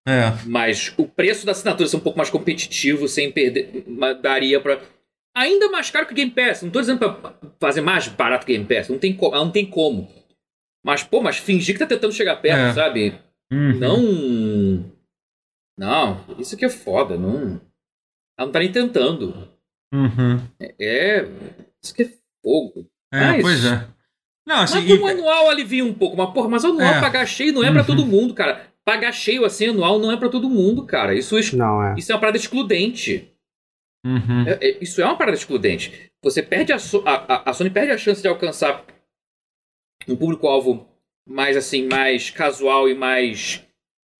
É. 0.07 0.33
Mas 0.45 0.93
o 0.97 1.07
preço 1.07 1.47
da 1.47 1.51
assinatura 1.51 1.89
ser 1.89 1.97
um 1.97 2.01
pouco 2.01 2.15
mais 2.15 2.29
competitivo, 2.29 3.07
sem 3.07 3.31
perder. 3.31 3.83
Daria 4.21 4.61
para 4.61 4.79
ainda 5.35 5.67
mais 5.71 5.89
caro 5.89 6.05
que 6.05 6.13
o 6.13 6.15
Game 6.15 6.29
Pass. 6.29 6.61
Não 6.61 6.69
tô 6.69 6.79
dizendo 6.79 6.99
pra 6.99 7.33
fazer 7.59 7.81
mais 7.81 8.07
barato 8.07 8.45
que 8.45 8.51
o 8.51 8.55
Game 8.55 8.67
Pass. 8.67 8.87
Não 8.87 8.99
tem, 8.99 9.17
não 9.19 9.49
tem 9.49 9.65
como. 9.65 10.07
Mas, 10.85 11.01
pô, 11.01 11.23
mas 11.23 11.37
fingir 11.37 11.73
que 11.73 11.79
tá 11.79 11.87
tentando 11.87 12.13
chegar 12.13 12.35
perto, 12.35 12.69
é. 12.69 12.73
sabe? 12.73 13.15
Uhum. 13.51 13.79
Não. 13.79 14.95
Não, 15.75 16.25
isso 16.37 16.53
aqui 16.53 16.65
é 16.65 16.69
foda. 16.69 17.17
Não. 17.17 17.59
Ela 18.37 18.45
não 18.45 18.51
tá 18.51 18.59
nem 18.59 18.71
tentando. 18.71 19.54
Uhum. 19.95 20.41
É, 20.59 20.75
é. 20.79 21.27
Isso 21.81 21.93
aqui 21.93 22.03
é 22.03 22.09
fogo. 22.43 22.89
É, 23.13 23.19
mas, 23.19 23.41
pois 23.41 23.65
é. 23.65 23.87
Não, 24.45 24.57
assim, 24.57 24.87
mas 24.87 24.99
o 24.99 25.07
anual 25.07 25.49
alivia 25.49 25.83
um 25.83 25.93
pouco. 25.93 26.17
Mas, 26.17 26.33
porra, 26.33 26.49
mas 26.49 26.63
o 26.63 26.67
anual 26.67 26.95
é. 26.95 27.01
pagar 27.01 27.25
cheio 27.25 27.53
não 27.53 27.63
é 27.63 27.67
uhum. 27.67 27.73
para 27.73 27.83
todo 27.83 28.05
mundo, 28.05 28.33
cara. 28.33 28.67
Pagar 28.83 29.11
cheio 29.11 29.45
assim 29.45 29.69
anual 29.69 29.97
não 29.97 30.11
é 30.11 30.17
para 30.17 30.29
todo 30.29 30.49
mundo, 30.49 30.85
cara. 30.85 31.15
Isso, 31.15 31.35
não 31.55 31.83
é. 31.83 31.95
isso 31.97 32.11
é 32.11 32.15
uma 32.15 32.21
parada 32.21 32.37
excludente. 32.37 33.31
Uhum. 34.05 34.47
É, 34.47 34.59
é, 34.61 34.77
isso 34.83 35.01
é 35.01 35.05
uma 35.05 35.17
parada 35.17 35.37
excludente. 35.37 36.11
Você 36.23 36.43
perde 36.43 36.71
a, 36.73 36.77
a, 37.05 37.49
a 37.49 37.53
Sony 37.53 37.69
perde 37.71 37.91
a 37.91 37.97
chance 37.97 38.21
de 38.21 38.27
alcançar 38.27 38.85
um 40.07 40.15
público-alvo 40.15 40.87
mais 41.27 41.57
assim, 41.57 41.87
mais 41.87 42.29
casual 42.29 42.87
e 42.87 42.93
mais 42.93 43.65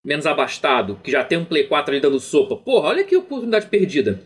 menos 0.04 0.26
abastado, 0.26 1.00
que 1.04 1.12
já 1.12 1.24
tem 1.24 1.38
um 1.38 1.46
Play 1.46 1.68
4 1.68 1.92
ali 1.92 2.02
dando 2.02 2.20
sopa. 2.20 2.56
Porra, 2.56 2.90
olha 2.90 3.04
que 3.04 3.16
oportunidade 3.16 3.68
perdida. 3.68 4.22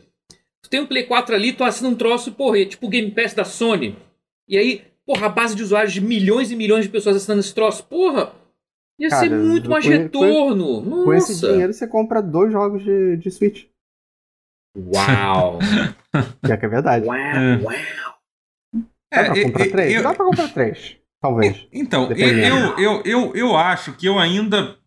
Tu 0.69 0.77
tem 0.77 0.81
um 0.81 0.85
Play 0.85 1.03
4 1.05 1.33
ali, 1.33 1.51
tu 1.51 1.63
assina 1.63 1.89
um 1.89 1.95
troço, 1.95 2.31
porra, 2.31 2.59
é 2.59 2.65
tipo 2.65 2.85
o 2.85 2.89
Game 2.89 3.09
Pass 3.09 3.33
da 3.33 3.43
Sony. 3.43 3.97
E 4.47 4.55
aí, 4.55 4.83
porra, 5.03 5.25
a 5.25 5.29
base 5.29 5.55
de 5.55 5.63
usuários 5.63 5.91
de 5.91 5.99
milhões 5.99 6.51
e 6.51 6.55
milhões 6.55 6.85
de 6.85 6.91
pessoas 6.91 7.15
assinando 7.15 7.39
esse 7.39 7.55
troço. 7.55 7.83
Porra, 7.85 8.31
ia 8.99 9.09
Cara, 9.09 9.23
ser 9.23 9.31
muito 9.31 9.67
mais 9.67 9.83
retorno. 9.83 10.83
Com, 10.83 11.05
com, 11.05 11.13
esse 11.15 11.39
dinheiro 11.41 11.73
você 11.73 11.87
compra 11.87 12.21
dois 12.21 12.51
jogos 12.51 12.83
de, 12.83 13.17
de 13.17 13.31
Switch. 13.31 13.65
Uau! 14.77 15.57
Já 16.45 16.55
que 16.55 16.65
é 16.65 16.69
verdade. 16.69 17.07
Uau, 17.07 17.17
é. 17.17 17.57
uau! 17.63 17.73
Dá 19.11 19.23
pra 19.23 19.39
é, 19.39 19.43
comprar 19.43 19.65
é, 19.65 19.69
três? 19.69 19.93
Eu, 19.95 20.03
Dá 20.03 20.13
pra 20.13 20.25
comprar 20.25 20.53
três, 20.53 20.97
talvez. 21.19 21.67
Então, 21.73 22.11
eu, 22.11 22.77
eu, 22.77 23.01
eu, 23.03 23.35
eu 23.35 23.57
acho 23.57 23.93
que 23.93 24.05
eu 24.05 24.19
ainda. 24.19 24.77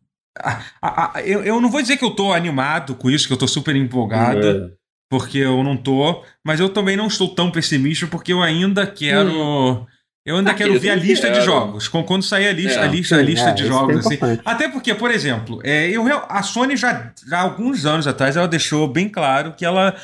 Eu, 1.24 1.42
eu 1.42 1.60
não 1.60 1.68
vou 1.68 1.82
dizer 1.82 1.96
que 1.96 2.04
eu 2.04 2.14
tô 2.14 2.32
animado 2.32 2.94
com 2.94 3.10
isso, 3.10 3.26
que 3.26 3.32
eu 3.32 3.38
tô 3.38 3.48
super 3.48 3.74
empolgada, 3.74 4.78
porque 5.12 5.36
eu 5.36 5.62
não 5.62 5.76
tô, 5.76 6.24
mas 6.42 6.58
eu 6.58 6.70
também 6.70 6.96
não 6.96 7.06
estou 7.06 7.28
tão 7.28 7.50
pessimista, 7.50 8.06
porque 8.06 8.32
eu 8.32 8.42
ainda 8.42 8.86
quero. 8.86 9.30
Hum. 9.30 9.84
Eu 10.24 10.36
ainda 10.36 10.52
ah, 10.52 10.54
quero 10.54 10.80
ver 10.80 10.88
a 10.88 10.94
lista 10.94 11.26
quero. 11.26 11.40
de 11.40 11.44
jogos. 11.44 11.86
Quando 11.86 12.22
sair 12.22 12.46
a 12.46 12.52
lista, 12.52 12.80
é, 12.80 12.84
a 12.84 12.86
lista, 12.86 13.16
sim, 13.16 13.20
a 13.20 13.24
lista 13.24 13.48
é, 13.50 13.52
de 13.52 13.66
jogos, 13.66 14.06
assim. 14.06 14.18
Até 14.42 14.68
porque, 14.68 14.94
por 14.94 15.10
exemplo, 15.10 15.60
é, 15.62 15.90
eu, 15.90 16.06
a 16.30 16.42
Sony 16.42 16.78
já, 16.78 17.12
já 17.28 17.40
há 17.40 17.42
alguns 17.42 17.84
anos 17.84 18.06
atrás 18.06 18.38
ela 18.38 18.48
deixou 18.48 18.88
bem 18.88 19.06
claro 19.06 19.52
que 19.52 19.66
ela 19.66 19.94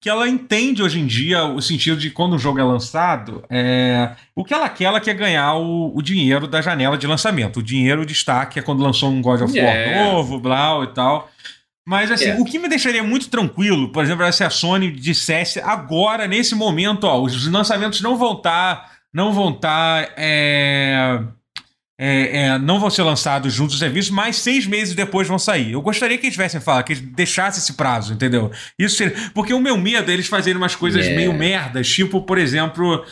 que 0.00 0.10
ela 0.10 0.28
entende 0.28 0.82
hoje 0.82 0.98
em 0.98 1.06
dia 1.06 1.44
o 1.44 1.62
sentido 1.62 1.96
de 1.96 2.10
quando 2.10 2.34
um 2.34 2.38
jogo 2.38 2.58
é 2.58 2.64
lançado, 2.64 3.44
é, 3.48 4.10
o 4.34 4.44
que 4.44 4.52
ela 4.52 4.68
quer, 4.68 4.84
ela 4.84 5.00
quer 5.00 5.14
ganhar 5.14 5.54
o, 5.54 5.96
o 5.96 6.02
dinheiro 6.02 6.48
da 6.48 6.60
janela 6.60 6.98
de 6.98 7.06
lançamento. 7.06 7.60
O 7.60 7.62
dinheiro, 7.62 8.02
o 8.02 8.06
destaque 8.06 8.58
é 8.58 8.62
quando 8.62 8.82
lançou 8.82 9.10
um 9.10 9.22
God 9.22 9.42
of 9.42 9.60
War 9.60 9.76
yeah. 9.76 10.04
novo, 10.04 10.40
Blau 10.40 10.82
e 10.82 10.88
tal. 10.88 11.30
Mas 11.86 12.10
assim, 12.10 12.24
yeah. 12.24 12.42
o 12.42 12.44
que 12.44 12.58
me 12.58 12.68
deixaria 12.68 13.02
muito 13.02 13.28
tranquilo, 13.28 13.92
por 13.92 14.02
exemplo, 14.02 14.24
é 14.24 14.32
se 14.32 14.42
a 14.42 14.50
Sony 14.50 14.90
dissesse 14.90 15.60
agora, 15.60 16.26
nesse 16.26 16.54
momento, 16.54 17.04
ó, 17.04 17.22
os 17.22 17.46
lançamentos 17.46 18.00
não 18.00 18.16
vão 18.16 18.32
estar 18.32 18.76
tá 18.76 18.96
não 19.16 19.32
vão 19.32 19.48
estar. 19.48 20.04
Tá, 20.06 20.12
é, 20.18 21.22
é, 21.98 22.42
é, 22.42 22.58
não 22.58 22.78
vão 22.78 22.90
ser 22.90 23.02
lançados 23.02 23.54
juntos 23.54 23.76
os 23.76 23.80
serviços, 23.80 24.10
mas 24.10 24.36
seis 24.36 24.66
meses 24.66 24.94
depois 24.94 25.26
vão 25.26 25.38
sair. 25.38 25.72
Eu 25.72 25.80
gostaria 25.80 26.18
que 26.18 26.26
eles 26.26 26.34
tivessem 26.34 26.60
falado, 26.60 26.84
que 26.84 26.92
eles 26.92 27.02
deixassem 27.02 27.58
esse 27.62 27.72
prazo, 27.72 28.12
entendeu? 28.12 28.52
Isso 28.78 28.96
seria, 28.96 29.16
Porque 29.32 29.54
o 29.54 29.60
meu 29.60 29.78
medo 29.78 30.10
é 30.10 30.14
eles 30.14 30.26
fazerem 30.26 30.58
umas 30.58 30.74
coisas 30.74 31.06
yeah. 31.06 31.18
meio 31.18 31.32
merdas, 31.32 31.88
tipo, 31.88 32.20
por 32.20 32.36
exemplo, 32.36 33.02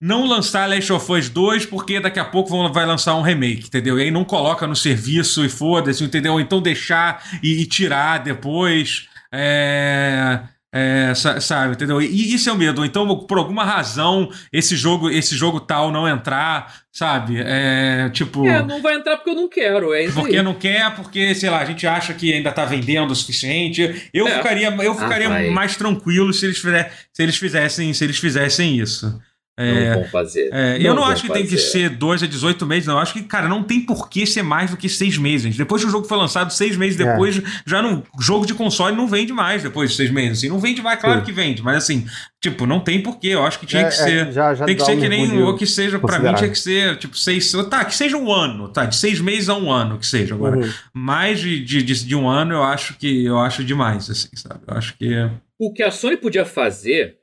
não 0.00 0.26
lançar 0.26 0.68
Last 0.68 0.92
of 0.92 1.12
Us 1.12 1.28
2 1.28 1.66
porque 1.66 2.00
daqui 2.00 2.20
a 2.20 2.24
pouco 2.24 2.50
vão, 2.50 2.72
vai 2.72 2.86
lançar 2.86 3.16
um 3.16 3.22
remake, 3.22 3.66
entendeu? 3.66 3.98
E 3.98 4.02
aí 4.02 4.10
não 4.10 4.24
coloca 4.24 4.66
no 4.66 4.76
serviço 4.76 5.44
e 5.44 5.48
foda-se, 5.48 6.04
entendeu? 6.04 6.34
Ou 6.34 6.40
então 6.40 6.62
deixar 6.62 7.22
e, 7.42 7.62
e 7.62 7.66
tirar 7.66 8.18
depois. 8.18 9.08
É. 9.32 10.40
É, 10.70 11.14
sabe, 11.14 11.72
entendeu? 11.72 12.00
E 12.00 12.34
isso 12.34 12.50
é 12.50 12.52
o 12.52 12.56
medo. 12.56 12.84
Então, 12.84 13.20
por 13.20 13.38
alguma 13.38 13.64
razão, 13.64 14.30
esse 14.52 14.76
jogo, 14.76 15.08
esse 15.08 15.34
jogo 15.34 15.60
tal 15.60 15.90
não 15.90 16.06
entrar, 16.06 16.82
sabe? 16.92 17.38
É, 17.42 18.10
tipo. 18.10 18.46
É, 18.46 18.62
não 18.62 18.82
vai 18.82 18.96
entrar 18.96 19.16
porque 19.16 19.30
eu 19.30 19.34
não 19.34 19.48
quero. 19.48 19.94
É 19.94 20.10
porque 20.10 20.36
aí. 20.36 20.42
não 20.42 20.52
quer, 20.52 20.94
porque, 20.94 21.34
sei 21.34 21.48
lá, 21.48 21.60
a 21.60 21.64
gente 21.64 21.86
acha 21.86 22.12
que 22.12 22.34
ainda 22.34 22.52
tá 22.52 22.66
vendendo 22.66 23.10
o 23.10 23.16
suficiente. 23.16 24.10
Eu 24.12 24.28
é. 24.28 24.36
ficaria, 24.36 24.68
eu 24.68 24.92
ah, 24.92 24.94
ficaria 24.94 25.28
ah, 25.28 25.50
mais 25.50 25.74
tranquilo 25.74 26.34
se 26.34 26.44
eles, 26.44 26.58
fizer, 26.58 26.92
se 27.14 27.22
eles 27.22 27.38
fizessem, 27.38 27.94
se 27.94 28.04
eles 28.04 28.18
fizessem 28.18 28.78
isso. 28.78 29.18
É, 29.58 29.88
não 29.88 30.02
vão 30.02 30.10
fazer. 30.10 30.48
É, 30.52 30.78
não 30.78 30.84
eu 30.86 30.94
não 30.94 31.04
acho 31.04 31.22
que 31.22 31.28
fazer. 31.28 31.40
tem 31.40 31.50
que 31.50 31.58
ser 31.58 31.90
2 31.90 32.22
a 32.22 32.26
18 32.26 32.64
meses, 32.64 32.86
não. 32.86 32.94
Eu 32.94 33.00
acho 33.00 33.12
que, 33.12 33.22
cara, 33.22 33.48
não 33.48 33.64
tem 33.64 33.80
por 33.80 34.08
que 34.08 34.24
ser 34.24 34.42
mais 34.42 34.70
do 34.70 34.76
que 34.76 34.88
6 34.88 35.18
meses. 35.18 35.56
Depois 35.56 35.82
que 35.82 35.88
o 35.88 35.90
jogo 35.90 36.06
foi 36.06 36.16
lançado, 36.16 36.52
6 36.52 36.76
meses 36.76 37.00
é. 37.00 37.04
depois, 37.04 37.38
é. 37.38 37.42
já 37.66 37.82
não. 37.82 38.04
Jogo 38.20 38.46
de 38.46 38.54
console 38.54 38.96
não 38.96 39.08
vende 39.08 39.32
mais 39.32 39.64
depois 39.64 39.90
de 39.90 39.96
6 39.96 40.12
meses. 40.12 40.38
Assim, 40.38 40.48
não 40.48 40.60
vende 40.60 40.80
mais, 40.80 41.00
claro 41.00 41.18
Sim. 41.18 41.26
que 41.26 41.32
vende, 41.32 41.60
mas 41.60 41.76
assim, 41.78 42.06
tipo, 42.40 42.66
não 42.66 42.78
tem 42.78 43.02
porquê. 43.02 43.28
Eu 43.28 43.44
acho 43.44 43.58
que 43.58 43.66
tinha 43.66 43.82
é, 43.82 43.88
que 43.88 43.94
é, 43.94 43.96
ser. 43.96 44.32
Já, 44.32 44.54
já 44.54 44.64
tem 44.64 44.76
que 44.76 44.84
ser 44.84 44.96
que 44.96 45.08
nem. 45.08 45.42
Ou 45.42 45.56
que 45.56 45.66
seja, 45.66 45.98
pra 45.98 46.20
mim, 46.20 46.32
tinha 46.34 46.50
que 46.50 46.58
ser, 46.58 46.96
tipo, 46.96 47.18
6. 47.18 47.52
Tá, 47.68 47.84
que 47.84 47.96
seja 47.96 48.16
um 48.16 48.32
ano, 48.32 48.68
tá? 48.68 48.84
De 48.84 48.94
6 48.94 49.20
meses 49.20 49.48
a 49.48 49.56
um 49.56 49.72
ano, 49.72 49.98
que 49.98 50.06
seja. 50.06 50.36
Agora, 50.36 50.56
uhum. 50.56 50.70
mais 50.94 51.40
de, 51.40 51.64
de, 51.64 51.82
de, 51.82 52.06
de 52.06 52.14
um 52.14 52.28
ano, 52.28 52.54
eu 52.54 52.62
acho 52.62 52.94
que 52.94 53.24
eu 53.24 53.38
acho 53.40 53.64
demais, 53.64 54.08
assim, 54.08 54.28
sabe? 54.34 54.60
Eu 54.68 54.76
acho 54.76 54.96
que. 54.96 55.28
O 55.58 55.72
que 55.72 55.82
a 55.82 55.90
Sony 55.90 56.16
podia 56.16 56.44
fazer 56.44 57.16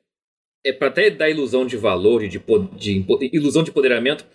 é 0.66 0.74
para 0.74 0.88
até 0.88 1.10
dar 1.10 1.30
ilusão 1.30 1.66
de 1.66 1.78
valor, 1.78 2.28
de, 2.28 2.40
de, 2.40 3.00
de, 3.00 3.30
ilusão 3.32 3.64
de 3.64 3.70
empoderamento, 3.70 4.26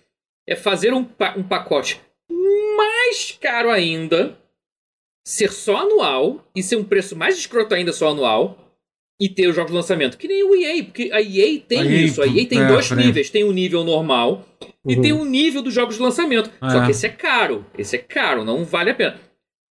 é 0.49 0.55
fazer 0.55 0.95
um, 0.95 1.07
um 1.37 1.43
pacote 1.43 2.01
mais 2.77 3.37
caro 3.41 3.71
ainda, 3.71 4.39
ser 5.27 5.53
só 5.53 5.79
anual 5.79 6.49
e 6.55 6.63
ser 6.63 6.77
um 6.77 6.85
preço 6.85 7.17
mais 7.17 7.37
escroto 7.37 7.75
ainda 7.75 7.93
só 7.93 8.11
anual 8.11 8.57
e 9.21 9.29
ter 9.29 9.49
os 9.49 9.55
jogos 9.55 9.71
de 9.71 9.77
lançamento. 9.77 10.17
Que 10.17 10.27
nem 10.27 10.43
o 10.43 10.55
EA, 10.55 10.83
porque 10.85 11.11
a 11.13 11.21
EA 11.21 11.61
tem 11.61 11.81
a 11.81 11.85
isso. 11.85 12.23
a 12.23 12.27
EA 12.27 12.47
tem 12.47 12.63
é, 12.63 12.67
dois 12.67 12.91
níveis. 12.91 13.29
Tem 13.29 13.45
o 13.45 13.51
um 13.51 13.53
nível 13.53 13.85
normal 13.85 14.47
uhum. 14.63 14.93
e 14.93 15.01
tem 15.01 15.13
o 15.13 15.21
um 15.21 15.25
nível 15.25 15.61
dos 15.61 15.75
jogos 15.75 15.97
de 15.97 16.03
lançamento. 16.03 16.51
É. 16.63 16.71
Só 16.71 16.85
que 16.85 16.93
esse 16.93 17.07
é 17.07 17.11
caro. 17.11 17.67
Esse 17.77 17.97
é 17.97 17.99
caro, 17.99 18.45
não 18.45 18.65
vale 18.65 18.91
a 18.91 18.95
pena. 18.95 19.21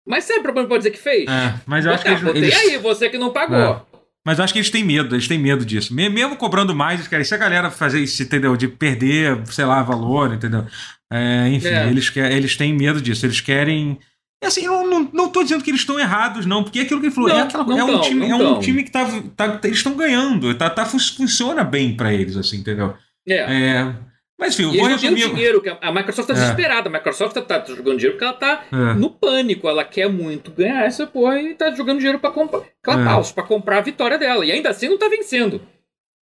Mas 0.07 0.25
sabe 0.25 0.41
o 0.41 0.43
problema 0.43 0.69
pode 0.69 0.81
dizer 0.81 0.91
que 0.91 0.99
fez? 0.99 1.29
É, 1.29 1.61
mas 1.67 1.85
eu 1.85 1.93
acho 1.93 2.05
que 2.05 2.11
eles, 2.11 2.23
eles... 2.23 2.57
aí, 2.57 2.77
você 2.79 3.09
que 3.09 3.19
não 3.19 3.33
pagou. 3.33 3.87
Mas 4.27 4.39
eu 4.39 4.45
acho 4.45 4.53
que 4.53 4.59
eles 4.59 4.71
têm 4.71 4.83
medo, 4.83 5.15
eles 5.15 5.29
têm 5.29 5.39
medo 5.39 5.65
disso. 5.65 5.95
Mesmo 5.95 6.35
cobrando 6.35 6.75
mais, 6.75 6.99
eles 6.99 7.07
querem. 7.07 7.25
Se 7.25 7.33
a 7.33 7.39
galera 7.39 7.71
fazer 7.71 8.01
isso, 8.01 8.21
entendeu? 8.21 8.57
De 8.57 8.67
perder, 8.67 9.41
sei 9.47 9.65
lá, 9.65 9.81
valor, 9.85 10.35
entendeu? 10.35 10.67
É, 11.13 11.49
enfim, 11.49 11.69
é. 11.69 11.89
Eles, 11.89 12.15
eles 12.17 12.57
têm 12.57 12.75
medo 12.75 13.01
disso. 13.01 13.25
Eles 13.25 13.41
querem. 13.41 13.97
Assim, 14.43 14.65
eu 14.65 14.85
não, 14.85 15.09
não, 15.13 15.29
tô 15.29 15.45
dizendo 15.45 15.63
que 15.63 15.71
eles 15.71 15.83
estão 15.83 15.99
errados, 15.99 16.45
não, 16.45 16.65
porque 16.65 16.81
é 16.81 16.83
aquilo 16.83 16.99
que 16.99 17.07
ele 17.07 17.15
falou. 17.15 17.31
É 17.31 17.35
não, 17.35 17.41
é, 17.41 17.45
aquela, 17.45 17.79
é, 17.79 17.85
um 17.85 18.01
time, 18.01 18.29
é 18.29 18.35
um 18.35 18.59
time 18.59 18.83
que 18.83 18.91
tá, 18.91 19.07
tá 19.37 19.61
eles 19.63 19.79
estão 19.79 19.97
ganhando, 19.97 20.53
tá, 20.57 20.69
tá, 20.69 20.85
funciona 20.85 21.63
bem 21.63 21.97
para 21.97 22.13
eles, 22.13 22.37
assim, 22.37 22.59
entendeu? 22.59 22.95
É. 23.27 23.37
é 23.37 23.95
Mas 24.39 24.53
enfim, 24.55 24.65
eu 24.65 24.75
E 24.75 24.79
vou 24.79 24.91
eles 24.91 25.03
não 25.03 25.11
resumir. 25.11 25.25
o 25.25 25.35
dinheiro, 25.35 25.63
a 25.81 25.91
Microsoft 25.93 26.29
tá 26.29 26.35
É. 26.35 26.37
desesperada. 26.37 26.89
A 26.89 26.93
Microsoft 26.93 27.35
tá, 27.35 27.41
tá 27.43 27.65
jogando 27.67 27.97
dinheiro 27.99 28.13
porque 28.19 28.25
ela 28.25 28.35
tá 28.35 28.65
É. 28.71 28.95
no 28.95 29.09
pânico. 29.11 29.67
Ela 29.69 29.83
quer 29.85 30.09
muito 30.11 30.51
ganhar 30.51 30.85
essa 30.85 31.07
porra 31.07 31.41
e 31.41 31.55
tá 31.55 31.71
jogando 31.75 31.99
dinheiro 31.99 32.19
pra 32.19 32.31
comprar. 32.31 32.61
É. 32.61 33.33
Pra 33.35 33.43
comprar 33.45 33.79
a 33.79 33.81
vitória 33.81 34.19
dela. 34.19 34.45
E 34.45 34.53
ainda 34.53 34.69
assim 34.71 34.89
não 34.89 34.99
tá 34.99 35.09
vencendo. 35.09 35.61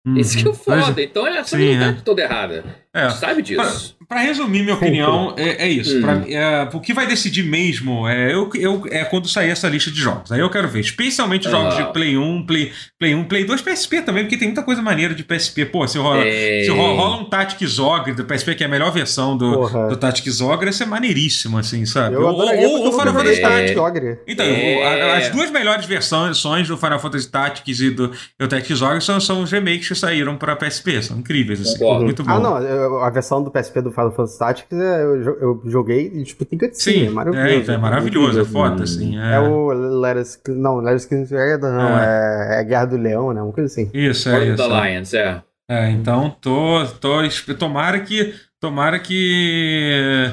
Uhum. 0.05 0.17
Esse 0.17 0.35
que 0.37 0.47
é 0.47 0.49
o 0.49 0.53
Pois 0.53 0.83
foda. 0.85 1.01
Então 1.01 1.25
é, 1.27 1.37
essa 1.37 1.55
Sim, 1.55 1.75
não 1.77 1.85
é. 1.85 1.93
tá 1.93 2.01
toda 2.03 2.21
errada. 2.21 2.65
É. 2.93 3.01
A 3.03 3.07
gente 3.09 3.19
sabe 3.19 3.41
disso. 3.41 3.95
Pra 4.11 4.19
resumir 4.19 4.63
minha 4.63 4.73
opinião, 4.75 5.33
é, 5.37 5.65
é 5.65 5.69
isso. 5.69 5.97
Hum. 5.97 6.01
Pra- 6.01 6.21
é, 6.27 6.69
o 6.73 6.81
que 6.81 6.93
vai 6.93 7.07
decidir 7.07 7.43
mesmo 7.43 8.05
é, 8.09 8.33
eu, 8.33 8.49
eu- 8.55 8.83
é 8.91 9.05
quando 9.05 9.25
sair 9.29 9.49
essa 9.51 9.69
lista 9.69 9.89
de 9.89 10.01
jogos. 10.01 10.29
Aí 10.33 10.41
eu 10.41 10.49
quero 10.49 10.67
ver, 10.67 10.81
especialmente 10.81 11.49
jogos 11.49 11.75
Ah. 11.75 11.81
de 11.83 11.93
Play 11.93 12.17
1, 12.17 12.45
Play, 12.45 12.73
Play 12.99 13.15
1, 13.15 13.23
Play 13.23 13.45
2, 13.45 13.61
PSP 13.61 14.01
também, 14.01 14.25
porque 14.25 14.35
tem 14.35 14.49
muita 14.49 14.63
coisa 14.63 14.81
maneira 14.81 15.15
de 15.15 15.23
PSP. 15.23 15.65
Pô, 15.65 15.87
se 15.87 15.97
rola, 15.97 16.25
É. 16.27 16.63
se 16.65 16.69
ro- 16.71 16.93
rola 16.95 17.21
um 17.21 17.23
Tactics 17.29 17.79
Ogre 17.79 18.13
do 18.13 18.25
PSP, 18.25 18.53
que 18.55 18.63
é 18.63 18.67
a 18.67 18.69
melhor 18.69 18.91
versão 18.91 19.37
do, 19.37 19.53
Porra. 19.53 19.87
do 19.87 19.95
Tactics 19.95 20.41
Ogre, 20.41 20.69
isso 20.71 20.83
é 20.83 20.85
maneiríssimo, 20.85 21.57
assim, 21.57 21.85
sabe? 21.85 22.15
Eu 22.15 22.23
ou 22.23 22.33
ou, 22.37 22.85
ou 22.87 22.91
Final 22.91 23.13
Fantasy 23.13 23.39
Tactics. 23.41 23.77
Ogre. 23.77 24.19
Então, 24.27 24.45
É. 24.45 25.17
as 25.19 25.29
duas 25.29 25.49
melhores 25.51 25.85
versões 25.85 26.67
do 26.67 26.75
Final 26.77 26.99
Fantasy 26.99 27.29
Tactics 27.31 27.79
e 27.79 27.89
do, 27.89 28.11
do 28.37 28.47
Tactics 28.49 28.81
Ogre 28.81 28.99
são, 29.01 29.21
são 29.21 29.41
os 29.41 29.49
remakes 29.49 29.87
que 29.87 29.95
saíram 29.95 30.35
pra 30.35 30.53
PSP. 30.57 31.01
São 31.01 31.17
incríveis, 31.19 31.61
assim. 31.61 31.81
Muito 32.01 32.23
bom. 32.25 32.31
Ah, 32.31 32.39
não, 32.41 33.03
a 33.03 33.09
versão 33.09 33.41
do 33.41 33.49
PSP 33.49 33.81
do 33.81 33.91
Final 34.01 34.11
Fantasy 34.11 34.39
Tactics 34.39 34.79
é, 34.79 35.03
eu, 35.03 35.21
eu 35.39 35.61
joguei 35.65 36.11
e, 36.13 36.23
tipo, 36.23 36.43
tem 36.45 36.57
cutscene, 36.57 36.99
Sim, 36.99 37.07
é 37.07 37.09
maravilhoso. 37.09 37.47
é, 37.47 37.55
então 37.55 37.75
é 37.75 37.77
maravilhoso, 37.77 38.41
é 38.41 38.45
foda, 38.45 38.83
assim. 38.83 39.17
É, 39.19 39.35
É, 39.35 39.39
o 39.39 39.71
Letters... 39.71 40.39
Não, 40.49 40.77
Letters 40.77 41.05
King's 41.05 41.29
Guerra 41.29 41.57
não, 41.57 41.99
é. 41.99 42.61
é 42.61 42.63
Guerra 42.63 42.85
do 42.85 42.97
Leão, 42.97 43.33
né? 43.33 43.41
Uma 43.41 43.53
coisa 43.53 43.71
assim. 43.71 43.89
Isso, 43.93 44.29
é 44.29 44.47
isso. 44.47 44.57
the 44.57 44.63
Alliance, 44.63 45.17
é. 45.17 45.41
É, 45.69 45.89
então 45.89 46.35
tô, 46.41 46.85
tô 46.99 47.19
tomara 47.57 47.99
que 48.01 48.33
tomara 48.59 48.99
que 48.99 50.29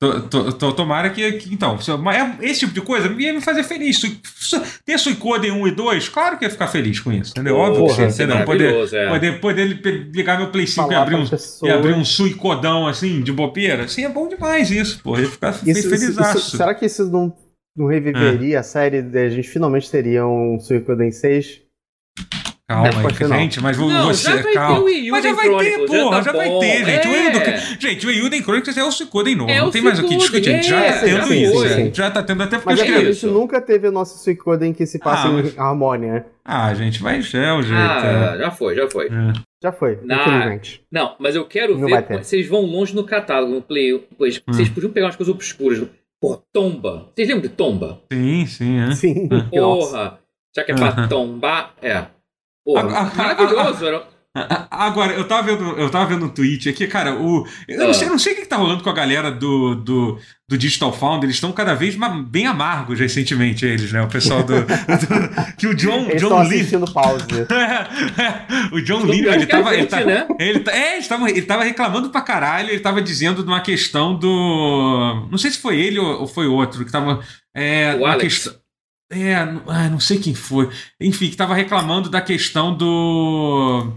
tô- 0.00 0.20
tô- 0.22 0.52
tô- 0.52 0.72
tomara 0.72 1.10
que, 1.10 1.32
que- 1.32 1.52
então, 1.54 1.76
é- 2.12 2.46
esse 2.46 2.60
tipo 2.60 2.72
de 2.72 2.80
coisa 2.80 3.08
ia 3.20 3.32
me 3.32 3.40
fazer 3.40 3.62
feliz. 3.62 4.00
Ter 4.84 4.98
Suicoden 4.98 5.52
1 5.52 5.66
e 5.68 5.70
2, 5.72 6.08
claro 6.08 6.38
que 6.38 6.44
ia 6.44 6.50
ficar 6.50 6.68
feliz 6.68 7.00
com 7.00 7.10
isso, 7.12 7.30
entendeu? 7.32 7.56
Óbvio 7.56 7.86
que 7.86 7.94
Porra, 7.94 8.08
entendeu? 8.08 8.36
é 8.36 8.44
Poder, 8.44 8.94
é. 8.94 9.08
poder, 9.08 9.40
poder 9.40 9.64
li- 9.64 10.10
ligar 10.14 10.38
meu 10.38 10.50
Play 10.50 10.66
5 10.66 10.92
e 10.92 10.94
abrir, 10.94 11.16
um, 11.16 11.24
e 11.64 11.70
abrir 11.70 11.94
um 11.94 12.04
Suicodão 12.04 12.86
assim, 12.86 13.22
de 13.22 13.32
bobeira, 13.32 13.84
assim, 13.84 14.04
é 14.04 14.08
bom 14.08 14.28
demais 14.28 14.70
isso, 14.70 15.00
pô. 15.02 15.18
Ia 15.18 15.28
ficar 15.28 15.50
Isso, 15.66 15.88
feliz. 15.88 16.14
será 16.44 16.74
que 16.74 16.86
isso 16.86 17.10
não, 17.10 17.34
não 17.76 17.86
reviveria 17.86 18.60
a 18.60 18.62
série? 18.62 19.02
de 19.02 19.18
A 19.18 19.28
gente 19.30 19.48
finalmente 19.48 19.90
teria 19.90 20.26
um 20.26 20.58
Suicoden 20.60 21.10
6? 21.10 21.62
Calma 22.68 22.88
aí, 22.88 23.28
gente, 23.40 23.60
mas 23.60 23.78
Não, 23.78 24.06
você. 24.06 24.24
já 24.28 24.42
vai 24.42 24.52
calma. 24.54 24.74
ter 24.74 24.80
o 24.80 24.84
Wii 24.86 25.08
U 25.08 25.12
mas 25.12 25.24
já 25.24 25.32
vai 25.34 25.48
ter, 25.58 25.70
já 25.70 25.86
porra, 25.86 26.16
tá 26.16 26.22
já 26.22 26.32
vai 26.32 26.58
ter, 26.58 26.84
gente. 26.84 27.06
O 27.06 27.10
É. 27.14 27.28
Wii 27.28 27.28
U, 27.76 27.80
gente, 27.80 28.06
o 28.06 28.08
Wii 28.08 28.22
U 28.22 28.30
da 28.30 28.36
Chronicles 28.38 28.76
é 28.76 28.82
o 28.84 28.90
Suicoden 28.90 29.36
novo. 29.36 29.50
É 29.50 29.60
não 29.60 29.70
tem 29.70 29.82
mais 29.82 30.00
o 30.00 30.08
que 30.08 30.16
discutir. 30.16 30.48
A 30.48 30.52
gente 30.54 30.68
já 30.68 30.80
é, 30.80 30.92
tá 30.92 30.98
tendo 31.00 31.26
já 31.28 31.34
isso. 31.36 31.52
foi. 31.52 31.66
a 31.66 31.76
gente 31.76 31.96
já 31.96 32.10
tá 32.10 32.22
tendo 32.24 32.42
até 32.42 32.56
porque 32.58 32.70
Mas 32.70 32.80
os 32.80 32.86
é 32.88 32.90
é 32.90 32.96
a 32.96 33.12
gente 33.12 33.26
nunca 33.26 33.60
teve 33.60 33.86
o 33.86 33.92
nosso 33.92 34.18
Suicoden 34.18 34.72
que 34.72 34.84
se 34.84 34.98
passa 34.98 35.28
Ah, 35.28 35.30
em 35.30 35.52
harmônia. 35.56 36.26
Ah, 36.44 36.74
gente, 36.74 37.00
vai 37.00 37.18
é 37.18 37.52
o 37.52 37.62
jeito. 37.62 37.72
Ah, 37.80 38.36
já 38.36 38.50
foi, 38.50 38.74
já 38.74 38.90
foi. 38.90 39.06
é. 39.06 39.32
Já 39.62 39.72
foi, 39.72 39.98
Na- 40.02 40.16
infelizmente. 40.22 40.82
Não, 40.90 41.14
mas 41.20 41.36
eu 41.36 41.44
quero 41.44 41.78
Não 41.78 41.86
ver. 41.88 42.18
Vocês 42.24 42.48
vão 42.48 42.62
longe 42.62 42.94
no 42.96 43.04
catálogo, 43.04 43.52
no 43.54 43.62
Play. 43.62 44.04
Pois, 44.18 44.38
Hum. 44.38 44.52
Vocês 44.52 44.68
podiam 44.68 44.90
pegar 44.92 45.06
umas 45.06 45.16
coisas 45.16 45.32
obscuras. 45.32 45.86
Pô, 46.20 46.42
tomba. 46.52 47.10
Vocês 47.14 47.28
lembram 47.28 47.42
de 47.42 47.48
tomba? 47.50 48.00
Sim, 48.12 48.44
sim, 48.46 48.80
é. 48.80 48.90
Sim, 48.92 49.28
nossa. 49.54 49.90
Porra. 49.96 50.18
Já 50.54 50.64
que 50.64 50.72
é 50.72 50.74
pra 50.74 51.06
tombar, 51.06 51.74
é. 51.82 52.06
Porra, 52.66 53.10
maravilhoso. 53.14 53.86
era- 53.86 54.16
Agora, 54.70 55.14
eu 55.14 55.26
tava 55.26 55.44
vendo, 55.44 55.64
eu 55.78 55.88
tava 55.88 56.04
vendo 56.04 56.26
um 56.26 56.28
tweet 56.28 56.68
aqui, 56.68 56.86
cara, 56.86 57.14
o. 57.14 57.46
Eu 57.66 57.78
não 57.78 57.88
Ah. 57.88 57.94
sei, 57.94 58.06
eu 58.06 58.10
não 58.12 58.18
sei 58.18 58.34
o 58.34 58.36
que, 58.36 58.42
que 58.42 58.48
tá 58.48 58.56
rolando 58.56 58.82
com 58.84 58.90
a 58.90 58.92
galera 58.92 59.30
do, 59.30 59.74
do, 59.76 60.18
do 60.46 60.58
Digital 60.58 60.92
Found, 60.92 61.24
eles 61.24 61.36
estão 61.36 61.52
cada 61.52 61.74
vez 61.74 61.96
bem 62.28 62.46
amargos 62.46 63.00
recentemente, 63.00 63.64
eles, 63.64 63.90
né? 63.92 64.02
O 64.02 64.08
pessoal 64.08 64.42
do. 64.42 64.60
do- 64.60 65.56
que 65.56 65.66
o 65.66 65.74
John, 65.74 66.04
Eles 66.10 66.20
John 66.20 66.42
Lee. 66.42 66.56
assistindo 66.60 66.92
pause. 66.92 67.24
o 68.72 68.80
John 68.82 69.06
pior 69.06 69.34
ele 69.36 69.46
tava. 69.46 69.72
Ele, 69.72 69.80
gente, 69.82 69.90
tá- 69.90 70.04
né? 70.04 70.26
ele, 70.38 70.64
é, 70.68 70.96
ele 70.98 71.06
tava, 71.06 71.30
ele 71.30 71.42
tava 71.42 71.64
reclamando 71.64 72.10
pra 72.10 72.20
caralho, 72.20 72.68
ele 72.68 72.80
tava 72.80 73.00
dizendo 73.00 73.42
de 73.42 73.48
uma 73.48 73.60
questão 73.62 74.14
do. 74.18 75.28
Não 75.30 75.38
sei 75.38 75.50
se 75.50 75.58
foi 75.58 75.80
ele 75.80 75.98
ou, 75.98 76.20
ou 76.20 76.26
foi 76.26 76.46
outro, 76.46 76.84
que 76.84 76.92
tava. 76.92 77.20
É, 77.54 77.94
O 77.94 78.00
uma 78.00 78.10
Alex. 78.12 78.34
questão. 78.44 78.65
É, 79.08 79.44
não, 79.44 79.62
ah, 79.68 79.88
não 79.88 80.00
sei 80.00 80.18
quem 80.18 80.34
foi. 80.34 80.68
Enfim, 81.00 81.30
que 81.30 81.36
tava 81.36 81.54
reclamando 81.54 82.10
da 82.10 82.20
questão 82.20 82.76
do. 82.76 83.92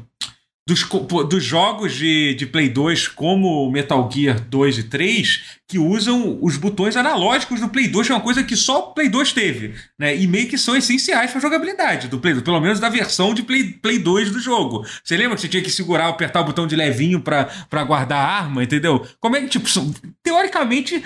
Dos, 0.69 0.83
dos 1.27 1.43
jogos 1.43 1.95
de, 1.95 2.35
de 2.35 2.45
Play 2.45 2.69
2, 2.69 3.07
como 3.07 3.71
Metal 3.71 4.07
Gear 4.13 4.39
2 4.39 4.77
e 4.77 4.83
3, 4.83 5.41
que 5.67 5.79
usam 5.79 6.37
os 6.43 6.57
botões 6.57 6.95
analógicos 6.95 7.59
do 7.59 7.69
Play 7.69 7.87
2, 7.87 8.05
que 8.05 8.13
é 8.13 8.15
uma 8.15 8.21
coisa 8.21 8.43
que 8.43 8.55
só 8.55 8.79
o 8.79 8.93
Play 8.93 9.09
2 9.09 9.33
teve, 9.33 9.73
né? 9.97 10.15
E 10.15 10.27
meio 10.27 10.47
que 10.47 10.59
são 10.59 10.75
essenciais 10.75 11.31
para 11.31 11.41
jogabilidade 11.41 12.07
do 12.07 12.19
Play 12.19 12.35
2, 12.35 12.43
pelo 12.45 12.59
menos 12.59 12.79
da 12.79 12.87
versão 12.87 13.33
de 13.33 13.41
Play, 13.41 13.63
Play 13.81 13.97
2 13.97 14.31
do 14.31 14.39
jogo. 14.39 14.85
Você 15.03 15.17
lembra 15.17 15.35
que 15.35 15.41
você 15.41 15.47
tinha 15.47 15.63
que 15.63 15.71
segurar, 15.71 16.07
apertar 16.07 16.41
o 16.41 16.45
botão 16.45 16.67
de 16.67 16.75
levinho 16.75 17.19
para 17.19 17.83
guardar 17.85 18.19
a 18.19 18.31
arma, 18.39 18.63
entendeu? 18.63 19.03
Como 19.19 19.35
é 19.37 19.41
que, 19.41 19.47
tipo, 19.47 19.67
são- 19.67 19.91
teoricamente 20.23 21.03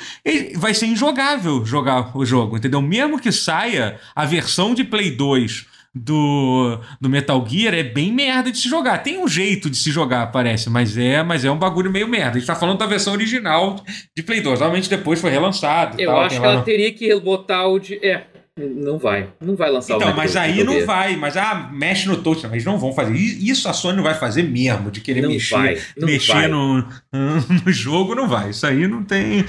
vai 0.55 0.73
ser 0.73 0.87
injogável 0.87 1.65
jogar 1.65 2.17
o 2.17 2.25
jogo, 2.25 2.57
entendeu? 2.57 2.81
Mesmo 2.81 3.17
que 3.17 3.31
saia 3.31 3.97
a 4.13 4.25
versão 4.25 4.73
de 4.73 4.83
Play 4.83 5.11
2 5.11 5.71
do, 5.95 6.79
do 6.99 7.07
Metal 7.09 7.45
Gear 7.47 7.73
é 7.73 7.83
bem 7.83 8.11
merda 8.11 8.51
de 8.51 8.57
se 8.57 8.67
jogar. 8.67 8.99
Tem 8.99 9.17
um 9.17 9.27
jeito 9.27 9.69
de 9.69 9.77
se 9.77 9.91
jogar, 9.91 10.31
parece, 10.31 10.69
mas 10.69 10.97
é, 10.97 11.21
mas 11.21 11.45
é 11.45 11.51
um 11.51 11.57
bagulho 11.57 11.91
meio 11.91 12.07
merda. 12.07 12.37
A 12.37 12.39
gente 12.39 12.47
tá 12.47 12.55
falando 12.55 12.79
da 12.79 12.85
versão 12.87 13.13
original 13.13 13.75
de 14.15 14.23
Play 14.23 14.41
2. 14.41 14.59
Normalmente 14.59 14.89
depois 14.89 15.21
foi 15.21 15.29
relançado. 15.29 15.99
Eu 16.01 16.09
tal, 16.09 16.21
acho 16.21 16.39
que 16.39 16.45
ela 16.45 16.57
no- 16.57 16.63
teria 16.63 16.91
que 16.91 17.13
botar 17.19 17.67
o 17.67 17.77
de. 17.77 17.95
É, 18.03 18.23
não 18.57 18.97
vai. 18.97 19.29
Não 19.39 19.55
vai 19.55 19.71
lançar 19.71 19.95
o 19.95 19.97
Então, 19.97 20.15
mas 20.15 20.35
aí 20.35 20.63
não 20.63 20.85
vai, 20.85 21.15
mas 21.15 21.35
ah, 21.37 21.69
mexe 21.71 22.07
no 22.07 22.17
touch, 22.17 22.47
mas 22.47 22.63
não 22.63 22.77
vão 22.79 22.91
fazer. 22.93 23.15
Isso 23.15 23.67
a 23.69 23.73
Sony 23.73 23.97
não 23.97 24.03
vai 24.03 24.13
fazer 24.15 24.43
mesmo, 24.43 24.89
de 24.91 24.99
querer 25.01 25.21
Não 25.21 25.29
mexer, 25.29 25.55
vai, 25.55 25.77
não 25.97 26.07
mexer 26.07 26.33
vai. 26.33 26.47
No, 26.47 26.77
no 27.65 27.71
jogo, 27.71 28.15
não 28.15 28.27
vai. 28.27 28.49
Isso 28.49 28.65
aí 28.65 28.87
não 28.87 29.03
tem. 29.03 29.43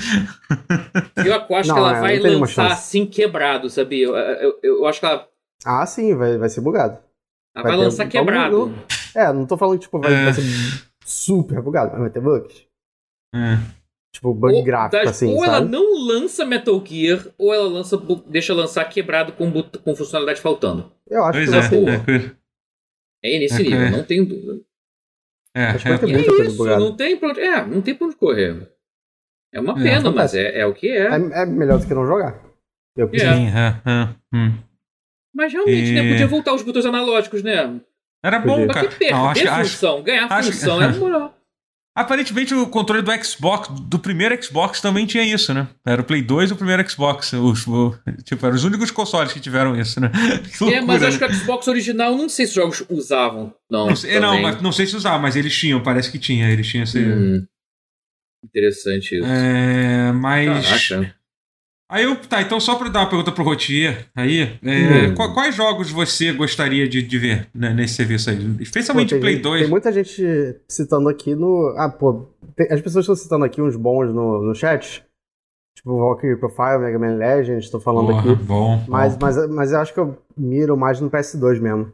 Eu 1.16 1.34
acho 1.56 1.68
Não, 1.68 1.74
que 1.74 1.80
ela 1.80 1.96
é, 1.96 2.00
vai 2.00 2.18
lançar 2.18 2.72
assim 2.72 3.06
quebrado, 3.06 3.68
sabia? 3.70 4.06
Eu, 4.06 4.14
eu, 4.16 4.58
eu 4.62 4.86
acho 4.86 5.00
que 5.00 5.06
ela, 5.06 5.26
Ah, 5.64 5.84
sim, 5.86 6.14
vai, 6.14 6.36
vai 6.38 6.48
ser 6.48 6.60
bugado. 6.60 6.98
ela 7.54 7.62
Vai 7.62 7.72
vai, 7.72 7.72
ter- 7.72 7.84
lançar 7.84 8.08
quebrado. 8.08 8.74
É, 9.14 9.32
não 9.32 9.46
tô 9.46 9.56
falando 9.56 9.78
que 9.78 9.84
tipo, 9.84 10.00
vai, 10.00 10.12
É. 10.12 10.24
vai 10.24 10.32
ser 10.32 10.42
super 11.04 11.60
bugado, 11.62 11.92
mas 11.92 12.00
vai 12.00 12.10
ter 12.10 12.20
bugs. 12.20 12.66
É. 13.34 13.58
Tipo, 14.12 14.32
bug 14.32 14.54
Ou, 14.54 14.62
gráfico, 14.62 15.02
das- 15.04 15.10
assim, 15.16 15.32
ou 15.34 15.44
ela 15.44 15.58
sabe? 15.58 15.70
não 15.70 16.06
lança 16.06 16.44
Metal 16.44 16.84
Gear, 16.86 17.26
ou 17.38 17.52
ela 17.52 17.68
lança, 17.68 17.96
deixa 18.28 18.54
lançar 18.54 18.84
quebrado 18.86 19.32
com, 19.32 19.50
com 19.52 19.96
funcionalidade 19.96 20.40
faltando. 20.40 20.92
Eu 21.08 21.24
acho 21.24 21.38
Pois 21.38 21.50
que 21.50 21.56
é, 21.56 21.60
vai 21.60 21.68
ser. 21.68 22.34
é, 23.22 23.36
É 23.36 23.38
nesse 23.38 23.60
É, 23.60 23.64
nível, 23.64 23.80
é. 23.80 23.90
não 23.90 24.04
tem 24.04 24.24
dúvida. 24.24 24.60
é, 25.54 25.64
Acho 25.66 25.82
que 25.84 25.88
vai 25.88 25.98
ter 25.98 26.06
é. 26.06 26.08
E 26.10 26.12
muita 26.12 26.30
é 26.30 26.34
coisa 26.36 26.48
isso, 26.50 26.56
bugada. 26.58 26.80
não 26.80 26.96
tem 26.96 27.16
pra 27.16 27.28
onde, 27.30 27.40
é, 27.40 27.66
não 27.66 27.82
tem 27.82 27.94
pra 27.94 28.06
onde 28.06 28.16
correr. 28.16 28.70
É 29.52 29.60
uma 29.60 29.72
É, 29.80 29.82
pena, 29.82 30.10
mas 30.10 30.34
é, 30.34 30.58
é 30.60 30.66
o 30.66 30.74
que 30.74 30.88
é. 30.90 31.06
É, 31.08 31.42
é 31.42 31.46
melhor 31.46 31.78
do 31.78 31.86
que 31.86 31.94
não 31.94 32.06
jogar. 32.06 32.40
Eu 32.96 33.08
É. 33.12 33.18
Sim, 33.18 33.48
é, 33.48 33.80
é, 33.84 34.14
hum. 34.36 34.52
Mas 35.34 35.52
realmente, 35.52 35.90
E- 35.90 35.92
né? 35.94 36.08
Podia 36.10 36.26
voltar 36.26 36.54
os 36.54 36.62
botões 36.62 36.86
analógicos, 36.86 37.42
né? 37.42 37.80
Era 38.24 38.38
bom, 38.38 38.66
Podia. 38.66 38.68
Cara. 38.74 38.86
que 38.88 38.94
perder 38.96 39.12
Não, 39.14 39.28
acho, 39.28 39.48
acho, 39.48 39.70
função, 39.70 40.02
ganhar 40.02 40.26
acho- 40.32 40.52
função 40.52 40.80
é 40.82 40.88
moral. 40.96 41.34
Aparentemente 41.96 42.52
o 42.52 42.66
controle 42.66 43.02
do 43.02 43.24
Xbox, 43.24 43.68
do 43.82 44.00
primeiro 44.00 44.42
Xbox, 44.42 44.80
também 44.80 45.06
tinha 45.06 45.22
isso, 45.22 45.54
né? 45.54 45.68
Era 45.86 46.00
o 46.02 46.04
Play 46.04 46.22
2 46.22 46.50
e 46.50 46.52
o 46.52 46.56
primeiro 46.56 46.88
Xbox. 46.90 47.32
Os, 47.34 47.64
o- 47.68 47.94
tipo, 48.24 48.44
eram 48.44 48.56
os 48.56 48.64
únicos 48.64 48.90
consoles 48.90 49.32
que 49.32 49.38
tiveram 49.38 49.78
isso, 49.80 50.00
né? 50.00 50.10
Que 50.58 50.64
É, 50.74 50.80
mas 50.80 51.02
loucura, 51.02 51.08
acho 51.08 51.20
né? 51.20 51.28
que 51.28 51.32
o 51.34 51.36
Xbox 51.36 51.68
original, 51.68 52.16
não 52.16 52.28
sei 52.28 52.46
se 52.46 52.50
os 52.50 52.56
jogos 52.56 52.84
usavam. 52.90 53.54
Não, 53.70 53.86
Não, 53.88 53.96
sei, 53.96 54.18
não, 54.18 54.42
mas 54.42 54.60
não 54.60 54.72
sei 54.72 54.86
se 54.86 54.96
usar, 54.96 55.18
mas 55.20 55.36
eles 55.36 55.56
tinham, 55.56 55.80
parece 55.82 56.10
que 56.10 56.18
tinha. 56.18 56.50
Eles 56.50 56.66
tinham 56.66 56.82
esse. 56.82 56.98
Hum, 56.98 57.46
interessante 58.44 59.16
isso. 59.16 59.26
É, 59.26 60.10
mas. 60.12 60.88
Caraca. 60.90 61.14
Aí 61.90 62.04
eu. 62.04 62.16
Tá, 62.16 62.40
então 62.40 62.58
só 62.58 62.76
pra 62.76 62.88
dar 62.88 63.00
uma 63.00 63.08
pergunta 63.10 63.30
pro 63.30 63.44
Rotier 63.44 64.06
aí. 64.16 64.58
é, 64.64 65.08
Hum. 65.08 65.14
qua- 65.14 65.32
Quais 65.34 65.54
jogos 65.54 65.90
você 65.90 66.32
gostaria 66.32 66.88
de, 66.88 67.02
de 67.02 67.18
ver 67.18 67.48
né, 67.54 67.72
nesse 67.74 67.94
serviço 67.94 68.30
aí? 68.30 68.36
Pô, 68.38 68.62
Especialmente 68.62 69.10
tem, 69.10 69.20
Play 69.20 69.34
gente- 69.34 69.42
2. 69.42 69.60
tem 69.62 69.70
muita 69.70 69.92
gente 69.92 70.60
citando 70.68 71.08
aqui 71.08 71.34
no. 71.34 71.74
Ah, 71.76 71.88
pô. 71.90 72.26
tem- 72.56 72.68
as 72.72 72.80
pessoas 72.80 73.04
estão 73.04 73.14
citando 73.16 73.44
aqui 73.44 73.60
uns 73.60 73.76
bons 73.76 74.12
no, 74.14 74.42
no 74.42 74.54
chat. 74.54 75.04
Tipo, 75.76 75.98
Valkyrie 75.98 76.36
Profile, 76.36 76.78
Mega 76.78 76.98
Man 76.98 77.16
Legends, 77.16 77.68
tô 77.68 77.78
falando 77.80 78.06
Porra, 78.06 78.32
aqui. 78.32 78.42
bom. 78.44 78.76
bom. 78.78 78.84
Mas, 78.88 79.18
mas, 79.18 79.48
mas 79.50 79.72
eu 79.72 79.80
acho 79.80 79.92
que 79.92 80.00
eu 80.00 80.16
miro 80.36 80.76
mais 80.76 81.00
no 81.00 81.10
PS2 81.10 81.60
mesmo. 81.60 81.92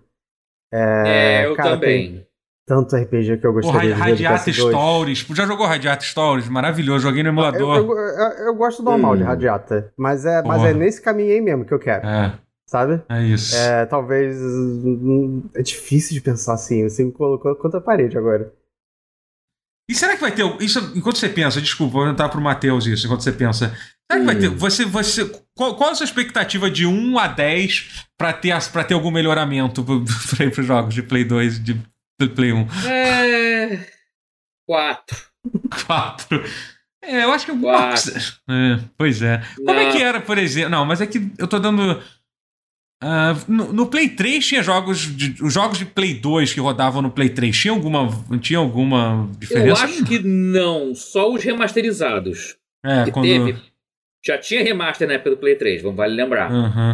É, 0.72 1.46
eu 1.46 1.56
cara, 1.56 1.70
também. 1.70 2.24
Tanto 2.70 2.94
RPG 2.94 3.38
que 3.38 3.44
eu 3.48 3.50
O 3.50 3.54
gostaria 3.54 3.88
de 3.90 3.94
do 3.96 4.00
Radiata 4.00 4.44
PS2. 4.48 4.54
Stories. 4.70 5.26
Já 5.34 5.44
jogou 5.44 5.66
Radiata 5.66 6.04
Stories? 6.04 6.48
Maravilhoso. 6.48 7.02
Joguei 7.02 7.24
no 7.24 7.30
Eu, 7.30 7.32
emulador. 7.32 7.76
eu, 7.78 7.90
eu- 7.98 8.46
eu 8.46 8.54
gosto 8.54 8.80
do 8.80 8.88
normal 8.92 9.14
Hum. 9.14 9.16
de 9.16 9.22
Radiata, 9.24 9.92
mas 9.96 10.24
é, 10.24 10.40
mas 10.44 10.62
é 10.62 10.72
nesse 10.72 11.02
caminho 11.02 11.32
aí 11.32 11.40
mesmo 11.40 11.64
que 11.64 11.74
eu 11.74 11.80
quero, 11.80 12.06
É, 12.06 12.38
sabe? 12.68 13.02
é 13.08 13.22
isso. 13.24 13.56
É, 13.56 13.86
talvez. 13.86 14.38
É 15.56 15.62
difícil 15.62 16.14
de 16.14 16.20
pensar 16.20 16.54
assim. 16.54 16.88
Você 16.88 17.02
me 17.04 17.10
colocou 17.10 17.56
contra 17.56 17.80
a 17.80 17.82
parede 17.82 18.16
agora. 18.16 18.52
E 19.90 19.94
será 19.96 20.14
que 20.14 20.20
vai 20.20 20.30
ter. 20.30 20.44
Isso, 20.62 20.92
enquanto 20.94 21.18
você 21.18 21.28
pensa, 21.28 21.60
desculpa, 21.60 21.92
vou 21.94 22.02
perguntar 22.02 22.28
pro 22.28 22.40
Matheus 22.40 22.86
isso, 22.86 23.04
enquanto 23.06 23.22
você 23.24 23.32
pensa. 23.32 23.74
Será 24.08 24.20
que 24.20 24.26
vai 24.26 24.36
ter. 24.38 24.48
Hum. 24.48 24.56
Você, 24.56 24.84
você, 24.84 25.28
qual, 25.56 25.74
qual 25.74 25.90
a 25.90 25.94
sua 25.96 26.04
expectativa 26.04 26.70
de 26.70 26.86
1 26.86 27.18
a 27.18 27.26
10 27.26 28.06
pra 28.16 28.32
ter, 28.32 28.56
pra 28.70 28.84
ter 28.84 28.94
algum 28.94 29.10
melhoramento 29.10 29.84
pra 30.36 30.44
ir 30.44 30.52
pros 30.52 30.64
jogos 30.66 30.94
de 30.94 31.02
Play 31.02 31.24
2 31.24 31.56
e 31.56 31.60
de 31.60 31.89
de 32.26 32.34
Play 32.34 32.52
1? 32.52 32.66
É. 32.88 33.86
Quatro. 34.68 35.16
4. 35.86 36.44
É, 37.02 37.24
eu 37.24 37.32
acho 37.32 37.46
que. 37.46 37.58
Quatro. 37.58 38.12
É, 38.48 38.78
pois 38.96 39.22
é. 39.22 39.42
Como 39.56 39.70
é 39.70 39.86
Não. 39.86 39.92
que 39.92 40.02
era, 40.02 40.20
por 40.20 40.38
exemplo? 40.38 40.70
Não, 40.70 40.84
mas 40.84 41.00
é 41.00 41.06
que 41.06 41.30
eu 41.38 41.48
tô 41.48 41.58
dando. 41.58 42.00
ah, 43.02 43.34
no, 43.48 43.72
no 43.72 43.86
Play 43.86 44.10
3 44.10 44.46
tinha 44.46 44.62
jogos 44.62 44.98
de, 45.16 45.42
os 45.42 45.52
jogos 45.52 45.78
de 45.78 45.86
Play 45.86 46.14
2 46.14 46.52
que 46.52 46.60
rodavam 46.60 47.00
no 47.02 47.10
Play 47.10 47.30
3. 47.30 47.56
Tinha 47.56 47.72
alguma, 47.72 48.08
tinha 48.40 48.58
alguma 48.58 49.28
Eu 49.32 49.38
diferença? 49.38 49.84
acho 49.84 50.04
que 50.04 50.18
não, 50.20 50.94
só 50.94 51.32
os 51.32 51.42
remasterizados. 51.42 52.56
É, 52.84 53.04
que 53.04 53.10
quando. 53.12 53.24
teve. 53.26 53.69
Já 54.22 54.36
tinha 54.36 54.62
remaster 54.62 55.08
na 55.08 55.14
época 55.14 55.30
do 55.30 55.36
Play 55.38 55.54
3, 55.56 55.80
vamos 55.80 55.96
vale 55.96 56.14
lembrar. 56.14 56.50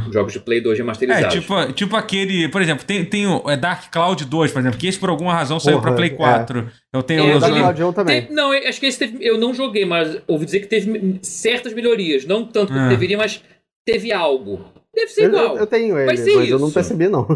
Os 0.07 0.15
Jogos 0.15 0.33
de 0.33 0.39
Play 0.39 0.61
2 0.61 0.79
É, 0.79 0.83
remasterizados. 0.83 1.35
tipo, 1.35 1.73
tipo 1.73 1.97
aquele, 1.97 2.49
por 2.49 2.63
exemplo, 2.63 2.85
tem, 2.87 3.05
tem 3.05 3.27
o 3.27 3.51
é 3.51 3.57
Dark 3.57 3.91
Cloud 3.91 4.25
2, 4.25 4.53
por 4.53 4.61
exemplo, 4.61 4.79
que 4.79 4.87
esse 4.87 4.97
por 4.99 5.09
alguma 5.11 5.35
razão 5.35 5.59
saiu 5.59 5.81
pra 5.81 5.93
Play 5.93 6.11
é. 6.11 6.15
4. 6.15 6.71
Eu 6.93 7.03
tenho 7.03 7.25
É, 7.25 7.35
eu- 7.35 7.41
Da 7.41 7.49
eu- 7.49 7.55
Claudion 7.57 7.93
também. 7.93 8.23
Tem- 8.27 8.35
não, 8.35 8.53
acho 8.53 8.79
que 8.79 8.87
esse 8.87 8.99
teve, 9.01 9.19
eu 9.27 9.37
não 9.39 9.53
joguei, 9.53 9.85
mas 9.85 10.19
ouvi 10.29 10.45
dizer 10.45 10.61
que 10.61 10.67
teve 10.69 11.19
certas 11.21 11.73
melhorias. 11.75 12.25
Não 12.25 12.45
tanto 12.45 12.73
quanto 12.73 12.79
Ah. 12.85 12.89
deveria, 12.89 13.19
mas 13.19 13.43
teve 13.85 14.13
algo. 14.13 14.65
Deve 14.95 15.09
ser 15.11 15.23
Eu, 15.25 15.29
igual. 15.31 15.45
eu- 15.55 15.57
eu 15.59 15.67
tenho 15.67 15.99
ele, 15.99 16.07
mas 16.07 16.21
ser 16.21 16.31
eu 16.49 16.59
não 16.61 16.67
isso. 16.67 16.75
percebi, 16.75 17.09
não. 17.09 17.27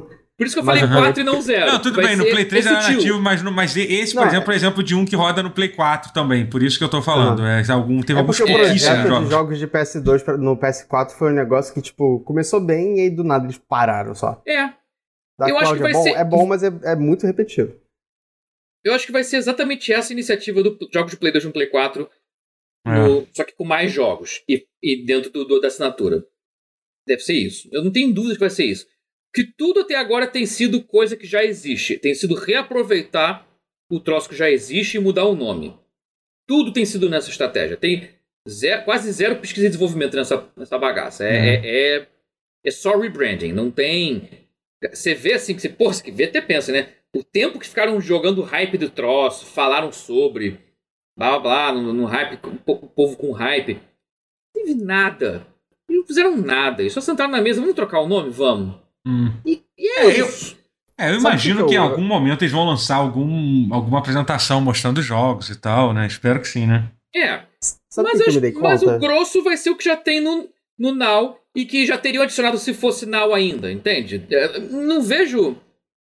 Por 0.41 0.47
isso 0.47 0.55
que 0.57 0.61
eu 0.61 0.65
Mas- 0.65 0.81
falei 0.81 0.91
Aham. 0.95 1.03
4 1.03 1.21
e 1.21 1.25
não 1.25 1.39
0. 1.43 1.67
Não, 1.67 1.83
tudo 1.83 1.97
Vai 1.97 2.07
bem, 2.07 2.17
no 2.17 2.25
Play 2.25 2.47
3 2.47 2.65
é 2.65 2.71
nativo, 2.71 3.21
mas, 3.21 3.43
no- 3.43 3.53
mas 3.53 3.77
esse, 3.77 4.15
por 4.15 4.21
Não, 4.23 4.27
exemplo, 4.29 4.53
é- 4.53 4.57
exemplo 4.57 4.83
de 4.83 4.95
um 4.95 5.05
que 5.05 5.15
roda 5.15 5.43
no 5.43 5.51
Play 5.51 5.69
4 5.69 6.15
também. 6.15 6.49
Por 6.49 6.63
isso 6.63 6.79
que 6.79 6.85
eu 6.85 6.89
tô 6.89 7.03
falando. 7.03 7.45
É, 7.45 7.63
algum, 7.71 8.01
teve 8.01 8.15
É 8.19 8.21
alguns 8.23 8.39
pouquíssimos 8.39 8.81
jogos. 8.81 9.25
de 9.27 9.31
jogos 9.31 9.59
de 9.59 9.67
PS2 9.67 10.23
pra- 10.23 10.39
no 10.39 10.57
PS4 10.57 11.15
foi 11.15 11.31
um 11.31 11.35
negócio 11.35 11.75
que, 11.75 11.83
tipo, 11.83 12.21
começou 12.21 12.59
bem 12.59 12.97
e 12.97 13.01
aí 13.03 13.11
do 13.11 13.23
nada 13.23 13.45
eles 13.45 13.59
pararam 13.59 14.15
só. 14.15 14.41
É, 14.49 14.73
Da 15.39 15.49
Eu 15.49 15.59
acho 15.59 15.73
que 15.73 15.79
Cloud 15.79 15.79
é 15.79 15.83
vai 15.83 15.93
bom, 15.93 16.03
ser- 16.03 16.19
é 16.21 16.25
bom, 16.25 16.47
mas 16.47 16.63
é, 16.63 16.71
é 16.85 16.97
muito 16.97 17.27
repetitivo. 17.27 17.75
eu 18.85 18.95
acho 18.95 19.05
que 19.07 19.13
vai 19.13 19.23
ser 19.25 19.37
exatamente 19.37 19.93
essa 19.93 20.11
iniciativa 20.13 20.63
do 20.63 20.79
jogos 20.93 21.11
de 21.11 21.17
Play 21.19 21.33
2 21.33 21.45
no 21.45 21.53
Play 21.53 21.67
4, 21.67 22.09
É. 22.87 22.91
no- 22.95 23.27
só 23.35 23.45
que 23.45 23.53
com 23.55 23.65
mais 23.65 23.93
jogos 23.93 24.43
e, 24.49 24.67
e 24.83 25.05
dentro 25.05 25.31
do, 25.31 25.45
do- 25.45 25.61
da 25.61 25.69
assinatura. 25.69 26.25
Deve 27.07 27.21
ser 27.23 27.35
isso. 27.35 27.69
Eu 27.73 27.83
não 27.85 27.91
tenho 27.93 28.13
dúvida 28.13 28.35
que 28.35 28.41
vai 28.41 28.51
ser 28.51 28.65
isso. 28.65 28.87
Que 29.35 29.45
tudo 29.45 29.81
até 29.81 29.95
agora 29.95 30.27
tem 30.27 30.45
sido 30.47 30.83
coisa 30.83 31.17
que 31.17 31.27
já 31.27 31.45
existe. 31.45 31.97
Tem 31.99 32.15
sido 32.15 32.35
reaproveitar 32.35 33.47
o 33.91 34.01
troço 34.01 34.29
que 34.29 34.35
já 34.37 34.51
existe 34.51 34.97
e 34.97 35.01
mudar 35.01 35.25
o 35.27 35.37
nome. 35.37 35.77
Tudo 36.49 36.73
tem 36.73 36.85
sido 36.85 37.09
nessa 37.09 37.31
estratégia. 37.31 37.77
Tem 37.77 38.09
zero- 38.49 38.85
quase 38.85 39.11
zero 39.13 39.37
pesquisa 39.37 39.67
e 39.67 39.69
desenvolvimento 39.69 40.17
nessa, 40.17 40.49
nessa 40.57 40.79
bagaça. 40.79 41.25
É, 41.25 41.31
Uhum. 41.31 41.45
é, 41.45 41.97
é, 41.99 42.09
é 42.67 42.71
só 42.71 42.97
rebranding. 42.99 43.53
Não 43.53 43.71
tem. 43.71 44.29
Você 44.93 45.15
vê 45.15 45.35
assim 45.35 45.55
que 45.55 45.61
você. 45.61 45.69
Porra, 45.69 45.93
você 45.95 46.11
vê 46.11 46.25
até 46.25 46.41
pensa, 46.41 46.73
né? 46.73 46.89
O 47.15 47.23
tempo 47.23 47.59
que 47.59 47.69
ficaram 47.69 48.01
jogando 48.01 48.43
hype 48.43 48.79
do 48.79 48.91
troço, 48.91 49.47
falaram 49.47 49.93
sobre. 49.93 50.59
Blá 51.17 51.39
blá 51.39 51.71
blá, 51.71 51.73
no, 51.81 51.93
no 51.93 52.05
hype, 52.07 52.35
o 52.47 52.57
po- 52.57 52.73
o 52.83 52.89
povo 52.89 53.17
com 53.17 53.31
hype. 53.33 53.75
Não 53.75 54.65
teve 54.65 54.75
nada. 54.75 55.47
E 55.89 55.95
não 55.95 56.07
fizeram 56.07 56.37
nada. 56.37 56.83
E 56.83 56.91
só 56.91 57.01
sentaram 57.01 57.31
na 57.31 57.41
mesa, 57.41 57.61
vamos 57.61 57.75
trocar 57.77 58.01
o 58.01 58.09
nome? 58.09 58.31
Vamos. 58.31 58.77
Hum. 59.07 59.33
E, 59.47 59.63
e 59.79 59.89
é, 59.99 60.01
É, 60.07 60.21
eu- 60.21 60.27
isso. 60.27 60.59
É, 60.99 61.09
eu 61.09 61.15
Sabe 61.15 61.21
imagino 61.21 61.61
que 61.65 61.69
que, 61.71 61.75
eu- 61.75 61.83
em 61.83 61.83
algum 61.83 62.03
momento 62.05 62.43
eles 62.43 62.53
vão 62.53 62.67
lançar 62.67 62.97
algum, 62.97 63.73
alguma 63.73 63.99
apresentação 64.01 64.61
mostrando 64.61 65.01
jogos 65.01 65.49
e 65.49 65.59
tal, 65.59 65.95
né? 65.95 66.07
Espero 66.07 66.41
que 66.41 66.49
sim, 66.49 66.67
né? 66.67 66.91
É. 67.17 67.43
Sabe 67.91 68.11
Mas, 68.13 68.23
que, 68.25 68.41
que 68.53 68.57
eu 68.59 68.63
mas 68.63 68.83
o 68.83 68.99
grosso 68.99 69.43
vai 69.43 69.57
ser 69.57 69.71
o 69.71 69.77
que 69.77 69.85
já 69.85 69.97
tem 69.97 70.21
no, 70.21 70.49
no 70.79 70.95
Now 70.95 71.39
e 71.57 71.65
que 71.65 71.85
já 71.87 71.97
teriam 71.99 72.23
adicionado 72.23 72.57
se 72.59 72.73
fosse 72.75 73.05
Now 73.07 73.35
ainda, 73.35 73.71
entende? 73.73 74.25
É, 74.31 74.59
Não 74.61 75.03
vejo 75.03 75.57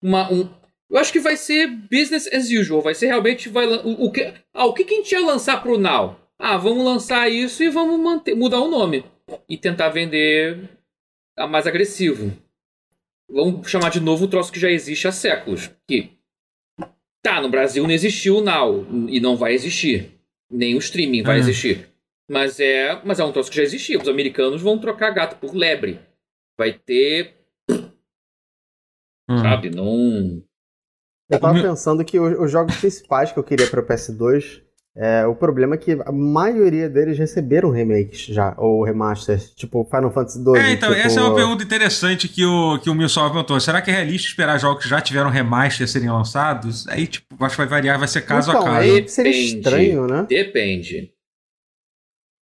uma. 0.01 0.31
Um, 0.31 0.47
eu 0.91 0.97
acho 0.99 1.11
que 1.11 1.19
vai 1.19 1.35
ser 1.37 1.67
business 1.67 2.27
as 2.31 2.49
usual. 2.49 2.81
Vai 2.81 2.93
ser 2.93 3.07
realmente. 3.07 3.49
Vai, 3.49 3.65
o, 3.65 4.05
o 4.05 4.11
que, 4.11 4.33
ah, 4.53 4.65
o 4.65 4.73
que, 4.73 4.83
que 4.83 4.93
a 4.93 4.97
gente 4.97 5.11
ia 5.13 5.25
lançar 5.25 5.61
pro 5.63 5.77
Now? 5.79 6.19
Ah, 6.37 6.57
vamos 6.57 6.83
lançar 6.83 7.29
isso 7.29 7.63
e 7.63 7.69
vamos 7.69 7.99
manter, 7.99 8.35
mudar 8.35 8.59
o 8.59 8.69
nome. 8.69 9.03
E 9.49 9.57
tentar 9.57 9.89
vender 9.89 10.69
a 11.37 11.47
mais 11.47 11.65
agressivo. 11.65 12.31
Vamos 13.29 13.69
chamar 13.69 13.89
de 13.89 13.99
novo 13.99 14.25
o 14.25 14.27
troço 14.27 14.51
que 14.51 14.59
já 14.59 14.69
existe 14.69 15.07
há 15.07 15.11
séculos. 15.11 15.71
Que 15.87 16.17
tá, 17.23 17.41
no 17.41 17.49
Brasil 17.49 17.83
não 17.83 17.91
existiu 17.91 18.37
o 18.37 18.41
Now 18.41 18.85
e 19.09 19.19
não 19.19 19.35
vai 19.35 19.53
existir. 19.53 20.19
Nem 20.51 20.75
o 20.75 20.79
streaming 20.79 21.23
vai 21.23 21.37
Ah. 21.37 21.39
existir. 21.39 21.89
Mas 22.29 22.59
é, 22.59 23.01
mas 23.03 23.19
é 23.19 23.23
um 23.23 23.31
troço 23.31 23.49
que 23.49 23.57
já 23.57 23.63
existia. 23.63 23.99
Os 23.99 24.07
americanos 24.07 24.61
vão 24.61 24.77
trocar 24.79 25.11
gato 25.11 25.37
por 25.39 25.53
lebre. 25.55 25.99
Vai 26.57 26.73
ter, 26.73 27.35
Hum. 29.29 29.37
sabe, 29.41 29.69
não. 29.69 30.43
Eu 31.29 31.39
tava 31.39 31.57
O 31.57 31.61
pensando 31.61 32.05
que 32.05 32.19
o- 32.19 32.43
os 32.43 32.51
jogos 32.51 32.75
principais 32.77 33.31
que 33.31 33.39
eu 33.39 33.43
queria 33.43 33.69
pra 33.69 33.81
PS2, 33.81 34.62
é, 34.95 35.25
o 35.25 35.33
problema 35.33 35.73
é 35.73 35.77
que 35.77 35.91
a 36.05 36.11
maioria 36.11 36.87
deles 36.87 37.17
receberam 37.17 37.71
remakes 37.71 38.27
já, 38.27 38.53
ou 38.57 38.83
remasters, 38.83 39.51
tipo 39.55 39.83
Final 39.85 40.11
Fantasy 40.11 40.39
II. 40.39 40.55
É, 40.55 40.71
então, 40.71 40.89
tipo, 40.89 41.01
essa 41.01 41.19
é 41.19 41.23
uma 41.23 41.33
pergunta 41.33 41.63
interessante 41.63 42.27
que 42.27 42.45
o, 42.45 42.77
que 42.77 42.91
o 42.91 42.93
Milsol 42.93 43.31
perguntou. 43.31 43.59
Será 43.59 43.81
que 43.81 43.89
é 43.89 43.93
realista 43.95 44.27
esperar 44.27 44.59
jogos 44.59 44.83
que 44.83 44.89
já 44.89 45.01
tiveram 45.01 45.31
remaster 45.31 45.87
serem 45.87 46.11
lançados? 46.11 46.87
Aí, 46.87 47.07
tipo, 47.07 47.25
acho 47.43 47.55
que 47.55 47.61
vai 47.61 47.67
variar, 47.67 47.97
vai 47.97 48.07
ser 48.07 48.21
caso 48.21 48.51
então, 48.51 48.61
a 48.61 48.65
caso. 48.65 48.77
aí 48.77 49.07
seria 49.07 49.31
estranho, 49.31 50.05
né? 50.05 50.27
Depende. 50.29 51.11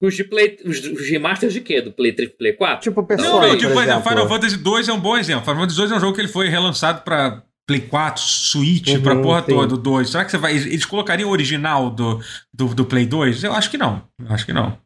Os 0.02 0.16
de 0.16 0.26
Play. 0.26 0.58
Os, 0.66 0.80
os 0.80 1.10
remasters 1.10 1.54
de 1.54 1.62
quê? 1.62 1.80
Do 1.80 1.94
Play 1.94 2.12
3 2.12 2.32
pro 2.32 2.40
Play 2.40 2.54
4? 2.54 2.82
Tipo, 2.82 3.02
Não, 3.02 3.56
digo, 3.56 3.72
por 3.72 3.82
exemplo, 3.82 3.82
exemplo. 3.82 4.10
Final 4.10 4.28
Fantasy 4.28 4.58
2 4.58 4.90
é 4.90 4.94
um 4.94 5.00
bom 5.00 5.18
exemplo. 5.18 5.46
Final 5.46 5.60
Fantasy 5.62 5.78
2 5.78 5.92
é 5.92 5.96
um 5.96 6.00
jogo 6.00 6.14
que 6.16 6.22
ele 6.22 6.28
foi 6.28 6.50
relançado 6.50 7.02
pra 7.04 7.44
Play 7.72 7.82
4, 7.88 8.22
Switch, 8.22 8.90
Uhum, 8.90 9.02
pra 9.02 9.16
porra 9.16 9.42
sim. 9.42 9.48
toda, 9.56 9.76
o 9.76 9.78
2. 9.78 10.10
Será 10.10 10.26
que 10.26 10.32
você 10.32 10.38
vai. 10.38 10.54
Eles 10.56 10.86
colocariam 10.86 11.30
o 11.30 11.32
original 11.32 11.90
do, 11.90 12.20
do, 12.54 12.68
do 12.76 12.86
Play 12.86 13.06
2? 13.06 13.44
Eu 13.46 13.54
acho 13.54 13.70
que 13.72 13.78
não. 13.78 14.04
Eu 14.20 14.34
acho 14.34 14.46
que 14.46 14.54
não. 14.54 14.78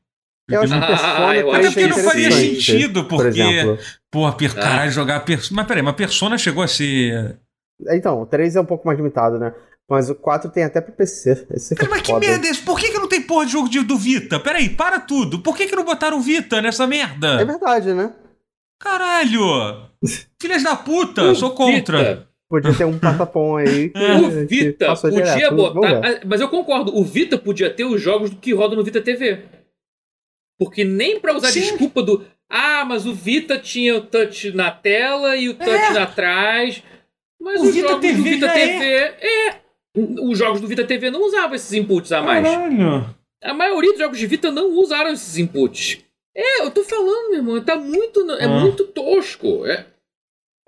Eu 0.47 0.61
acho 0.61 0.73
que 0.73 0.79
Ah, 0.79 1.35
eu 1.35 1.51
Até 1.51 1.63
porque 1.71 1.87
não 1.87 1.97
faria 1.97 2.31
sentido, 2.31 3.05
Por 3.05 3.23
porque. 3.23 3.41
exemplo. 3.41 3.79
Porra, 4.11 4.33
per, 4.33 4.51
Ah. 4.51 4.61
caralho, 4.61 4.91
jogar 4.91 5.19
Persona. 5.21 5.55
Mas 5.57 5.67
peraí, 5.67 5.81
mas 5.83 5.95
Persona 5.95 6.37
chegou 6.37 6.61
a 6.63 6.67
ser. 6.67 7.39
Então, 7.89 8.21
o 8.21 8.25
3 8.27 8.55
é 8.55 8.61
um 8.61 8.65
pouco 8.65 8.85
mais 8.85 8.97
limitado, 8.97 9.39
né? 9.39 9.51
Mas 9.89 10.09
o 10.09 10.15
4 10.15 10.49
tem 10.51 10.63
até 10.63 10.79
pro 10.81 10.93
PC. 10.93 11.47
Esse 11.51 11.73
é 11.73 11.77
Cara, 11.77 11.89
mas 11.89 12.01
que 12.01 12.11
foda. 12.11 12.25
merda 12.27 12.47
é 12.47 12.49
esse? 12.51 12.61
Por 12.61 12.79
que, 12.79 12.89
que 12.91 12.97
não 12.97 13.07
tem 13.07 13.21
porra 13.21 13.45
de 13.45 13.51
jogo 13.51 13.67
de, 13.69 13.81
do 13.83 13.97
Vita? 13.97 14.39
Peraí, 14.39 14.69
para 14.69 14.99
tudo. 14.99 15.39
Por 15.39 15.55
que, 15.57 15.65
que 15.67 15.75
não 15.75 15.83
botaram 15.83 16.21
Vita 16.21 16.61
nessa 16.61 16.85
merda? 16.87 17.41
É 17.41 17.45
verdade, 17.45 17.93
né? 17.93 18.11
Caralho! 18.79 19.41
Filhas 20.41 20.63
da 20.63 20.75
puta, 20.75 21.23
O 21.23 21.35
sou 21.35 21.51
contra. 21.51 21.97
Vita, 21.97 22.27
Podia 22.61 22.77
ter 22.77 22.85
um 22.85 22.97
patapom 22.97 23.57
aí 23.57 23.91
o 24.23 24.45
Vita 24.47 24.95
podia 24.95 25.23
direto. 25.23 25.55
Botar. 25.55 26.21
Mas 26.25 26.39
eu 26.41 26.47
concordo, 26.49 26.95
o 26.97 27.03
Vita 27.03 27.37
podia 27.37 27.69
ter 27.69 27.83
os 27.85 28.01
jogos 28.01 28.31
que 28.41 28.53
rodam 28.53 28.77
no 28.77 28.83
Vita 28.83 29.01
TV. 29.01 29.39
Porque 30.57 30.83
nem 30.85 31.19
pra 31.19 31.35
usar 31.35 31.49
Sim. 31.49 31.59
desculpa 31.61 32.01
do. 32.01 32.25
Ah, 32.49 32.85
mas 32.85 33.05
o 33.05 33.13
Vita 33.13 33.57
tinha 33.57 33.95
o 33.95 34.01
touch 34.01 34.51
na 34.51 34.71
tela 34.71 35.35
e 35.35 35.49
o 35.49 35.53
touch 35.55 35.97
atrás. 35.97 36.81
Mas 37.41 37.59
O 37.61 37.65
os 37.65 37.75
Vita 37.75 37.87
jogos 37.89 38.01
TV 38.01 38.17
do 38.17 38.23
Vita 38.23 38.49
TV. 38.49 38.85
É. 38.85 39.55
Os 39.97 40.37
jogos 40.37 40.61
do 40.61 40.67
Vita 40.67 40.83
TV 40.85 41.09
não 41.09 41.23
usavam 41.25 41.55
esses 41.55 41.73
inputs 41.73 42.11
a 42.11 42.21
mais. 42.21 42.47
Caralho. 42.47 43.13
A 43.43 43.53
maioria 43.53 43.91
dos 43.91 43.99
jogos 43.99 44.17
de 44.17 44.27
Vita 44.27 44.51
não 44.51 44.71
usaram 44.79 45.11
esses 45.11 45.37
inputs. 45.37 45.99
É, 46.35 46.63
eu 46.63 46.71
tô 46.71 46.83
falando, 46.83 47.29
meu 47.29 47.39
irmão. 47.39 47.61
Tá 47.63 47.75
muito. 47.75 48.29
É 48.31 48.45
Ah. 48.45 48.59
muito 48.59 48.85
tosco. 48.85 49.65
É. 49.65 49.85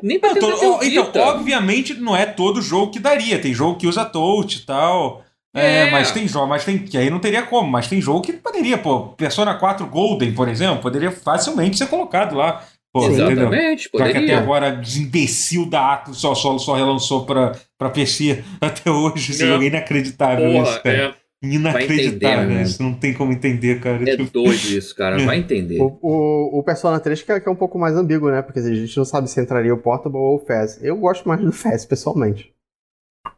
Nem 0.02 0.19
pra 0.19 0.30
Não, 0.30 0.36
tentar 0.36 0.48
todo- 0.48 0.60
ter 0.60 0.68
o 0.68 0.74
ó, 0.76 0.84
então, 0.84 1.06
Vita. 1.06 1.19
obviamente, 1.24 1.94
não 1.95 2.15
é 2.15 2.26
todo 2.26 2.61
jogo 2.61 2.91
que 2.91 2.99
daria. 2.99 3.40
Tem 3.40 3.53
jogo 3.53 3.78
que 3.80 3.88
usa 3.88 4.06
touch 4.06 4.57
e 4.60 4.65
tal. 4.65 5.24
É, 5.56 5.88
É. 5.88 5.91
mas 5.91 6.11
tem 6.11 6.28
jogo, 6.28 6.45
mas 6.48 6.64
tem. 6.64 6.78
Que 6.78 6.98
aí 6.98 7.10
não 7.10 7.18
teria 7.19 7.41
como, 7.41 7.68
mas 7.69 7.88
tem 7.88 7.99
jogo 7.99 8.22
que 8.22 8.34
poderia, 8.34 8.78
pô. 8.78 9.07
Persona 9.10 9.56
4 9.56 9.88
Golden, 9.88 10.34
por 10.34 10.48
exemplo, 10.48 10.80
poderia 10.84 11.10
facilmente 11.11 11.78
ser 11.78 11.88
colocado 11.88 12.36
lá. 12.36 12.64
Pô, 12.94 13.06
entendeu? 13.06 13.32
Exatamente, 13.32 13.84
Já 13.84 13.90
que 14.06 14.11
até 14.11 14.14
poderia. 14.14 14.38
agora 14.38 14.82
imbecil 14.98 15.65
da 15.69 15.94
Atlas 15.94 16.18
só, 16.18 16.34
só, 16.36 16.57
só 16.57 16.76
relançou 16.76 17.26
pra, 17.26 17.53
pra 17.78 17.90
PC 17.90 18.44
até 18.61 18.90
hoje. 18.91 19.32
Esse 19.32 19.44
Não. 19.44 19.53
jogo 19.53 19.64
é 19.64 19.68
inacreditável 19.68 20.48
isso, 20.52 20.64
Porra, 20.64 20.80
cara. 20.80 20.98
é, 20.98 21.14
Inacreditável 21.44 22.44
entender, 22.46 22.56
né? 22.56 22.62
isso. 22.64 22.82
Não 22.82 22.94
tem 22.94 23.14
como 23.14 23.32
entender, 23.32 23.80
cara. 23.80 24.02
é 24.10 24.18
Tipo, 24.18 24.32
doido 24.32 24.54
isso, 24.56 24.96
cara. 24.96 25.18
Vai 25.24 25.38
entender. 25.38 25.80
O, 25.80 25.98
o, 26.02 26.60
o 26.60 26.64
Persona 26.64 27.00
3 27.00 27.22
que 27.22 27.32
é, 27.32 27.40
que 27.40 27.48
é 27.48 27.52
um 27.52 27.56
pouco 27.56 27.78
mais 27.78 27.96
ambíguo, 27.96 28.30
né? 28.32 28.42
Porque 28.42 28.60
a 28.60 28.74
gente 28.74 28.98
não 28.98 29.06
sabe 29.06 29.30
se 29.30 29.40
entraria 29.40 29.74
o 29.74 29.78
Portable 29.78 30.18
ou 30.18 30.36
o 30.38 30.40
Fez. 30.40 30.84
Eu 30.84 30.98
gosto 30.98 31.28
mais 31.28 31.40
do 31.40 31.52
Fez, 31.52 31.86
pessoalmente. 31.86 32.52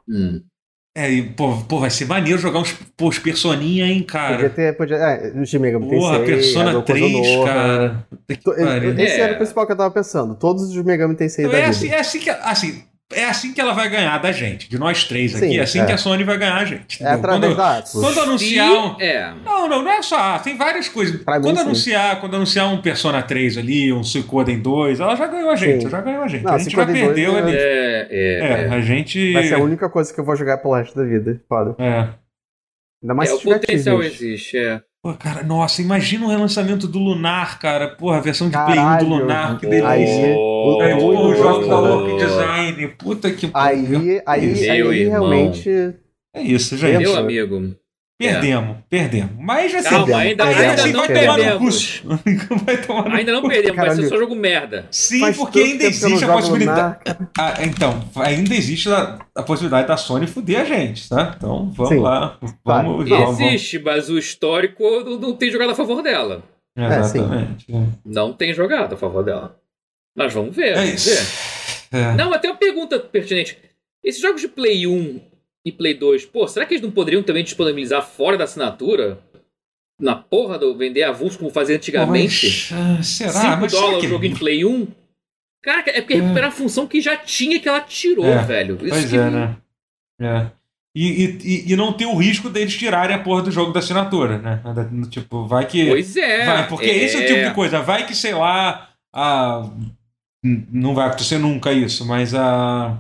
Hum. 0.08 0.42
É, 0.98 1.10
e, 1.12 1.22
pô, 1.34 1.56
pô, 1.68 1.80
vai 1.80 1.90
ser 1.90 2.06
maneiro 2.06 2.40
jogar 2.40 2.60
uns, 2.60 2.74
pô, 2.98 3.10
os 3.10 3.20
personinha, 3.20 3.86
hein, 3.86 4.02
cara. 4.04 4.36
Podia 4.36 4.50
ter. 4.50 4.76
Podia, 4.78 4.96
é, 4.98 5.32
o 5.40 5.46
Shin 5.46 5.60
Megami 5.60 5.86
Tensei, 5.88 6.00
Porra, 6.00 6.20
Persona 6.26 6.72
do 6.74 6.82
3, 6.82 7.02
Konoha. 7.12 7.46
cara. 7.46 8.08
Pariu. 8.56 8.92
Esse 9.00 9.14
É. 9.14 9.20
era 9.20 9.34
o 9.34 9.38
principal 9.38 9.66
que 9.68 9.72
eu 9.74 9.78
tava 9.78 9.94
pensando. 9.94 10.36
Todos 10.36 10.64
os 10.64 10.84
Megami 10.84 11.16
Tensei 11.16 11.46
Então, 11.46 11.52
da 11.52 11.60
é, 11.60 11.70
vida. 11.70 11.72
assim, 11.78 11.88
é 11.90 12.00
assim 12.00 12.20
que. 12.20 12.30
Assim, 12.30 12.84
é 13.14 13.26
assim 13.26 13.54
que 13.54 13.60
ela 13.60 13.74
vai 13.74 13.90
ganhar 13.90 14.18
da 14.20 14.32
gente, 14.32 14.70
de 14.70 14.78
nós 14.78 15.04
três 15.04 15.36
aqui. 15.36 15.48
Sim, 15.48 15.58
é 15.58 15.62
assim 15.62 15.80
é. 15.82 15.86
que 15.86 15.92
a 15.92 15.98
Sony 15.98 16.24
vai 16.24 16.38
ganhar 16.38 16.58
a 16.58 16.66
gente. 16.66 17.04
É 17.04 17.08
através 17.08 17.42
quando, 17.44 17.58
da 17.58 17.78
Atlas. 17.78 17.92
quando 17.94 18.20
anunciar. 18.22 18.72
um- 18.72 19.02
é. 19.02 19.34
Não, 19.44 19.68
não, 19.68 19.82
não 19.84 19.92
é 19.92 20.02
só. 20.02 20.18
ah, 20.18 20.40
Tem 20.40 20.56
várias 20.56 20.88
coisas. 20.88 21.22
Pra 21.24 21.38
mim, 21.40 21.46
quando 21.46 21.58
sim. 21.58 21.64
anunciar, 21.64 22.20
quando 22.20 22.36
anunciar 22.36 22.68
um 22.72 22.82
Persona 22.82 23.22
3 23.24 23.58
ali, 23.58 23.92
um 23.92 24.04
Suicoden 24.04 24.60
2, 24.60 25.00
ela 25.00 25.16
já 25.16 25.28
ganhou 25.28 25.50
a 25.50 25.56
gente, 25.56 25.84
Sim. 25.84 25.90
já 25.90 26.02
ganhou 26.02 26.24
a 26.24 26.28
gente. 26.28 26.44
Não, 26.44 26.54
a 26.54 26.58
gente 26.60 26.72
já 26.72 26.78
Suicoden 26.86 27.04
2 27.04 27.16
perdeu 27.16 27.36
é- 27.36 27.40
ali. 27.42 27.56
É, 27.56 28.08
é, 28.12 28.40
É, 28.40 28.64
é. 28.66 28.70
a 28.70 28.82
gente. 28.82 29.34
Vai 29.34 29.44
ser 29.48 29.56
a 29.56 29.60
única 29.60 29.90
coisa 29.90 30.14
que 30.14 30.20
eu 30.20 30.24
vou 30.26 30.36
jogar 30.36 30.58
pelo 30.60 30.76
resto 30.76 30.96
da 30.96 31.04
vida. 31.04 31.42
Foda. 31.50 31.76
É. 31.84 32.10
Ainda 33.02 33.14
mais 33.16 33.30
É, 33.32 33.36
se 33.38 33.48
o 33.48 33.52
potencial 33.54 34.04
existe, 34.04 34.58
é. 34.58 34.82
Pô, 35.02 35.14
cara, 35.14 35.44
nossa, 35.44 35.82
imagina 35.82 36.26
o 36.26 36.30
relançamento 36.30 36.86
do 36.86 37.00
Lunar, 37.00 37.58
cara. 37.58 37.88
Porra, 37.96 38.18
a 38.18 38.22
versão 38.22 38.50
de 38.50 38.58
Play 38.58 38.78
1 38.78 38.84
Caralho. 38.84 39.08
do 39.08 39.16
Lunar, 39.16 39.58
que 39.60 39.66
Aí, 39.66 39.72
delícia. 39.72 40.36
o- 40.38 40.82
Aí, 40.82 40.94
o- 40.94 40.98
pô, 41.00 41.06
o- 41.06 41.32
os 41.32 41.38
jogos 41.38 41.68
da 41.70 41.80
o- 41.80 41.84
Work 41.86 42.18
Design. 42.26 42.88
Puta 42.98 43.32
que 43.32 43.48
pariu. 43.48 44.00
Aí, 44.00 44.22
aí, 44.26 44.70
aí 44.70 44.80
irmão. 44.80 45.10
realmente. 45.30 45.70
É 46.36 46.42
isso, 46.42 46.76
gente. 46.76 47.00
Meu 47.00 47.16
amigo. 47.16 47.76
Perdemos, 48.20 48.78
perdemos. 48.90 49.32
Mas 49.40 49.74
assim, 49.74 49.90
Calma, 49.90 50.06
Perdemos, 50.08 50.22
ainda, 50.28 50.46
perdemos, 50.46 50.70
ainda 50.70 50.82
assim, 50.82 50.92
não 50.92 51.00
vai 51.00 51.08
tomar 51.08 51.38
no 51.38 51.44
perdemos. 51.44 52.00
cu. 52.00 52.56
Vai 52.66 52.78
tomar 52.82 53.10
no 53.10 53.16
Ainda 53.16 53.32
não 53.32 53.42
perdemos, 53.48 53.76
vai 53.78 53.86
ser 53.92 53.96
Caralho. 53.96 54.10
só 54.10 54.18
jogo 54.18 54.36
merda. 54.36 54.88
Sim, 54.92 55.20
Faz 55.22 55.38
porque 55.38 55.60
ainda 55.62 55.84
existe 55.86 56.26
a 56.26 56.34
possibilidade. 56.34 56.98
Ah, 57.40 57.54
então, 57.64 58.10
ainda 58.18 58.54
existe 58.54 58.90
a, 58.92 59.20
a 59.34 59.42
possibilidade 59.42 59.88
da 59.88 59.96
Sony 59.96 60.28
fuder 60.28 60.60
a 60.60 60.64
gente, 60.66 61.08
tá? 61.08 61.34
Então 61.38 61.72
vamos 61.72 61.94
Sim. 61.94 62.00
lá. 62.00 62.38
Vamos, 62.66 63.08
vamos. 63.08 63.40
Existe, 63.40 63.80
mas 63.80 64.10
o 64.10 64.18
histórico 64.20 64.84
não, 65.06 65.18
não 65.18 65.34
tem 65.34 65.50
jogado 65.50 65.72
a 65.72 65.76
favor 65.76 66.04
dela. 66.04 66.44
Exatamente. 66.78 67.68
Não 68.06 68.34
tem 68.34 68.54
jogado 68.54 68.96
a 68.96 68.98
favor 68.98 69.24
dela. 69.24 69.58
Mas 70.14 70.34
vamos 70.34 70.54
ver, 70.54 70.74
É 70.74 70.86
vamos 70.86 71.06
ver. 71.06 71.98
É. 71.98 72.14
Não, 72.16 72.38
tem 72.40 72.52
uma 72.52 72.58
pergunta 72.58 73.00
pertinente. 73.00 73.58
Esses 74.04 74.22
jogos 74.22 74.42
de 74.42 74.48
Play 74.50 74.86
1 74.86 75.22
e 75.66 75.72
Play 75.72 75.94
2, 75.94 76.26
pô, 76.26 76.48
será 76.48 76.66
que 76.66 76.74
eles 76.74 76.84
não 76.84 76.92
poderiam 76.92 77.22
também 77.24 77.44
disponibilizar 77.44 78.06
fora 78.06 78.38
da 78.38 78.44
assinatura? 78.46 79.20
Na 80.02 80.16
porra 80.16 80.58
do 80.58 80.74
vender 80.78 81.04
avulso 81.04 81.38
como 81.38 81.52
fazia 81.52 81.76
antigamente? 81.76 82.70
Mas, 82.72 83.00
ah, 83.00 83.04
será? 83.04 83.32
5 83.32 83.58
Mas 83.62 83.72
será 83.72 83.82
dólares 83.82 84.00
que... 84.02 84.08
o 84.08 84.10
jogo 84.10 84.26
em 84.26 84.34
Play 84.34 84.64
1? 84.64 84.88
Cara, 85.62 85.84
é 85.88 86.00
porque 86.02 86.16
recuperar 86.16 86.50
a 86.50 86.54
função 86.54 86.88
que 86.88 87.02
já 87.02 87.18
tinha 87.18 87.60
que 87.60 87.68
ela 87.68 87.82
tirou, 87.82 88.26
É, 88.26 88.42
velho. 88.44 88.76
Isso 88.76 88.88
Pois 88.88 89.10
que- 89.10 89.18
é, 89.18 89.30
né? 89.30 89.58
É. 90.22 90.46
E, 90.96 91.38
e, 91.44 91.72
e- 91.74 91.76
não 91.76 91.94
ter 91.94 92.06
o 92.06 92.16
risco 92.16 92.50
deles 92.50 92.76
tirarem 92.76 93.16
a 93.16 93.20
porra 93.22 93.44
do 93.44 93.52
jogo 93.52 93.72
da 93.72 93.80
assinatura, 93.80 94.38
né? 94.40 94.62
Tipo, 95.10 95.46
vai 95.46 95.68
que. 95.68 95.88
Pois 95.88 96.16
é. 96.18 96.46
Vai, 96.46 96.68
porque 96.68 96.86
esse 96.86 97.16
é 97.18 97.20
o 97.20 97.28
tipo 97.28 97.50
de 97.50 97.54
coisa. 97.54 97.82
Vai 97.82 98.06
que, 98.08 98.16
sei 98.16 98.34
lá, 98.34 98.90
a... 99.14 99.70
não 100.44 100.96
vai 100.96 101.08
acontecer 101.08 101.38
nunca 101.38 101.72
isso, 101.74 102.06
mas 102.06 102.34
a. 102.34 102.98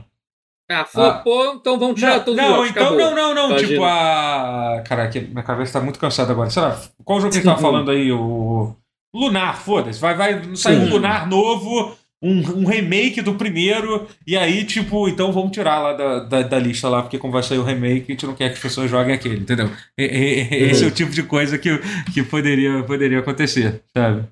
Ah, 0.72 0.86
flopou, 0.86 1.56
então 1.56 1.80
vamos 1.80 2.00
tirar 2.00 2.18
Não, 2.18 2.24
todos 2.26 2.44
os 2.44 2.50
não 2.50 2.66
então 2.66 2.84
acabou. 2.88 3.00
não, 3.00 3.16
não, 3.16 3.34
não. 3.36 3.50
Imagina. 3.50 3.70
Tipo 3.70 3.84
a. 3.84 4.84
Caraca, 4.88 5.20
minha 5.20 5.44
cabeça 5.44 5.74
tá 5.80 5.84
muito 5.84 6.00
cansada 6.00 6.32
agora. 6.32 6.50
Sei 6.52 6.62
lá, 6.62 6.80
qual 7.04 7.20
jogo 7.20 7.32
que 7.32 7.38
gente 7.38 7.46
tava 7.46 7.60
falando 7.60 7.90
aí? 7.91 8.12
O. 8.12 8.76
Lunar, 9.14 9.58
foda-se. 9.60 10.00
Vai, 10.00 10.14
vai 10.16 10.56
sair 10.56 10.78
um. 10.78 10.90
Lunar 10.90 11.28
novo, 11.28 11.96
um, 12.22 12.38
um 12.62 12.66
remake 12.66 13.20
do 13.24 13.34
primeiro, 13.34 14.06
e 14.28 14.38
aí, 14.38 14.64
tipo, 14.64 15.10
então 15.10 15.32
vamos 15.32 15.50
tirar 15.52 15.80
lá 15.80 15.94
da, 15.94 16.20
da, 16.20 16.41
da 16.44 16.60
lista 16.60 16.88
lá, 16.88 17.02
porque 17.02 17.18
como 17.18 17.34
vai 17.34 17.41
sair 17.41 17.58
o 17.58 17.64
remake, 17.64 18.06
a 18.08 18.12
gente 18.12 18.28
não 18.28 18.36
quer 18.36 18.50
que 18.50 18.54
as 18.56 18.60
pessoas 18.60 18.91
joguem 18.91 19.16
aquele, 19.16 19.40
entendeu? 19.40 19.72
E- 19.98 20.04
e- 20.04 20.44
e- 20.54 20.64
Esse 20.70 20.84
é 20.84 20.88
o 20.88 20.91
tipo 20.91 21.12
de 21.12 21.24
coisa 21.24 21.58
que, 21.58 21.80
que 22.14 22.22
poderia, 22.22 22.84
poderia 22.84 23.18
acontecer, 23.20 23.82
sabe? 23.98 24.28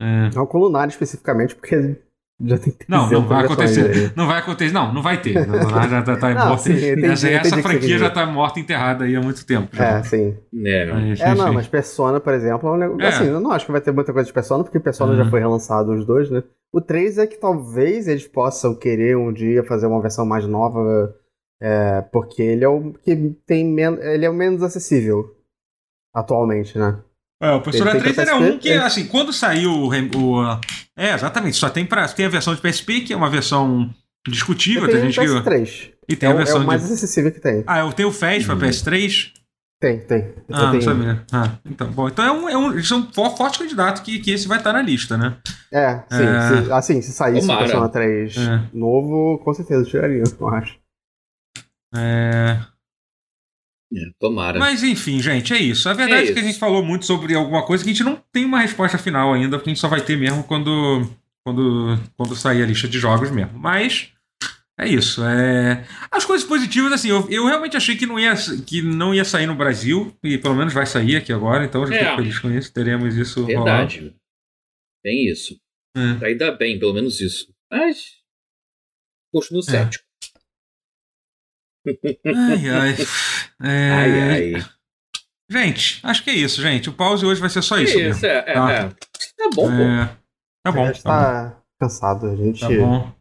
É. 0.00 0.30
Não 0.34 0.44
com 0.46 0.58
o 0.58 0.62
Lunar 0.62 0.88
especificamente, 0.88 1.54
porque 1.54 1.96
já 2.44 2.58
tem 2.58 2.74
Não, 2.88 2.98
não 3.02 3.08
300 3.08 3.28
vai 3.28 3.44
acontecer. 3.44 3.90
aí. 3.90 4.12
Não 4.16 4.26
vai 4.26 4.38
acontecer. 4.40 4.72
Não, 4.72 4.92
não 4.94 5.02
vai 5.02 5.20
ter. 5.20 5.46
Não, 5.46 5.60
já 5.88 6.02
tá, 6.02 6.16
tá 6.16 6.30
Não, 6.34 6.48
morto. 6.48 6.62
sim, 6.62 6.72
entendi, 6.72 7.06
essa 7.06 7.26
entendi 7.28 7.46
essa 7.46 7.62
franquia 7.62 7.98
já 7.98 8.10
tá 8.10 8.26
morta 8.26 8.58
e 8.58 8.62
enterrada 8.62 9.04
aí 9.04 9.14
há 9.16 9.20
muito 9.20 9.44
tempo. 9.46 9.74
já. 9.74 9.84
É, 9.98 10.02
sim. 10.02 10.36
É. 10.64 10.86
Mas, 10.92 11.20
É, 11.20 11.34
não, 11.34 11.52
mas 11.52 11.66
Persona, 11.66 12.20
por 12.20 12.32
exemplo, 12.34 12.68
é 12.68 12.72
um 12.72 12.76
negócio. 12.76 13.02
É. 13.04 13.08
Assim, 13.08 13.26
eu 13.28 13.40
não 13.40 13.50
acho 13.52 13.66
que 13.66 13.72
vai 13.72 13.80
ter 13.80 13.92
muita 13.92 14.12
coisa 14.12 14.26
de 14.26 14.32
Persona, 14.32 14.64
porque 14.64 14.80
Persona 14.80 15.12
Uhum. 15.12 15.18
já 15.24 15.30
foi 15.30 15.40
relançado 15.40 15.92
os 15.92 16.04
dois, 16.04 16.30
né? 16.30 16.42
O 16.72 16.80
3 16.80 17.18
é 17.18 17.26
que 17.26 17.36
talvez 17.36 18.08
eles 18.08 18.26
possam 18.26 18.74
querer 18.74 19.16
um 19.16 19.32
dia 19.32 19.62
fazer 19.62 19.86
uma 19.86 20.00
versão 20.00 20.24
mais 20.24 20.46
nova, 20.46 21.14
é, 21.60 22.00
porque 22.12 22.42
ele 22.42 22.64
é 22.64 22.68
o 22.68 22.92
que 22.94 23.14
tem 23.46 23.64
menos. 23.64 24.00
Ele 24.04 24.24
é 24.24 24.30
o 24.30 24.34
menos 24.34 24.62
acessível 24.62 25.36
atualmente, 26.14 26.78
né? 26.78 26.98
É, 27.42 27.50
o 27.52 27.60
Persona 27.60 27.90
Ele 27.90 28.00
tem 28.00 28.12
3 28.14 28.18
era 28.18 28.36
PSP, 28.38 28.52
um 28.52 28.58
que, 28.58 28.68
é. 28.70 28.76
assim, 28.78 29.06
quando 29.06 29.32
saiu 29.32 29.72
o, 29.72 29.88
o. 29.88 30.60
É, 30.96 31.12
exatamente. 31.14 31.56
Só 31.56 31.68
tem, 31.68 31.84
pra, 31.84 32.06
tem 32.08 32.26
a 32.26 32.28
versão 32.28 32.54
de 32.54 32.60
PSP, 32.60 33.00
que 33.00 33.12
é 33.12 33.16
uma 33.16 33.28
versão 33.28 33.90
discutível. 34.28 34.86
Tem 34.88 34.98
um 34.98 35.10
gente 35.10 35.18
que. 35.18 35.26
PS3. 35.26 35.90
E 36.08 36.14
tem 36.16 36.28
É, 36.28 36.32
a 36.32 36.34
o- 36.34 36.38
é 36.40 36.44
versão 36.44 36.62
o 36.62 36.66
mais 36.66 36.86
de. 36.86 36.92
acessível 36.92 37.32
que 37.32 37.40
tem. 37.40 37.64
Ah, 37.66 37.80
eu 37.80 37.92
tenho 37.92 38.08
o 38.08 38.12
FES 38.12 38.44
pra 38.46 38.54
Uhum. 38.54 38.60
PS3. 38.60 39.32
Tem, 39.80 39.98
tem. 39.98 40.18
Eu 40.48 40.54
Ah, 40.56 40.72
não 40.72 40.80
sabia. 40.80 41.24
Ah, 41.32 41.50
então, 41.68 41.90
bom. 41.90 42.06
Então 42.08 42.24
é 42.24 42.30
um, 42.30 42.48
é 42.48 42.56
um, 42.56 42.70
eles 42.72 42.86
são 42.86 43.00
um 43.00 43.12
fo- 43.12 43.36
forte 43.36 43.58
candidato 43.58 44.02
que, 44.04 44.20
que 44.20 44.30
esse 44.30 44.46
vai 44.46 44.58
estar 44.58 44.72
na 44.72 44.80
lista, 44.80 45.18
né? 45.18 45.36
É, 45.72 45.94
sim. 46.08 46.22
É. 46.22 46.64
Se, 46.64 46.72
assim, 46.72 47.02
se 47.02 47.12
saísse 47.12 47.50
o. 47.50 47.58
Persona 47.58 47.88
3 47.88 48.36
É. 48.36 48.62
novo, 48.72 49.38
com 49.42 49.52
certeza 49.52 49.84
tiraria, 49.84 50.22
eu 50.38 50.48
acho. 50.48 50.76
É. 51.96 52.60
É, 53.94 54.10
Tomara. 54.18 54.58
Mas 54.58 54.82
enfim, 54.82 55.20
gente, 55.20 55.52
é 55.52 55.58
isso. 55.58 55.88
A 55.88 55.92
verdade 55.92 56.28
é, 56.28 56.30
É 56.30 56.32
que 56.32 56.38
a 56.38 56.42
isso. 56.42 56.50
gente 56.50 56.58
falou 56.58 56.82
muito 56.82 57.04
sobre 57.04 57.34
alguma 57.34 57.64
coisa 57.66 57.84
que 57.84 57.90
a 57.90 57.92
gente 57.92 58.04
não 58.04 58.16
tem 58.32 58.44
uma 58.44 58.60
resposta 58.60 58.96
final 58.98 59.32
ainda, 59.34 59.58
porque 59.58 59.70
a 59.70 59.72
gente 59.74 59.80
só 59.80 59.88
vai 59.88 60.00
ter 60.00 60.16
mesmo 60.16 60.44
quando, 60.44 61.06
quando, 61.44 61.98
quando 62.16 62.34
sair 62.34 62.62
a 62.62 62.66
lista 62.66 62.88
de 62.88 62.98
jogos 62.98 63.30
mesmo. 63.30 63.58
Mas 63.58 64.10
é 64.80 64.88
isso. 64.88 65.22
É... 65.24 65.86
As 66.10 66.24
coisas 66.24 66.46
positivas, 66.46 66.90
assim, 66.92 67.10
eu, 67.10 67.28
eu 67.30 67.44
realmente 67.46 67.76
achei 67.76 67.94
que 67.96 68.06
não, 68.06 68.18
ia, 68.18 68.34
que 68.66 68.80
não 68.80 69.14
ia 69.14 69.24
sair 69.24 69.46
no 69.46 69.54
Brasil, 69.54 70.16
e 70.22 70.38
pelo 70.38 70.54
menos 70.54 70.72
vai 70.72 70.86
sair 70.86 71.16
aqui 71.16 71.32
agora, 71.32 71.64
então 71.64 71.82
eu 71.82 71.88
já 71.88 71.94
É. 71.96 72.04
fico 72.04 72.16
feliz 72.16 72.38
com 72.38 72.50
isso. 72.50 72.72
Teremos 72.72 73.14
isso 73.16 73.44
Verdade. 73.44 74.14
Tem 75.04 75.26
isso. 75.30 75.60
É. 75.94 76.26
Ainda 76.28 76.50
bem, 76.52 76.78
pelo 76.78 76.94
menos 76.94 77.20
isso. 77.20 77.52
Mas. 77.70 78.12
Continuo 79.32 79.62
cético. 79.62 80.04
Ai, 81.86 82.68
ai. 82.68 82.96
É... 83.64 83.90
Ai, 83.92 84.20
ai. 84.56 84.64
Gente, 85.48 86.00
acho 86.02 86.24
que 86.24 86.30
é 86.30 86.34
isso, 86.34 86.60
gente. 86.62 86.88
O 86.88 86.92
pause 86.92 87.24
hoje 87.24 87.40
vai 87.40 87.50
ser 87.50 87.62
só 87.62 87.78
isso. 87.78 87.96
Isso, 87.98 88.22
mesmo. 88.22 88.26
é, 88.26 88.38
é, 88.46 88.52
Tá. 88.54 88.72
é. 88.72 88.82
Tá 88.88 89.50
bom, 89.54 89.66
pô. 89.68 89.82
É, 89.82 90.10
Tá 90.64 90.72
bom, 90.72 90.82
a 90.84 90.86
gente 90.92 91.02
tá 91.02 91.10
bom. 91.10 91.16
tá 91.50 91.56
cansado, 91.80 92.26
a 92.30 92.34
gente. 92.36 92.60
Tá 92.60 92.68
bom. 92.68 93.12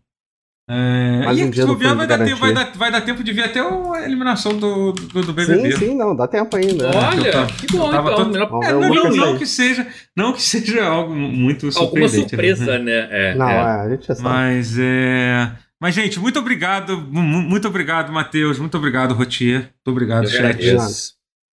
É, 0.69 1.25
Mais 1.25 1.37
e 1.37 1.43
um 1.43 1.45
se 1.47 1.51
dia 1.51 1.65
bobear, 1.65 1.95
vai, 1.95 2.07
dar 2.07 2.17
tempo, 2.23 2.39
vai, 2.39 2.53
dar, 2.53 2.71
vai 2.77 2.91
dar 2.91 3.01
tempo 3.01 3.23
de 3.23 3.33
ver 3.33 3.43
até 3.45 3.59
a 3.59 4.03
eliminação 4.05 4.57
do, 4.57 4.93
do, 4.93 5.21
do 5.21 5.33
BBB. 5.33 5.73
Sim, 5.73 5.77
sim, 5.77 5.95
não, 5.95 6.15
dá 6.15 6.27
tempo 6.27 6.55
ainda. 6.55 6.87
Olha, 6.87 7.27
eu 7.27 7.31
tava- 7.31 7.53
que 7.53 7.67
bom, 7.75 7.89
então. 7.89 8.15
todo- 8.15 8.63
É, 8.63 8.71
não, 8.71 8.79
não, 8.89 9.09
não 9.11 9.37
que 9.37 9.45
seja, 9.45 9.85
não 10.15 10.31
que 10.31 10.41
seja 10.41 10.85
algo 10.85 11.13
muito 11.13 11.65
Alguma 11.65 12.07
surpreendente. 12.07 12.29
surpresa, 12.29 12.79
né? 12.79 12.79
né? 12.79 13.07
É, 13.11 13.35
Não, 13.35 13.49
é. 13.49 13.53
é, 13.53 13.59
a 13.59 13.89
gente 13.89 14.07
já 14.07 14.15
sabe. 14.15 14.29
Mas 14.29 14.77
é. 14.79 15.51
Mas, 15.81 15.95
gente, 15.95 16.19
muito 16.19 16.37
obrigado. 16.37 16.95
mu- 17.01 17.21
Muito 17.41 17.67
obrigado, 17.67 18.11
Matheus. 18.13 18.59
Muito 18.59 18.77
obrigado, 18.77 19.15
Rotier. 19.15 19.61
Muito 19.61 19.87
obrigado, 19.87 20.25
Eu 20.25 20.29
chat. 20.29 20.63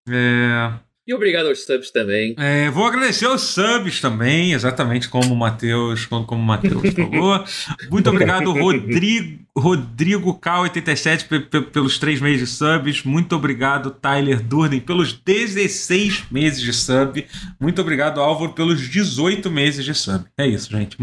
É, 0.08 0.72
E 1.06 1.14
obrigado 1.14 1.46
aos 1.46 1.64
subs 1.64 1.90
também. 1.92 2.34
é, 2.36 2.68
vou 2.70 2.84
agradecer 2.84 3.26
aos 3.26 3.42
subs 3.42 4.00
também, 4.00 4.52
exatamente 4.52 5.08
como 5.08 5.32
o 5.32 5.36
Matheus, 5.36 6.04
como, 6.06 6.24
como 6.24 6.42
o 6.42 6.44
Matheus 6.44 6.82
falou. 6.94 7.44
Muito 7.90 8.10
obrigado, 8.10 8.50
Rodrigo, 8.52 9.38
Rodrigo 9.56 10.38
K87, 10.40 11.28
pe- 11.28 11.40
pe- 11.40 11.60
pelos 11.62 11.98
três 11.98 12.20
meses 12.20 12.40
de 12.40 12.46
subs. 12.56 13.04
Muito 13.04 13.36
obrigado, 13.36 13.90
Tyler 13.92 14.42
Durden, 14.42 14.80
pelos 14.80 15.12
16 15.12 16.24
meses 16.30 16.60
de 16.60 16.72
sub. 16.72 17.24
Muito 17.60 17.80
obrigado, 17.80 18.20
Álvaro, 18.20 18.52
pelos 18.52 18.80
18 18.88 19.48
meses 19.48 19.84
de 19.84 19.94
sub. 19.94 20.24
É 20.36 20.44
isso, 20.46 20.70
gente. 20.72 20.96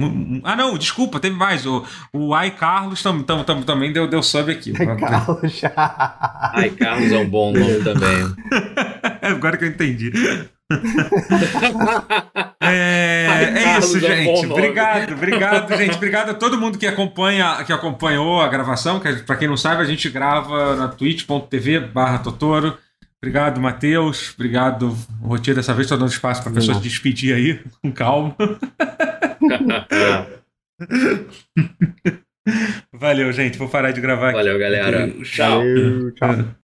Ah, 0.43 0.55
não, 0.55 0.77
desculpa, 0.77 1.17
teve 1.19 1.35
mais. 1.37 1.65
O, 1.65 1.83
o 2.11 2.33
Ai 2.35 2.51
Carlos 2.51 3.01
tam, 3.01 3.23
tam, 3.23 3.43
tam- 3.45 3.63
também 3.63 3.93
deu, 3.93 4.05
deu 4.05 4.21
sub 4.21 4.51
aqui. 4.51 4.73
Carlos 4.73 5.53
já. 5.59 5.71
Ai, 6.53 6.69
Carlos 6.71 7.09
é 7.11 7.17
um 7.19 7.29
bom 7.29 7.53
nome 7.53 7.81
também. 7.83 8.35
Agora 9.21 9.55
que 9.55 9.63
eu 9.63 9.69
entendi. 9.69 9.92
É, 12.61 13.27
Ai, 13.29 13.43
é 13.43 13.63
Carlos 13.63 13.93
isso, 13.93 14.05
é 14.05 14.15
gente. 14.15 14.45
Obrigado, 14.47 15.13
obrigado, 15.13 15.77
gente. 15.77 15.95
Obrigado 15.95 16.29
a 16.31 16.33
todo 16.33 16.57
mundo 16.57 16.77
que 16.77 16.87
acompanha, 16.87 17.63
que 17.65 17.73
acompanhou 17.73 18.41
a 18.41 18.47
gravação. 18.47 18.99
Que, 18.99 19.13
pra 19.17 19.35
quem 19.35 19.47
não 19.47 19.57
sabe, 19.57 19.81
a 19.81 19.85
gente 19.85 20.09
grava 20.09 20.75
na 20.75 20.87
twitch.tv 20.87 21.81
barra 21.81 22.19
Totoro. 22.19 22.77
Obrigado, 23.21 23.61
Matheus. 23.61 24.33
Obrigado, 24.35 24.97
Rotier. 25.21 25.55
Dessa 25.55 25.73
vez 25.73 25.85
estou 25.85 25.97
dando 25.97 26.09
espaço 26.09 26.41
para 26.41 26.51
pessoas 26.53 26.77
se 26.77 26.83
despedir 26.83 27.35
aí, 27.35 27.59
com 27.81 27.91
calma. 27.91 28.35
Valeu, 32.93 33.31
gente. 33.31 33.57
Vou 33.57 33.69
parar 33.69 33.91
de 33.91 34.01
gravar 34.01 34.33
Valeu, 34.33 34.57
galera. 34.59 35.05
aqui. 35.05 35.21
Tchau. 35.23 35.59
Valeu, 35.59 36.11
tchau. 36.15 36.62